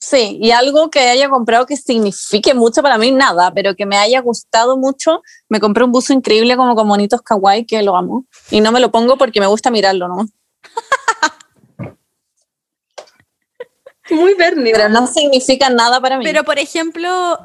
Sí, 0.00 0.38
y 0.40 0.50
algo 0.52 0.88
que 0.88 1.00
haya 1.00 1.28
comprado 1.28 1.66
que 1.66 1.76
signifique 1.76 2.54
mucho 2.54 2.82
para 2.82 2.96
mí, 2.96 3.10
nada, 3.10 3.52
pero 3.52 3.74
que 3.74 3.84
me 3.84 3.98
haya 3.98 4.22
gustado 4.22 4.78
mucho, 4.78 5.20
me 5.50 5.60
compré 5.60 5.84
un 5.84 5.92
buzo 5.92 6.14
increíble 6.14 6.56
como 6.56 6.74
con 6.74 6.86
monitos 6.86 7.20
kawaii 7.20 7.66
que 7.66 7.82
lo 7.82 7.94
amo. 7.96 8.24
Y 8.50 8.62
no 8.62 8.72
me 8.72 8.80
lo 8.80 8.90
pongo 8.90 9.18
porque 9.18 9.40
me 9.40 9.46
gusta 9.46 9.70
mirarlo, 9.70 10.08
¿no? 10.08 10.26
Muy 14.10 14.34
Bernie. 14.34 14.72
Pero 14.72 14.88
no 14.88 15.06
significa 15.06 15.68
nada 15.68 16.00
para 16.00 16.16
mí. 16.16 16.24
Pero, 16.24 16.44
por 16.44 16.58
ejemplo, 16.58 17.38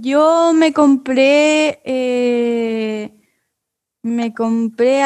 yo 0.00 0.52
me 0.54 0.72
compré. 0.72 1.80
eh, 1.84 3.10
me 4.02 4.34
compré. 4.34 5.02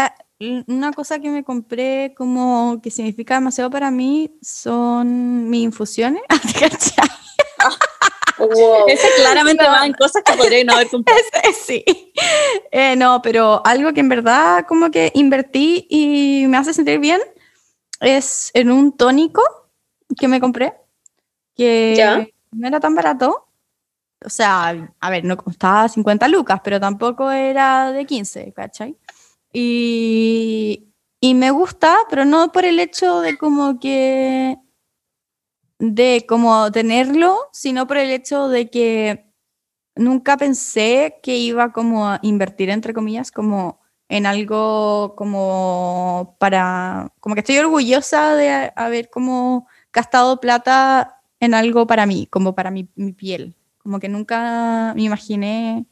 Una 0.69 0.93
cosa 0.93 1.19
que 1.19 1.31
me 1.31 1.43
compré 1.45 2.15
como 2.17 2.81
que 2.83 2.91
significa 2.91 3.35
demasiado 3.35 3.71
para 3.71 3.91
mí 3.91 4.33
son 4.43 5.49
mis 5.51 5.65
infusiones. 5.65 6.23
Wow. 8.39 8.87
Ese 8.87 9.09
claramente 9.17 9.65
No. 9.65 9.71
va 9.71 9.85
en 9.85 9.93
cosas 9.95 10.23
que 10.25 10.33
podría 10.35 10.63
no 10.63 10.75
haber 10.75 10.89
comprado. 10.89 11.19
sí. 11.61 11.85
Eh, 12.71 12.95
no, 12.95 13.21
pero 13.21 13.61
algo 13.67 13.93
que 13.93 13.99
en 13.99 14.09
verdad 14.09 14.65
como 14.69 14.93
que 14.93 15.11
invertí 15.17 15.89
y 15.91 16.45
me 16.47 16.57
hace 16.57 16.73
sentir 16.73 17.01
bien 17.01 17.21
es 18.01 18.53
en 18.55 18.71
un 18.71 18.97
tónico 18.97 19.43
que 20.17 20.29
me 20.29 20.39
compré, 20.39 20.73
que 21.57 21.95
Ya. 21.97 22.29
no 22.53 22.69
era 22.69 22.79
tan 22.79 22.95
barato. 22.95 23.48
O 24.25 24.31
sea, 24.31 24.91
a 25.01 25.11
ver, 25.11 25.25
no 25.25 25.37
costaba 25.37 25.89
50 25.89 26.29
lucas, 26.29 26.61
pero 26.65 26.81
tampoco 26.81 27.31
era 27.31 27.93
de 27.93 28.05
15, 28.05 28.53
¿cachai? 28.53 28.97
Y, 29.53 30.89
y 31.21 31.35
me 31.35 31.51
gusta, 31.51 31.97
pero 32.11 32.25
no 32.25 32.53
por 32.53 32.65
el 32.65 32.81
hecho 32.81 33.21
de 33.21 33.39
como 33.39 33.79
que 33.81 34.59
de 35.79 36.25
como 36.29 36.71
tenerlo, 36.73 37.49
sino 37.53 37.87
por 37.87 37.99
el 37.99 38.11
hecho 38.11 38.49
de 38.49 38.71
que 38.71 39.33
nunca 39.95 40.37
pensé 40.37 41.19
que 41.23 41.37
iba 41.37 41.73
como 41.73 42.09
a 42.09 42.19
invertir, 42.23 42.71
entre 42.71 42.95
comillas, 42.95 43.31
como 43.31 43.81
en 44.09 44.27
algo 44.27 45.15
como 45.17 46.37
para, 46.39 47.13
como 47.21 47.35
que 47.35 47.41
estoy 47.41 47.59
orgullosa 47.59 48.35
de 48.35 48.73
haber 48.75 49.11
como 49.11 49.69
gastado 49.93 50.41
plata 50.41 51.21
en 51.41 51.55
algo 51.55 51.87
para 51.87 52.07
mí, 52.07 52.27
como 52.27 52.55
para 52.55 52.71
mi, 52.71 52.89
mi 52.97 53.13
piel. 53.13 53.55
Como 53.79 54.01
que 54.01 54.09
nunca 54.09 54.93
me 54.95 55.03
imaginé. 55.03 55.87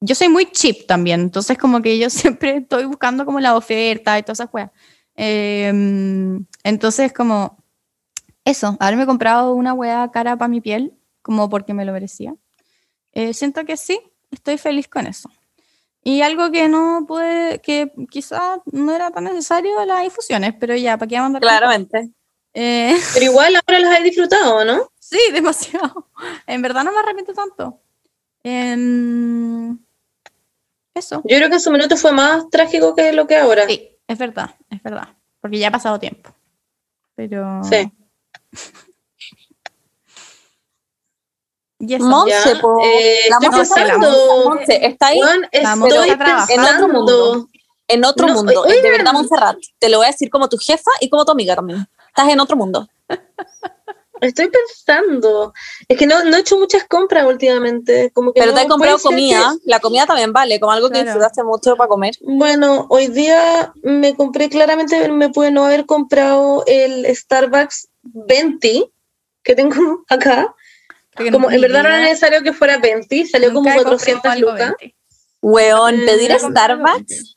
Yo 0.00 0.14
soy 0.14 0.28
muy 0.28 0.46
cheap 0.46 0.86
también, 0.86 1.20
entonces 1.20 1.58
como 1.58 1.82
que 1.82 1.98
yo 1.98 2.08
siempre 2.10 2.58
estoy 2.58 2.84
buscando 2.86 3.24
como 3.24 3.40
la 3.40 3.56
oferta 3.56 4.18
y 4.18 4.22
todas 4.22 4.40
esas 4.40 4.50
cosas. 4.50 4.70
entonces 6.64 7.12
como 7.12 7.60
eso, 8.44 8.76
haberme 8.80 9.06
comprado 9.06 9.54
una 9.54 9.74
hueá 9.74 10.10
cara 10.10 10.36
para 10.36 10.48
mi 10.48 10.60
piel, 10.60 10.94
como 11.22 11.48
porque 11.48 11.74
me 11.74 11.84
lo 11.84 11.92
merecía. 11.92 12.34
Eh, 13.12 13.34
siento 13.34 13.64
que 13.64 13.76
sí, 13.76 14.00
estoy 14.30 14.58
feliz 14.58 14.88
con 14.88 15.06
eso. 15.06 15.30
Y 16.02 16.22
algo 16.22 16.50
que 16.50 16.68
no 16.68 17.04
puede, 17.06 17.60
que 17.60 17.92
quizás 18.10 18.60
no 18.72 18.94
era 18.94 19.10
tan 19.10 19.24
necesario, 19.24 19.84
las 19.84 20.04
infusiones, 20.04 20.54
pero 20.58 20.74
ya, 20.74 20.96
¿para 20.96 21.08
qué 21.08 21.20
mandar? 21.20 21.42
Claramente. 21.42 22.10
Eh, 22.54 22.96
Pero 23.14 23.26
igual 23.26 23.54
ahora 23.54 23.78
las 23.78 24.00
he 24.00 24.02
disfrutado, 24.02 24.64
¿no? 24.64 24.90
Sí, 25.10 25.18
demasiado. 25.32 26.06
En 26.46 26.62
verdad 26.62 26.84
no 26.84 26.92
me 26.92 26.98
arrepiento 26.98 27.32
tanto. 27.34 27.80
Em, 28.42 29.78
eso. 30.94 31.22
Yo 31.24 31.36
creo 31.36 31.48
que 31.48 31.54
en 31.56 31.60
su 31.60 31.70
minuto 31.70 31.96
fue 31.96 32.12
más 32.12 32.48
trágico 32.50 32.94
que 32.94 33.12
lo 33.12 33.26
que 33.26 33.36
ahora. 33.36 33.66
Sí, 33.66 33.96
es 34.06 34.18
verdad, 34.18 34.54
es 34.70 34.82
verdad. 34.82 35.08
Porque 35.40 35.58
ya 35.58 35.68
ha 35.68 35.72
pasado 35.72 35.98
tiempo. 35.98 36.30
Pero. 37.14 37.62
Sí. 37.64 37.90
Y 41.82 41.94
eso. 41.94 42.04
Monse, 42.04 42.34
eh, 42.52 43.20
la 43.30 43.36
estoy 43.36 43.48
Monse 43.48 43.74
pensando- 43.74 44.44
Monse 44.50 44.86
está 44.86 45.06
ahí 45.06 45.18
Juan, 45.18 45.48
estoy 45.50 46.10
está 46.10 46.18
trabajando. 46.18 46.52
en 46.52 46.60
otro 46.74 46.88
mundo. 46.88 47.48
en 47.88 48.04
otro 48.04 48.26
No, 48.26 48.34
mundo. 48.34 48.62
oigan. 48.62 48.82
de 48.82 48.90
verdad, 48.90 49.12
Montserrat. 49.14 49.56
Te 49.78 49.88
lo 49.88 49.96
voy 49.96 50.06
a 50.06 50.10
decir 50.10 50.28
como 50.28 50.46
tu 50.50 50.58
jefa 50.58 50.90
y 51.00 51.08
como 51.08 51.24
tu 51.24 51.32
amiga 51.32 51.56
también. 51.56 51.88
Estás 52.08 52.28
en 52.28 52.38
otro 52.38 52.54
mundo. 52.56 52.86
Estoy 54.20 54.48
pensando. 54.50 55.52
Es 55.88 55.96
que 55.98 56.06
no, 56.06 56.22
no 56.24 56.36
he 56.36 56.40
hecho 56.40 56.58
muchas 56.58 56.84
compras 56.84 57.24
últimamente. 57.26 58.10
Como 58.12 58.32
que 58.32 58.40
Pero 58.40 58.52
no 58.52 58.56
te 58.56 58.62
has 58.62 58.68
comprado 58.68 58.98
comida. 58.98 59.54
La 59.64 59.80
comida 59.80 60.06
también 60.06 60.32
vale, 60.32 60.58
como 60.60 60.72
algo 60.72 60.90
que 60.90 61.02
disfrutaste 61.02 61.42
mucho 61.44 61.76
para 61.76 61.88
comer. 61.88 62.14
bueno, 62.22 62.86
hoy 62.90 63.08
día 63.08 63.72
me 63.82 64.14
compré, 64.14 64.48
claramente 64.48 65.08
me 65.08 65.30
pude 65.30 65.50
no 65.50 65.64
haber 65.64 65.86
comprado 65.86 66.64
el 66.66 67.06
Starbucks 67.14 67.88
20 68.02 68.90
que 69.42 69.54
tengo 69.54 70.04
acá. 70.08 70.54
Porque 71.14 71.32
Como 71.32 71.50
en 71.50 71.60
verdad 71.60 71.82
no 71.82 71.88
era 71.88 72.00
necesario 72.00 72.42
que 72.42 72.52
fuera 72.52 72.78
20, 72.78 73.26
salió 73.26 73.52
como 73.52 73.68
he 73.68 73.74
comprado 73.74 73.96
400 73.98 74.32
algo 74.32 74.50
lucas. 74.52 74.74
20. 74.80 74.96
Weón, 75.42 75.96
Mm, 76.02 76.06
pedir 76.06 76.28
ya 76.30 76.38
Starbucks. 76.38 77.36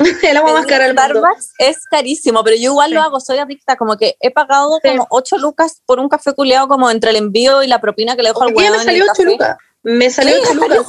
El 0.22 0.36
agua 0.36 0.52
más 0.54 0.66
cara 0.66 0.84
del 0.86 0.94
mundo. 0.94 1.20
Starbucks 1.20 1.52
es 1.58 1.84
carísimo, 1.90 2.42
pero 2.44 2.56
yo 2.56 2.70
igual 2.72 2.88
Sí. 2.88 2.94
lo 2.94 3.02
hago, 3.02 3.20
soy 3.20 3.38
adicta. 3.38 3.76
Como 3.76 3.96
que 3.96 4.16
he 4.20 4.30
pagado 4.30 4.78
Sí. 4.82 4.88
como 4.90 5.06
8 5.10 5.38
lucas 5.38 5.82
por 5.86 5.98
un 6.00 6.08
café 6.08 6.32
culeado, 6.34 6.68
como 6.68 6.90
entre 6.90 7.10
el 7.10 7.16
envío 7.16 7.62
y 7.62 7.66
la 7.66 7.80
propina 7.80 8.16
que 8.16 8.22
le 8.22 8.28
dejo 8.30 8.42
al 8.42 8.54
weón. 8.54 8.72
me 8.72 8.78
salió 8.84 9.04
el 9.04 9.10
8 9.10 9.12
café. 9.22 9.24
lucas. 9.30 9.56
Me 9.82 10.10
salió 10.10 10.34
Sí, 10.36 10.40
8 10.42 10.50
es 10.52 10.56
lucas. 10.56 10.86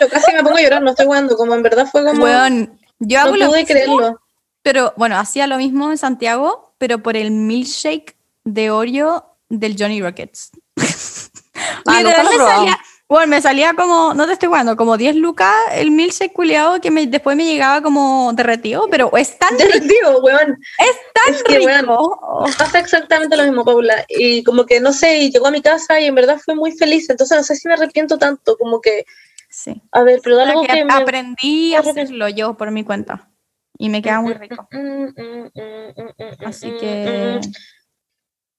Yo 0.00 0.08
casi 0.08 0.32
me 0.32 0.42
pongo 0.42 0.56
a 0.56 0.62
llorar, 0.62 0.82
no 0.82 0.90
estoy 0.90 1.06
jugando. 1.06 1.36
Como 1.36 1.54
en 1.54 1.62
verdad 1.62 1.86
fue 1.90 2.04
como. 2.04 2.22
Weón, 2.24 2.78
yo 2.98 3.20
hago 3.20 3.30
no 3.32 3.36
lo 3.36 3.46
pude 3.48 3.58
mismo, 3.60 3.68
creerlo. 3.74 4.20
pero 4.62 4.92
bueno, 4.96 5.18
hacía 5.18 5.46
lo 5.46 5.56
mismo 5.58 5.90
en 5.90 5.98
Santiago, 5.98 6.74
pero 6.78 7.02
por 7.02 7.16
el 7.16 7.30
milkshake 7.30 8.16
de 8.44 8.70
Oreo 8.70 9.36
del 9.48 9.76
Johnny 9.78 10.00
Rockets. 10.02 10.50
Ah, 11.86 12.00
nunca 12.02 12.22
Literal 12.22 12.24
lo 12.24 12.28
he 12.28 12.32
me 12.32 12.36
probado. 12.36 12.58
salía, 12.58 12.78
bueno, 13.08 13.26
me 13.28 13.40
salía 13.42 13.74
como, 13.74 14.14
no 14.14 14.26
te 14.26 14.32
estoy 14.32 14.48
jugando, 14.48 14.76
como 14.76 14.96
10 14.96 15.16
lucas 15.16 15.52
el 15.72 15.90
milkshake 15.90 16.32
culiado 16.32 16.80
que 16.80 16.90
me, 16.90 17.06
después 17.06 17.36
me 17.36 17.44
llegaba 17.44 17.82
como 17.82 18.32
derretido, 18.34 18.88
pero 18.90 19.14
es 19.16 19.38
tan 19.38 19.50
rico, 19.50 19.64
Derretido, 19.72 20.20
weón. 20.22 20.58
es 20.78 20.96
tan 21.12 21.34
Es 21.34 21.42
que, 21.44 21.58
weón, 21.60 21.80
rico. 21.82 22.44
Pasa 22.58 22.78
exactamente 22.78 23.36
lo 23.36 23.44
mismo, 23.44 23.64
Paula. 23.64 24.04
Y 24.08 24.42
como 24.42 24.64
que 24.66 24.80
no 24.80 24.92
sé, 24.92 25.18
y 25.18 25.30
llegó 25.30 25.46
a 25.48 25.50
mi 25.50 25.60
casa 25.62 26.00
y 26.00 26.06
en 26.06 26.14
verdad 26.14 26.40
fue 26.44 26.54
muy 26.54 26.72
feliz. 26.72 27.08
Entonces 27.10 27.36
no 27.36 27.44
sé 27.44 27.56
si 27.56 27.68
me 27.68 27.74
arrepiento 27.74 28.18
tanto. 28.18 28.56
Como 28.56 28.80
que, 28.80 29.04
Sí. 29.50 29.80
a 29.92 30.02
ver, 30.02 30.20
pero 30.24 30.40
algo 30.40 30.62
que 30.62 30.68
que 30.72 30.84
me. 30.84 30.92
aprendí 30.94 31.74
a 31.74 31.80
hacerlo 31.80 32.28
yo 32.28 32.54
por 32.56 32.70
mi 32.72 32.84
cuenta 32.84 33.30
y 33.78 33.88
me 33.90 34.02
queda 34.02 34.20
muy 34.20 34.34
rico. 34.34 34.66
Mm, 34.72 35.04
mm, 35.04 35.50
mm, 35.54 36.02
mm, 36.18 36.46
Así 36.46 36.72
que. 36.80 37.40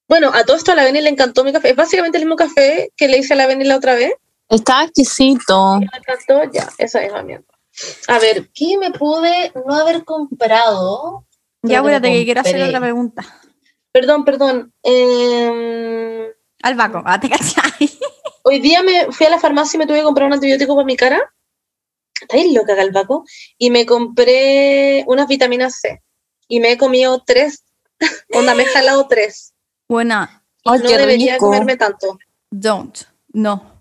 Bueno, 0.07 0.29
a 0.33 0.43
todo 0.43 0.55
esto 0.55 0.71
a 0.71 0.75
la 0.75 0.83
Beni 0.83 1.01
le 1.01 1.09
encantó 1.09 1.43
mi 1.43 1.51
café. 1.51 1.71
Es 1.71 1.75
básicamente 1.75 2.19
el 2.19 2.25
mismo 2.25 2.35
café 2.35 2.91
que 2.95 3.07
le 3.07 3.17
hice 3.17 3.33
a 3.33 3.37
la 3.37 3.47
Beni 3.47 3.63
la 3.65 3.77
otra 3.77 3.95
vez. 3.95 4.13
Está 4.49 4.83
exquisito. 4.83 5.79
Me 5.79 5.85
encantó, 5.85 6.51
ya, 6.51 6.69
esa 6.77 7.03
es 7.03 7.11
la 7.11 7.23
mierda. 7.23 7.45
A 8.07 8.19
ver, 8.19 8.49
¿qué 8.53 8.77
me 8.77 8.91
pude 8.91 9.51
no 9.65 9.75
haber 9.75 10.03
comprado? 10.05 11.27
Ya, 11.61 11.79
acuérdate 11.79 12.11
que 12.11 12.25
quiero 12.25 12.41
hacer 12.41 12.61
otra 12.63 12.79
pregunta. 12.79 13.23
Perdón, 13.91 14.23
perdón. 14.23 14.73
Em, 14.83 16.25
Al 16.63 16.75
Baco, 16.75 17.01
ah, 17.05 17.19
te 17.19 17.29
cachai. 17.29 17.89
hoy 18.43 18.59
día 18.59 18.83
me 18.83 19.11
fui 19.11 19.25
a 19.25 19.29
la 19.29 19.39
farmacia 19.39 19.77
y 19.77 19.79
me 19.79 19.87
tuve 19.87 19.97
que 19.97 20.03
comprar 20.03 20.27
un 20.27 20.33
antibiótico 20.33 20.75
para 20.75 20.85
mi 20.85 20.95
cara. 20.95 21.33
¿Estáis 22.21 22.53
loca, 22.53 22.75
Galvaco? 22.75 23.25
Y 23.57 23.71
me 23.71 23.85
compré 23.85 25.03
unas 25.07 25.27
vitaminas 25.27 25.79
C. 25.79 26.01
Y 26.47 26.59
me 26.59 26.71
he 26.73 26.77
comido 26.77 27.23
tres. 27.25 27.65
Onda, 28.33 28.53
me 28.53 28.63
he 28.63 28.67
jalado 28.67 29.07
tres. 29.07 29.53
Buena, 29.87 30.43
no 30.63 30.77
debería 30.77 31.33
rico. 31.33 31.45
comerme 31.45 31.75
tanto. 31.77 32.17
don't. 32.51 32.99
No. 33.33 33.74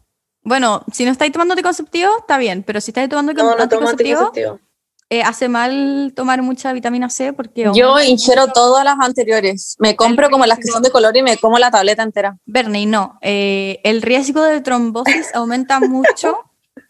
Bueno, 0.44 0.84
si 0.92 1.04
no 1.04 1.10
estáis 1.10 1.32
tomando 1.32 1.52
anticonceptivo, 1.54 2.18
está 2.18 2.36
bien, 2.38 2.62
pero 2.62 2.80
si 2.80 2.90
estáis 2.90 3.08
tomando 3.08 3.32
No, 3.32 3.50
anticonceptivo, 3.52 4.20
anticonceptivo. 4.20 4.60
eh, 5.08 5.22
hace 5.22 5.48
mal 5.48 6.12
tomar 6.14 6.42
mucha 6.42 6.72
vitamina 6.74 7.08
C 7.08 7.32
porque 7.32 7.70
Yo 7.74 8.00
ingiero 8.02 8.48
todas 8.52 8.84
las 8.84 8.96
anteriores. 9.00 9.76
Me 9.78 9.96
compro 9.96 10.28
como 10.30 10.44
las 10.44 10.58
que 10.58 10.68
son 10.68 10.82
de 10.82 10.90
color 10.90 11.16
y 11.16 11.22
me 11.22 11.38
como 11.38 11.58
la 11.58 11.70
tableta 11.70 12.02
entera. 12.02 12.36
Bernie, 12.44 12.84
no. 12.86 13.18
eh, 13.22 13.80
el 13.84 14.02
riesgo 14.02 14.42
de 14.42 14.60
trombosis 14.60 15.34
aumenta 15.34 15.80
mucho. 15.80 16.36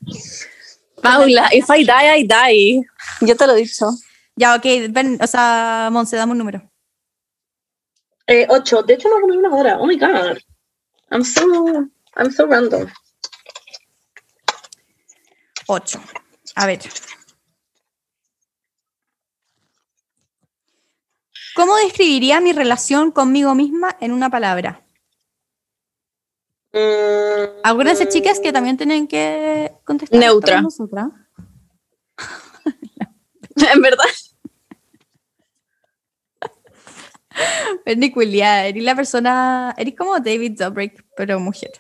Paula, 1.03 1.49
if 1.53 1.69
I 1.71 1.85
die, 1.85 2.19
I 2.19 2.27
die. 2.27 2.83
Yo 3.21 3.37
te 3.37 3.47
lo 3.47 3.53
he 3.53 3.57
dicho. 3.57 3.87
Ya, 4.37 4.55
ok, 4.57 4.65
Bern- 4.91 5.19
o 5.23 5.27
sea, 5.27 5.89
Monse, 5.93 6.17
dame 6.17 6.33
un 6.33 6.39
número. 6.39 6.63
Eh, 8.27 8.47
ocho. 8.49 8.83
De 8.83 8.95
hecho, 8.95 9.09
no 9.11 9.21
comí 9.21 9.37
una 9.37 9.55
hora. 9.55 9.79
Oh 9.79 9.87
my 9.87 9.97
god. 9.99 10.39
I'm 11.11 11.23
so, 11.25 11.43
I'm 12.17 12.33
so 12.33 12.47
random. 12.47 12.89
8. 15.67 16.01
A 16.57 16.67
ver. 16.67 16.81
¿Cómo 21.55 21.77
describiría 21.77 22.41
mi 22.41 22.53
relación 22.53 23.13
conmigo 23.13 23.55
misma 23.55 23.97
en 24.01 24.13
una 24.13 24.29
palabra? 24.29 24.85
Mm, 26.73 27.61
Acuérdense, 27.63 28.09
chicas, 28.09 28.41
que 28.41 28.53
también 28.53 28.77
tienen 28.77 29.07
que 29.07 29.73
contestar. 29.85 30.19
Neutra. 30.19 30.61
nosotras. 30.61 31.11
en 33.73 33.81
verdad. 33.83 34.05
Bernie 37.85 38.13
culiada, 38.13 38.67
eres 38.67 38.83
la 38.83 38.95
persona, 38.95 39.75
eres 39.77 39.95
como 39.97 40.19
David 40.19 40.59
Dobrik, 40.59 41.05
pero 41.17 41.39
mujer. 41.39 41.73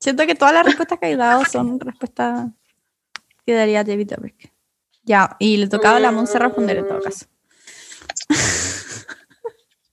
Siento 0.00 0.26
que 0.26 0.34
todas 0.34 0.54
las 0.54 0.64
respuestas 0.66 0.98
que 0.98 1.10
he 1.10 1.16
dado 1.16 1.44
son 1.44 1.80
respuestas 1.80 2.50
que 3.44 3.54
daría 3.54 3.84
David 3.84 4.10
Dobrik. 4.10 4.52
Ya, 5.02 5.36
y 5.38 5.56
le 5.58 5.68
tocaba 5.68 5.96
a 5.96 6.00
la 6.00 6.10
Monse 6.10 6.38
responder 6.38 6.78
en 6.78 6.88
todo 6.88 7.00
caso. 7.00 7.26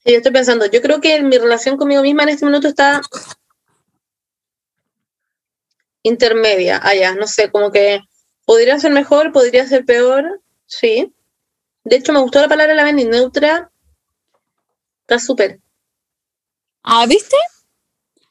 Sí, 0.03 0.13
yo 0.13 0.17
estoy 0.17 0.31
pensando, 0.31 0.65
yo 0.65 0.81
creo 0.81 0.99
que 0.99 1.21
mi 1.21 1.37
relación 1.37 1.77
conmigo 1.77 2.01
misma 2.01 2.23
en 2.23 2.29
este 2.29 2.45
minuto 2.45 2.67
está 2.67 3.01
intermedia, 6.03 6.79
allá, 6.81 7.13
no 7.13 7.27
sé, 7.27 7.51
como 7.51 7.71
que 7.71 8.01
podría 8.45 8.79
ser 8.79 8.91
mejor, 8.91 9.31
podría 9.31 9.67
ser 9.67 9.85
peor, 9.85 10.41
sí. 10.65 11.13
De 11.83 11.97
hecho, 11.97 12.13
me 12.13 12.19
gustó 12.19 12.41
la 12.41 12.47
palabra 12.47 12.73
la 12.73 12.83
Benny, 12.83 13.05
neutra, 13.05 13.71
está 15.01 15.19
súper. 15.19 15.59
Ah, 16.83 17.05
¿viste? 17.05 17.37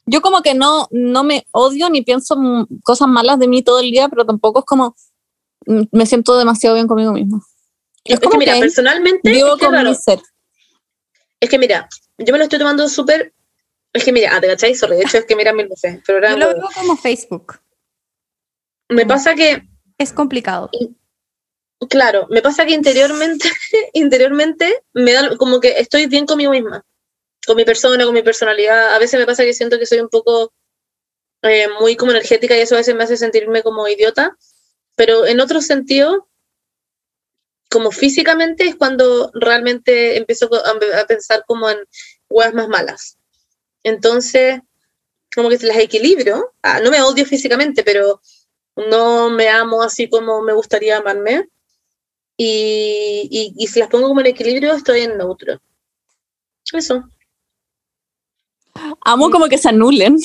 Yo 0.07 0.21
como 0.23 0.43
que 0.43 0.55
no, 0.55 0.89
no 0.91 1.23
me 1.23 1.47
odio 1.53 1.89
ni 1.89 2.03
pienso 2.03 2.37
mm, 2.37 2.81
cosas 2.83 3.07
malas 3.07 3.39
de 3.39 3.47
mí 3.47 3.63
todo 3.63 3.79
el 3.79 3.91
día, 3.91 4.09
pero 4.09 4.27
tampoco 4.27 4.61
es 4.61 4.65
como 4.65 4.89
mm, 4.89 5.10
me 5.66 6.07
siento 6.07 6.39
demasiado 6.39 6.74
bien 6.74 6.87
conmigo 6.87 7.12
mismo. 7.12 7.45
Es, 8.05 8.19
que 8.19 8.27
como 8.27 8.39
mira, 8.39 8.55
que 8.55 8.61
personalmente, 8.61 9.31
Vivo 9.31 9.55
es 9.55 9.61
que, 9.61 9.66
con 9.66 9.85
mi 9.85 9.95
ser. 9.95 10.20
Es 11.39 11.51
que 11.51 11.59
mira, 11.59 11.89
yo 12.19 12.32
me 12.32 12.39
lo 12.39 12.45
estoy 12.45 12.59
tomando 12.59 12.89
súper, 12.89 13.32
es 13.93 14.05
que 14.05 14.12
mira, 14.12 14.35
ah, 14.35 14.41
te 14.41 14.47
cachai, 14.47 14.74
sorry, 14.74 14.97
de 14.97 15.03
hecho 15.03 15.19
es 15.19 15.24
que 15.27 15.37
mira 15.37 15.53
mil 15.53 15.69
veces, 15.69 16.01
pero 16.07 16.27
Yo 16.28 16.37
lo 16.37 16.49
veo 16.49 16.69
como 16.74 16.97
Facebook. 16.97 17.61
me 18.89 19.07
pasa 19.07 19.35
que 19.35 19.62
Es 19.99 20.12
complicado. 20.12 20.70
Claro, 21.89 22.27
me 22.28 22.43
pasa 22.43 22.66
que 22.66 22.73
interiormente, 22.73 23.49
interiormente 23.95 24.82
me 24.93 25.12
da 25.12 25.37
como 25.37 25.61
que 25.61 25.78
estoy 25.78 26.07
bien 26.07 26.27
conmigo 26.27 26.53
misma, 26.53 26.85
con 27.47 27.57
mi 27.57 27.65
persona, 27.65 28.05
con 28.05 28.15
mi 28.15 28.23
personalidad. 28.23 28.95
A 28.95 28.99
veces 28.99 29.19
me 29.19 29.27
pasa 29.27 29.45
que 29.45 29.55
siento 29.55 29.78
que 29.78 29.87
soy 29.87 30.01
un 30.01 30.09
poco 30.09 30.53
eh, 31.43 31.69
muy 31.81 31.97
como 31.97 32.11
energética 32.12 32.57
y 32.57 32.61
eso 32.61 32.74
a 32.74 32.78
veces 32.78 32.95
me 32.95 33.05
hace 33.05 33.16
sentirme 33.16 33.62
como 33.62 33.89
idiota, 33.89 34.37
pero 35.01 35.27
en 35.27 35.41
otro 35.41 35.63
sentido, 35.63 36.29
como 37.71 37.91
físicamente 37.91 38.65
es 38.65 38.77
cuando 38.77 39.31
realmente 39.33 40.19
empiezo 40.19 40.51
a, 40.55 41.07
pensar 41.07 41.43
como 41.47 41.71
en 41.71 41.79
huevas 42.29 42.53
más 42.53 42.69
malas. 42.69 43.17
Entonces, 43.83 44.61
como 45.35 45.49
que 45.49 45.57
las 45.63 45.79
equilibrio. 45.79 46.53
Ah, 46.61 46.81
no 46.81 46.91
me 46.91 47.01
odio 47.01 47.25
físicamente, 47.25 47.83
pero 47.83 48.21
no 48.77 49.31
me 49.31 49.49
amo 49.49 49.83
así 49.83 50.07
como 50.07 50.43
me 50.43 50.53
gustaría 50.53 50.99
amarme 50.99 51.49
y, 52.37 53.27
y, 53.31 53.55
y 53.57 53.67
si 53.69 53.81
las 53.81 53.89
pongo 53.89 54.09
como 54.09 54.21
en 54.21 54.27
equilibrio, 54.27 54.75
estoy 54.75 55.01
en 55.01 55.17
neutro. 55.17 55.63
Eso. 56.75 57.09
Amo 59.01 59.31
como 59.31 59.49
que 59.49 59.57
se 59.57 59.71
anulen. 59.71 60.19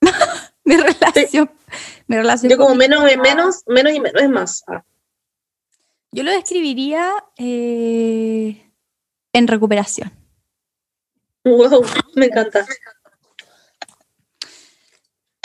Mi 0.64 0.76
relación. 0.76 1.50
Mi 2.06 2.16
relación 2.16 2.50
Yo 2.50 2.58
como 2.58 2.74
menos 2.74 3.08
es 3.10 3.18
menos, 3.18 3.62
menos 3.66 3.92
y 3.92 4.00
menos 4.00 4.22
es 4.22 4.30
más. 4.30 4.64
Ah. 4.66 4.84
Yo 6.10 6.22
lo 6.22 6.30
describiría 6.30 7.12
eh, 7.38 8.70
en 9.32 9.48
recuperación. 9.48 10.12
Wow, 11.44 11.84
me 12.14 12.26
encanta. 12.26 12.66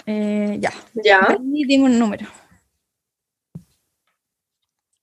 Eh, 0.06 0.58
ya. 0.60 0.74
Ya. 0.94 1.38
Un 1.40 2.00
número. 2.00 2.28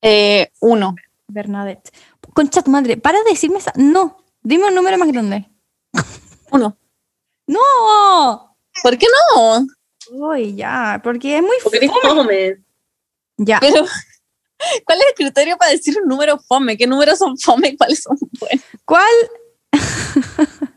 Eh, 0.03 0.51
uno. 0.61 0.95
Bernadette. 1.27 1.91
Concha 2.35 2.63
tu 2.63 2.71
madre, 2.71 2.97
para 2.97 3.19
de 3.23 3.31
decirme 3.31 3.59
esa. 3.59 3.73
No, 3.77 4.19
dime 4.43 4.69
un 4.69 4.75
número 4.75 4.99
más 4.99 5.09
grande. 5.11 5.49
Uno. 6.51 6.77
¡No! 7.47 8.57
¿Por 8.83 8.99
qué 8.99 9.07
no? 9.37 9.67
Uy, 10.10 10.55
ya, 10.55 11.01
porque 11.02 11.36
es 11.36 11.43
muy 11.43 11.56
Porque 11.62 11.89
fome. 11.89 12.01
fome. 12.22 12.56
Ya, 13.39 13.59
Pero, 13.60 13.85
¿cuál 14.85 14.98
es 14.98 15.05
el 15.09 15.14
criterio 15.14 15.56
para 15.56 15.72
decir 15.72 15.97
un 16.01 16.09
número 16.09 16.39
fome? 16.39 16.76
¿Qué 16.76 16.86
números 16.86 17.18
son 17.18 17.36
fome 17.39 17.68
y 17.68 17.76
cuáles 17.76 18.02
son 18.02 18.16
buenos? 18.40 18.64
¿cuál? 18.85 19.12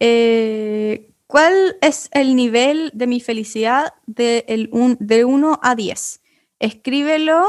Eh, 0.00 1.08
¿Cuál 1.26 1.76
es 1.80 2.08
el 2.12 2.36
nivel 2.36 2.90
de 2.94 3.06
mi 3.06 3.20
felicidad 3.20 3.94
de, 4.06 4.44
el 4.48 4.68
un, 4.72 4.96
de 5.00 5.24
1 5.24 5.60
a 5.62 5.74
10? 5.74 6.20
Escríbelo 6.58 7.46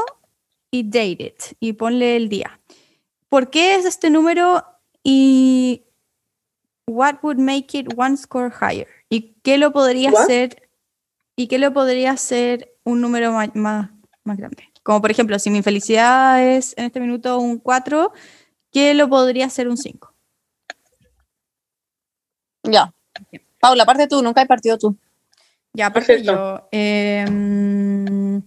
y 0.70 0.84
date 0.84 1.24
it 1.24 1.42
y 1.60 1.74
ponle 1.74 2.16
el 2.16 2.28
día. 2.28 2.58
¿Por 3.28 3.50
qué 3.50 3.74
es 3.74 3.84
este 3.84 4.10
número 4.10 4.64
y 5.02 5.84
what 6.86 7.16
would 7.22 7.38
make 7.38 7.76
it 7.78 7.88
one 7.96 8.16
score 8.16 8.50
higher? 8.60 8.88
¿Y 9.10 9.34
qué 9.42 9.58
lo 9.58 9.72
podría 9.72 10.10
What? 10.10 10.26
ser 10.26 10.65
y 11.36 11.48
qué 11.48 11.58
lo 11.58 11.72
podría 11.72 12.16
ser 12.16 12.72
un 12.84 13.00
número 13.00 13.30
ma- 13.32 13.50
más, 13.54 13.90
más 14.24 14.36
grande? 14.38 14.64
Como 14.82 15.00
por 15.00 15.10
ejemplo, 15.10 15.38
si 15.38 15.50
mi 15.50 15.62
felicidad 15.62 16.42
es 16.42 16.74
en 16.78 16.86
este 16.86 17.00
minuto 17.00 17.38
un 17.38 17.58
4, 17.58 18.12
¿qué 18.72 18.94
lo 18.94 19.08
podría 19.08 19.48
ser 19.50 19.68
un 19.68 19.76
5? 19.76 20.12
Ya. 22.64 22.92
Paula, 23.60 23.84
parte 23.84 24.06
tú, 24.06 24.22
nunca 24.22 24.42
he 24.42 24.46
partido 24.46 24.78
tú. 24.78 24.96
Ya, 25.72 25.86
aparte 25.86 26.06
Perfecto. 26.14 26.32
yo. 26.32 26.68
em, 26.72 28.42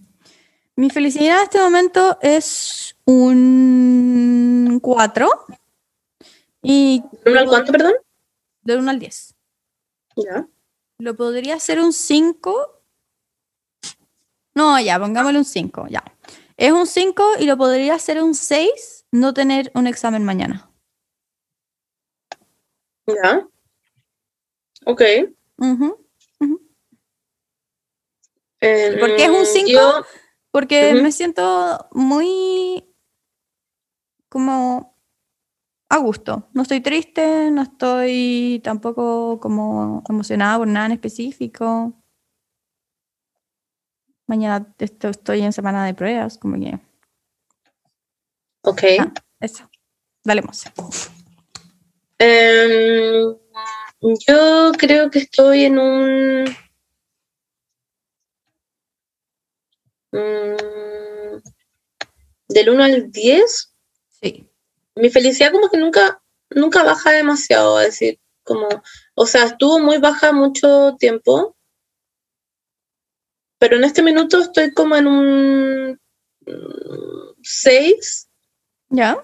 mi 0.76 0.90
felicidad 0.90 1.38
en 1.38 1.42
este 1.44 1.58
momento 1.60 2.18
es 2.20 2.96
un 3.04 4.78
4. 4.82 5.28
Y 6.62 7.02
¿Uno 7.26 7.38
al 7.40 7.46
cuánto, 7.48 7.72
perdón? 7.72 7.92
de 8.62 8.76
1 8.76 8.90
al 8.90 8.98
10. 8.98 9.34
Ya. 10.16 10.46
Lo 10.98 11.16
podría 11.16 11.58
ser 11.58 11.80
un 11.80 11.92
5. 11.92 12.79
No, 14.60 14.78
ya, 14.78 14.98
pongámosle 14.98 15.38
un 15.38 15.44
5, 15.46 15.86
ya. 15.88 16.04
Es 16.58 16.70
un 16.70 16.86
5 16.86 17.24
y 17.38 17.46
lo 17.46 17.56
podría 17.56 17.98
ser 17.98 18.22
un 18.22 18.34
6 18.34 19.06
no 19.10 19.32
tener 19.32 19.72
un 19.74 19.86
examen 19.86 20.22
mañana. 20.22 20.70
Ya. 23.06 23.48
Ok. 24.84 25.00
Ujú. 25.56 25.96
Eh, 28.60 28.96
¿Por 29.00 29.16
qué 29.16 29.24
es 29.24 29.30
un 29.30 29.46
cinco? 29.46 29.70
yo- 29.70 30.04
Porque 30.50 30.92
Ujú. 30.92 31.02
me 31.04 31.12
siento 31.12 31.88
muy 31.92 32.84
como 34.28 34.94
a 35.88 35.96
gusto. 35.96 36.50
No 36.52 36.62
estoy 36.62 36.82
triste, 36.82 37.50
no 37.50 37.62
estoy 37.62 38.60
tampoco 38.62 39.40
como 39.40 40.02
emocionada 40.06 40.58
por 40.58 40.68
nada 40.68 40.84
en 40.86 40.92
específico. 40.92 41.94
Mañana 44.30 44.64
esto- 44.78 45.08
estoy 45.08 45.40
en 45.42 45.52
semana 45.52 45.84
de 45.84 45.92
pruebas, 45.92 46.38
como 46.38 46.54
que 46.60 46.78
Ok. 48.62 48.82
Ah. 49.00 49.12
eso. 49.40 49.68
Dale, 50.22 50.42
Monse. 50.42 50.70
Em, 52.18 53.34
yo 54.28 54.70
creo 54.78 55.10
que 55.10 55.18
estoy 55.18 55.64
en 55.64 55.78
un. 55.80 56.44
mm, 60.12 61.38
del 62.48 62.70
1 62.70 62.84
al 62.84 63.10
10. 63.10 63.74
Sí. 64.22 64.48
Mi 64.94 65.10
felicidad, 65.10 65.50
como 65.52 65.68
que 65.68 65.78
nunca, 65.78 66.22
nunca 66.50 66.84
baja 66.84 67.10
demasiado, 67.10 67.78
a 67.78 67.82
decir, 67.82 68.20
como. 68.44 68.68
O 69.14 69.26
sea, 69.26 69.44
estuvo 69.46 69.80
muy 69.80 69.98
baja 69.98 70.32
mucho 70.32 70.96
tiempo. 71.00 71.56
Pero 73.60 73.76
en 73.76 73.84
este 73.84 74.02
minuto 74.02 74.40
estoy 74.40 74.72
como 74.72 74.96
en 74.96 75.06
un 75.06 76.00
6. 77.42 78.28
¿Ya? 78.88 79.22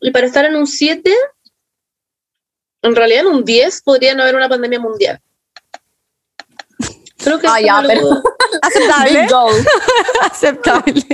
Y 0.00 0.10
para 0.12 0.26
estar 0.26 0.44
en 0.46 0.54
un 0.56 0.66
7, 0.66 1.12
en 2.82 2.94
realidad 2.96 3.22
en 3.26 3.26
un 3.34 3.44
10 3.44 3.82
podría 3.82 4.14
no 4.14 4.22
haber 4.22 4.36
una 4.36 4.48
pandemia 4.48 4.78
mundial. 4.80 5.20
Creo 7.18 7.38
que 7.40 7.46
Ah, 7.48 7.58
es 7.58 7.66
ya, 7.66 7.82
pero- 7.86 8.00
algo- 8.00 8.22
Aceptable. 8.62 9.26
Aceptable. 10.22 11.06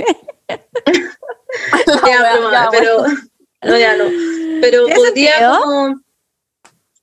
ya, 2.07 2.33
broma, 2.35 2.51
ya, 2.51 2.69
pero 2.71 3.03
no, 3.63 3.77
ya 3.77 3.97
no. 3.97 4.05
Pero 4.61 4.85
¿Tiene 4.85 4.95
podría 4.95 5.31
sentido? 5.39 5.61
como, 5.63 6.01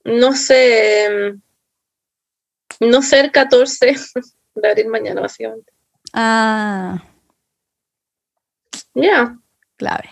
no 0.05 0.33
sé, 0.35 1.03
em, 1.05 1.41
no 2.79 3.01
ser 3.01 3.31
14 3.31 3.95
de 4.61 4.69
abril 4.69 4.87
mañana, 4.87 5.21
básicamente. 5.21 5.71
Ah, 6.13 7.03
Yeah, 8.95 9.35
clave. 9.77 10.09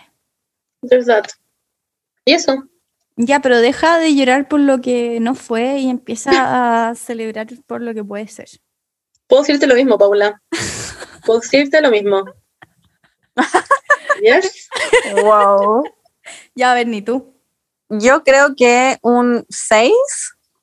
there's 0.88 1.06
that. 1.06 1.26
Y 2.24 2.32
eso. 2.34 2.64
Ya, 3.16 3.40
pero 3.40 3.60
deja 3.60 3.98
de 3.98 4.14
llorar 4.14 4.48
por 4.48 4.60
lo 4.60 4.80
que 4.80 5.18
no 5.20 5.34
fue 5.34 5.78
y 5.78 5.90
empieza 5.90 6.30
a 6.90 6.94
celebrar 6.94 7.48
por 7.66 7.82
lo 7.82 7.92
que 7.94 8.04
puede 8.04 8.28
ser. 8.28 8.48
Puedo 9.26 9.42
decirte 9.42 9.66
lo 9.66 9.74
mismo, 9.74 9.98
Paula. 9.98 10.40
Puedo 11.26 11.40
decirte 11.40 11.80
lo 11.82 11.90
mismo. 11.90 12.24
Yes. 14.22 14.68
Wow. 15.22 15.84
Ya, 16.54 16.72
a 16.72 16.74
ver, 16.74 16.86
ni 16.86 17.02
tú. 17.02 17.34
Yo 17.90 18.22
creo 18.24 18.54
que 18.56 18.98
un 19.02 19.44
6, 19.48 19.92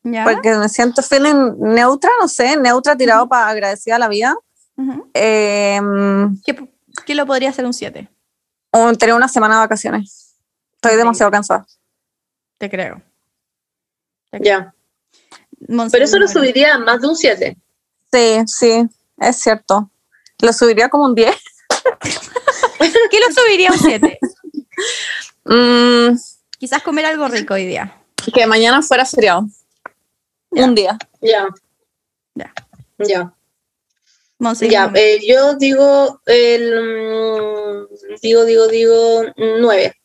¿Ya? 0.07 0.23
porque 0.23 0.53
me 0.55 0.69
siento 0.69 1.01
feeling 1.01 1.55
neutra, 1.57 2.11
no 2.21 2.27
sé, 2.27 2.55
neutra 2.57 2.95
tirado 2.95 3.27
para 3.27 3.49
agradecida 3.49 3.95
a 3.95 3.99
la 3.99 4.07
vida. 4.07 4.35
Ujú. 4.77 5.09
Eh, 5.15 5.79
un- 5.81 6.39
¿Qué, 6.45 6.55
qué 7.05 7.15
lo 7.15 7.25
podría 7.25 7.51
ser 7.51 7.65
un 7.65 7.73
7? 7.73 8.07
tener 8.99 9.15
una 9.15 9.27
semana 9.29 9.55
de 9.55 9.59
vacaciones. 9.61 10.35
Estoy 10.75 10.95
demasiado 10.97 11.31
cansada. 11.31 11.65
Te 12.57 12.69
creo. 12.69 13.01
Ya. 14.41 14.73
Pero 15.91 16.03
eso 16.05 16.19
lo 16.19 16.27
subiría 16.27 16.75
a 16.75 16.77
más 16.77 17.01
de 17.01 17.07
un 17.07 17.15
7. 17.15 17.57
Sí, 18.11 18.43
sí, 18.47 18.87
es 19.17 19.35
cierto. 19.37 19.89
Lo 20.41 20.51
subiría 20.53 20.89
como 20.89 21.05
un 21.05 21.15
10. 21.15 21.33
¿Qué 23.09 23.19
lo 23.19 23.33
subiría 23.33 23.69
a 23.69 23.73
un 23.73 23.79
7? 23.79 24.19
Mm, 25.45 26.17
Quizás 26.57 26.81
comer 26.83 27.05
algo 27.05 27.27
rico 27.27 27.53
hoy 27.53 27.65
día. 27.67 27.95
que 28.33 28.45
mañana 28.47 28.81
fuera 28.81 29.05
feriado. 29.05 29.45
Un 30.63 30.75
día. 30.75 30.97
Ya. 31.21 31.47
Ya. 32.35 32.53
Ya. 32.97 33.33
Ya, 34.69 34.91
eh, 34.95 35.19
yo 35.25 35.55
digo 35.55 36.21
el 36.25 37.87
mm, 37.89 38.15
digo, 38.21 38.43
digo, 38.43 38.67
digo 38.67 39.23
nueve. 39.37 39.95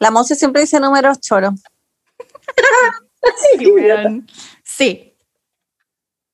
La 0.00 0.10
Monse 0.10 0.34
siempre 0.34 0.62
dice 0.62 0.80
números 0.80 1.20
choros. 1.20 1.54
Sí. 3.58 3.58
Sí. 4.64 5.16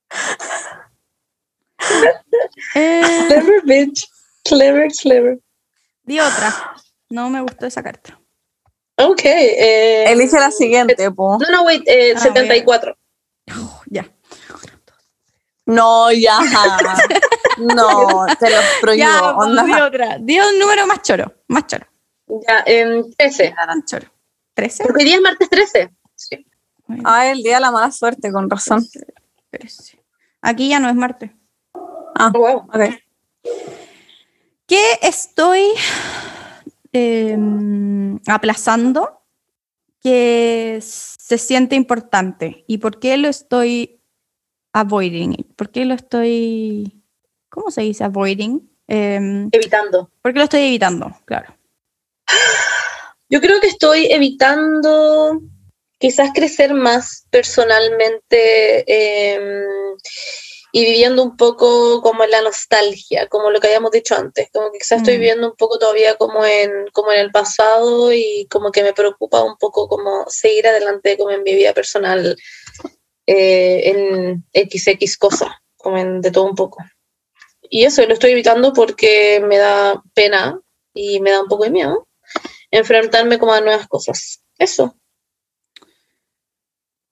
Eh, 2.75 3.01
Clever 3.27 3.61
bitch. 3.63 4.07
Clever, 4.43 4.91
clever. 4.91 5.39
di 6.03 6.19
otra. 6.19 6.75
No 7.09 7.29
me 7.29 7.41
gustó 7.41 7.65
esa 7.65 7.81
carta. 7.81 8.19
Ok. 8.97 9.21
eh, 9.23 10.11
Elige 10.11 10.37
la 10.39 10.51
siguiente, 10.51 11.09
po. 11.11 11.37
No, 11.39 11.49
no, 11.51 11.63
wait, 11.63 11.83
eh, 11.87 12.13
Ah, 12.15 12.19
74. 12.19 12.97
Oh, 13.51 13.81
ya. 13.87 14.05
No, 15.67 16.11
ya. 16.11 16.39
No, 17.57 18.25
te 18.39 18.49
lo 18.49 18.57
prohíbo. 18.81 19.03
Ya, 19.03 19.33
pues, 19.35 19.47
onda. 19.47 19.63
di 19.63 19.73
otra. 19.73 20.17
Di 20.19 20.39
un 20.39 20.59
número 20.59 20.85
más 20.87 21.01
choro. 21.01 21.33
Más 21.47 21.65
choro. 21.67 21.85
Ya, 22.27 22.63
em, 22.65 23.03
13. 23.17 23.45
Era 23.47 23.65
tan 23.67 23.83
choro. 23.85 24.07
¿13? 24.55 24.83
Porque 24.83 25.03
hoy 25.03 25.05
día 25.05 25.15
es 25.15 25.21
martes 25.21 25.49
13. 25.49 25.91
Sí. 26.15 26.45
Ah, 27.03 27.27
el 27.27 27.41
día 27.41 27.55
de 27.55 27.61
la 27.61 27.71
mala 27.71 27.91
suerte, 27.91 28.31
con 28.31 28.49
razón. 28.49 28.85
13. 29.51 29.99
Aquí 30.41 30.69
ya 30.69 30.79
no 30.79 30.89
es 30.89 30.95
Marte. 30.95 31.35
Ah, 32.17 32.31
Oh, 32.33 32.39
wow. 32.39 32.57
ok. 32.73 32.99
¿Qué 34.67 34.99
estoy 35.01 35.61
em, 36.93 38.19
aplazando 38.27 39.21
que 40.05 40.77
se 40.83 41.39
siente 41.39 41.75
importante? 41.75 42.63
¿Y 42.67 42.77
por 42.77 42.99
qué 42.99 43.17
lo 43.17 43.27
estoy 43.27 44.03
avoiding? 44.71 45.33
¿Por 45.55 45.71
qué 45.71 45.83
lo 45.83 45.95
estoy... 45.95 47.01
¿Cómo 47.49 47.71
se 47.71 47.81
dice 47.81 48.03
avoiding? 48.03 48.69
Em, 48.87 49.49
Evitando. 49.51 50.11
¿Por 50.21 50.31
qué 50.31 50.37
lo 50.37 50.43
estoy 50.43 50.61
evitando? 50.61 51.11
Claro. 51.25 51.57
Yo 53.29 53.41
creo 53.41 53.59
que 53.59 53.65
estoy 53.65 54.05
evitando 54.11 55.41
quizás 55.97 56.29
crecer 56.35 56.75
más 56.75 57.25
personalmente 57.31 58.83
em, 58.85 59.63
y 60.77 60.83
viviendo 60.83 61.23
un 61.23 61.37
poco 61.37 62.01
como 62.01 62.25
en 62.25 62.31
la 62.31 62.41
nostalgia, 62.41 63.27
como 63.27 63.49
lo 63.49 63.61
que 63.61 63.67
habíamos 63.67 63.91
dicho 63.91 64.13
antes, 64.13 64.49
como 64.51 64.73
que 64.73 64.79
quizás 64.79 64.97
estoy 64.97 65.15
Mm. 65.15 65.19
viviendo 65.19 65.49
un 65.51 65.55
poco 65.55 65.79
todavía 65.79 66.15
como 66.17 66.43
en, 66.43 66.69
como 66.91 67.13
en 67.13 67.19
el 67.21 67.31
pasado 67.31 68.11
y 68.11 68.45
como 68.51 68.73
que 68.73 68.83
me 68.83 68.91
preocupa 68.91 69.41
un 69.41 69.55
poco 69.55 69.87
como 69.87 70.25
seguir 70.27 70.67
adelante 70.67 71.17
como 71.17 71.31
en 71.31 71.43
mi 71.43 71.55
vida 71.55 71.73
personal 71.73 72.35
eh, 73.25 73.83
en 73.85 74.43
XX 74.53 75.17
cosas, 75.17 75.47
como 75.77 75.97
en 75.97 76.19
de 76.19 76.29
todo 76.31 76.43
un 76.43 76.55
poco. 76.55 76.83
Y 77.69 77.85
eso 77.85 78.05
lo 78.05 78.13
estoy 78.13 78.31
evitando 78.31 78.73
porque 78.73 79.41
me 79.47 79.57
da 79.57 80.03
pena 80.13 80.59
y 80.93 81.21
me 81.21 81.31
da 81.31 81.41
un 81.41 81.47
poco 81.47 81.63
de 81.63 81.69
miedo 81.69 82.05
enfrentarme 82.69 83.39
como 83.39 83.53
a 83.53 83.61
nuevas 83.61 83.87
cosas. 83.87 84.43
Eso. 84.57 84.93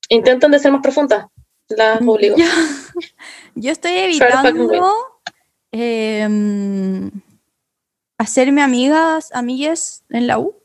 Intentan 0.09 0.51
de 0.51 0.59
ser 0.59 0.73
más 0.73 0.81
profundas. 0.81 1.27
Las 1.69 2.01
obligo. 2.01 2.37
Yo, 2.37 2.45
yo 3.55 3.71
estoy 3.71 3.91
evitando 3.91 5.19
em, 5.71 7.11
hacerme 8.17 8.61
amigas, 8.61 9.29
amigues 9.33 10.03
en 10.09 10.27
la 10.27 10.39
U, 10.39 10.55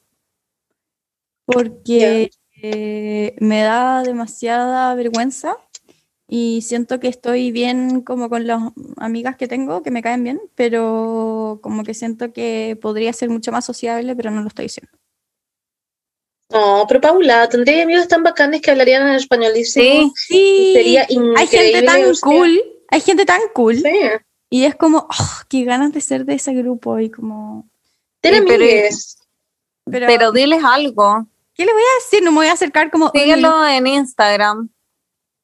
porque 1.45 2.31
eh, 2.63 3.35
me 3.41 3.63
da 3.63 4.03
demasiada 4.03 4.95
vergüenza 4.95 5.57
y 6.29 6.61
siento 6.61 7.01
que 7.01 7.09
estoy 7.09 7.53
bien 7.53 8.03
como 8.03 8.29
con 8.29 8.47
las 8.47 8.63
amigas 8.99 9.37
que 9.37 9.49
tengo, 9.49 9.83
que 9.83 9.91
me 9.91 10.03
caen 10.03 10.25
bien, 10.25 10.41
pero 10.55 11.59
como 11.63 11.85
que 11.85 11.95
siento 11.95 12.33
que 12.33 12.79
podría 12.81 13.13
ser 13.15 13.31
mucho 13.31 13.51
más 13.51 13.65
sociable, 13.65 14.15
pero 14.15 14.31
no 14.31 14.43
lo 14.43 14.49
estoy 14.49 14.67
diciendo. 14.67 14.93
No, 16.59 16.85
pero 16.89 17.01
Paula, 17.01 17.49
tendría 17.49 17.83
amigos 17.85 18.09
tan 18.09 18.23
bacanes 18.23 18.61
que 18.63 18.71
hablarían 18.71 19.07
en 19.09 19.15
españolísimo. 19.15 19.85
Sí, 19.85 20.13
Sí, 20.17 20.73
Sería 20.75 21.03
increíble. 21.09 21.35
hay 21.39 21.47
gente 21.47 21.83
tan 21.83 22.15
cool, 22.21 22.63
hay 22.89 23.01
gente 23.01 23.25
tan 23.25 23.41
cool. 23.55 23.77
Sí. 23.77 24.01
Y 24.51 24.65
es 24.65 24.75
como, 24.75 25.07
oh, 25.11 25.41
qué 25.49 25.65
ganas 25.65 25.93
de 25.93 26.01
ser 26.01 26.25
de 26.25 26.35
ese 26.35 26.53
grupo 26.55 26.99
y 26.99 27.11
como... 27.11 27.69
Pero- 28.21 28.39
amigues. 28.39 29.19
Pero, 29.91 30.07
pero 30.07 30.33
diles 30.33 30.63
algo. 30.65 31.27
¿qué 31.55 31.65
le 31.65 31.73
voy 31.73 31.83
a 31.83 32.03
decir? 32.03 32.23
No 32.23 32.31
me 32.31 32.39
voy 32.39 32.47
a 32.47 32.53
acercar 32.53 32.91
como... 32.91 33.11
Síguelo 33.11 33.67
en 33.67 33.87
Instagram. 33.87 34.69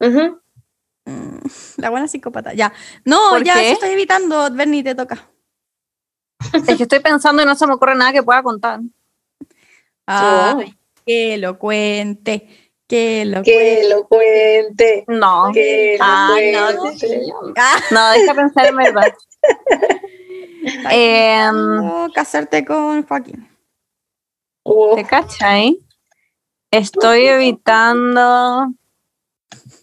Mm, 0.01 1.39
La 1.79 1.91
buena 1.91 2.09
psicópata, 2.09 2.55
ya. 2.55 2.73
No, 3.05 3.31
¿Por 3.31 3.45
ya, 3.45 3.55
qué? 3.55 3.61
eso 3.67 3.73
estoy 3.75 3.91
evitando, 3.91 4.49
Bernie, 4.53 4.83
te 4.85 4.95
toca. 4.95 5.29
Es 6.53 6.77
que 6.77 6.83
estoy 6.85 7.01
pensando 7.01 7.43
y 7.43 7.47
no 7.47 7.55
se 7.55 7.67
me 7.67 7.75
ocurre 7.75 7.95
nada 7.95 8.13
que 8.13 8.23
pueda 8.23 8.43
contar. 8.43 8.81
Que 10.07 10.75
lo 11.39 11.59
cuente, 11.59 12.49
que 12.89 13.25
lo 13.25 13.43
Que 13.43 13.85
lo 13.89 14.07
cuente. 14.09 15.05
No. 15.09 15.51
Que 15.53 15.97
lo 15.99 16.05
Ay, 16.05 16.53
no, 16.53 16.77
cuente. 16.79 17.21
Ah, 17.57 17.81
No, 17.91 18.11
deja 18.13 18.35
pensar 18.35 18.67
en 18.67 18.77
verdad. 18.77 19.13
No, 21.53 22.09
casarte 22.15 22.65
con 22.65 23.07
Joaquín. 23.07 23.47
Oh, 24.63 24.95
¿Te 24.97 25.05
cachai? 25.05 25.79
Estoy 26.71 27.27
evitando. 27.27 28.73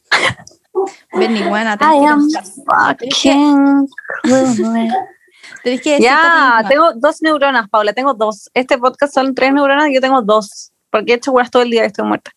Bernie, 1.13 1.47
buena, 1.47 1.77
I 1.79 2.05
am 2.05 2.27
Es 2.27 3.13
que- 3.13 3.33
fucking 3.33 3.87
que 5.83 5.99
Ya, 5.99 6.63
tengo 6.67 6.93
dos 6.93 7.21
neuronas, 7.21 7.69
Paula, 7.69 7.93
tengo 7.93 8.13
dos. 8.15 8.49
Este 8.53 8.77
podcast 8.77 9.13
son 9.13 9.35
tres 9.35 9.53
neuronas 9.53 9.89
y 9.89 9.93
yo 9.93 10.01
tengo 10.01 10.21
dos. 10.21 10.70
Porque 10.91 11.13
he 11.13 11.15
hecho 11.15 11.31
weas 11.31 11.49
todo 11.49 11.63
el 11.63 11.71
día 11.71 11.83
y 11.83 11.87
estoy 11.87 12.05
muerta. 12.05 12.31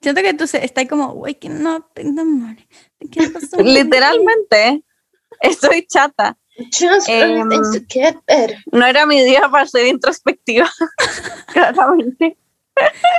Siento 0.00 0.20
que 0.22 0.34
tú 0.34 0.46
se- 0.46 0.64
estás 0.64 0.86
como, 0.86 1.14
the 2.14 2.24
morning. 2.24 2.62
thinking 2.98 3.24
about 3.24 3.42
something". 3.42 3.64
Literalmente, 3.72 4.84
estoy 5.40 5.86
chata. 5.86 6.36
Just 6.70 7.08
Em, 7.08 7.48
things 7.48 7.72
to 7.72 7.80
get 7.88 8.16
better. 8.28 8.56
No 8.70 8.86
era 8.86 9.06
mi 9.06 9.20
día 9.24 9.48
para 9.50 9.66
ser 9.66 9.86
introspectiva. 9.86 10.70
Claramente. 11.52 12.36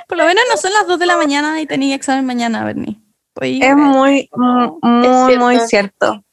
Por 0.08 0.18
lo 0.18 0.26
menos 0.26 0.44
no 0.50 0.58
son 0.58 0.72
las 0.74 0.88
2 0.88 1.00
de 1.00 1.06
la 1.06 1.18
mañana 1.18 1.60
y 1.62 1.66
tenía 1.66 1.96
examen 1.96 2.26
mañana, 2.26 2.64
Bernie. 2.64 3.00
Pues, 3.34 3.58
Es 3.62 3.76
muy, 3.76 4.30
mu- 4.34 4.80
muy, 4.82 5.08
cierto. 5.28 5.40
muy 5.46 5.60
cierto. 5.60 6.24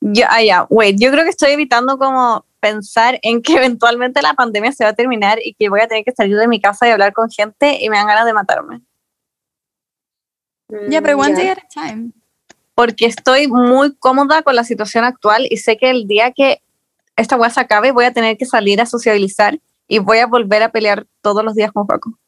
Yo, 0.00 0.26
ah, 0.28 0.42
ya, 0.42 0.66
wait, 0.70 0.96
yo 1.00 1.10
creo 1.10 1.24
que 1.24 1.30
estoy 1.30 1.52
evitando 1.52 1.98
como 1.98 2.44
pensar 2.64 3.18
en 3.20 3.42
que 3.42 3.56
eventualmente 3.62 4.22
la 4.22 4.32
pandemia 4.32 4.72
se 4.72 4.84
va 4.84 4.90
a 4.90 4.94
terminar 4.94 5.38
y 5.44 5.52
que 5.52 5.68
voy 5.68 5.82
a 5.82 5.86
tener 5.86 6.02
que 6.02 6.12
salir 6.12 6.38
de 6.38 6.48
mi 6.48 6.60
casa 6.60 6.88
y 6.88 6.90
hablar 6.90 7.12
con 7.12 7.28
gente 7.30 7.78
y 7.78 7.90
me 7.90 7.98
dan 7.98 8.06
ganas 8.06 8.24
de 8.24 8.32
matarme. 8.32 8.80
Ya, 10.88 11.02
pero 11.02 11.18
one 11.18 11.34
day 11.34 11.48
at 11.48 11.58
a 11.58 11.68
time. 11.68 12.12
Porque 12.74 13.04
estoy 13.04 13.48
muy 13.48 13.94
cómoda 13.96 14.42
con 14.42 14.56
la 14.56 14.64
situación 14.64 15.04
actual 15.04 15.46
y 15.50 15.58
sé 15.58 15.76
que 15.76 15.90
el 15.90 16.08
día 16.08 16.32
que 16.32 16.62
esta 17.16 17.36
wea 17.36 17.50
se 17.50 17.60
acabe 17.60 17.92
voy 17.92 18.06
a 18.06 18.12
tener 18.12 18.38
que 18.38 18.46
salir 18.46 18.80
a 18.80 18.86
sociabilizar 18.86 19.60
y 19.86 19.98
voy 19.98 20.18
a 20.18 20.26
volver 20.26 20.62
a 20.62 20.72
pelear 20.72 21.06
todos 21.20 21.44
los 21.44 21.54
días 21.54 21.70
con 21.70 21.86
Paco. 21.86 22.18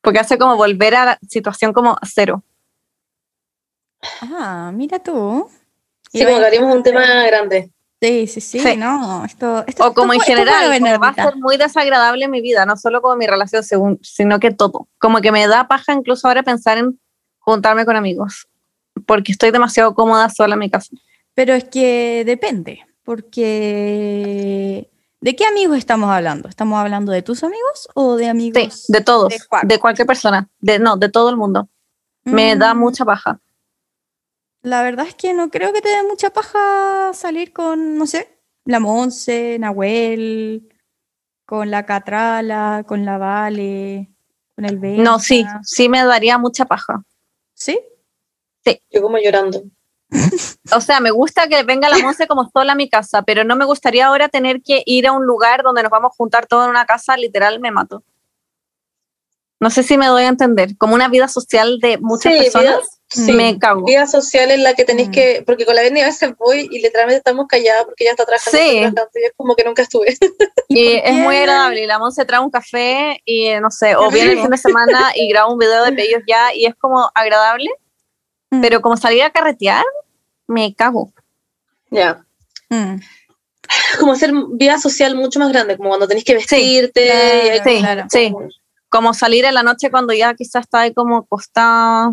Porque 0.00 0.18
hace 0.18 0.38
como 0.38 0.56
volver 0.56 0.94
a 0.94 1.04
la 1.04 1.18
situación 1.28 1.74
como 1.74 1.98
cero. 2.02 2.42
Ah, 4.22 4.72
mira 4.74 4.98
tú. 4.98 5.48
Sí, 6.10 6.24
como 6.24 6.38
que 6.38 6.46
haríamos 6.46 6.74
un 6.74 6.82
tema 6.82 7.26
grande. 7.26 7.73
Sí, 8.06 8.26
sí, 8.26 8.40
sí, 8.40 8.60
Sí. 8.60 8.76
no. 8.76 9.24
Esto, 9.24 9.64
esto, 9.66 9.86
O 9.88 9.94
como 9.94 10.12
en 10.12 10.20
esto 10.20 10.32
fue 10.32 10.36
general, 10.44 10.78
como 10.80 10.98
va 11.00 11.08
a 11.08 11.14
ser 11.14 11.36
muy 11.36 11.56
desagradable 11.56 12.28
mi 12.28 12.40
vida, 12.40 12.66
no 12.66 12.76
solo 12.76 13.00
como 13.00 13.16
mi 13.16 13.26
relación, 13.26 13.62
según, 13.62 13.98
sino 14.02 14.38
que 14.40 14.50
todo. 14.50 14.88
Como 14.98 15.20
que 15.20 15.32
me 15.32 15.46
da 15.46 15.66
paja 15.68 15.92
incluso 15.92 16.28
ahora 16.28 16.42
pensar 16.42 16.78
en 16.78 17.00
juntarme 17.38 17.84
con 17.86 17.96
amigos, 17.96 18.46
porque 19.06 19.32
estoy 19.32 19.50
demasiado 19.50 19.94
cómoda 19.94 20.28
sola 20.30 20.54
en 20.54 20.60
mi 20.60 20.70
casa. 20.70 20.88
Pero 21.34 21.54
es 21.54 21.64
que 21.64 22.24
depende, 22.26 22.80
porque 23.04 24.90
¿de 25.20 25.36
qué 25.36 25.46
amigos 25.46 25.78
estamos 25.78 26.10
hablando? 26.10 26.48
¿Estamos 26.48 26.78
hablando 26.78 27.12
de 27.12 27.22
tus 27.22 27.42
amigos 27.42 27.88
o 27.94 28.16
de 28.16 28.24
Sí, 28.24 28.30
amigos? 28.30 28.86
de 28.88 29.00
todos, 29.00 29.30
de 29.30 29.38
de 29.62 29.78
cualquier 29.78 30.06
persona, 30.06 30.48
de 30.60 30.78
no, 30.78 30.96
de 30.96 31.08
todo 31.08 31.30
el 31.30 31.36
mundo. 31.36 31.68
Me 32.24 32.56
da 32.56 32.74
Mm, 32.74 32.78
mucha 32.78 33.04
paja. 33.04 33.40
La 34.64 34.82
verdad 34.82 35.06
es 35.06 35.14
que 35.14 35.34
no 35.34 35.50
creo 35.50 35.74
que 35.74 35.82
te 35.82 35.90
dé 35.90 36.02
mucha 36.04 36.30
paja 36.30 37.12
salir 37.12 37.52
con, 37.52 37.98
no 37.98 38.06
sé, 38.06 38.40
la 38.64 38.80
Monse, 38.80 39.58
Nahuel, 39.60 40.74
con 41.44 41.70
la 41.70 41.84
Catrala, 41.84 42.82
con 42.88 43.04
la 43.04 43.18
Vale, 43.18 44.10
con 44.56 44.64
el 44.64 44.78
Benja. 44.78 45.02
No, 45.02 45.18
sí, 45.18 45.44
sí 45.62 45.90
me 45.90 46.02
daría 46.02 46.38
mucha 46.38 46.64
paja. 46.64 47.04
¿Sí? 47.52 47.78
Yo 48.90 49.02
como 49.02 49.18
llorando. 49.18 49.62
O 50.74 50.80
sea, 50.80 50.98
me 51.00 51.10
gusta 51.10 51.46
que 51.46 51.62
venga 51.64 51.90
la 51.90 51.98
Monse 51.98 52.26
como 52.26 52.48
sola 52.50 52.72
a 52.72 52.76
mi 52.76 52.88
casa, 52.88 53.20
pero 53.20 53.44
no 53.44 53.56
me 53.56 53.66
gustaría 53.66 54.06
ahora 54.06 54.30
tener 54.30 54.62
que 54.62 54.82
ir 54.86 55.06
a 55.06 55.12
un 55.12 55.26
lugar 55.26 55.62
donde 55.62 55.82
nos 55.82 55.90
vamos 55.90 56.12
a 56.12 56.16
juntar 56.16 56.46
todos 56.46 56.64
en 56.64 56.70
una 56.70 56.86
casa, 56.86 57.18
literal 57.18 57.60
me 57.60 57.70
mato. 57.70 58.02
No 59.60 59.68
sé 59.68 59.82
si 59.82 59.98
me 59.98 60.06
doy 60.06 60.24
a 60.24 60.28
entender, 60.28 60.74
como 60.78 60.94
una 60.94 61.08
vida 61.08 61.28
social 61.28 61.78
de 61.80 61.98
muchas 61.98 62.32
Sí, 62.32 62.38
personas, 62.38 62.76
vida- 62.76 62.88
sí. 63.14 63.32
me 63.32 63.58
cago. 63.58 63.84
Vida 63.84 64.06
social 64.06 64.50
en 64.50 64.62
la 64.62 64.74
que 64.74 64.84
tenéis 64.84 65.08
Mm. 65.08 65.12
que, 65.12 65.42
porque 65.46 65.64
con 65.64 65.74
la 65.74 65.82
Berni 65.82 66.00
a 66.00 66.06
veces 66.06 66.32
voy 66.38 66.68
y 66.70 66.80
literalmente 66.80 67.18
estamos 67.18 67.46
calladas 67.48 67.84
porque 67.84 68.04
ella 68.04 68.12
está 68.12 68.24
trabajando, 68.24 68.58
Sí. 68.58 68.70
trabajando, 68.80 69.08
y 69.14 69.24
es 69.24 69.32
como 69.36 69.54
que 69.56 69.64
nunca 69.64 69.82
estuve. 69.82 70.16
Y 70.68 70.94
es 70.94 71.12
muy 71.14 71.36
agradable. 71.36 71.82
Y 71.82 71.86
la 71.86 71.98
Monse 71.98 72.24
trae 72.24 72.40
un 72.40 72.50
café 72.50 73.20
y 73.24 73.50
no 73.60 73.70
sé, 73.70 73.94
o 73.96 74.10
viene 74.10 74.32
el 74.32 74.40
fin 74.40 74.50
de 74.50 74.56
semana 74.58 75.12
y 75.14 75.28
graba 75.32 75.52
un 75.52 75.58
video 75.58 75.84
de 75.84 75.92
pellos 75.92 76.22
ya 76.26 76.52
y 76.54 76.66
es 76.66 76.74
como 76.76 77.10
agradable, 77.14 77.70
Mm. 78.50 78.60
pero 78.60 78.80
como 78.80 78.96
salir 78.96 79.22
a 79.22 79.30
carretear, 79.30 79.84
me 80.46 80.74
cago. 80.74 81.12
Ya. 81.90 82.24
Mm, 82.70 82.96
Como 84.00 84.12
hacer 84.12 84.32
vida 84.52 84.78
social 84.78 85.14
mucho 85.16 85.38
más 85.38 85.50
grande, 85.50 85.76
como 85.76 85.88
cuando 85.90 86.06
tenéis 86.06 86.24
que 86.24 86.34
vestirte. 86.34 87.06
claro, 87.06 87.46
y 87.46 87.48
hay 87.48 87.60
Sí, 87.64 87.80
claro. 87.82 88.04
sí. 88.10 88.34
como- 88.90 89.14
salir 89.14 89.44
en 89.44 89.54
la 89.54 89.62
noche 89.64 89.90
cuando 89.90 90.12
ya 90.12 90.34
quizás 90.34 90.64
está 90.64 90.80
ahí 90.82 90.94
como 90.94 91.16
acostada, 91.18 92.12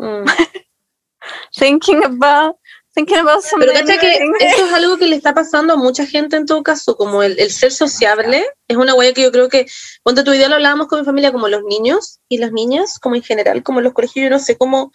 Mm. 0.00 0.24
thinking 1.54 2.02
about, 2.04 2.56
thinking 2.94 3.18
about 3.18 3.42
Pero 3.58 3.72
cacha 3.72 3.98
que 3.98 4.14
eso 4.40 4.66
es 4.66 4.72
algo 4.74 4.96
que 4.96 5.06
le 5.06 5.16
está 5.16 5.34
pasando 5.34 5.74
a 5.74 5.76
mucha 5.76 6.06
gente 6.06 6.36
en 6.36 6.46
todo 6.46 6.62
caso, 6.62 6.96
como 6.96 7.22
el, 7.22 7.38
el 7.38 7.50
ser 7.50 7.72
sociable, 7.72 8.44
es 8.68 8.76
una 8.76 8.94
huella 8.94 9.12
que 9.12 9.22
yo 9.22 9.32
creo 9.32 9.48
que, 9.48 9.66
ponte 10.02 10.22
tu 10.24 10.32
idea, 10.32 10.48
lo 10.48 10.54
hablábamos 10.56 10.88
con 10.88 11.00
mi 11.00 11.04
familia, 11.04 11.32
como 11.32 11.48
los 11.48 11.62
niños 11.64 12.20
y 12.28 12.38
las 12.38 12.52
niñas, 12.52 12.98
como 12.98 13.16
en 13.16 13.22
general, 13.22 13.62
como 13.62 13.80
en 13.80 13.84
los 13.84 13.92
colegios, 13.92 14.24
yo 14.24 14.30
no 14.30 14.38
sé 14.38 14.56
cómo 14.56 14.92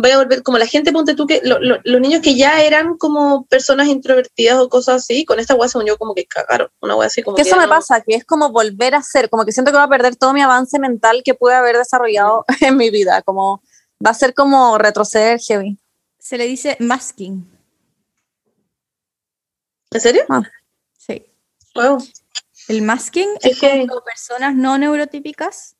vaya 0.00 0.14
a 0.14 0.18
volver, 0.18 0.44
como 0.44 0.58
la 0.58 0.66
gente, 0.66 0.92
ponte 0.92 1.14
tú, 1.16 1.26
que 1.26 1.40
lo- 1.42 1.58
lo- 1.58 1.80
los 1.82 2.00
niños 2.00 2.22
que 2.22 2.36
ya 2.36 2.62
eran 2.62 2.96
como 2.96 3.46
personas 3.46 3.88
introvertidas 3.88 4.56
o 4.60 4.68
cosas 4.68 5.02
así, 5.02 5.24
con 5.24 5.40
esta 5.40 5.56
hueá 5.56 5.68
según 5.68 5.88
yo 5.88 5.98
como 5.98 6.14
que 6.14 6.24
cagaron, 6.24 6.68
una 6.80 6.94
hueá 6.94 7.08
así 7.08 7.22
como 7.24 7.34
que 7.36 7.42
eso 7.42 7.50
ya 7.56 7.56
me 7.56 7.64
no- 7.64 7.70
pasa, 7.70 8.00
que 8.00 8.14
es 8.14 8.24
como 8.24 8.50
volver 8.50 8.94
a 8.94 9.02
ser, 9.02 9.28
como 9.28 9.44
que 9.44 9.50
siento 9.50 9.72
que 9.72 9.76
va 9.78 9.82
a 9.84 9.88
perder 9.88 10.14
todo 10.14 10.32
mi 10.32 10.40
avance 10.40 10.78
mental 10.78 11.22
que 11.24 11.34
pude 11.34 11.54
haber 11.54 11.76
desarrollado 11.76 12.44
en 12.60 12.76
mi 12.76 12.90
vida, 12.90 13.22
como 13.22 13.60
va 14.04 14.10
a 14.10 14.14
ser 14.14 14.34
como 14.34 14.78
retroceder 14.78 15.40
heavy. 15.40 15.78
Se 16.18 16.38
le 16.38 16.46
dice 16.46 16.76
masking. 16.80 17.48
¿En 19.90 20.00
serio? 20.00 20.22
Sí. 20.96 21.26
Wow. 21.74 22.04
El 22.68 22.82
masking 22.82 23.28
Sí, 23.40 23.50
es 23.50 23.58
cuando 23.58 24.04
personas 24.04 24.54
no 24.54 24.76
neurotípicas 24.76 25.76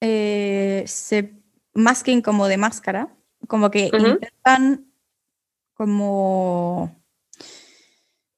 eh, 0.00 0.84
se 0.86 1.32
masking 1.72 2.20
como 2.20 2.48
de 2.48 2.58
máscara, 2.58 3.08
como 3.48 3.70
que 3.70 3.90
intentan 3.92 4.92
como 5.74 6.94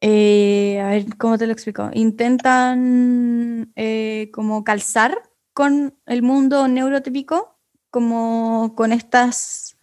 eh, 0.01 0.81
a 0.81 0.89
ver 0.91 1.17
cómo 1.17 1.39
te 1.39 1.47
lo 1.47 1.53
explico 1.53 1.91
intentan 1.93 3.73
eh, 3.75 4.31
como 4.33 4.63
calzar 4.63 5.23
con 5.53 5.99
el 6.07 6.23
mundo 6.23 6.69
neurotípico 6.69 7.58
como 7.99 8.77
con 8.77 8.93
estas 8.93 9.77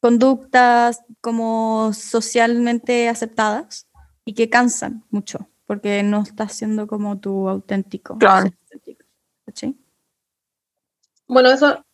conductas 0.00 1.00
como 1.20 1.90
socialmente 1.92 3.08
aceptadas 3.08 3.88
y 4.24 4.34
que 4.34 4.48
cansan 4.48 5.02
mucho 5.10 5.48
porque 5.66 6.04
no 6.04 6.22
estás 6.22 6.52
siendo 6.52 6.86
como 6.86 7.18
tu 7.18 7.48
auténtico. 7.48 8.16
Claro. 8.18 8.50
¿cachai? 9.46 9.76
Bueno, 11.26 11.50
eso, 11.50 11.84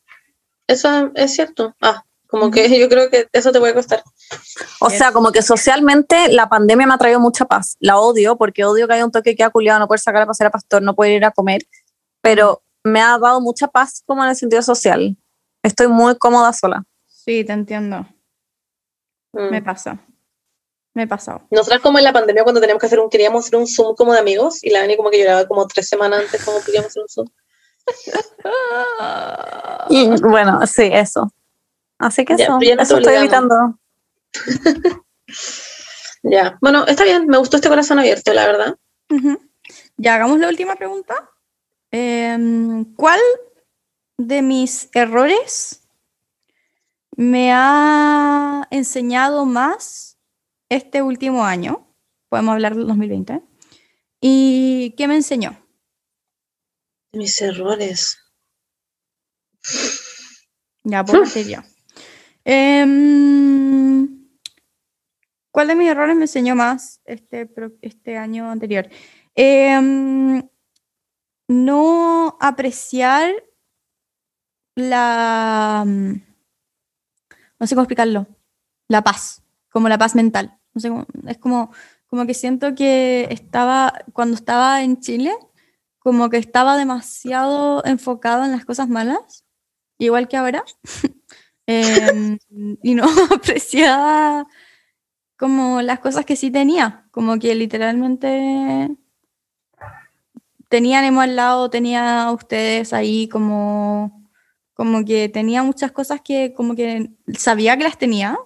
eso 0.67 1.11
es 1.15 1.35
cierto. 1.35 1.75
Ah, 1.81 2.05
como 2.27 2.51
que 2.51 2.69
yo 2.79 2.91
creo 2.91 3.09
que 3.09 3.29
eso 3.33 3.51
te 3.51 3.61
puede 3.61 3.73
costar. 3.73 4.03
O 4.79 4.91
sea, 4.91 5.11
como 5.13 5.33
que 5.33 5.41
socialmente 5.41 6.29
la 6.29 6.51
pandemia 6.51 6.87
me 6.87 6.93
ha 6.93 6.99
traído 6.99 7.19
mucha 7.19 7.47
paz. 7.47 7.79
La 7.81 7.99
odio 7.99 8.37
porque 8.37 8.67
odio 8.67 8.87
que 8.87 8.93
haya 8.93 9.07
un 9.07 9.11
toque 9.11 9.35
que 9.35 9.43
ha 9.43 9.49
culiado, 9.49 9.81
no 9.81 9.89
poder 9.89 10.01
sacar 10.01 10.21
a 10.21 10.27
pasear 10.27 10.49
a 10.49 10.51
pastor, 10.51 10.83
no 10.83 10.95
poder 10.95 11.13
ir 11.13 11.25
a 11.25 11.31
comer, 11.31 11.63
pero 12.21 12.63
me 12.85 13.01
ha 13.01 13.19
dado 13.19 13.41
mucha 13.41 13.69
paz 13.69 14.03
como 14.05 14.23
en 14.23 14.31
el 14.31 14.37
sentido 14.37 14.61
social. 14.61 15.17
Estoy 15.63 15.89
muy 15.89 16.17
cómoda 16.17 16.53
sola. 16.53 16.85
Sí, 17.07 17.45
te 17.45 17.53
entiendo. 17.53 18.07
Mm. 19.33 19.51
Me 19.51 19.63
pasa. 19.63 19.99
Me 20.95 21.05
ha 21.05 21.07
pasado. 21.07 21.47
Nosotras 21.51 21.81
como 21.81 21.99
en 21.99 22.05
la 22.05 22.13
pandemia 22.13 22.43
cuando 22.43 22.61
teníamos 22.61 22.81
que 22.81 22.87
hacer 22.87 23.01
un, 23.01 23.09
queríamos 23.09 23.47
hacer 23.47 23.59
un 23.59 23.67
Zoom 23.67 23.95
como 23.95 24.13
de 24.13 24.19
amigos 24.19 24.63
y 24.63 24.71
la 24.71 24.81
Dani 24.81 24.97
como 24.97 25.11
que 25.11 25.19
lloraba 25.19 25.47
como 25.47 25.67
tres 25.67 25.89
semanas 25.89 26.21
antes 26.21 26.45
como 26.45 26.61
queríamos 26.61 26.89
hacer 26.89 27.03
un 27.03 27.09
Zoom. 27.09 27.29
Y 29.89 30.09
bueno, 30.21 30.67
sí, 30.67 30.91
eso. 30.93 31.33
Así 31.99 32.25
que 32.25 32.37
Ya, 32.37 32.45
eso, 32.45 32.59
ya 32.61 32.77
no 32.77 32.83
eso 32.83 32.99
estoy 32.99 33.15
evitando. 33.15 33.79
Ya, 36.25 36.57
bueno, 36.61 36.87
está 36.87 37.03
bien, 37.03 37.27
me 37.27 37.37
gustó 37.37 37.57
este 37.57 37.69
corazón 37.69 37.99
abierto, 37.99 38.33
la 38.33 38.47
verdad. 38.47 38.77
Ya 39.97 40.15
hagamos 40.15 40.39
la 40.39 40.49
última 40.49 40.77
pregunta. 40.77 41.15
Em, 41.91 42.95
¿Cuál 42.95 43.21
de 44.19 44.43
mis 44.43 44.89
errores 44.95 45.89
me 47.17 47.53
ha 47.53 48.67
enseñado 48.71 49.45
más 49.45 50.19
este 50.69 51.03
último 51.03 51.45
año? 51.45 51.87
Podemos 52.29 52.53
hablar 52.55 52.75
del 52.75 52.87
2020. 52.87 53.43
¿Y 54.21 54.95
qué 54.97 55.09
me 55.09 55.17
enseñó? 55.17 55.59
Mis 57.13 57.41
errores. 57.43 58.19
Ya, 60.85 61.05
partir 61.05 61.47
yo. 61.47 61.59
Em, 62.45 64.23
¿Cuál 65.51 65.69
de 65.69 65.75
mis 65.75 65.89
errores 65.89 66.17
me 66.17 66.23
enseñó 66.23 66.57
más 66.57 67.03
este, 67.05 67.49
este 67.83 68.17
año 68.17 68.51
anterior? 68.51 68.89
Em, 69.35 70.43
no 71.47 72.39
apreciar 72.41 73.33
la... 74.77 75.85
mm, 75.87 76.15
No 77.59 77.67
sé 77.67 77.75
cómo 77.75 77.83
explicarlo. 77.83 78.27
La 78.89 79.03
paz, 79.03 79.43
como 79.71 79.89
la 79.89 79.99
paz 79.99 80.15
mental. 80.15 80.59
No 80.75 80.81
sé 80.81 80.89
cómo- 80.89 81.07
es 81.27 81.39
como, 81.39 81.73
como 82.07 82.27
que 82.27 82.35
siento 82.35 82.75
que 82.75 83.29
estaba, 83.31 83.93
cuando 84.13 84.35
estaba 84.37 84.83
en 84.83 85.01
Chile, 85.01 85.33
como 85.99 86.31
que 86.31 86.39
estaba 86.39 86.77
demasiado 86.77 87.85
enfocado 87.85 88.45
en 88.45 88.53
las 88.53 88.65
cosas 88.65 88.89
malas, 88.89 89.45
igual 89.99 90.29
que 90.29 90.37
ahora, 90.37 90.65
em, 91.67 92.39
y 92.83 92.95
no 92.95 93.05
apreciaba 93.35 94.47
como 95.39 95.83
las 95.83 96.01
cosas 96.01 96.27
que 96.27 96.37
sí 96.37 96.51
tenía, 96.51 97.07
como 97.13 97.39
que 97.39 97.55
literalmente 97.55 98.91
tenía 100.69 101.01
Nemo 101.03 101.21
al 101.21 101.37
lado, 101.37 101.71
tenía 101.71 102.23
a 102.25 102.33
ustedes 102.33 102.93
ahí 102.93 103.29
como, 103.29 104.22
como 104.83 105.05
que 105.05 105.29
tenía 105.29 105.63
muchas 105.63 105.93
cosas 105.93 106.23
que 106.23 106.55
como 106.55 106.75
que 106.75 107.13
sabía 107.39 107.77
que 107.77 107.85
las 107.85 107.99
tenía, 107.99 108.37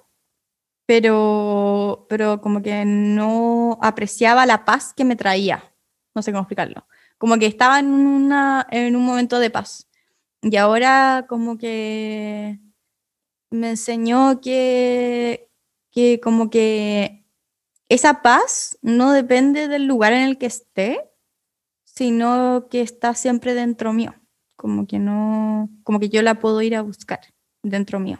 pero, 0.85 2.05
pero 2.11 2.43
como 2.43 2.61
que 2.61 2.85
no 2.85 3.79
apreciaba 3.81 4.45
la 4.45 4.67
paz 4.67 4.93
que 4.93 5.07
me 5.07 5.17
traía. 5.17 5.73
No 6.15 6.21
sé 6.21 6.33
cómo 6.33 6.43
explicarlo. 6.43 6.87
Como 7.17 7.39
que 7.39 7.47
estaba 7.47 7.79
en, 7.79 7.87
una, 7.87 8.67
en 8.71 8.97
un 8.97 9.07
momento 9.07 9.39
de 9.39 9.49
paz. 9.49 9.89
Y 10.43 10.55
ahora 10.57 11.25
como 11.27 11.57
que 11.57 12.61
me 13.49 13.71
enseñó 13.71 14.43
que, 14.43 15.51
que 15.91 16.21
como 16.21 16.51
que 16.51 17.25
esa 17.89 18.21
paz 18.21 18.79
no 18.83 19.13
depende 19.13 19.69
del 19.69 19.87
lugar 19.87 20.13
en 20.13 20.25
el 20.25 20.37
que 20.37 20.45
esté, 20.47 21.11
sino 21.85 22.69
que 22.71 22.83
está 22.83 23.15
siempre 23.15 23.55
dentro 23.55 23.95
mío, 23.95 24.15
como 24.57 24.87
que 24.87 24.99
no, 24.99 25.69
como 25.85 26.01
que 26.01 26.09
yo 26.09 26.23
la 26.23 26.39
puedo 26.41 26.61
ir 26.63 26.75
a 26.77 26.83
buscar 26.83 27.21
dentro 27.63 28.01
mío 28.01 28.19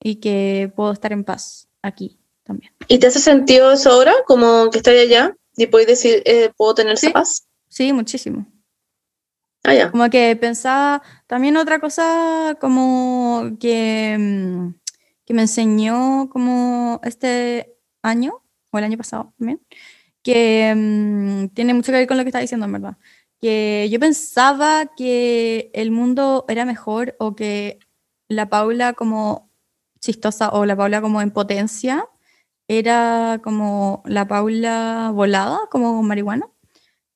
y 0.00 0.16
que 0.16 0.72
puedo 0.76 0.92
estar 0.92 1.12
en 1.12 1.24
paz 1.24 1.68
aquí 1.82 2.18
también. 2.42 2.72
¿Y 2.88 2.98
te 2.98 3.06
hace 3.06 3.20
sentido 3.20 3.72
eso 3.72 3.90
ahora, 3.90 4.12
como 4.26 4.68
que 4.70 4.78
estás 4.78 4.94
allá 4.94 5.34
y 5.56 5.66
puedes 5.66 5.86
decir, 5.88 6.22
eh, 6.26 6.50
puedo 6.56 6.74
tener 6.74 6.98
Sí. 6.98 7.06
esa 7.06 7.12
paz? 7.14 7.46
Sí, 7.68 7.92
muchísimo. 7.92 8.46
Ah, 9.64 9.74
ya. 9.74 9.90
Como 9.90 10.10
que 10.10 10.36
pensaba, 10.36 11.02
también 11.26 11.56
otra 11.56 11.78
cosa 11.80 12.56
como 12.60 13.56
que, 13.58 14.16
mm, 14.18 14.74
que 15.24 15.32
me 15.34 15.42
enseñó 15.42 16.28
como 16.28 17.00
este 17.02 17.74
año, 18.02 18.42
o 18.70 18.78
el 18.78 18.84
año 18.84 18.98
pasado 18.98 19.32
también, 19.38 19.62
que 20.22 20.74
mm, 20.76 21.54
tiene 21.54 21.72
mucho 21.72 21.92
que 21.92 21.98
ver 21.98 22.06
con 22.06 22.18
lo 22.18 22.24
que 22.24 22.28
está 22.28 22.40
diciendo, 22.40 22.66
en 22.66 22.72
verdad. 22.72 22.98
Que 23.44 23.90
yo 23.90 24.00
pensaba 24.00 24.86
que 24.96 25.70
el 25.74 25.90
mundo 25.90 26.46
era 26.48 26.64
mejor 26.64 27.14
o 27.18 27.36
que 27.36 27.78
la 28.26 28.48
Paula 28.48 28.94
como 28.94 29.50
chistosa 30.00 30.48
o 30.48 30.64
la 30.64 30.74
Paula 30.74 31.02
como 31.02 31.20
en 31.20 31.30
potencia 31.30 32.08
era 32.68 33.42
como 33.44 34.02
la 34.06 34.26
Paula 34.26 35.10
volada, 35.12 35.60
como 35.70 36.02
marihuana. 36.02 36.48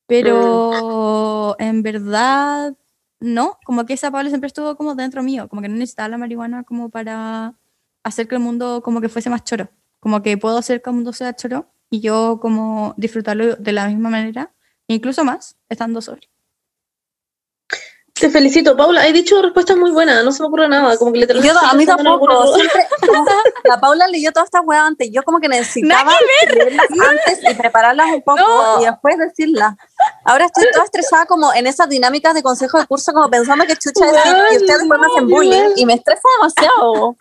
Pero 0.06 1.56
en 1.59 1.82
verdad, 1.82 2.76
no, 3.20 3.59
como 3.64 3.86
que 3.86 3.94
esa 3.94 4.10
Paula 4.10 4.28
siempre 4.28 4.48
estuvo 4.48 4.76
como 4.76 4.94
dentro 4.94 5.22
mío, 5.22 5.48
como 5.48 5.62
que 5.62 5.68
no 5.68 5.76
necesitaba 5.76 6.10
la 6.10 6.18
marihuana 6.18 6.62
como 6.64 6.90
para 6.90 7.55
hacer 8.02 8.28
que 8.28 8.34
el 8.34 8.42
mundo 8.42 8.82
como 8.82 9.00
que 9.00 9.09
fuese 9.09 9.30
más 9.30 9.44
choro, 9.44 9.70
como 9.98 10.20
que 10.20 10.36
puedo 10.36 10.59
hacer 10.59 10.82
que 10.82 10.90
el 10.90 10.96
mundo 10.96 11.14
sea 11.14 11.34
choro 11.34 11.72
y 11.88 12.00
yo 12.00 12.38
como 12.42 12.92
disfrutarlo 12.98 13.56
de 13.56 13.72
la 13.72 13.88
misma 13.88 14.10
manera, 14.10 14.52
incluso 14.89 15.24
más, 15.24 15.56
estando 15.69 16.02
sobre. 16.02 16.28
Te 18.19 18.28
felicito, 18.31 18.77
Paula. 18.77 19.02
Has 19.02 19.12
dicho 19.12 19.40
respuestas 19.40 19.77
muy 19.77 19.90
buenas, 19.93 20.24
no 20.24 20.32
se 20.32 20.43
me 20.43 20.48
ocurre 20.48 20.69
nada. 20.69 20.97
Como 20.97 21.12
que 21.12 21.20
le 21.20 21.40
Yo, 21.40 21.56
a 21.56 21.74
mí 21.74 21.86
tampoco. 21.86 22.55
Siempre, 22.56 22.85
la 23.65 23.81
Paula 23.81 24.09
leyó 24.09 24.32
todas 24.32 24.48
estas 24.48 24.62
weas 24.65 24.82
antes. 24.82 25.09
Yo 25.12 25.23
como 25.23 25.39
que 25.39 25.48
necesitaba 25.48 26.12
leerlas 26.51 26.86
antes 26.90 27.51
y 27.51 27.55
prepararlas 27.55 28.09
un 28.15 28.23
poco 28.23 28.40
No. 28.40 28.82
y 28.82 28.86
después 28.86 29.16
decirlas. 29.19 29.74
Ahora 30.24 30.47
estoy 30.47 30.65
toda 30.73 30.85
estresada 30.85 31.27
como 31.27 31.52
en 31.55 31.66
esas 31.66 31.89
dinámicas 31.89 32.35
de 32.35 32.43
consejo 32.43 32.78
de 32.78 32.86
curso, 32.86 33.12
como 33.12 33.31
pensando 33.31 33.65
que 33.66 33.77
chucha 33.77 34.05
decir 34.06 34.35
y 34.52 34.56
ustedes 34.56 34.81
después 34.81 35.01
me 35.01 35.06
hacen 35.06 35.28
bullying 35.28 35.70
y 35.77 35.86
me 35.86 35.94
estresa 35.94 36.28
demasiado. 36.40 37.16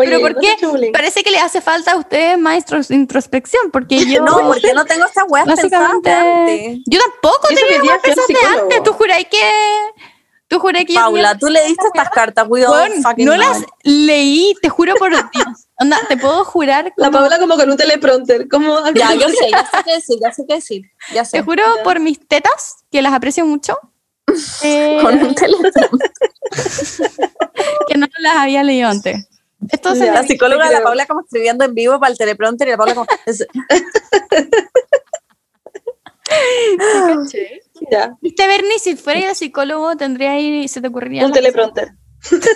Pero 0.00 0.20
¿por 0.20 0.38
qué? 0.40 0.56
Parece 0.92 1.22
que 1.22 1.30
le 1.30 1.38
hace 1.38 1.60
falta 1.60 1.92
a 1.92 1.96
ustedes 1.96 2.36
más 2.38 2.56
intros- 2.58 2.90
introspección, 2.90 3.70
porque 3.70 4.04
yo... 4.06 4.22
No, 4.24 4.38
porque 4.48 4.72
no 4.74 4.84
tengo 4.84 5.06
estas 5.06 5.24
weas 5.28 5.46
Básicamente, 5.46 6.10
antes. 6.12 6.78
yo 6.86 6.98
tampoco 7.00 7.48
Yo 7.50 7.56
eso 7.56 7.66
tenía 7.68 7.92
ser 7.92 8.00
pensadas 8.02 8.28
de 8.28 8.60
antes. 8.62 8.82
Tú 8.82 8.92
juráis 8.92 9.26
que. 9.30 9.38
Tú 10.48 10.58
juráis 10.58 10.86
que. 10.86 10.94
yo 10.94 11.00
Paula, 11.00 11.28
tenía- 11.34 11.38
tú 11.38 11.46
leíste 11.48 11.86
estas 11.86 12.10
cartas, 12.10 12.46
we 12.48 12.64
fucking 13.02 13.24
no 13.26 13.36
las 13.36 13.62
leí, 13.84 14.54
te 14.60 14.68
juro 14.68 14.94
por 14.96 15.10
Dios. 15.10 15.46
Onda, 15.80 15.98
te 16.08 16.16
puedo 16.16 16.44
jurar. 16.44 16.92
La 16.96 17.10
Paula 17.10 17.38
como 17.38 17.56
con 17.56 17.70
un 17.70 17.76
teleprompter. 17.76 18.48
Como 18.48 18.78
Ya, 18.92 19.14
yo 19.14 19.28
sé, 19.28 19.50
ya 19.50 19.64
sé 19.70 19.76
qué 19.84 19.92
decir, 19.94 20.18
ya 20.20 20.32
sé 20.32 20.44
qué 20.48 20.54
decir. 20.54 20.82
Ya 21.12 21.24
sé. 21.24 21.38
Te 21.38 21.42
juro 21.44 21.62
Ya. 21.76 21.82
por 21.84 22.00
mis 22.00 22.18
tetas, 22.28 22.76
que 22.90 23.02
las 23.02 23.12
aprecio 23.12 23.46
mucho. 23.46 23.78
eh, 24.62 24.98
Con 25.02 25.14
un 25.22 25.34
teléfono. 25.34 25.98
que 27.88 27.96
no 27.98 28.06
las 28.18 28.36
había 28.36 28.62
leído 28.62 28.88
antes. 28.88 29.26
Esto 29.70 29.94
se 29.94 30.10
La 30.10 30.22
psicóloga 30.22 30.68
de 30.68 30.74
la. 30.74 30.82
Paula 30.82 31.06
como 31.06 31.20
escribiendo 31.20 31.64
en 31.64 31.74
vivo 31.74 31.98
para 32.00 32.12
el 32.12 32.18
teleprompter 32.18 32.68
y 32.68 32.70
la 32.72 32.76
Paula 32.76 32.94
como... 32.94 33.06
ya, 37.90 38.16
Viste, 38.20 38.46
Bernie, 38.46 38.78
si 38.78 38.96
fuera 38.96 39.34
psicólogo, 39.34 39.96
tendría 39.96 40.32
ahí, 40.32 40.68
se 40.68 40.80
te 40.80 40.88
ocurriría. 40.88 41.26
un 41.26 41.32
teleprompter. 41.32 41.92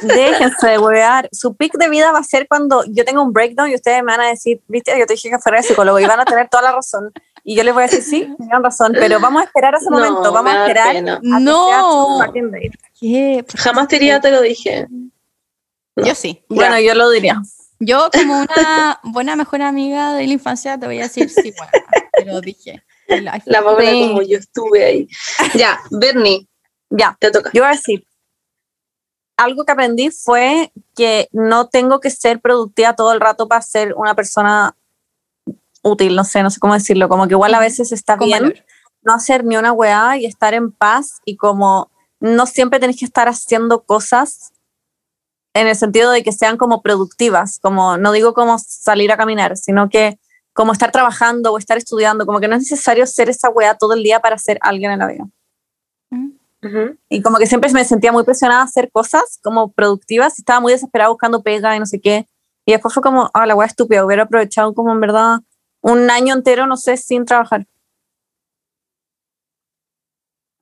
Déjense 0.03 0.67
de 0.67 0.79
huevear. 0.79 1.29
Su 1.31 1.55
pic 1.55 1.77
de 1.77 1.91
vida 1.91 2.11
va 2.11 2.21
a 2.21 2.25
ser 2.25 2.49
cuando 2.49 2.85
yo 2.89 3.05
tenga 3.05 3.21
un 3.21 3.33
breakdown 3.35 3.71
y 3.71 3.75
ustedes 3.75 4.03
me 4.03 4.13
van 4.17 4.23
a 4.23 4.29
decir, 4.29 4.63
viste, 4.67 4.99
yo 4.99 5.05
te 5.07 5.13
dije 5.15 5.29
que 5.31 5.39
fuera 5.39 5.59
de 5.59 5.65
psicólogo 5.65 6.01
y 6.01 6.07
van 6.07 6.21
a 6.21 6.25
tener 6.25 6.49
toda 6.49 6.63
la 6.63 6.73
razón. 6.73 7.13
Y 7.45 7.55
yo 7.55 7.63
les 7.65 7.75
voy 7.75 7.83
a 7.85 7.87
decir, 7.87 8.03
sí, 8.03 8.35
tienen 8.39 8.63
razón, 8.63 8.93
pero 8.99 9.21
vamos 9.21 9.43
a 9.43 9.45
esperar 9.45 9.75
a 9.75 9.79
ese 9.79 9.91
No, 9.91 9.99
momento, 9.99 10.33
vamos 10.33 10.53
a 10.55 10.61
esperar. 10.67 10.89
a 10.89 10.93
que 10.93 11.03
No. 11.03 12.21
¿Qué? 12.99 13.45
Jamás 13.57 13.89
te 13.89 13.97
diría, 13.97 14.21
te 14.21 14.31
lo 14.31 14.41
dije. 14.41 14.87
Yo 16.05 16.15
sí. 16.15 16.45
Bueno, 16.49 16.79
yo 16.81 16.95
lo 16.95 17.11
diría. 17.11 17.41
Yo, 17.81 18.09
como 18.13 18.41
una 18.41 18.99
buena 19.05 19.37
mejor 19.37 19.63
amiga 19.63 20.15
de 20.15 20.27
la 20.27 20.33
infancia, 20.33 20.79
te 20.79 20.87
voy 20.87 20.99
a 20.99 21.05
decir 21.05 21.31
sí, 21.31 21.53
bueno, 21.57 21.73
te 22.13 22.25
lo 22.25 22.41
dije. 22.41 22.83
La 23.07 23.41
Sí. 23.45 24.09
como 24.09 24.23
yo 24.23 24.39
estuve 24.39 24.85
ahí. 24.85 25.09
Ya, 25.55 25.79
Bernie, 25.91 26.47
Ya, 26.91 27.17
te 27.21 27.31
toca. 27.31 27.51
yo 27.55 27.63
voy 27.63 27.69
a 27.73 27.77
decir, 27.77 28.05
algo 29.37 29.65
que 29.65 29.73
aprendí 29.73 30.11
fue 30.11 30.73
que 30.97 31.29
no 31.33 31.69
tengo 31.69 32.01
que 32.01 32.11
ser 32.11 32.41
productiva 32.41 32.95
todo 32.97 33.13
el 33.13 33.21
rato 33.21 33.47
para 33.47 33.63
ser 33.63 33.95
una 33.95 34.15
persona 34.17 34.77
útil, 35.83 36.17
no 36.17 36.25
sé, 36.25 36.43
no 36.43 36.51
sé 36.51 36.59
cómo 36.59 36.75
decirlo, 36.75 37.09
como 37.09 37.29
que 37.29 37.35
igual 37.35 37.55
a 37.55 37.61
veces 37.61 37.93
está 37.93 38.17
Con 38.17 38.27
bien 38.27 38.43
valor. 38.43 38.65
no 39.03 39.15
hacer 39.15 39.45
ni 39.45 39.57
una 39.57 39.71
weá 39.73 40.17
y 40.17 40.27
estar 40.27 40.55
en 40.55 40.73
paz 40.73 41.21
y 41.25 41.37
como 41.37 41.91
no 42.19 42.47
siempre 42.47 42.81
tenés 42.81 42.99
que 42.99 43.05
estar 43.05 43.29
haciendo 43.29 43.85
cosas 43.85 44.53
en 45.61 45.67
el 45.67 45.75
sentido 45.75 46.13
de 46.13 46.23
que 46.23 46.31
sean 46.31 46.57
como 46.57 46.83
productivas, 46.83 47.59
como 47.59 47.97
no 47.97 48.13
digo 48.13 48.33
como 48.33 48.59
salir 48.59 49.11
a 49.11 49.17
caminar, 49.17 49.57
sino 49.57 49.89
que 49.89 50.19
como 50.53 50.73
estar 50.73 50.93
trabajando 50.93 51.53
o 51.53 51.59
estar 51.59 51.77
estudiando, 51.77 52.27
como 52.27 52.39
que 52.39 52.47
no 52.47 52.55
es 52.55 52.63
necesario 52.63 53.07
ser 53.07 53.29
esa 53.29 53.49
weá 53.49 53.75
todo 53.75 53.95
el 53.95 54.03
día 54.03 54.21
para 54.21 54.39
ser 54.39 54.59
alguien 54.61 54.93
en 54.93 54.99
la 55.01 55.09
vida. 55.09 55.25
Y 57.09 57.23
como 57.23 57.39
que 57.39 57.47
siempre 57.47 57.73
me 57.73 57.85
sentía 57.85 58.13
muy 58.13 58.25
presionada 58.25 58.61
a 58.61 58.65
hacer 58.65 58.91
cosas 58.91 59.39
como 59.43 59.73
productivas 59.73 60.39
estaba 60.39 60.61
muy 60.61 60.73
desesperada 60.73 61.11
buscando 61.11 61.43
pega 61.43 61.77
y 61.77 61.79
no 61.79 61.87
sé 61.87 62.01
qué. 62.01 62.29
Y 62.65 62.73
después 62.73 62.93
fue 62.93 63.03
como, 63.03 63.31
ah, 63.35 63.47
la 63.47 63.55
weá 63.55 63.67
estúpida, 63.67 64.05
hubiera 64.05 64.25
aprovechado 64.25 64.75
como 64.75 64.93
en 64.93 65.01
verdad 65.01 65.39
un 65.81 66.11
año 66.11 66.35
entero, 66.35 66.67
no 66.67 66.77
sé, 66.77 66.97
sin 66.97 67.25
trabajar. 67.25 67.67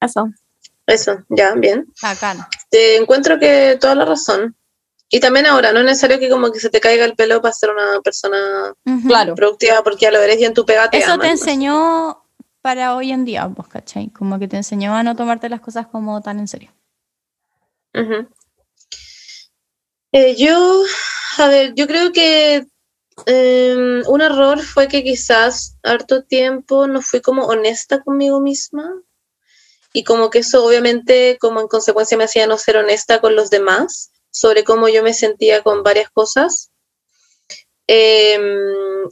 Eso. 0.00 0.28
Eso, 0.86 1.24
ya, 1.28 1.54
bien. 1.54 1.86
Bacán. 2.02 2.38
Te 2.70 2.96
encuentro 2.96 3.38
que 3.38 3.76
toda 3.80 3.94
la 3.94 4.04
razón. 4.04 4.54
Y 5.08 5.20
también 5.20 5.46
ahora, 5.46 5.72
no 5.72 5.78
es 5.80 5.84
necesario 5.84 6.18
que 6.18 6.28
como 6.28 6.50
que 6.50 6.58
se 6.58 6.68
te 6.68 6.80
caiga 6.80 7.04
el 7.04 7.14
pelo 7.14 7.40
para 7.40 7.54
ser 7.54 7.70
una 7.70 8.00
persona. 8.00 8.74
Claro. 9.06 9.34
productiva 9.34 9.82
porque 9.84 10.06
ya 10.06 10.10
lo 10.10 10.20
eres 10.20 10.40
y 10.40 10.44
en 10.44 10.54
tu 10.54 10.66
pega 10.66 10.90
te 10.90 10.98
Eso 10.98 11.06
te 11.06 11.12
aman. 11.12 11.26
enseñó 11.28 12.24
para 12.60 12.96
hoy 12.96 13.12
en 13.12 13.24
día, 13.24 13.46
vos, 13.46 13.68
¿cachai? 13.68 14.08
Como 14.10 14.40
que 14.40 14.48
te 14.48 14.56
enseñó 14.56 14.96
a 14.96 15.04
no 15.04 15.14
tomarte 15.14 15.48
las 15.48 15.60
cosas 15.60 15.86
como 15.86 16.20
tan 16.20 16.40
en 16.40 16.48
serio. 16.48 16.72
Eh, 20.12 20.34
yo, 20.36 20.82
a 21.38 21.48
ver, 21.48 21.74
yo 21.74 21.86
creo 21.86 22.12
que 22.12 22.66
em, 23.26 24.02
un 24.06 24.20
error 24.20 24.60
fue 24.60 24.88
que 24.88 25.02
quizás 25.04 25.76
harto 25.82 26.24
tiempo 26.24 26.86
no 26.86 27.00
fui 27.00 27.20
como 27.20 27.46
honesta 27.46 28.02
conmigo 28.02 28.40
misma 28.40 28.90
y 29.92 30.04
como 30.04 30.28
que 30.30 30.40
eso 30.40 30.64
obviamente 30.66 31.38
como 31.40 31.60
en 31.60 31.68
consecuencia 31.68 32.18
me 32.18 32.24
hacía 32.24 32.46
no 32.46 32.58
ser 32.58 32.76
honesta 32.76 33.20
con 33.20 33.34
los 33.34 33.48
demás 33.48 34.10
sobre 34.36 34.64
cómo 34.64 34.86
yo 34.88 35.02
me 35.02 35.14
sentía 35.14 35.62
con 35.62 35.82
varias 35.82 36.10
cosas. 36.10 36.70
Em, 37.86 38.42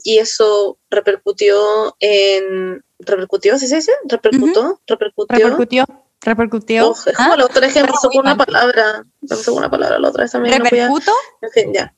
y 0.03 0.19
eso 0.19 0.77
repercutió 0.91 1.95
en... 1.99 2.83
¿Repercutió? 2.99 3.57
¿Sí 3.57 3.67
se 3.67 3.77
dice? 3.77 3.91
¿Repercutó? 4.07 4.79
¿Repercutió? 4.85 5.37
Repercutió. 5.37 5.85
Repercutió. 6.21 6.89
Oh, 6.89 6.91
es 7.09 7.15
¿Ah? 7.19 7.35
la 7.35 7.45
otra 7.45 7.61
vez 7.61 7.73
que 7.73 7.79
empezó 7.79 8.09
con 8.09 8.19
una 8.19 8.33
Repercutió. 8.35 8.53
palabra. 8.53 9.03
Con 9.45 9.53
una 9.55 9.69
palabra 9.71 9.97
la 9.99 10.09
otra 10.09 10.23
vez 10.25 10.31
también. 10.31 10.59
no 10.59 10.63
¿Repercuto? 10.63 11.11
En 11.41 11.49
fin, 11.51 11.73
ya. 11.73 11.95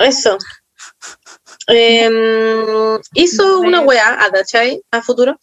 Eso. 0.00 0.36
em, 1.68 2.98
hizo 3.14 3.60
una 3.60 3.80
weá, 3.82 4.18
¿cachai? 4.32 4.82
A 4.90 5.02
futuro. 5.02 5.38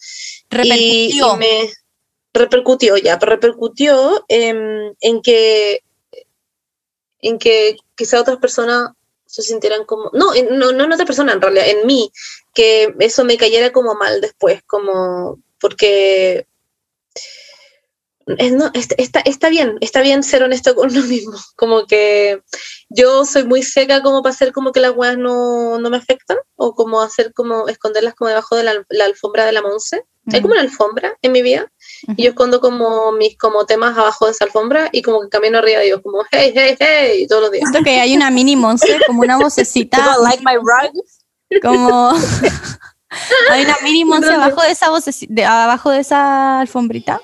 Y, 0.50 1.16
y 1.16 1.20
Repercutió. 1.20 1.36
me 1.38 1.72
repercutió 2.34 2.96
ya, 2.98 3.18
pero 3.18 3.32
repercutió 3.32 4.24
en 4.28 5.22
que 5.22 5.82
en 7.20 7.38
que 7.38 7.76
quizá 7.96 8.20
otras 8.20 8.38
personas 8.38 8.90
se 9.26 9.42
sintieran 9.42 9.84
como, 9.84 10.10
no, 10.14 10.34
en- 10.34 10.58
no, 10.58 10.72
no 10.72 10.84
en 10.84 10.92
otras 10.92 11.06
personas 11.06 11.34
en 11.34 11.42
realidad, 11.42 11.68
en 11.68 11.86
mí, 11.86 12.10
que 12.54 12.94
eso 13.00 13.24
me 13.24 13.36
cayera 13.36 13.72
como 13.72 13.94
mal 13.94 14.20
después, 14.20 14.62
como 14.66 15.38
porque 15.60 16.46
es- 18.38 18.52
no, 18.52 18.70
est- 18.74 18.92
está, 18.98 19.20
está 19.20 19.48
bien, 19.48 19.78
está 19.80 20.02
bien 20.02 20.22
ser 20.22 20.42
honesto 20.42 20.74
con 20.74 20.90
uno 20.90 21.02
mismo, 21.06 21.36
como 21.56 21.86
que 21.86 22.42
yo 22.90 23.24
soy 23.24 23.44
muy 23.44 23.62
seca 23.62 24.02
como 24.02 24.22
para 24.22 24.34
hacer 24.34 24.52
como 24.52 24.72
que 24.72 24.80
las 24.80 24.92
weas 24.94 25.16
no, 25.16 25.78
no 25.78 25.90
me 25.90 25.96
afectan, 25.96 26.38
o 26.56 26.74
como 26.74 27.00
hacer 27.00 27.32
como 27.32 27.68
esconderlas 27.68 28.14
como 28.14 28.28
debajo 28.28 28.56
de 28.56 28.64
la, 28.64 28.84
la 28.88 29.04
alfombra 29.06 29.46
de 29.46 29.52
la 29.52 29.62
Monse. 29.62 30.04
Hay 30.30 30.42
como 30.42 30.52
una 30.52 30.60
alfombra 30.62 31.16
en 31.22 31.32
mi 31.32 31.40
vida 31.40 31.72
y 32.16 32.24
yo 32.24 32.30
escondo 32.30 32.60
como 32.60 33.12
mis 33.12 33.36
como 33.36 33.66
temas 33.66 33.96
abajo 33.96 34.26
de 34.26 34.32
esa 34.32 34.44
alfombra 34.44 34.88
y 34.92 35.02
como 35.02 35.20
que 35.22 35.28
camino 35.28 35.58
arriba 35.58 35.80
de 35.80 35.86
ellos, 35.86 36.00
como 36.02 36.24
hey, 36.30 36.52
hey, 36.54 36.76
hey, 36.78 37.26
todos 37.28 37.42
los 37.42 37.50
días. 37.52 37.68
Siento 37.70 37.84
que 37.84 38.00
hay 38.00 38.14
una 38.16 38.30
mini 38.30 38.56
monse, 38.56 38.98
como 39.06 39.20
una 39.20 39.36
vocecita, 39.38 40.16
like 40.22 40.42
my 40.44 40.56
rug. 40.56 41.60
como 41.62 42.12
hay 43.50 43.64
una 43.64 43.76
mini 43.82 44.04
monse 44.04 44.26
¿Dónde? 44.30 44.44
abajo 44.44 44.62
de 44.62 44.70
esa 44.70 44.86
de 45.28 45.44
abajo 45.44 45.90
de 45.90 46.00
esa 46.00 46.60
alfombrita. 46.60 47.20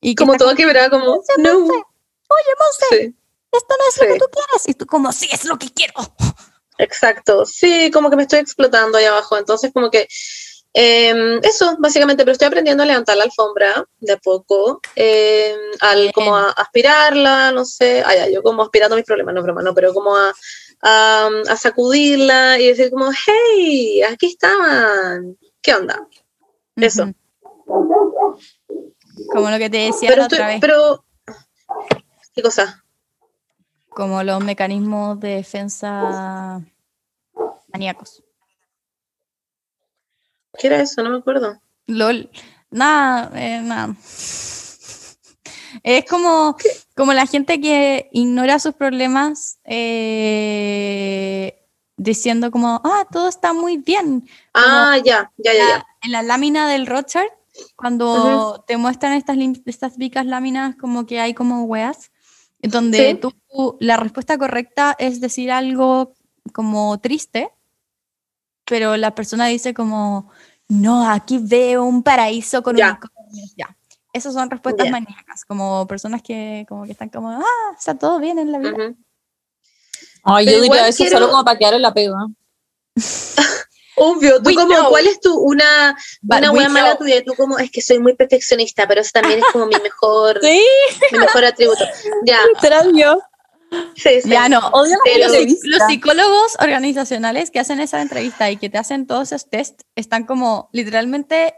Y 0.00 0.14
Como 0.16 0.32
está 0.32 0.44
todo 0.46 0.54
quebrado, 0.56 0.90
como 0.90 1.22
no. 1.38 1.58
Oye, 1.58 2.52
Monse, 2.58 2.86
Sí, 2.90 3.14
esto 3.52 3.74
no 3.78 3.88
es 3.88 3.96
lo 3.98 4.06
Sí. 4.06 4.12
que 4.14 4.18
tú 4.18 4.24
quieres. 4.32 4.68
Y 4.68 4.74
tú 4.74 4.86
como, 4.86 5.12
sí, 5.12 5.28
es 5.30 5.44
lo 5.44 5.58
que 5.58 5.70
quiero. 5.70 5.92
exacto. 6.78 7.44
Sí, 7.46 7.90
como 7.92 8.10
que 8.10 8.16
me 8.16 8.22
estoy 8.22 8.40
explotando 8.40 8.98
ahí 8.98 9.04
abajo. 9.04 9.36
Entonces, 9.36 9.70
como 9.72 9.90
que 9.90 10.08
eh, 10.74 11.40
eso, 11.42 11.76
básicamente, 11.78 12.24
pero 12.24 12.32
estoy 12.32 12.48
aprendiendo 12.48 12.82
a 12.82 12.86
levantar 12.86 13.16
la 13.16 13.24
alfombra 13.24 13.86
de 14.00 14.12
a 14.12 14.16
poco, 14.16 14.80
eh, 14.96 15.56
al 15.80 16.12
como 16.12 16.36
a 16.36 16.50
aspirarla, 16.50 17.52
no 17.52 17.64
sé, 17.64 18.02
ya, 18.06 18.28
yo 18.28 18.42
como 18.42 18.62
aspirando 18.62 18.96
mis 18.96 19.04
problemas, 19.04 19.34
no 19.34 19.42
broma, 19.42 19.62
no, 19.62 19.74
pero 19.74 19.92
como 19.92 20.16
a, 20.16 20.32
a, 20.82 21.30
a 21.48 21.56
sacudirla 21.56 22.58
y 22.58 22.68
decir 22.68 22.90
como, 22.90 23.10
hey, 23.26 24.02
aquí 24.02 24.26
estaban, 24.26 25.36
¿qué 25.60 25.74
onda? 25.74 26.06
Eso. 26.76 27.12
Como 27.66 29.50
lo 29.50 29.58
que 29.58 29.70
te 29.70 29.78
decía 29.78 30.08
Pero, 30.08 30.20
la 30.22 30.26
otra 30.26 30.46
vez, 30.46 30.58
pero, 30.60 31.04
¿qué 32.34 32.42
cosa? 32.42 32.82
como 33.94 34.22
los 34.22 34.42
mecanismos 34.42 35.20
de 35.20 35.36
defensa 35.36 36.62
maníacos. 37.72 38.22
¿Qué 40.58 40.66
era 40.68 40.80
eso? 40.80 41.02
No 41.02 41.10
me 41.10 41.18
acuerdo. 41.18 41.60
LOL. 41.86 42.30
Nada, 42.70 43.30
eh, 43.34 43.60
nada. 43.62 43.94
Es 45.82 46.04
como, 46.08 46.56
como 46.96 47.12
la 47.12 47.26
gente 47.26 47.60
que 47.60 48.08
ignora 48.12 48.58
sus 48.58 48.74
problemas 48.74 49.58
eh, 49.64 51.58
diciendo 51.96 52.50
como, 52.50 52.80
ah, 52.84 53.06
todo 53.10 53.28
está 53.28 53.52
muy 53.52 53.78
bien. 53.78 54.28
Ah, 54.54 54.96
ya, 55.04 55.30
ya, 55.38 55.52
ya, 55.52 55.68
ya. 55.68 55.86
En 56.02 56.12
la 56.12 56.22
lámina 56.22 56.68
del 56.68 56.86
Rothschild, 56.86 57.30
cuando 57.76 58.64
te 58.66 58.76
muestran 58.76 59.12
estas, 59.14 59.36
estas 59.66 59.96
vicas 59.96 60.26
láminas 60.26 60.76
como 60.76 61.06
que 61.06 61.20
hay 61.20 61.34
como 61.34 61.64
weas, 61.64 62.10
donde 62.60 63.12
Sí. 63.12 63.18
tú, 63.20 63.76
la 63.80 63.96
respuesta 63.96 64.38
correcta 64.38 64.94
es 64.98 65.20
decir 65.20 65.50
algo 65.50 66.14
como 66.52 66.98
triste, 67.00 67.50
pero 68.64 68.96
la 68.96 69.14
persona 69.14 69.46
dice 69.46 69.74
como, 69.74 70.30
no, 70.68 71.08
aquí 71.10 71.38
veo 71.40 71.84
un 71.84 72.02
paraíso 72.02 72.62
con 72.62 72.76
Ya. 72.76 72.90
unicornios. 72.90 73.54
Ya. 73.56 73.76
Esas 74.12 74.34
son 74.34 74.50
respuestas 74.50 74.86
Ya. 74.86 74.92
maníacas, 74.92 75.44
como 75.44 75.86
personas 75.86 76.22
que 76.22 76.66
como 76.68 76.84
que 76.84 76.92
están 76.92 77.08
como, 77.08 77.30
ah, 77.30 77.42
está 77.78 77.94
todo 77.94 78.18
bien 78.18 78.38
en 78.38 78.52
la 78.52 78.58
vida. 78.58 78.94
Ay, 80.24 80.44
Pero 80.46 80.58
yo 80.58 80.62
diría 80.64 80.88
eso 80.88 80.98
quiero- 80.98 81.18
solo 81.18 81.30
como 81.30 81.44
para 81.44 81.58
quedar 81.58 81.74
en 81.74 81.82
la 81.82 81.92
pega. 81.94 82.14
Obvio, 83.96 84.38
tú 84.42 84.48
We 84.48 84.54
como, 84.54 84.74
know. 84.74 84.88
¿cuál 84.88 85.06
es 85.06 85.20
tu, 85.20 85.34
una, 85.38 85.96
But 86.22 86.38
una 86.38 86.50
wea 86.52 86.68
mala 86.70 86.96
tuya? 86.96 87.22
Tú 87.24 87.34
como, 87.34 87.58
es 87.58 87.70
que 87.70 87.82
soy 87.82 87.98
muy 87.98 88.14
perfeccionista, 88.16 88.88
pero 88.88 89.02
eso 89.02 89.10
también 89.12 89.38
es 89.40 89.44
como 89.52 89.66
mi 89.66 89.74
mejor, 89.82 90.38
Sí, 90.40 90.62
mi 91.12 91.18
mejor 91.18 91.44
atributo. 91.44 91.84
Ya, 92.24 92.38
literal 92.54 92.92
yo. 92.94 93.20
Sí, 93.94 94.20
sí. 94.22 94.28
Ya 94.30 94.48
no, 94.48 94.58
Odio 94.72 94.96
los, 95.64 95.86
psicólogos 95.88 96.56
organizacionales 96.60 97.50
que 97.50 97.60
hacen 97.60 97.80
esa 97.80 98.00
entrevista 98.02 98.50
y 98.50 98.56
que 98.56 98.68
te 98.70 98.78
hacen 98.78 99.06
todos 99.06 99.32
esos 99.32 99.48
test 99.48 99.82
están 99.96 100.24
como 100.24 100.68
literalmente 100.72 101.54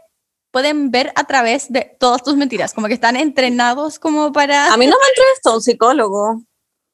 pueden 0.51 0.89
ver 0.91 1.11
a 1.15 1.25
través 1.25 1.71
de 1.71 1.95
todas 1.99 2.23
tus 2.23 2.35
mentiras, 2.37 2.73
como 2.73 2.87
que 2.87 2.93
están 2.93 3.15
entrenados 3.17 3.99
como 3.99 4.31
para 4.31 4.73
A 4.73 4.77
mí 4.77 4.87
no 4.87 4.95
me 4.95 5.07
entrevistó 5.15 5.55
un 5.55 5.61
psicólogo, 5.61 6.43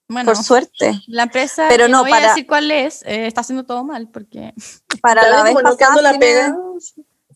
bueno, 0.08 0.34
por 0.34 0.44
suerte. 0.44 1.00
la 1.08 1.24
empresa 1.24 1.68
Pero 1.70 1.88
no, 1.88 2.02
voy 2.02 2.10
para- 2.12 2.26
a 2.26 2.30
decir 2.30 2.48
cuál 2.48 2.72
es, 2.72 3.04
eh, 3.04 3.28
está 3.28 3.42
haciendo 3.42 3.64
todo 3.66 3.84
mal 3.84 4.10
porque 4.10 4.54
Para 5.02 5.22
¿Sabes 5.22 5.36
la 5.38 5.44
vez 5.44 5.78
pasada 5.78 6.02
la 6.02 6.18
pega? 6.20 6.56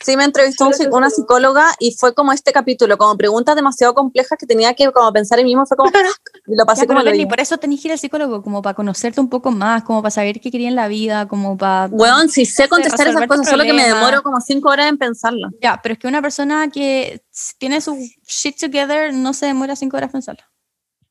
Sí 0.04 0.18
me 0.18 0.24
entrevistó 0.24 0.70
una 0.92 1.10
psicóloga 1.10 1.66
y 1.80 1.96
fue 1.96 2.14
como 2.14 2.32
este 2.32 2.52
capítulo, 2.52 2.98
como 2.98 3.18
preguntas 3.18 3.56
demasiado 3.56 3.94
complejas 3.94 4.38
que 4.38 4.46
tenía 4.46 4.74
que 4.74 4.92
como 4.92 5.12
pensar 5.14 5.40
en 5.40 5.46
mí 5.46 5.52
mismo, 5.52 5.66
fue 5.66 5.78
como, 5.78 5.92
y 6.48 6.56
lo 6.56 6.66
pasé 6.66 6.82
Ya, 6.82 6.88
como 6.88 7.02
lo 7.02 7.12
digo. 7.12 7.30
por 7.30 7.40
eso 7.40 7.58
tenés 7.58 7.82
que 7.82 7.88
ir 7.88 7.92
al 7.94 8.00
psicólogo, 8.00 8.42
como 8.42 8.62
para 8.62 8.74
conocerte 8.74 9.22
un 9.22 9.30
poco 9.30 9.52
más, 9.52 9.84
como 9.84 10.02
para 10.02 10.12
saber 10.12 10.40
qué 10.40 10.52
quería 10.52 10.68
en 10.68 10.76
la 10.76 10.88
vida, 10.88 11.28
como 11.28 11.58
para... 11.58 11.88
Weón, 11.88 12.30
si 12.30 12.46
sé 12.46 12.68
contestar 12.68 13.08
esas 13.08 13.28
cosas, 13.28 13.50
solo 13.50 13.64
que 13.64 13.74
me 13.74 13.88
demoro 13.88 14.22
como 14.22 14.40
cinco 14.42 14.70
horas 14.70 14.90
en 14.90 14.98
pensarlo. 14.98 15.50
Ya, 15.62 15.80
pero 15.82 15.94
es 15.94 16.00
que 16.00 16.08
una 16.08 16.22
persona 16.22 16.70
que 16.70 17.22
tiene 17.58 17.82
su 17.82 17.96
shit 18.28 18.60
together 18.60 19.14
no 19.14 19.34
se 19.34 19.46
demora 19.48 19.76
cinco 19.76 19.98
horas 19.98 20.12
pensarlo. 20.12 20.44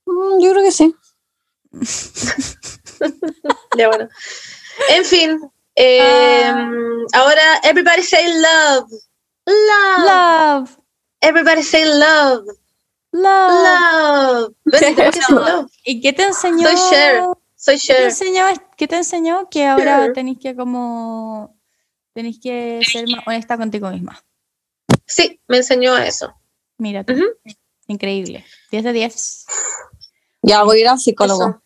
Mm, 0.06 0.42
yo 0.42 0.50
creo 0.50 0.62
que 0.62 0.72
sí. 0.72 0.94
Ya, 3.76 3.88
bueno. 3.88 4.08
En 4.88 5.04
fin, 5.04 5.38
eh, 5.76 6.44
Ah. 6.46 6.70
ahora, 7.14 7.60
everybody 7.64 8.02
say 8.02 8.26
love. 8.40 8.88
Love. 9.46 10.04
Love, 10.06 10.70
Everybody 11.20 11.62
say 11.62 11.84
love. 11.84 12.44
love. 13.12 14.54
Love. 14.64 15.68
¿Y 15.84 16.00
qué 16.00 16.12
te 16.12 16.24
enseñó? 16.24 16.66
Soy 16.68 16.76
Cher. 16.90 17.22
Soy 17.56 17.74
¿Qué 17.78 17.80
te 17.80 17.94
Cher. 17.94 18.02
enseñó, 18.04 18.44
qué 18.76 18.88
te 18.88 18.96
enseñó 18.96 19.48
que 19.50 19.66
ahora 19.66 20.12
tenéis 20.12 20.38
que 20.38 20.54
como 20.54 21.56
tenéis 22.12 22.38
que 22.40 22.80
ser 22.86 23.06
más 23.08 23.26
honesta 23.26 23.56
contigo 23.56 23.88
misma? 23.90 24.22
Sí, 25.06 25.40
me 25.48 25.58
enseñó 25.58 25.94
a 25.94 26.06
eso. 26.06 26.34
Mira, 26.78 27.04
increíble. 27.86 28.44
10 28.70 28.84
de 28.84 28.92
10. 28.92 29.46
Ya 30.42 30.62
voy 30.62 30.78
a 30.78 30.80
ir 30.80 30.88
al 30.88 30.98
psicólogo. 30.98 31.42
Eso. 31.48 31.62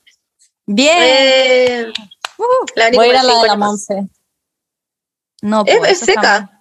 Bien. 0.66 0.96
Eh, 1.00 1.92
Uh, 2.38 2.44
la 2.76 2.90
Voy 2.90 3.06
a 3.06 3.08
ir 3.10 3.16
a 3.16 3.22
la 3.22 3.40
de 3.42 3.46
la. 3.48 3.56
Monse. 3.56 4.08
no, 5.42 5.64
Es- 5.66 5.78
pues, 5.78 5.90
es 5.92 5.98
seca. 6.00 6.54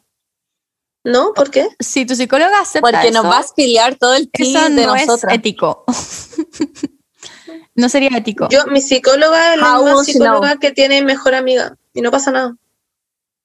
¿No? 1.04 1.34
¿Por 1.34 1.52
qué? 1.52 1.70
Si 1.80 2.06
tu 2.06 2.16
psicóloga 2.16 2.60
acepta 2.60 2.82
Porque 2.92 3.12
nos 3.12 3.26
va 3.26 3.38
a 3.38 3.42
espiar 3.42 3.96
todo 3.96 4.14
el 4.16 4.30
eso 4.34 4.52
team 4.60 4.76
de 4.76 4.86
no 4.86 4.96
es 4.96 5.08
nosotras. 5.08 5.34
ético. 5.36 5.86
no 7.76 7.88
sería 7.88 8.10
ético. 8.18 8.50
Yo, 8.50 8.66
mi 8.68 8.82
psicóloga 8.82 9.54
es 9.54 9.62
la 9.62 9.78
misma 9.78 10.04
psicóloga 10.04 10.58
que 10.58 10.72
tiene 10.72 11.02
mejor 11.04 11.34
amiga. 11.36 11.78
Y 11.94 12.02
no 12.02 12.12
pasa 12.12 12.32
nada. 12.32 12.56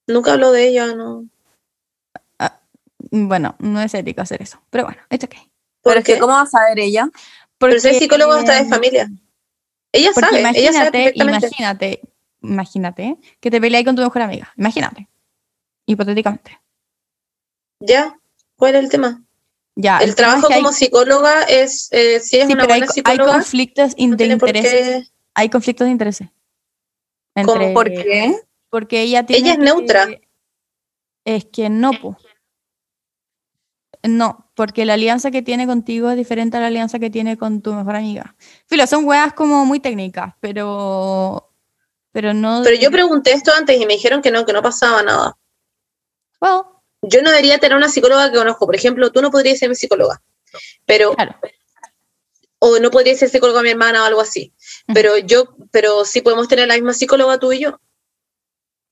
Nunca 0.08 0.32
hablo 0.32 0.50
de 0.50 0.66
ella, 0.68 0.86
¿no? 0.94 1.24
Bueno, 3.10 3.54
no 3.58 3.80
es 3.80 3.92
ético 3.94 4.22
hacer 4.22 4.40
eso. 4.42 4.60
Pero 4.70 4.84
bueno, 4.84 5.00
okay. 5.10 5.28
¿Por 5.82 5.92
Pero 5.92 5.98
es 6.00 6.04
que, 6.04 6.14
qué? 6.14 6.18
¿cómo 6.18 6.32
va 6.32 6.42
a 6.42 6.46
saber 6.46 6.78
ella? 6.80 7.08
Pero 7.58 7.78
ser 7.78 7.92
Porque- 7.92 7.98
psicólogo 7.98 8.34
está 8.36 8.54
de 8.54 8.68
familia. 8.68 9.08
Ella 9.92 10.10
Porque 10.14 10.30
sabe, 10.30 10.58
ella 10.58 10.72
sabe 10.72 10.90
perfectamente. 10.90 11.46
imagínate, 11.46 12.00
imagínate 12.42 13.16
que 13.40 13.50
te 13.50 13.60
peleas 13.60 13.84
con 13.84 13.96
tu 13.96 14.02
mejor 14.02 14.22
amiga. 14.22 14.52
Imagínate. 14.56 15.08
Hipotéticamente. 15.86 16.60
Ya, 17.80 18.18
¿cuál 18.56 18.76
es 18.76 18.84
el 18.84 18.90
tema? 18.90 19.22
Ya, 19.74 19.98
el 19.98 20.14
trabajo 20.14 20.48
hay- 20.50 20.60
como 20.60 20.72
psicóloga 20.72 21.42
es, 21.44 21.88
eh, 21.92 22.20
si 22.20 22.36
es 22.38 22.46
sí, 22.46 22.52
una 22.52 22.62
pero 22.62 22.74
hay, 22.74 22.82
hay 23.04 23.18
conflictos 23.18 23.94
no 23.98 24.16
de 24.16 24.26
intereses. 24.26 25.12
Hay 25.34 25.48
conflictos 25.48 25.86
de 25.86 25.90
intereses. 25.90 26.28
¿Cómo? 27.46 27.72
¿Por 27.72 27.88
qué? 27.88 28.36
Porque 28.68 29.00
ella 29.00 29.24
tiene. 29.24 29.40
Ella 29.42 29.52
es 29.52 29.58
que- 29.58 29.64
neutra. 29.64 30.08
Es 31.24 31.44
que 31.46 31.70
no, 31.70 31.92
po. 31.92 32.16
No, 34.02 34.50
porque 34.54 34.84
la 34.84 34.94
alianza 34.94 35.30
que 35.30 35.42
tiene 35.42 35.66
contigo 35.66 36.10
es 36.10 36.16
diferente 36.16 36.56
a 36.56 36.60
la 36.60 36.66
alianza 36.66 36.98
que 36.98 37.08
tiene 37.08 37.36
con 37.38 37.62
tu 37.62 37.72
mejor 37.72 37.94
amiga. 37.96 38.34
Filo, 38.66 38.86
son 38.86 39.04
weas 39.04 39.32
como 39.32 39.64
muy 39.64 39.80
técnicas, 39.80 40.34
pero. 40.40 41.51
Pero 42.12 42.34
no. 42.34 42.60
Pero 42.62 42.76
yo 42.76 42.90
pregunté 42.90 43.32
esto 43.32 43.52
antes 43.54 43.80
y 43.80 43.86
me 43.86 43.94
dijeron 43.94 44.20
que 44.22 44.30
no, 44.30 44.44
que 44.44 44.52
no 44.52 44.62
pasaba 44.62 45.02
nada. 45.02 45.36
Well, 46.40 46.62
Yo 47.02 47.20
no 47.22 47.30
debería 47.30 47.58
tener 47.58 47.76
una 47.76 47.88
psicóloga 47.88 48.30
que 48.30 48.36
conozco. 48.38 48.66
Por 48.66 48.76
ejemplo, 48.76 49.10
tú 49.10 49.20
no 49.22 49.30
podrías 49.30 49.58
ser 49.58 49.68
mi 49.68 49.74
psicóloga. 49.74 50.22
Pero, 50.86 51.14
claro. 51.14 51.34
o 52.60 52.78
no 52.78 52.90
podrías 52.90 53.18
ser 53.18 53.28
psicóloga 53.28 53.62
mi 53.62 53.70
hermana 53.70 54.02
o 54.02 54.06
algo 54.06 54.20
así. 54.20 54.52
Pero 54.94 55.18
yo, 55.18 55.56
pero 55.72 56.04
sí 56.04 56.20
podemos 56.20 56.46
tener 56.46 56.68
la 56.68 56.74
misma 56.74 56.92
psicóloga 56.94 57.38
tú 57.38 57.52
y 57.52 57.58
yo. 57.60 57.80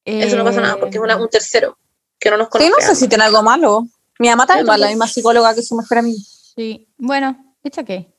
Eso 0.05 0.37
no 0.37 0.45
pasa 0.45 0.61
nada, 0.61 0.81
porque 0.81 0.97
es 0.97 1.03
una- 1.03 1.17
un 1.17 1.29
tercero 1.29 1.79
que 2.19 2.31
no 2.31 2.37
nos 2.37 2.47
Sí, 2.49 2.51
conoce. 2.53 2.71
no 2.71 2.81
sé 2.81 2.97
si 2.97 3.09
tiene 3.09 3.25
algo 3.25 3.43
malo. 3.43 3.87
Mi 4.19 4.29
mamá 4.29 4.45
también 4.47 4.69
va 4.69 4.75
a 4.75 4.79
la 4.79 4.89
misma 4.89 5.07
psicóloga 5.07 5.55
que 5.55 5.63
su 5.63 5.77
mejor 5.77 5.99
amiga. 5.99 6.19
Sí. 6.57 6.89
Bueno, 6.99 7.55
¿echa 7.63 7.85
qué? 7.85 8.13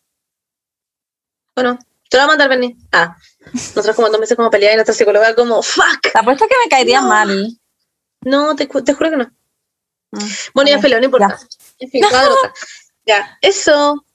Bueno, 1.56 1.78
te 2.12 2.18
lo 2.18 2.24
voy 2.24 2.26
a 2.26 2.28
mandar, 2.28 2.50
Berni. 2.50 2.76
Ah, 2.92 3.16
nosotros 3.54 3.96
como 3.96 4.10
dos 4.10 4.20
meses 4.20 4.36
como 4.36 4.50
pelear 4.50 4.74
y 4.74 4.76
nuestra 4.76 4.94
psicóloga 4.94 5.34
como, 5.34 5.64
fuck. 5.64 6.10
Apuesto 6.14 6.46
que 6.46 6.56
me 6.62 6.70
caería 6.70 7.00
No. 7.00 7.08
mal. 7.08 7.58
No, 8.26 8.54
te, 8.56 8.68
te 8.68 8.94
juro 8.94 9.10
que 9.12 9.16
no. 9.16 9.32
Mm. 10.12 10.26
Bueno, 10.54 10.70
ya 10.72 10.80
peleo, 10.80 11.00
no 11.00 11.06
importa. 11.06 11.40
En 11.80 11.90
fin, 11.90 12.02
derrota. 12.02 12.54
Ya, 13.06 13.38
eso. 13.42 14.06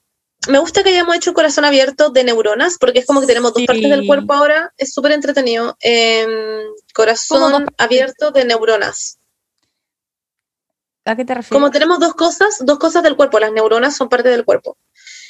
Me 0.48 0.59
gusta 0.60 0.85
que 0.85 0.90
hayamos 0.90 1.16
hecho 1.16 1.32
corazón 1.35 1.64
abierto 1.64 2.10
de 2.10 2.23
neuronas, 2.23 2.77
porque 2.78 3.01
es 3.01 3.06
como 3.06 3.20
que 3.20 3.27
tenemos 3.27 3.52
dos 3.52 3.64
partes 3.66 3.90
del 3.90 4.06
cuerpo 4.06 4.32
ahora. 4.35 4.73
Es 4.77 4.93
súper 4.93 5.10
entretenido. 5.12 5.77
Em, 5.81 6.28
¿Cómo 6.28 6.70
dos 6.77 6.93
corazón 6.94 7.66
abierto 7.78 8.31
de 8.31 8.44
neuronas. 8.44 9.18
¿A 11.06 11.16
qué 11.16 11.24
te 11.24 11.35
refieres? 11.35 11.51
Como 11.52 11.70
tenemos 11.73 11.98
dos 11.98 12.14
cosas, 12.14 12.59
dos 12.60 12.78
cosas 12.78 13.02
del 13.02 13.16
cuerpo. 13.16 13.40
Las 13.40 13.52
neuronas 13.52 13.97
son 13.97 14.09
parte 14.09 14.28
del 14.28 14.44
cuerpo. 14.44 14.77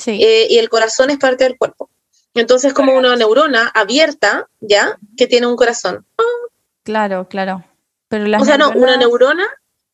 Sí. 0.00 0.18
eh, 0.22 0.48
y 0.50 0.58
el 0.58 0.68
corazón 0.68 1.08
es 1.10 1.18
parte 1.18 1.44
del 1.44 1.56
cuerpo. 1.56 1.88
Entonces, 2.40 2.72
como 2.74 2.94
una 2.96 3.16
neurona 3.16 3.70
abierta, 3.74 4.48
¿ya? 4.60 4.98
Que 5.16 5.26
tiene 5.26 5.46
un 5.46 5.56
corazón. 5.56 6.06
Claro, 6.84 7.26
claro. 7.28 7.64
Pero 8.08 8.26
las 8.26 8.42
o 8.42 8.44
sea, 8.44 8.56
no, 8.58 8.70
una 8.70 8.96
neurona 8.96 9.44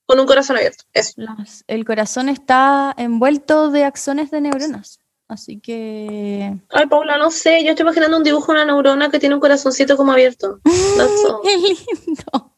con 0.05 0.21
un 0.21 0.27
corazón 0.27 0.57
abierto. 0.57 0.85
Eso. 0.93 1.13
las- 1.17 1.65
el 1.69 1.85
corazón 1.85 2.29
está 2.29 2.93
envuelto 2.99 3.71
de 3.71 3.85
axones 3.85 4.31
de 4.31 4.41
neuronas. 4.43 4.99
Así 5.29 5.61
que. 5.61 6.55
Ay, 6.69 6.87
Paula, 6.89 7.17
no 7.17 7.31
sé. 7.31 7.65
Yo 7.65 7.71
estoy 7.71 7.85
imaginando 7.85 8.19
un 8.19 8.23
dibujo 8.25 8.53
de 8.53 8.59
una 8.59 8.67
neurona 8.67 9.11
que 9.11 9.19
tiene 9.19 9.35
un 9.35 9.41
corazoncito 9.41 9.97
como 9.97 10.13
abierto. 10.13 10.61
¡Qué 11.43 11.57
lindo! 11.57 12.52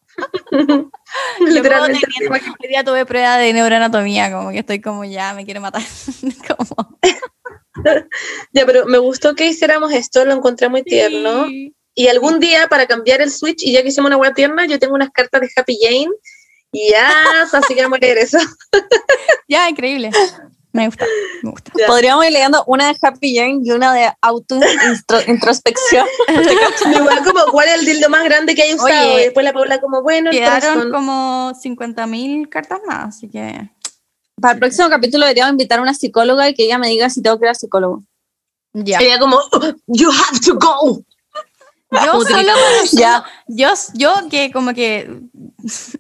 Literalmente. 1.41 2.07
Tener- 2.19 2.43
Hoy 2.61 2.69
día 2.69 2.85
tuve 2.85 3.07
prueba 3.07 3.37
de 3.39 3.53
neuroanatomía, 3.53 4.33
como 4.33 4.51
que 4.51 4.59
estoy 4.61 4.81
como 4.81 5.05
ya, 5.05 5.35
me 5.35 5.45
quiere 5.45 5.61
matar. 5.61 5.83
como, 6.57 6.99
Ya, 8.53 8.67
pero 8.67 8.87
me 8.87 8.99
gustó 8.99 9.35
que 9.35 9.47
hiciéramos 9.47 9.93
esto, 9.93 10.25
lo 10.25 10.33
encontré 10.33 10.69
muy 10.69 10.83
tierno. 10.83 11.47
Sí. 11.47 11.75
Y 11.97 12.09
algún 12.09 12.41
día, 12.41 12.67
para 12.69 12.87
cambiar 12.87 13.21
el 13.21 13.31
switch, 13.31 13.63
y 13.63 13.73
ya 13.73 13.83
que 13.83 13.89
hicimos 13.89 14.09
una 14.09 14.17
web 14.17 14.35
tierna, 14.35 14.67
yo 14.67 14.79
tengo 14.79 14.95
unas 14.95 15.11
cartas 15.11 15.41
de 15.43 15.51
Happy 15.55 15.79
Jane. 15.81 16.11
Y 16.73 16.91
ya, 16.91 17.43
así 17.53 17.75
que 17.75 17.83
vamos 17.83 17.99
a 17.99 18.01
leer 18.01 18.19
eso. 18.19 18.39
Ya, 19.49 19.69
increíble. 19.69 20.11
Me 20.75 20.87
gusta, 20.87 21.07
me 21.45 21.51
gusta. 21.53 21.71
Ya. 21.79 21.87
Podríamos 21.87 22.27
ir 22.27 22.33
leyendo 22.33 22.65
una 22.67 22.89
de 22.89 22.99
Happy 23.01 23.37
Jane 23.37 23.61
y 23.63 23.71
una 23.71 23.95
de 23.95 24.13
auto-introspección. 24.21 26.05
Igual 26.93 27.25
como, 27.25 27.45
¿cuál 27.53 27.69
es 27.69 27.75
el 27.79 27.87
dildo 27.87 28.09
más 28.09 28.25
grande 28.25 28.57
que 28.57 28.63
hay 28.63 28.75
usado? 28.75 29.13
Oye, 29.13 29.21
y 29.21 29.25
después 29.27 29.45
la 29.45 29.53
Paula 29.53 29.81
como, 29.81 30.03
bueno, 30.03 30.33
Quedaron 30.33 30.91
como 30.91 31.53
50.000 31.55 32.49
cartas 32.49 32.81
más, 32.89 33.15
así 33.15 33.29
que. 33.29 33.71
Para 34.41 34.55
el 34.55 34.59
próximo 34.59 34.89
capítulo 34.89 35.27
deberíamos 35.27 35.53
invitar 35.53 35.79
a 35.79 35.83
una 35.83 35.95
psicóloga 35.95 36.49
y 36.49 36.55
que 36.55 36.65
ella 36.65 36.79
me 36.79 36.89
diga 36.89 37.09
si 37.09 37.23
tengo 37.23 37.39
que 37.39 37.45
ir 37.45 37.51
al 37.51 37.57
psicólogo. 37.57 38.03
Ya. 38.73 38.99
Ella 38.99 39.21
como, 39.21 39.39
you 39.87 40.11
have 40.11 40.41
to 40.45 40.57
go. 40.57 41.05
Yo 42.05 42.21
solo 42.23 42.53
Ya. 42.93 43.25
yo, 43.47 43.69
yo 43.95 44.15
que 44.31 44.51
como 44.53 44.75
que 44.75 45.21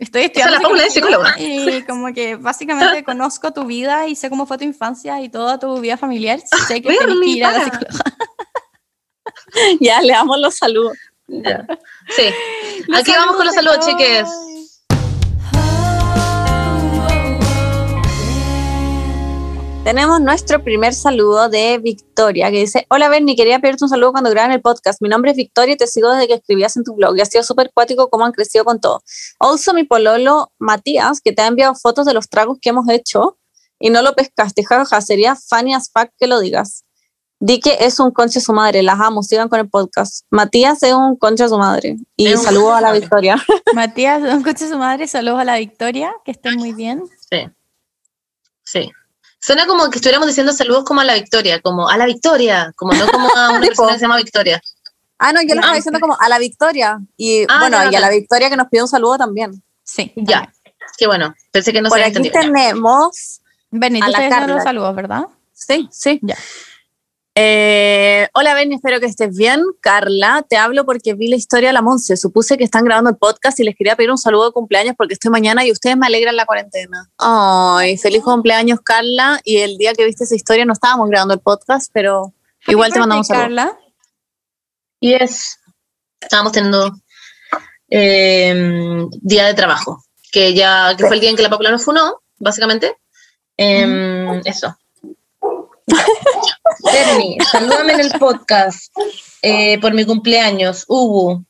estoy 0.01 0.23
estudiando 0.23 0.75
la 0.75 0.91
psicóloga. 0.91 1.35
y 1.39 1.83
como 1.83 2.13
que 2.13 2.37
básicamente 2.37 3.05
conozco 3.05 3.53
tu 3.53 3.65
vida 3.65 4.07
y 4.09 4.17
sé 4.17 4.31
cómo 4.31 4.47
fue 4.47 4.59
tu 4.59 4.65
infancia 4.65 5.21
y 5.21 5.29
toda 5.29 5.59
tu 5.59 5.79
vida 5.81 5.97
familiar, 5.97 6.41
sé 6.69 6.83
que 6.83 6.89
tienes 6.89 7.17
que 7.21 7.27
ir 7.27 7.45
a 7.45 7.53
la 7.53 7.65
psicóloga. 7.65 7.89
Ya, 9.81 10.01
le 10.03 10.13
damos 10.13 10.39
los 10.41 10.57
saludos. 10.57 10.97
Ya. 11.29 11.65
Sí. 12.17 12.25
Aquí 12.93 13.13
vamos 13.13 13.37
con 13.37 13.47
los 13.47 13.55
saludos, 13.55 13.87
chiques. 13.87 14.29
Tenemos 19.85 20.19
nuestro 20.19 20.65
primer 20.65 20.95
saludo 20.95 21.51
de 21.51 21.77
Victoria, 21.77 22.51
que 22.51 22.61
dice, 22.61 22.87
hola 22.89 23.11
Bernie, 23.11 23.37
quería 23.37 23.59
pedirte 23.59 23.85
un 23.85 23.91
saludo 23.91 24.13
cuando 24.13 24.31
graban 24.31 24.51
el 24.51 24.63
podcast. 24.63 25.03
Mi 25.03 25.11
nombre 25.11 25.33
es 25.33 25.37
Victoria 25.37 25.75
y 25.75 25.77
te 25.77 25.87
sigo 25.87 26.11
desde 26.11 26.27
que 26.27 26.33
escribías 26.35 26.75
en 26.79 26.85
tu 26.85 26.95
blog 26.95 27.15
y 27.19 27.21
ha 27.21 27.27
sido 27.27 27.45
súper 27.45 27.71
cuático 27.75 28.09
cómo 28.09 28.25
han 28.25 28.33
crecido 28.33 28.65
con 28.65 28.81
todo. 28.81 29.03
Also, 29.39 29.75
mi 29.75 29.85
pololo 29.85 30.51
Matías, 30.59 31.21
que 31.21 31.33
te 31.33 31.43
ha 31.43 31.49
enviado 31.49 31.75
fotos 31.75 32.07
de 32.07 32.15
los 32.15 32.31
tragos 32.31 32.57
que 32.63 32.71
hemos 32.71 32.89
hecho 32.89 33.37
y 33.79 33.91
no 33.91 34.01
lo 34.01 34.15
pescaste, 34.15 34.65
jajaja, 34.65 35.03
sería 35.03 35.37
funny 35.37 35.75
as 35.75 35.91
fuck 35.93 36.09
que 36.19 36.29
lo 36.29 36.41
digas. 36.41 36.87
Di 37.39 37.61
que 37.61 37.77
es 37.81 38.01
un 38.01 38.11
concha 38.11 38.41
su 38.41 38.55
madre, 38.55 38.83
las 38.83 38.99
amo, 38.99 39.23
sigan 39.23 39.51
con 39.51 39.61
el 39.61 39.69
podcast. 39.69 40.25
Matías 40.31 40.83
es 40.83 40.95
un 40.95 41.17
concha 41.17 41.47
su 41.47 41.59
madre 41.59 41.99
y 42.17 42.29
Es 42.29 42.39
un 42.39 42.45
saludo 42.47 42.75
a 42.75 42.81
la 42.81 42.91
Victoria. 42.91 43.37
Matías, 43.75 44.23
un 44.23 44.43
coche 44.43 44.67
su 44.67 44.79
madre, 44.79 45.07
saludos 45.09 45.41
a 45.41 45.45
la 45.45 45.59
Victoria, 45.59 46.15
que 46.25 46.31
estén 46.31 46.57
muy 46.57 46.73
bien. 46.73 47.03
Sí. 47.31 47.51
Sí. 48.63 48.91
Suena 49.45 49.67
como 49.67 49.91
que 49.91 49.97
estuviéramos 49.99 50.27
diciendo 50.29 50.53
saludos 50.55 50.85
como 50.85 51.01
a 51.03 51.05
la 51.05 51.15
Victoria, 51.15 51.61
como 51.61 51.89
a 51.89 51.97
la 51.99 52.07
Victoria, 52.07 52.73
como 52.77 52.95
no 52.95 53.07
como 53.09 53.29
a 53.37 53.51
una 53.51 53.61
persona 53.67 53.93
que 53.93 53.99
se 53.99 54.05
llama 54.07 54.17
Victoria. 54.17 54.61
Ah, 55.19 55.33
no, 55.33 55.43
yo 55.43 55.49
lo 55.49 55.55
estaba 55.57 55.73
Ah, 55.73 55.77
diciendo 55.77 56.01
como 56.01 56.17
a 56.19 56.29
la 56.31 56.39
Victoria. 56.39 56.99
Y 57.19 57.43
Ah, 57.49 57.59
bueno, 57.61 57.77
ya, 57.85 57.93
y 57.93 57.95
a 57.97 58.01
la. 58.01 58.09
Victoria 58.11 58.49
que 58.49 58.57
nos 58.57 58.69
pide 58.69 58.83
un 58.83 58.89
saludo 58.89 59.19
también. 59.19 59.63
Sí. 59.83 60.13
Ya. 60.17 60.51
Qué 60.97 61.07
bueno. 61.07 61.35
Pensé 61.51 61.73
que 61.73 61.83
no 61.83 61.89
Por 61.91 61.99
se 61.99 62.05
había 62.05 62.19
aquí 62.19 62.27
entendido. 62.27 62.41
tenemos 62.55 63.41
A 63.73 63.77
la 63.77 63.89
diciendo 63.89 64.07
los 64.11 64.31
Carla. 64.31 64.63
saludos, 64.63 64.95
¿verdad? 64.97 65.23
Sí, 65.53 65.89
sí. 65.93 66.21
Ya. 66.23 66.37
Eh, 67.37 68.29
hola, 68.33 68.55
Benny, 68.55 68.77
espero 68.77 69.01
que 69.01 69.07
estés 69.07 69.37
bien. 69.37 69.65
Carla, 69.81 70.45
te 70.49 70.57
hablo 70.57 70.85
porque 70.85 71.15
vi 71.15 71.27
la 71.27 71.35
historia 71.35 71.71
de 71.71 71.73
la 71.73 71.83
Monse. 71.83 72.17
Supuse 72.17 72.57
que 72.57 72.63
están 72.63 72.85
grabando 72.85 73.11
el 73.11 73.17
podcast 73.17 73.59
y 73.59 73.65
les 73.65 73.75
quería 73.75 73.97
pedir 73.97 74.13
un 74.13 74.19
saludo 74.19 74.47
de 74.47 74.53
cumpleaños 74.53 74.95
porque 74.97 75.15
estoy 75.15 75.33
mañana 75.33 75.65
y 75.65 75.73
ustedes 75.73 75.97
me 75.97 76.07
alegran 76.07 76.37
la 76.37 76.47
cuarentena. 76.47 77.11
Ay, 77.19 77.99
feliz 77.99 78.23
cumpleaños, 78.23 78.79
Carla. 78.85 79.41
Y 79.43 79.59
el 79.59 79.79
día 79.79 79.95
que 79.95 80.05
viste 80.05 80.25
esa 80.25 80.37
historia 80.37 80.65
no 80.65 80.73
estábamos 80.73 81.09
grabando 81.11 81.35
el 81.35 81.41
podcast, 81.41 81.91
pero 81.93 82.33
igual 82.69 82.93
te 82.93 83.01
mandamos 83.01 83.27
saludos. 83.27 83.47
Carla. 83.47 83.79
Yes. 85.01 85.59
Estábamos 86.21 86.53
teniendo 86.53 86.95
eh, 87.91 89.07
día 89.23 89.47
de 89.47 89.55
trabajo, 89.55 90.05
que 90.31 90.55
ya 90.55 90.97
que 90.97 91.05
fue 91.05 91.17
el 91.17 91.21
día 91.21 91.31
en 91.31 91.37
que 91.37 91.43
la 91.43 91.51
Paula 91.51 91.73
nos 91.73 91.85
funó, 91.85 92.23
básicamente. 92.39 92.97
Em, 93.57 94.41
Eso. 94.45 94.77
Bernie, 96.85 97.39
salúdame 97.51 97.95
en 97.95 98.01
el 98.01 98.11
podcast 98.19 98.93
eh, 99.43 99.79
por 99.81 99.95
mi 99.95 100.05
cumpleaños. 100.05 100.85
Ubu. 100.89 101.45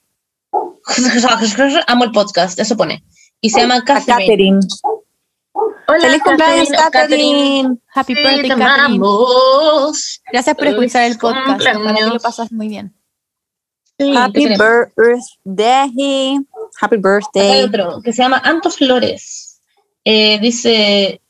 Amo 1.86 2.04
el 2.04 2.12
podcast, 2.12 2.58
eso 2.58 2.76
pone. 2.76 3.04
Y 3.40 3.50
se 3.50 3.60
llama 3.60 3.84
Catherine. 3.84 4.26
Catherine. 4.26 4.60
Hola, 5.86 6.00
Feliz 6.00 6.22
cumpleaños, 6.22 6.68
Catherine. 6.90 7.76
Happy 7.94 8.14
Sí, 8.14 8.22
birthday, 8.22 8.48
Catherine. 8.48 9.04
Gracias 10.32 10.56
por 10.56 10.66
escuchar 10.66 11.04
el 11.04 11.18
podcast. 11.18 11.60
Ojalá 11.60 11.94
que 11.94 12.04
lo 12.06 12.18
pasas 12.20 12.52
muy 12.52 12.68
bien. 12.68 12.94
Sí, 13.98 14.14
Happy 14.16 14.46
birthday. 14.48 16.38
Happy 16.80 16.96
Acá 16.96 16.96
hay 16.96 16.98
birthday. 16.98 17.62
otro 17.64 18.02
que 18.02 18.12
se 18.12 18.22
llama 18.22 18.38
Anto 18.44 18.70
Flores. 18.70 19.60
Eh, 20.04 20.38
dice, 20.40 21.20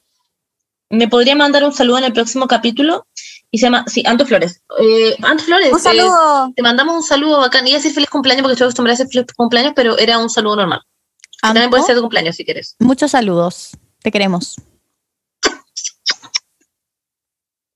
¿me 0.89 1.09
podría 1.09 1.37
mandar 1.37 1.65
un 1.65 1.73
saludo 1.73 1.99
en 1.99 2.05
el 2.05 2.13
próximo 2.13 2.47
capítulo? 2.47 3.07
Y 3.55 3.59
se 3.59 3.67
llama, 3.67 3.85
sí, 3.87 4.03
Anto 4.05 4.27
Flores. 4.27 4.65
Eh, 4.81 5.15
Anto 5.23 5.45
Flores, 5.45 5.71
Un 5.73 5.79
eh, 5.79 5.81
saludo. 5.81 6.53
te 6.57 6.61
mandamos 6.63 6.97
un 6.97 7.03
saludo 7.05 7.39
bacán. 7.39 7.65
Iba 7.69 7.77
a 7.77 7.79
decir 7.79 7.93
feliz 7.95 8.11
cumpleaños 8.11 8.43
porque 8.43 8.55
estoy 8.55 8.65
acostumbrada 8.65 8.97
a 8.97 8.99
decir 8.99 9.13
feliz 9.13 9.33
cumpleaños, 9.37 9.75
pero 9.77 9.97
era 9.97 10.19
un 10.19 10.29
saludo 10.29 10.57
normal. 10.57 10.83
También 11.41 11.71
puede 11.71 11.85
ser 11.85 11.95
de 11.95 12.01
cumpleaños 12.01 12.35
si 12.35 12.45
quieres. 12.45 12.75
Muchos 12.81 13.13
saludos. 13.13 13.77
Te 14.03 14.11
queremos. 14.11 14.57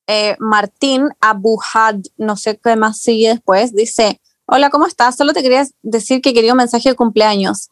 eh, 0.09 0.35
Martín 0.41 1.11
Abuhad, 1.21 1.97
no 2.17 2.37
sé 2.37 2.59
qué 2.59 2.75
más 2.75 2.99
sigue 3.01 3.29
después, 3.29 3.73
dice, 3.73 4.21
hola, 4.47 4.71
¿cómo 4.71 4.85
estás? 4.87 5.17
Solo 5.17 5.33
te 5.33 5.43
quería 5.43 5.65
decir 5.83 6.21
que 6.23 6.35
quería 6.35 6.55
un 6.55 6.59
mensaje 6.59 6.89
de 6.89 6.97
cumpleaños, 6.97 7.69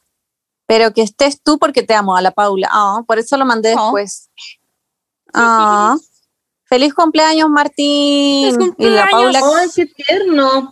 pero 0.66 0.93
que 0.93 1.03
estés 1.03 1.43
tú 1.43 1.59
porque 1.59 1.83
te 1.83 1.95
amo, 1.95 2.15
a 2.16 2.23
la 2.23 2.31
Paula. 2.31 2.69
Ah, 2.70 3.03
por 3.05 3.19
eso 3.19 3.37
lo 3.37 3.45
mandé 3.47 3.74
Oh. 3.77 3.81
después. 3.97 4.31
Ah, 5.35 5.97
feliz 6.66 6.94
cumpleaños, 6.94 7.48
Martín. 7.48 8.55
Feliz 8.55 8.74
Y 8.78 8.84
la 8.88 9.09
Paula, 9.10 9.40
¡Ay, 9.60 9.68
qué 9.74 9.86
tierno! 9.86 10.70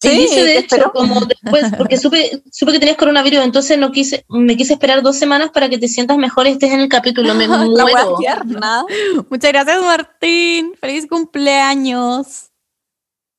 Sí, 0.00 0.08
Sí, 0.10 0.16
dice 0.22 0.42
de 0.42 0.58
hecho, 0.58 0.74
espero. 0.74 0.92
como 0.92 1.20
después, 1.26 1.64
porque 1.78 1.96
supe, 1.96 2.42
supe 2.50 2.72
que 2.72 2.80
tenías 2.80 2.96
coronavirus, 2.96 3.44
entonces 3.44 3.78
no 3.78 3.92
quise, 3.92 4.24
me 4.28 4.56
quise 4.56 4.72
esperar 4.72 5.00
dos 5.00 5.16
semanas 5.16 5.50
para 5.50 5.68
que 5.68 5.78
te 5.78 5.86
sientas 5.86 6.18
mejor 6.18 6.48
y 6.48 6.50
estés 6.50 6.72
en 6.72 6.80
el 6.80 6.88
capítulo. 6.88 7.32
Me 7.34 7.46
muero. 7.48 8.16
tierna. 8.18 8.84
Muchas 9.30 9.52
gracias, 9.52 9.80
Martín. 9.80 10.72
Feliz 10.80 11.06
cumpleaños. 11.06 12.50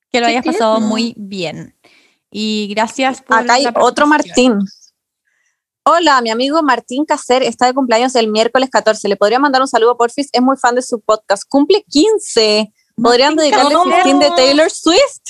Que 0.10 0.22
lo 0.22 0.28
Qué 0.28 0.32
hayas 0.38 0.46
pasado 0.46 0.80
muy 0.80 1.14
bien. 1.18 1.76
Y 2.32 2.68
gracias 2.74 3.22
por. 3.22 3.40
Acá 3.40 3.56
hay 3.56 3.66
otro. 3.82 4.08
Martín. 4.08 4.60
Hola, 5.86 6.22
mi 6.22 6.30
amigo 6.30 6.64
Martín 6.64 7.04
Cacer 7.06 7.44
está 7.44 7.66
de 7.66 7.74
cumpleaños 7.74 8.16
el 8.16 8.30
miércoles 8.30 8.70
14. 8.72 9.06
¿Le 9.10 9.18
podría 9.18 9.38
mandar 9.40 9.62
un 9.62 9.68
saludo, 9.68 9.98
porfis? 9.98 10.30
Es 10.32 10.42
muy 10.42 10.56
fan 10.56 10.76
de 10.76 10.82
su 10.82 11.02
podcast. 11.02 11.44
Cumple 11.50 11.84
15. 11.90 12.72
¿Podrían 13.02 13.36
Martín 13.36 13.52
dedicarle 13.52 13.76
Cacer. 13.76 14.04
15 14.04 14.24
de 14.30 14.32
Taylor 14.36 14.72
Swift? 14.72 15.24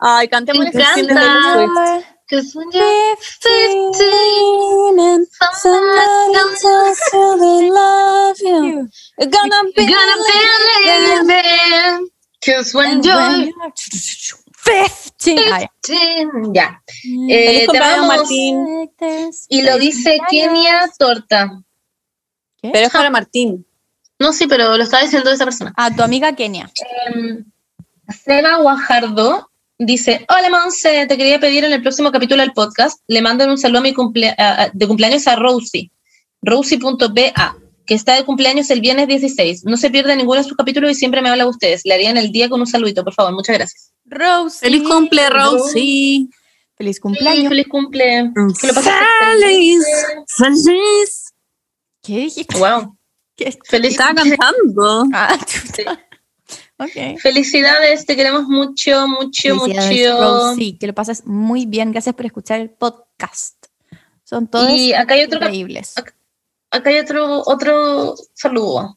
Ay, 0.00 0.28
cantemos 0.28 0.66
el 0.66 0.72
15 0.72 1.02
de 1.02 1.14
Taylor. 1.14 1.68
Swift. 1.68 2.06
'Cause 2.28 2.56
when 2.56 2.70
you're 2.70 3.16
15, 3.40 5.00
and 5.00 5.26
somebody 5.60 6.32
tells 6.62 6.98
you 7.12 7.38
they 7.40 7.68
love 7.68 8.36
you. 8.38 8.88
You're 9.18 9.30
gonna 9.30 9.62
be 9.74 9.84
gonna 9.84 10.16
be 10.16 10.92
living. 11.08 12.10
'Cause 12.40 12.72
when 12.72 12.86
And 12.92 13.04
you're 13.04 13.16
when 13.16 13.46
you're 13.46 13.72
15. 14.64 15.52
Ah, 15.52 15.60
ya. 15.60 15.70
15, 15.82 16.50
ya. 16.54 16.82
Feliz 16.86 17.28
Eh, 17.30 17.66
te. 17.70 17.78
Martín. 18.06 18.90
Y 19.48 19.62
lo 19.62 19.78
dice 19.78 20.18
Kenia 20.28 20.90
Torta. 20.98 21.62
¿Qué? 22.62 22.70
Pero 22.72 22.86
es 22.86 22.92
para 22.92 23.10
Martín. 23.10 23.66
No, 24.18 24.32
sí, 24.32 24.46
pero 24.46 24.76
lo 24.76 24.82
está 24.82 25.00
diciendo 25.00 25.30
esa 25.30 25.44
persona. 25.44 25.72
A 25.76 25.94
tu 25.94 26.02
amiga 26.02 26.34
Kenia. 26.34 26.70
Em, 27.06 27.44
Seba 28.24 28.56
Guajardo 28.56 29.50
dice, 29.78 30.26
hola 30.28 30.50
Monse, 30.50 31.06
te 31.06 31.16
quería 31.16 31.40
pedir 31.40 31.64
en 31.64 31.72
el 31.72 31.80
próximo 31.82 32.12
capítulo 32.12 32.42
del 32.42 32.52
podcast, 32.52 33.00
le 33.06 33.22
mandan 33.22 33.48
un 33.50 33.56
saludo 33.56 33.78
a 33.78 33.82
mi 33.82 33.94
cumplea- 33.94 34.34
a- 34.36 34.64
a- 34.64 34.70
de 34.72 34.86
cumpleaños 34.86 35.26
a 35.26 35.36
Rosie, 35.36 35.90
rosie.ba, 36.42 37.56
que 37.86 37.94
está 37.94 38.14
de 38.14 38.24
cumpleaños 38.24 38.68
el 38.70 38.80
viernes 38.82 39.08
16. 39.08 39.64
No 39.64 39.76
se 39.78 39.90
pierde 39.90 40.14
ninguno 40.16 40.42
de 40.42 40.46
sus 40.48 40.56
capítulos 40.56 40.90
y 40.90 40.94
siempre 40.94 41.22
me 41.22 41.30
habla 41.30 41.44
de 41.44 41.50
ustedes. 41.50 41.82
Le 41.84 41.94
harían 41.94 42.16
el 42.18 42.30
día 42.30 42.48
con 42.50 42.60
un 42.60 42.66
saludito, 42.66 43.02
por 43.04 43.14
favor. 43.14 43.32
Muchas 43.32 43.56
gracias. 43.56 43.89
Rose. 44.10 44.58
Feliz 44.58 44.82
cumple, 44.88 45.30
Rosie. 45.30 46.28
Feliz 46.76 46.96
Sí, 46.96 47.00
cumpleaños. 47.00 47.48
feliz 47.48 47.66
cumple. 47.68 48.32
Que 48.60 48.66
lo 48.66 48.74
Feliz. 48.74 49.84
Feliz. 50.26 51.34
¿Qué 52.02 52.18
dijiste? 52.18 52.58
Wow. 52.58 52.96
¿Qué? 53.36 53.56
Feliz 53.64 53.92
Estaba 53.92 54.14
cantando. 54.14 55.04
Ah, 55.12 55.38
Sí. 55.46 55.82
ok. 56.78 57.18
Felicidades, 57.20 58.06
te 58.06 58.16
queremos 58.16 58.44
mucho, 58.48 59.06
mucho, 59.08 59.54
mucho. 59.56 60.20
Rosy, 60.20 60.76
que 60.78 60.86
lo 60.86 60.94
pases 60.94 61.26
muy 61.26 61.66
bien. 61.66 61.92
Gracias 61.92 62.14
por 62.14 62.26
escuchar 62.26 62.60
el 62.60 62.70
podcast. 62.70 63.66
Son 64.24 64.46
todos 64.48 64.70
Y 64.70 64.94
acá 64.94 65.14
hay 65.14 65.24
otro 65.24 65.38
cap- 65.40 65.48
increíbles. 65.48 65.94
acá 66.70 66.90
hay 66.90 66.98
otro, 66.98 67.42
otro 67.46 68.14
saludo 68.34 68.96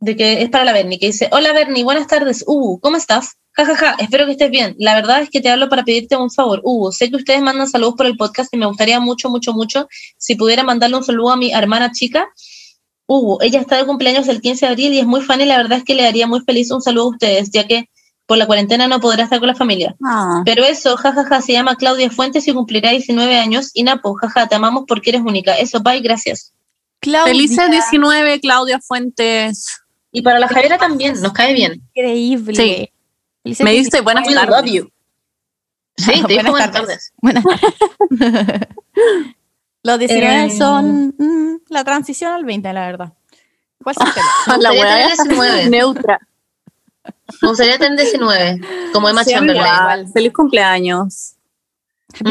de 0.00 0.14
que 0.16 0.42
es 0.42 0.50
para 0.50 0.64
la 0.64 0.72
Bernie, 0.72 0.98
que 0.98 1.06
dice, 1.06 1.28
hola 1.32 1.52
Bernie, 1.52 1.82
buenas 1.82 2.06
tardes, 2.06 2.44
Hugo, 2.46 2.78
¿cómo 2.80 2.96
estás? 2.98 3.36
Ja, 3.56 3.64
ja, 3.64 3.74
ja, 3.74 3.96
espero 3.98 4.26
que 4.26 4.32
estés 4.32 4.50
bien. 4.50 4.76
La 4.78 4.94
verdad 4.94 5.22
es 5.22 5.30
que 5.30 5.40
te 5.40 5.48
hablo 5.48 5.70
para 5.70 5.82
pedirte 5.82 6.14
un 6.14 6.30
favor, 6.30 6.60
Hugo. 6.62 6.92
Sé 6.92 7.08
que 7.08 7.16
ustedes 7.16 7.40
mandan 7.40 7.66
saludos 7.66 7.94
por 7.96 8.04
el 8.04 8.16
podcast 8.16 8.52
y 8.52 8.58
me 8.58 8.66
gustaría 8.66 9.00
mucho, 9.00 9.30
mucho, 9.30 9.54
mucho 9.54 9.88
si 10.18 10.34
pudiera 10.34 10.62
mandarle 10.62 10.98
un 10.98 11.04
saludo 11.04 11.30
a 11.30 11.36
mi 11.36 11.52
hermana 11.52 11.90
chica. 11.90 12.28
Hugo, 13.06 13.40
ella 13.40 13.60
está 13.60 13.78
de 13.78 13.86
cumpleaños 13.86 14.28
el 14.28 14.42
15 14.42 14.66
de 14.66 14.72
abril 14.72 14.92
y 14.92 14.98
es 14.98 15.06
muy 15.06 15.22
fan 15.22 15.40
y 15.40 15.46
la 15.46 15.56
verdad 15.56 15.78
es 15.78 15.84
que 15.84 15.94
le 15.94 16.06
haría 16.06 16.26
muy 16.26 16.40
feliz 16.40 16.70
un 16.70 16.82
saludo 16.82 17.04
a 17.04 17.10
ustedes, 17.10 17.50
ya 17.50 17.66
que 17.66 17.88
por 18.26 18.36
la 18.36 18.46
cuarentena 18.46 18.88
no 18.88 19.00
podrá 19.00 19.24
estar 19.24 19.38
con 19.38 19.48
la 19.48 19.54
familia. 19.54 19.96
Ah. 20.04 20.42
Pero 20.44 20.64
eso, 20.64 20.94
jajaja, 20.96 21.40
se 21.40 21.52
llama 21.52 21.76
Claudia 21.76 22.10
Fuentes 22.10 22.46
y 22.46 22.52
cumplirá 22.52 22.90
19 22.90 23.38
años. 23.38 23.70
Y 23.72 23.84
Napo, 23.84 24.14
jaja, 24.14 24.48
te 24.48 24.56
amamos 24.56 24.84
porque 24.86 25.10
eres 25.10 25.22
única. 25.22 25.54
Eso, 25.54 25.80
bye, 25.80 26.00
gracias. 26.00 26.52
Claudia, 27.00 27.32
Felices 27.32 27.70
19, 27.70 28.40
Claudia 28.40 28.80
Fuentes. 28.80 29.66
Y 30.12 30.20
para 30.20 30.38
la 30.40 30.48
Javiera 30.48 30.76
también, 30.76 31.18
nos 31.22 31.32
cae 31.32 31.54
bien. 31.54 31.80
increíble. 31.94 32.54
Sí. 32.54 32.90
Me 33.60 33.72
dice 33.72 34.00
buenas 34.00 34.24
tardes. 34.26 34.48
love 34.50 34.64
you. 34.72 34.90
Sí, 35.96 36.22
te 36.26 36.32
dijo 36.34 36.50
buenas 36.50 36.72
tardes. 36.72 37.12
Buenas 37.22 37.44
tardes. 37.44 38.60
Los 39.82 39.98
19 39.98 40.44
Eh, 40.46 40.50
son 40.50 41.14
mm, 41.16 41.60
la 41.68 41.84
transición 41.84 42.32
al 42.32 42.44
20, 42.44 42.72
la 42.72 42.86
verdad. 42.86 43.12
Igual 43.80 43.94
se 43.96 44.04
La 44.58 44.70
tener 44.70 45.06
19. 45.16 45.70
neutra. 45.70 46.18
Me 47.40 47.48
gustaría 47.48 47.78
tener 47.78 47.98
19, 47.98 48.60
como 48.92 49.08
Emma 49.08 49.22
Sí, 49.24 49.30
Chamberlain. 49.32 49.64
igual. 49.64 50.08
Feliz 50.12 50.32
cumpleaños. 50.32 51.34
Happy 52.14 52.24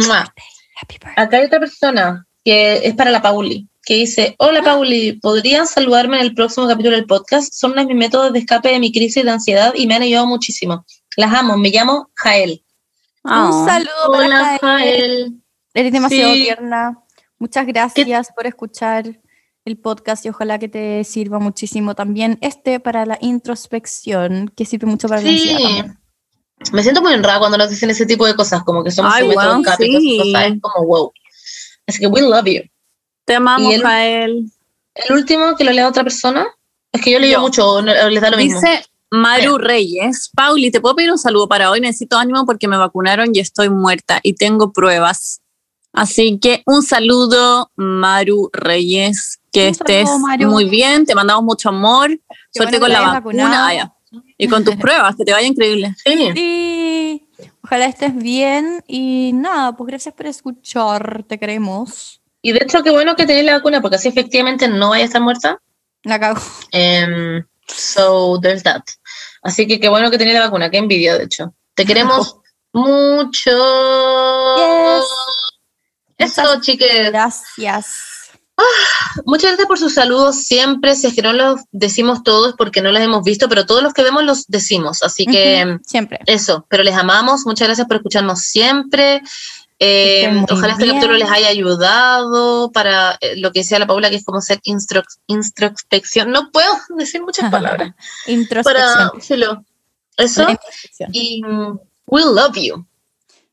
birthday. 0.99 1.13
Acá 1.15 1.37
hay 1.37 1.45
otra 1.45 1.59
persona 1.59 2.27
que 2.43 2.81
es 2.85 2.93
para 2.95 3.09
la 3.11 3.21
Pauli, 3.21 3.67
que 3.83 3.95
dice, 3.95 4.35
hola 4.39 4.61
Pauli, 4.61 5.13
¿podrían 5.13 5.65
saludarme 5.67 6.17
en 6.17 6.23
el 6.23 6.33
próximo 6.35 6.67
capítulo 6.67 6.95
del 6.95 7.05
podcast? 7.05 7.53
Son 7.53 7.71
uno 7.71 7.81
de 7.81 7.87
mis 7.87 7.95
métodos 7.97 8.33
de 8.33 8.39
escape 8.39 8.69
de 8.69 8.79
mi 8.79 8.91
crisis 8.91 9.23
de 9.23 9.31
ansiedad 9.31 9.73
y 9.75 9.87
me 9.87 9.95
han 9.95 10.01
ayudado 10.01 10.27
muchísimo. 10.27 10.85
Las 11.17 11.33
amo, 11.33 11.57
me 11.57 11.69
llamo 11.69 12.09
Jael. 12.15 12.63
Ah. 13.23 13.49
Un 13.51 13.65
saludo 13.65 14.11
para 14.11 14.25
Hola 14.25 14.43
Jael. 14.43 14.59
Jael. 14.61 15.41
Eres 15.73 15.91
demasiado 15.91 16.33
Sí. 16.33 16.43
tierna. 16.43 16.99
Muchas 17.39 17.65
gracias 17.67 18.29
por 18.35 18.47
escuchar 18.47 19.19
el 19.65 19.77
podcast 19.77 20.25
y 20.25 20.29
ojalá 20.29 20.59
que 20.59 20.67
te 20.69 21.03
sirva 21.03 21.39
muchísimo 21.39 21.95
también 21.95 22.37
este 22.41 22.79
para 22.79 23.05
la 23.05 23.17
introspección, 23.21 24.51
que 24.55 24.65
sirve 24.65 24.87
mucho 24.87 25.07
para 25.07 25.21
la 25.21 25.29
ansiedad 25.29 25.57
Sí. 25.57 25.63
también. 25.63 25.99
Me 26.71 26.83
siento 26.83 27.01
muy 27.01 27.13
honrada 27.13 27.39
cuando 27.39 27.57
nos 27.57 27.69
dicen 27.69 27.89
ese 27.89 28.05
tipo 28.05 28.25
de 28.25 28.35
cosas, 28.35 28.63
como 28.63 28.83
que 28.83 28.91
somos 28.91 29.13
Ay, 29.13 29.23
wow, 29.23 29.31
sí. 29.33 29.63
cosas. 29.63 29.79
Es 29.79 30.61
como 30.61 30.85
wow. 30.87 31.11
Así 31.87 31.99
que 31.99 32.07
we 32.07 32.21
love 32.21 32.45
you. 32.45 32.61
Te 33.25 33.35
amamos, 33.35 33.73
el- 33.73 33.81
Jael. 33.81 34.51
El 34.95 35.15
último 35.15 35.55
que 35.57 35.63
lo 35.65 35.71
lea 35.71 35.87
otra 35.89 36.03
persona, 36.03 36.47
es 36.91 37.01
que 37.01 37.11
yo 37.11 37.19
leí 37.19 37.31
Yo. 37.33 37.41
mucho, 37.41 37.81
no- 37.81 38.09
les 38.09 38.21
da 38.21 38.29
lo 38.29 38.37
mismo. 38.37 38.61
Dice 38.61 38.85
Maru 39.15 39.57
Reyes. 39.57 40.29
Pauli, 40.35 40.71
¿te 40.71 40.81
puedo 40.81 40.95
pedir 40.95 41.11
un 41.11 41.17
saludo 41.17 41.47
para 41.47 41.71
hoy? 41.71 41.81
Necesito 41.81 42.17
ánimo 42.17 42.45
porque 42.45 42.67
me 42.67 42.77
vacunaron 42.77 43.29
y 43.33 43.39
estoy 43.39 43.69
muerta 43.69 44.19
y 44.23 44.33
tengo 44.33 44.71
pruebas. 44.71 45.41
Así 45.93 46.39
que 46.39 46.61
un 46.65 46.83
saludo, 46.83 47.71
Maru 47.75 48.49
Reyes. 48.51 49.39
Que 49.51 49.67
Un 49.67 49.71
estés 49.71 50.09
saludo, 50.09 50.51
muy 50.51 50.65
bien. 50.65 51.05
Te 51.05 51.15
mandamos 51.15 51.43
mucho 51.45 51.69
amor. 51.69 52.09
Suerte 52.51 52.79
bueno 52.79 52.95
con 52.95 53.03
la 53.05 53.13
vacuna. 53.13 53.69
Ah. 53.69 53.95
Y 54.37 54.47
con 54.47 54.63
tus 54.65 54.75
pruebas, 54.77 55.15
que 55.15 55.23
te 55.23 55.31
vaya 55.31 55.47
increíble. 55.47 55.95
Sí. 56.03 56.31
Sí, 56.35 57.27
ojalá 57.63 57.85
estés 57.85 58.15
bien 58.15 58.83
y 58.87 59.31
nada, 59.33 59.75
pues 59.75 59.87
gracias 59.87 60.13
por 60.13 60.27
escuchar, 60.27 61.23
te 61.27 61.39
queremos. 61.39 62.21
Y 62.41 62.51
de 62.51 62.59
hecho, 62.61 62.83
qué 62.83 62.91
bueno 62.91 63.15
que 63.15 63.25
tenéis 63.25 63.45
la 63.45 63.53
vacuna, 63.53 63.81
porque 63.81 63.95
así 63.95 64.09
efectivamente 64.09 64.67
no 64.67 64.89
vaya 64.89 65.03
a 65.03 65.07
estar 65.07 65.21
muerta. 65.21 65.59
La 66.03 66.19
cago. 66.19 66.39
Em, 66.71 67.43
so, 67.67 68.39
there's 68.41 68.63
that. 68.63 68.83
Así 69.45 69.67
que 69.67 69.79
qué 69.79 69.89
bueno 69.89 70.09
que 70.09 70.17
tenéis 70.17 70.39
la 70.39 70.45
vacuna, 70.45 70.71
qué 70.71 70.79
envidia, 70.79 71.15
de 71.15 71.25
hecho. 71.25 71.53
Te 71.75 71.85
queremos 71.85 72.37
mucho. 72.73 73.51
Eso, 76.17 76.41
Muchas 76.41 76.61
chiques. 76.61 77.11
Gracias. 77.11 77.85
Muchas 79.25 79.51
gracias 79.51 79.67
por 79.67 79.77
sus 79.77 79.93
saludos 79.93 80.37
siempre. 80.45 80.95
Si 80.95 81.05
es 81.05 81.13
que 81.13 81.21
no 81.21 81.31
los 81.31 81.61
decimos 81.71 82.23
todos 82.23 82.55
porque 82.57 82.81
no 82.81 82.91
los 82.91 83.03
hemos 83.03 83.23
visto, 83.23 83.47
pero 83.47 83.67
todos 83.67 83.83
los 83.83 83.93
que 83.93 84.01
vemos 84.01 84.23
los 84.23 84.47
decimos. 84.47 85.03
Así 85.03 85.27
que 85.27 85.77
Siempre. 85.85 86.19
eso, 86.25 86.65
pero 86.67 86.81
les 86.81 86.95
amamos. 86.95 87.45
Muchas 87.45 87.67
gracias 87.67 87.85
por 87.85 87.97
escucharnos 87.97 88.39
siempre. 88.39 89.21
Eh, 89.79 90.43
ojalá 90.49 90.73
este 90.73 90.83
bien. 90.85 90.95
capítulo 90.95 91.17
les 91.17 91.29
haya 91.29 91.49
ayudado 91.49 92.71
para 92.71 93.17
eh, 93.19 93.35
lo 93.37 93.51
que 93.51 93.59
decía 93.59 93.77
la 93.79 93.87
Paula, 93.87 94.09
que 94.09 94.15
es 94.15 94.23
como 94.23 94.37
hacer 94.39 94.59
instro- 94.63 95.03
introspección. 95.27 96.31
No 96.31 96.49
puedo 96.51 96.71
decir 96.97 97.21
muchas 97.21 97.51
palabras. 97.51 97.93
Introspección. 98.27 99.09
para 99.09 99.19
filo. 99.19 99.65
Eso. 100.17 100.47
Y 101.11 101.41
we 102.07 102.21
love 102.21 102.55
you. 102.55 102.85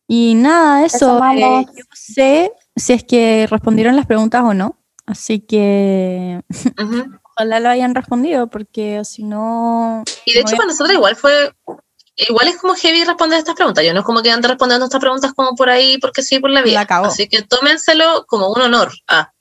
Y 0.07 0.35
nada, 0.35 0.85
Eso, 0.85 1.17
eso. 1.17 1.25
eh, 1.33 1.67
yo 1.75 1.83
no 1.85 1.95
sé 1.95 2.53
si 2.77 2.93
es 2.93 3.03
que 3.05 3.47
respondieron 3.51 3.97
las 3.97 4.07
preguntas 4.07 4.43
o 4.45 4.55
no. 4.55 4.77
Así 5.07 5.41
que 5.41 6.41
ojalá 7.35 7.59
lo 7.61 7.69
hayan 7.69 7.95
respondido, 7.95 8.47
porque 8.49 9.03
si 9.05 9.25
no. 9.25 10.05
Y 10.25 10.35
de 10.35 10.41
hecho, 10.41 10.55
para 10.57 10.69
nosotros 10.69 10.95
igual 10.95 11.17
fue. 11.17 11.53
Igual 12.17 12.49
es 12.49 12.57
como 12.59 12.75
heavy 12.75 13.05
responder 13.05 13.39
estas 13.39 13.55
preguntas. 13.55 13.85
Yo 13.85 13.95
no 13.95 14.01
es 14.01 14.07
como 14.07 14.23
que 14.23 14.31
ande 14.31 14.49
respondiendo 14.49 14.85
estas 14.87 15.01
preguntas 15.01 15.33
como 15.35 15.55
por 15.57 15.71
ahí, 15.71 15.99
porque 15.99 16.23
sí, 16.23 16.39
por 16.41 16.51
la 16.51 16.61
vida. 16.63 16.81
La. 16.81 17.09
Así 17.09 17.29
que 17.29 17.43
tómenselo 17.43 18.25
como 18.27 18.49
un 18.49 18.61
honor. 18.61 18.93
Ah, 19.09 19.33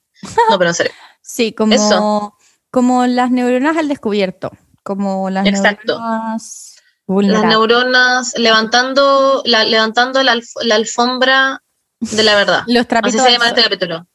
no, 0.50 0.58
pero 0.58 0.70
en 0.70 0.76
serio. 0.76 0.94
Sí, 1.24 1.54
como, 1.54 1.74
Eso. 1.74 2.38
como 2.72 3.06
las 3.08 3.32
neuronas 3.32 3.78
al 3.78 3.88
descubierto. 3.88 4.52
Como 4.84 5.30
las 5.30 5.46
Exacto. 5.46 5.98
neuronas 6.00 6.76
Las 7.08 7.44
neuronas 7.46 8.34
levantando 8.38 9.42
la, 9.46 9.64
levantando 9.64 10.24
la, 10.24 10.34
alf- 10.34 10.62
la 10.64 10.76
alfombra 10.76 11.62
de 12.00 12.24
la 12.24 12.36
verdad. 12.36 12.64
Los 12.68 12.82
Así 12.82 12.88
trapitos. 12.88 13.22
se 13.22 13.28
al 13.28 13.34
llama 13.34 13.48
este 13.50 13.64
capítulo. 13.64 14.08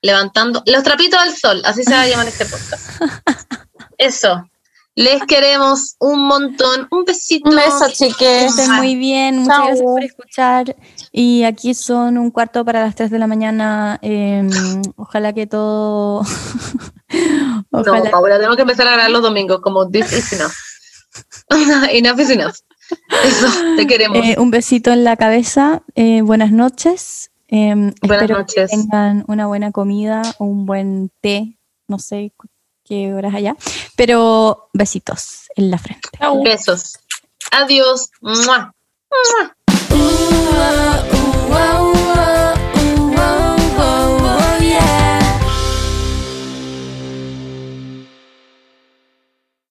Levantando 0.00 0.62
los 0.66 0.82
trapitos 0.82 1.20
al 1.20 1.36
sol. 1.36 1.62
Así 1.64 1.84
se 1.84 1.92
va 1.92 2.02
a 2.02 2.06
llamar 2.08 2.26
este 2.28 2.46
podcast. 2.46 3.02
Eso. 3.98 4.48
Les 4.98 5.22
queremos 5.26 5.94
un 6.00 6.26
montón. 6.26 6.88
Un 6.90 7.04
besito. 7.04 7.50
Un 7.50 7.56
beso, 7.56 7.86
Que 7.88 7.92
chiques. 7.92 8.44
estén 8.58 8.72
muy 8.76 8.96
bien, 8.96 9.38
muchas 9.40 9.58
gracias 9.66 9.82
por 9.82 10.02
escuchar. 10.02 10.76
Y 11.12 11.42
aquí 11.44 11.74
son 11.74 12.16
un 12.16 12.30
cuarto 12.30 12.64
para 12.64 12.80
las 12.80 12.94
3 12.94 13.10
de 13.10 13.18
la 13.18 13.26
mañana. 13.26 13.98
eh, 14.02 14.42
ojalá 14.96 15.32
que 15.32 15.46
todo. 15.46 16.22
No, 17.70 17.80
ojalá. 17.80 18.10
Paula, 18.10 18.36
tenemos 18.36 18.56
que 18.56 18.62
empezar 18.62 18.88
a 18.88 18.92
grabar 18.92 19.10
los 19.10 19.22
domingos 19.22 19.60
como 19.60 19.88
this 19.88 20.12
is 20.12 20.32
enough. 20.32 20.52
enough 21.92 22.18
is 22.18 22.30
enough. 22.30 22.54
Eso, 23.24 23.46
te 23.76 23.86
queremos. 23.86 24.18
Eh, 24.18 24.34
un 24.38 24.50
besito 24.50 24.90
en 24.90 25.04
la 25.04 25.16
cabeza. 25.16 25.82
eh, 25.94 26.22
buenas 26.22 26.50
noches. 26.50 27.30
eh, 27.48 27.74
Buenas 27.74 27.94
espero 28.02 28.38
noches. 28.38 28.70
que 28.70 28.76
tengan 28.76 29.24
una 29.28 29.46
buena 29.46 29.70
comida, 29.70 30.22
un 30.38 30.66
buen 30.66 31.10
té. 31.20 31.56
No 31.86 31.98
sé 32.00 32.32
qué 32.86 33.12
horas 33.12 33.34
allá. 33.34 33.56
Pero 33.96 34.68
besitos 34.72 35.48
en 35.56 35.70
la 35.70 35.78
frente. 35.78 36.08
Besos. 36.44 36.98
Adiós. 37.52 38.10
Mua. 38.20 38.72
Uh, 39.10 39.50
uh, 39.92 40.04
uh, 41.50 41.92
uh. 41.92 42.05